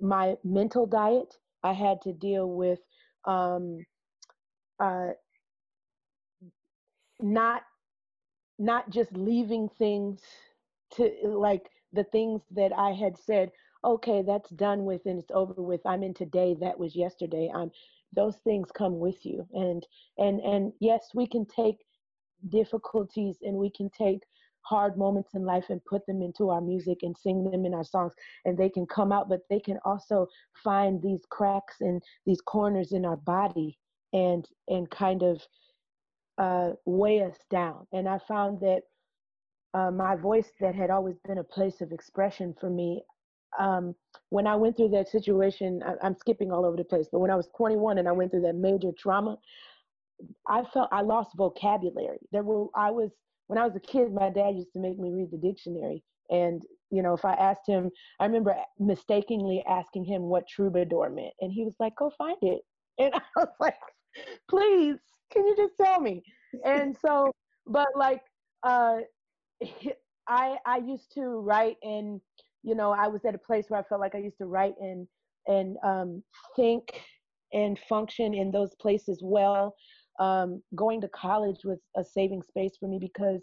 my 0.00 0.36
mental 0.44 0.86
diet. 0.86 1.34
I 1.62 1.72
had 1.72 2.00
to 2.02 2.12
deal 2.12 2.48
with 2.48 2.80
um, 3.26 3.84
uh, 4.80 5.10
not 7.20 7.62
not 8.58 8.90
just 8.90 9.12
leaving 9.12 9.68
things 9.78 10.20
to 10.92 11.10
like 11.24 11.70
the 11.92 12.04
things 12.04 12.42
that 12.52 12.72
I 12.76 12.92
had 12.92 13.18
said. 13.18 13.50
Okay, 13.84 14.22
that's 14.22 14.50
done 14.50 14.84
with 14.84 15.02
and 15.06 15.18
it's 15.18 15.30
over 15.32 15.62
with. 15.62 15.80
I'm 15.86 16.02
in 16.02 16.14
today. 16.14 16.56
That 16.60 16.78
was 16.78 16.94
yesterday. 16.94 17.50
I'm 17.54 17.70
those 18.14 18.36
things 18.38 18.70
come 18.72 18.98
with 18.98 19.24
you, 19.24 19.46
and 19.54 19.86
and 20.18 20.40
and 20.40 20.72
yes, 20.80 21.10
we 21.14 21.26
can 21.26 21.46
take 21.46 21.78
difficulties 22.48 23.36
and 23.42 23.56
we 23.56 23.70
can 23.70 23.90
take 23.90 24.20
hard 24.62 24.96
moments 24.96 25.34
in 25.34 25.44
life 25.44 25.66
and 25.70 25.84
put 25.84 26.04
them 26.06 26.22
into 26.22 26.50
our 26.50 26.60
music 26.60 26.98
and 27.02 27.16
sing 27.16 27.50
them 27.50 27.64
in 27.64 27.74
our 27.74 27.84
songs 27.84 28.12
and 28.44 28.56
they 28.56 28.68
can 28.68 28.86
come 28.86 29.10
out 29.10 29.28
but 29.28 29.40
they 29.48 29.58
can 29.60 29.78
also 29.84 30.26
find 30.62 31.00
these 31.02 31.22
cracks 31.30 31.76
and 31.80 32.02
these 32.26 32.40
corners 32.42 32.92
in 32.92 33.04
our 33.04 33.16
body 33.16 33.78
and 34.12 34.46
and 34.68 34.90
kind 34.90 35.22
of 35.22 35.42
uh, 36.38 36.70
weigh 36.84 37.22
us 37.22 37.38
down 37.50 37.86
and 37.92 38.08
i 38.08 38.18
found 38.28 38.60
that 38.60 38.82
uh, 39.72 39.90
my 39.90 40.16
voice 40.16 40.50
that 40.60 40.74
had 40.74 40.90
always 40.90 41.16
been 41.26 41.38
a 41.38 41.44
place 41.44 41.80
of 41.80 41.92
expression 41.92 42.54
for 42.60 42.68
me 42.70 43.02
um, 43.58 43.94
when 44.28 44.46
i 44.46 44.54
went 44.54 44.76
through 44.76 44.88
that 44.88 45.08
situation 45.08 45.82
I, 45.84 46.06
i'm 46.06 46.14
skipping 46.14 46.52
all 46.52 46.64
over 46.64 46.76
the 46.76 46.84
place 46.84 47.06
but 47.10 47.20
when 47.20 47.30
i 47.30 47.36
was 47.36 47.48
21 47.56 47.98
and 47.98 48.08
i 48.08 48.12
went 48.12 48.30
through 48.30 48.42
that 48.42 48.54
major 48.54 48.90
trauma 48.98 49.36
i 50.48 50.62
felt 50.72 50.88
i 50.92 51.00
lost 51.00 51.30
vocabulary 51.36 52.18
there 52.32 52.42
were 52.42 52.66
i 52.74 52.90
was 52.90 53.10
when 53.50 53.58
I 53.58 53.66
was 53.66 53.74
a 53.74 53.80
kid, 53.80 54.14
my 54.14 54.30
dad 54.30 54.54
used 54.54 54.72
to 54.74 54.78
make 54.78 54.96
me 54.96 55.10
read 55.10 55.32
the 55.32 55.36
dictionary. 55.36 56.04
And, 56.30 56.62
you 56.92 57.02
know, 57.02 57.14
if 57.14 57.24
I 57.24 57.32
asked 57.32 57.66
him, 57.66 57.90
I 58.20 58.26
remember 58.26 58.54
mistakenly 58.78 59.64
asking 59.68 60.04
him 60.04 60.22
what 60.22 60.46
troubadour 60.46 61.10
meant. 61.10 61.34
And 61.40 61.52
he 61.52 61.64
was 61.64 61.74
like, 61.80 61.96
go 61.96 62.12
find 62.16 62.36
it. 62.42 62.60
And 62.98 63.12
I 63.36 63.40
was 63.40 63.48
like, 63.58 63.74
please, 64.48 64.98
can 65.32 65.44
you 65.48 65.56
just 65.56 65.72
tell 65.82 66.00
me? 66.00 66.22
And 66.64 66.96
so, 66.96 67.32
but 67.66 67.88
like, 67.96 68.22
uh, 68.62 68.98
I, 70.28 70.58
I 70.64 70.76
used 70.76 71.12
to 71.14 71.22
write 71.40 71.76
and, 71.82 72.20
you 72.62 72.74
know, 72.74 72.92
I 72.92 73.08
was 73.08 73.24
at 73.24 73.34
a 73.34 73.38
place 73.38 73.66
where 73.68 73.80
I 73.80 73.84
felt 73.84 74.00
like 74.00 74.14
I 74.14 74.18
used 74.18 74.38
to 74.38 74.46
write 74.46 74.74
and, 74.80 75.06
and 75.46 75.76
um, 75.84 76.22
think 76.56 77.00
and 77.52 77.78
function 77.88 78.34
in 78.34 78.50
those 78.50 78.74
places 78.80 79.20
well 79.22 79.74
um, 80.20 80.62
going 80.74 81.00
to 81.00 81.08
college 81.08 81.60
was 81.64 81.78
a 81.96 82.04
saving 82.04 82.42
space 82.42 82.72
for 82.78 82.88
me 82.88 82.98
because 83.00 83.40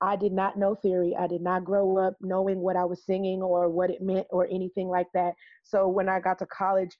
I 0.00 0.14
did 0.14 0.32
not 0.32 0.56
know 0.56 0.76
theory. 0.76 1.16
I 1.18 1.26
did 1.26 1.40
not 1.40 1.64
grow 1.64 1.98
up 1.98 2.14
knowing 2.20 2.58
what 2.58 2.76
I 2.76 2.84
was 2.84 3.04
singing 3.04 3.42
or 3.42 3.68
what 3.68 3.90
it 3.90 4.00
meant 4.00 4.26
or 4.30 4.46
anything 4.46 4.88
like 4.88 5.08
that. 5.14 5.32
So 5.64 5.88
when 5.88 6.08
I 6.08 6.20
got 6.20 6.38
to 6.38 6.46
college, 6.46 6.94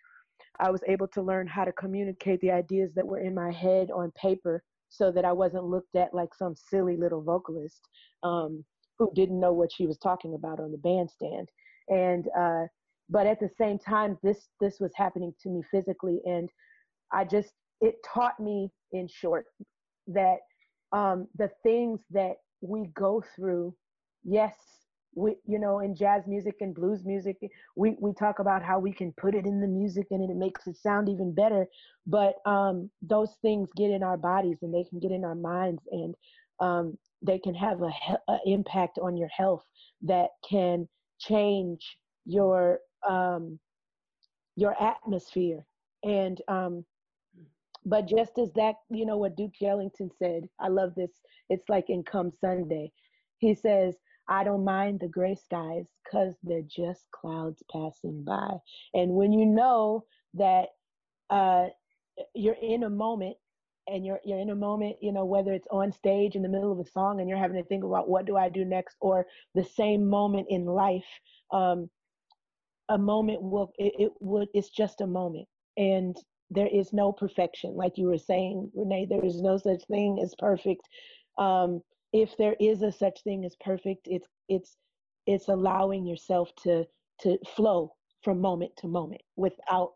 I 0.58 0.70
was 0.70 0.82
able 0.88 1.06
to 1.08 1.22
learn 1.22 1.46
how 1.46 1.64
to 1.64 1.72
communicate 1.72 2.40
the 2.40 2.50
ideas 2.50 2.90
that 2.94 3.06
were 3.06 3.20
in 3.20 3.34
my 3.34 3.52
head 3.52 3.90
on 3.90 4.10
paper 4.20 4.62
so 4.88 5.12
that 5.12 5.24
I 5.24 5.32
wasn't 5.32 5.64
looked 5.64 5.94
at 5.94 6.14
like 6.14 6.34
some 6.34 6.56
silly 6.56 6.96
little 6.96 7.22
vocalist 7.22 7.80
um, 8.22 8.64
who 8.98 9.10
didn't 9.14 9.40
know 9.40 9.52
what 9.52 9.72
she 9.72 9.86
was 9.86 9.98
talking 9.98 10.34
about 10.34 10.60
on 10.60 10.72
the 10.72 10.78
bandstand. 10.78 11.48
And 11.88 12.26
uh, 12.38 12.64
but 13.08 13.26
at 13.26 13.40
the 13.40 13.50
same 13.58 13.78
time, 13.78 14.18
this 14.22 14.48
this 14.60 14.80
was 14.80 14.92
happening 14.94 15.32
to 15.42 15.48
me 15.48 15.62
physically, 15.70 16.20
and 16.26 16.50
I 17.12 17.24
just 17.24 17.52
it 17.80 17.96
taught 18.04 18.38
me, 18.40 18.70
in 18.92 19.08
short, 19.08 19.46
that 20.08 20.38
um, 20.92 21.28
the 21.36 21.50
things 21.62 22.00
that 22.10 22.34
we 22.60 22.86
go 22.94 23.22
through, 23.36 23.74
yes, 24.24 24.54
we, 25.14 25.36
you 25.46 25.58
know, 25.58 25.80
in 25.80 25.94
jazz 25.94 26.22
music 26.26 26.56
and 26.60 26.74
blues 26.74 27.04
music, 27.04 27.36
we, 27.76 27.96
we 28.00 28.12
talk 28.12 28.38
about 28.38 28.62
how 28.62 28.78
we 28.78 28.92
can 28.92 29.12
put 29.12 29.34
it 29.34 29.46
in 29.46 29.60
the 29.60 29.66
music 29.66 30.06
and 30.10 30.28
it 30.28 30.36
makes 30.36 30.66
it 30.66 30.76
sound 30.76 31.08
even 31.08 31.34
better. 31.34 31.66
But 32.06 32.34
um, 32.46 32.90
those 33.02 33.34
things 33.42 33.68
get 33.76 33.90
in 33.90 34.02
our 34.02 34.16
bodies 34.16 34.58
and 34.62 34.72
they 34.72 34.84
can 34.88 34.98
get 34.98 35.12
in 35.12 35.24
our 35.24 35.34
minds 35.34 35.82
and 35.90 36.14
um, 36.60 36.98
they 37.22 37.38
can 37.38 37.54
have 37.54 37.82
a, 37.82 37.90
a, 38.28 38.38
impact 38.46 38.98
on 38.98 39.16
your 39.16 39.28
health 39.28 39.64
that 40.02 40.28
can 40.48 40.88
change 41.18 41.98
your 42.24 42.80
um, 43.08 43.58
your 44.56 44.80
atmosphere. 44.82 45.64
And 46.04 46.40
um, 46.48 46.84
but 47.84 48.06
just 48.06 48.38
as 48.38 48.52
that, 48.54 48.76
you 48.90 49.06
know 49.06 49.16
what 49.16 49.36
Duke 49.36 49.62
Ellington 49.62 50.10
said, 50.18 50.48
I 50.60 50.68
love 50.68 50.94
this. 50.94 51.10
It's 51.48 51.68
like 51.68 51.88
in 51.88 52.02
Come 52.02 52.32
Sunday. 52.40 52.92
He 53.38 53.54
says, 53.54 53.94
I 54.28 54.44
don't 54.44 54.64
mind 54.64 55.00
the 55.00 55.08
gray 55.08 55.34
skies 55.34 55.86
because 56.04 56.34
they're 56.42 56.60
just 56.62 57.04
clouds 57.12 57.62
passing 57.72 58.24
by. 58.24 58.50
And 58.92 59.12
when 59.12 59.32
you 59.32 59.46
know 59.46 60.04
that 60.34 60.66
uh, 61.30 61.66
you're 62.34 62.56
in 62.60 62.82
a 62.82 62.90
moment 62.90 63.36
and 63.90 64.04
you're 64.04 64.20
you're 64.24 64.38
in 64.38 64.50
a 64.50 64.54
moment, 64.54 64.96
you 65.00 65.12
know, 65.12 65.24
whether 65.24 65.52
it's 65.52 65.68
on 65.70 65.92
stage 65.92 66.34
in 66.34 66.42
the 66.42 66.48
middle 66.48 66.72
of 66.72 66.78
a 66.78 66.90
song 66.90 67.20
and 67.20 67.28
you're 67.28 67.38
having 67.38 67.60
to 67.60 67.68
think 67.68 67.84
about 67.84 68.08
what 68.08 68.26
do 68.26 68.36
I 68.36 68.48
do 68.48 68.64
next, 68.64 68.96
or 69.00 69.26
the 69.54 69.64
same 69.64 70.06
moment 70.06 70.46
in 70.50 70.64
life, 70.64 71.08
um, 71.52 71.88
a 72.88 72.98
moment 72.98 73.42
will 73.42 73.72
it, 73.78 73.92
it 73.98 74.12
would 74.20 74.48
it's 74.54 74.70
just 74.70 75.00
a 75.00 75.06
moment. 75.06 75.46
And 75.76 76.16
there 76.50 76.68
is 76.68 76.92
no 76.92 77.12
perfection 77.12 77.74
like 77.76 77.92
you 77.96 78.06
were 78.06 78.18
saying 78.18 78.70
renee 78.74 79.06
there 79.08 79.24
is 79.24 79.40
no 79.40 79.58
such 79.58 79.82
thing 79.90 80.18
as 80.22 80.34
perfect 80.38 80.82
um, 81.38 81.80
if 82.12 82.36
there 82.38 82.56
is 82.58 82.82
a 82.82 82.90
such 82.90 83.22
thing 83.22 83.44
as 83.44 83.54
perfect 83.60 84.06
it's 84.06 84.26
it's 84.48 84.76
it's 85.26 85.48
allowing 85.48 86.06
yourself 86.06 86.50
to 86.62 86.84
to 87.20 87.38
flow 87.54 87.92
from 88.22 88.40
moment 88.40 88.72
to 88.76 88.88
moment 88.88 89.20
without 89.36 89.92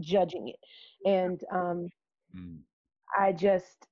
judging 0.00 0.48
it 0.48 1.08
and 1.08 1.40
um, 1.50 1.88
mm. 2.36 2.58
I 3.18 3.32
just 3.32 3.86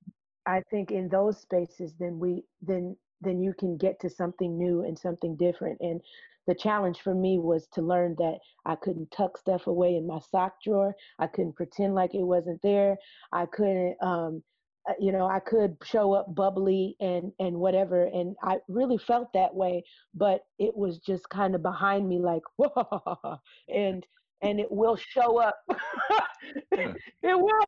i 0.45 0.61
think 0.69 0.91
in 0.91 1.07
those 1.09 1.39
spaces 1.41 1.93
then 1.99 2.19
we 2.19 2.43
then 2.61 2.95
then 3.21 3.41
you 3.41 3.53
can 3.57 3.77
get 3.77 3.99
to 3.99 4.09
something 4.09 4.57
new 4.57 4.83
and 4.83 4.97
something 4.97 5.35
different 5.37 5.77
and 5.81 6.01
the 6.47 6.55
challenge 6.55 7.01
for 7.01 7.15
me 7.15 7.39
was 7.39 7.67
to 7.73 7.81
learn 7.81 8.15
that 8.19 8.37
I 8.65 8.75
couldn't 8.75 9.11
tuck 9.11 9.37
stuff 9.37 9.67
away 9.67 9.95
in 9.95 10.05
my 10.07 10.19
sock 10.19 10.61
drawer. 10.63 10.95
I 11.19 11.27
couldn't 11.27 11.55
pretend 11.55 11.95
like 11.95 12.13
it 12.13 12.23
wasn't 12.23 12.61
there. 12.61 12.97
I 13.31 13.45
couldn't, 13.47 13.95
um, 14.01 14.43
uh, 14.87 14.93
you 14.99 15.11
know, 15.11 15.27
I 15.27 15.39
could 15.39 15.77
show 15.83 16.13
up 16.13 16.35
bubbly 16.35 16.95
and 16.99 17.31
and 17.39 17.55
whatever, 17.57 18.03
and 18.05 18.35
I 18.43 18.57
really 18.67 18.99
felt 18.99 19.33
that 19.33 19.55
way. 19.55 19.83
But 20.13 20.41
it 20.59 20.75
was 20.75 20.99
just 20.99 21.27
kind 21.29 21.55
of 21.55 21.63
behind 21.63 22.07
me, 22.07 22.19
like, 22.19 22.43
whoa, 22.57 23.39
and 23.67 24.05
and 24.43 24.59
it 24.59 24.71
will 24.71 24.95
show 24.95 25.39
up. 25.41 25.55
it 26.71 26.95
will, 27.23 27.65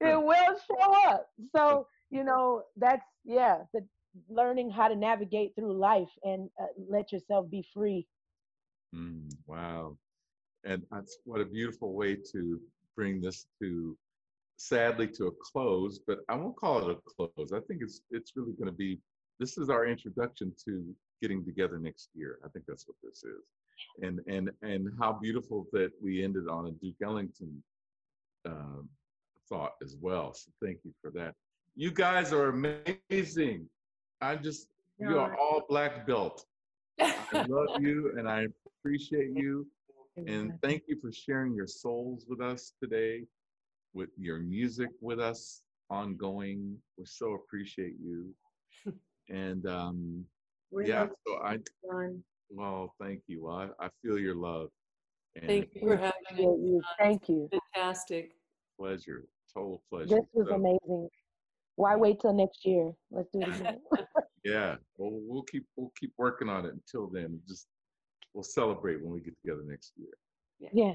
it 0.00 0.22
will 0.22 0.56
show 0.68 1.10
up. 1.10 1.28
So 1.54 1.86
you 2.10 2.24
know, 2.24 2.62
that's 2.76 3.04
yeah, 3.24 3.58
the 3.72 3.84
learning 4.28 4.70
how 4.70 4.88
to 4.88 4.96
navigate 4.96 5.54
through 5.54 5.76
life 5.76 6.08
and 6.22 6.48
uh, 6.60 6.66
let 6.88 7.12
yourself 7.12 7.50
be 7.50 7.66
free 7.74 8.06
Mm, 8.94 9.30
wow. 9.46 9.96
And 10.64 10.82
that's 10.90 11.18
what 11.24 11.40
a 11.40 11.44
beautiful 11.44 11.92
way 11.92 12.16
to 12.32 12.60
bring 12.94 13.20
this 13.20 13.46
to 13.60 13.96
sadly 14.56 15.06
to 15.08 15.26
a 15.26 15.32
close, 15.52 16.00
but 16.06 16.20
I 16.28 16.34
won't 16.34 16.56
call 16.56 16.88
it 16.88 16.96
a 16.96 17.00
close. 17.10 17.52
I 17.52 17.60
think 17.60 17.82
it's 17.82 18.02
it's 18.10 18.32
really 18.36 18.52
going 18.52 18.66
to 18.66 18.76
be 18.76 18.98
this 19.38 19.58
is 19.58 19.68
our 19.68 19.86
introduction 19.86 20.52
to 20.64 20.94
getting 21.20 21.44
together 21.44 21.78
next 21.78 22.08
year. 22.14 22.38
I 22.44 22.48
think 22.48 22.64
that's 22.66 22.88
what 22.88 22.96
this 23.02 23.22
is. 23.22 23.44
And 24.02 24.20
and 24.26 24.50
and 24.62 24.88
how 24.98 25.12
beautiful 25.12 25.66
that 25.72 25.92
we 26.02 26.24
ended 26.24 26.48
on 26.48 26.66
a 26.66 26.70
Duke 26.72 26.96
Ellington 27.02 27.62
um, 28.46 28.88
thought 29.48 29.72
as 29.82 29.96
well. 30.00 30.34
So 30.34 30.50
thank 30.62 30.78
you 30.84 30.92
for 31.00 31.10
that. 31.12 31.34
You 31.74 31.90
guys 31.90 32.32
are 32.32 32.48
amazing. 32.48 33.68
I'm 34.20 34.42
just 34.42 34.68
you 34.98 35.18
are 35.18 35.36
all 35.36 35.62
black 35.68 36.06
belt. 36.06 36.44
I 37.00 37.44
love 37.48 37.68
you 37.80 38.14
and 38.16 38.28
I 38.28 38.46
appreciate 38.78 39.30
you. 39.34 39.66
And 40.26 40.52
thank 40.62 40.84
you 40.88 40.98
for 41.00 41.12
sharing 41.12 41.54
your 41.54 41.66
souls 41.66 42.24
with 42.26 42.40
us 42.40 42.72
today, 42.82 43.24
with 43.92 44.08
your 44.16 44.38
music 44.38 44.88
with 45.00 45.20
us 45.20 45.62
ongoing. 45.90 46.76
We 46.96 47.04
so 47.04 47.34
appreciate 47.34 47.94
you. 48.02 48.34
And 49.28 49.66
um, 49.66 50.24
yeah, 50.70 51.08
so 51.26 51.38
I, 51.44 51.58
well, 52.48 52.94
thank 53.00 53.22
you. 53.26 53.48
I, 53.48 53.70
I 53.80 53.88
feel 54.00 54.20
your 54.20 54.36
love. 54.36 54.68
And 55.34 55.46
thank 55.48 55.68
you 55.74 55.80
for 55.80 55.96
having 55.96 56.62
me. 56.62 56.80
Thank 56.96 57.28
you. 57.28 57.50
Fantastic. 57.74 58.36
Pleasure. 58.78 59.24
Total 59.56 59.82
pleasure. 59.90 60.08
This 60.08 60.24
was 60.34 60.48
so, 60.48 60.54
amazing. 60.54 61.08
Why 61.76 61.96
wait 61.96 62.20
till 62.20 62.34
next 62.34 62.66
year? 62.66 62.92
Let's 63.10 63.28
do 63.32 63.40
it 63.40 63.48
again. 63.48 63.80
yeah. 64.44 64.76
Well, 64.98 65.20
we'll 65.26 65.42
keep 65.44 65.66
we'll 65.76 65.92
keep 65.98 66.12
working 66.18 66.48
on 66.48 66.66
it 66.66 66.72
until 66.72 67.08
then. 67.08 67.40
Just 67.48 67.66
we'll 68.34 68.44
celebrate 68.44 69.02
when 69.02 69.12
we 69.12 69.20
get 69.20 69.34
together 69.42 69.62
next 69.66 69.92
year. 69.96 70.70
Yeah. 70.72 70.94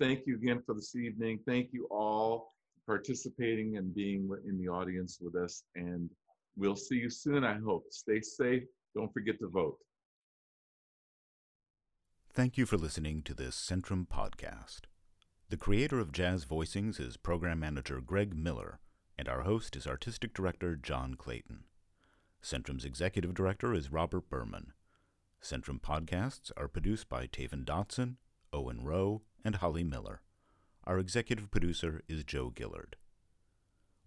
thank 0.00 0.26
you 0.26 0.36
again 0.36 0.62
for 0.64 0.74
this 0.74 0.94
evening. 0.96 1.40
Thank 1.46 1.68
you 1.72 1.86
all 1.90 2.52
for 2.84 2.96
participating 2.96 3.76
and 3.76 3.94
being 3.94 4.28
in 4.46 4.58
the 4.58 4.68
audience 4.68 5.18
with 5.20 5.36
us. 5.36 5.62
And 5.74 6.10
we'll 6.56 6.76
see 6.76 6.96
you 6.96 7.10
soon, 7.10 7.44
I 7.44 7.58
hope. 7.58 7.84
Stay 7.90 8.20
safe. 8.20 8.62
Don't 8.94 9.12
forget 9.12 9.38
to 9.40 9.48
vote. 9.48 9.78
Thank 12.32 12.56
you 12.56 12.66
for 12.66 12.76
listening 12.76 13.22
to 13.22 13.34
this 13.34 13.56
Centrum 13.56 14.06
podcast. 14.06 14.82
The 15.50 15.56
creator 15.56 15.98
of 15.98 16.12
Jazz 16.12 16.44
Voicings 16.44 17.00
is 17.00 17.16
program 17.16 17.60
manager 17.60 18.02
Greg 18.02 18.36
Miller, 18.36 18.80
and 19.16 19.30
our 19.30 19.44
host 19.44 19.76
is 19.76 19.86
artistic 19.86 20.34
director 20.34 20.76
John 20.76 21.14
Clayton. 21.14 21.64
Centrum's 22.42 22.84
executive 22.84 23.32
director 23.32 23.72
is 23.72 23.90
Robert 23.90 24.28
Berman. 24.28 24.74
Centrum 25.42 25.80
podcasts 25.80 26.52
are 26.58 26.68
produced 26.68 27.08
by 27.08 27.26
Taven 27.26 27.64
Dotson, 27.64 28.16
Owen 28.52 28.84
Rowe, 28.84 29.22
and 29.42 29.54
Holly 29.54 29.84
Miller. 29.84 30.20
Our 30.84 30.98
executive 30.98 31.50
producer 31.50 32.02
is 32.08 32.24
Joe 32.24 32.52
Gillard. 32.54 32.96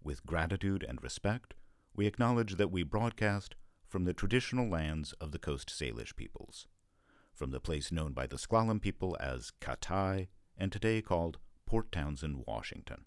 With 0.00 0.24
gratitude 0.24 0.86
and 0.88 1.02
respect, 1.02 1.54
we 1.92 2.06
acknowledge 2.06 2.54
that 2.54 2.70
we 2.70 2.84
broadcast 2.84 3.56
from 3.88 4.04
the 4.04 4.14
traditional 4.14 4.68
lands 4.70 5.12
of 5.14 5.32
the 5.32 5.40
Coast 5.40 5.70
Salish 5.70 6.14
peoples, 6.14 6.68
from 7.34 7.50
the 7.50 7.58
place 7.58 7.90
known 7.90 8.12
by 8.12 8.28
the 8.28 8.36
S'Klallam 8.36 8.80
people 8.80 9.16
as 9.18 9.50
Katai 9.60 10.28
and 10.62 10.70
today 10.70 11.02
called 11.02 11.38
Port 11.66 11.90
Townsend, 11.90 12.44
Washington. 12.46 13.06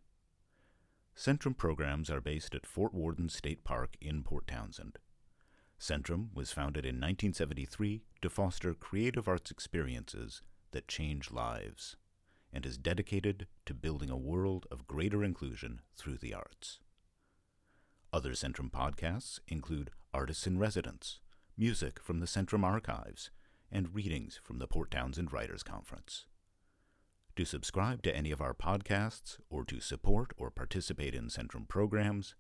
Centrum 1.15 1.57
programs 1.57 2.09
are 2.09 2.19
based 2.19 2.53
at 2.53 2.65
Fort 2.65 2.93
Worden 2.93 3.29
State 3.29 3.63
Park 3.63 3.95
in 4.01 4.23
Port 4.23 4.45
Townsend. 4.45 4.97
Centrum 5.79 6.33
was 6.33 6.51
founded 6.51 6.83
in 6.83 6.95
1973 6.95 8.03
to 8.21 8.29
foster 8.29 8.73
creative 8.73 9.29
arts 9.29 9.51
experiences 9.51 10.41
that 10.71 10.89
change 10.89 11.31
lives 11.31 11.95
and 12.51 12.65
is 12.65 12.77
dedicated 12.77 13.47
to 13.65 13.73
building 13.73 14.09
a 14.09 14.17
world 14.17 14.65
of 14.69 14.85
greater 14.85 15.23
inclusion 15.23 15.79
through 15.95 16.17
the 16.17 16.33
arts. 16.33 16.79
Other 18.11 18.31
Centrum 18.31 18.69
podcasts 18.69 19.39
include 19.47 19.91
Artists 20.13 20.45
in 20.45 20.59
Residence, 20.59 21.21
music 21.57 22.01
from 22.03 22.19
the 22.19 22.27
Centrum 22.27 22.65
archives, 22.65 23.29
and 23.71 23.95
readings 23.95 24.41
from 24.43 24.59
the 24.59 24.67
Port 24.67 24.91
Townsend 24.91 25.31
Writers 25.31 25.63
Conference. 25.63 26.25
To 27.35 27.43
subscribe 27.43 28.01
to 28.03 28.15
any 28.15 28.31
of 28.31 28.39
our 28.39 28.53
podcasts 28.53 29.39
or 29.49 29.65
to 29.65 29.81
support 29.81 30.31
or 30.37 30.49
participate 30.49 31.13
in 31.13 31.27
Centrum 31.27 31.67
programs, 31.67 32.33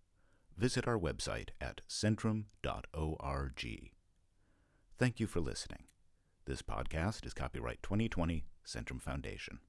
visit 0.57 0.87
our 0.87 0.97
website 0.97 1.49
at 1.59 1.81
centrum.org. 1.89 2.45
Thank 4.97 5.19
you 5.19 5.27
for 5.27 5.41
listening. 5.41 5.83
This 6.45 6.61
podcast 6.61 7.25
is 7.25 7.33
copyright 7.33 7.83
2020 7.83 8.45
Centrum 8.65 9.01
Foundation. 9.01 9.59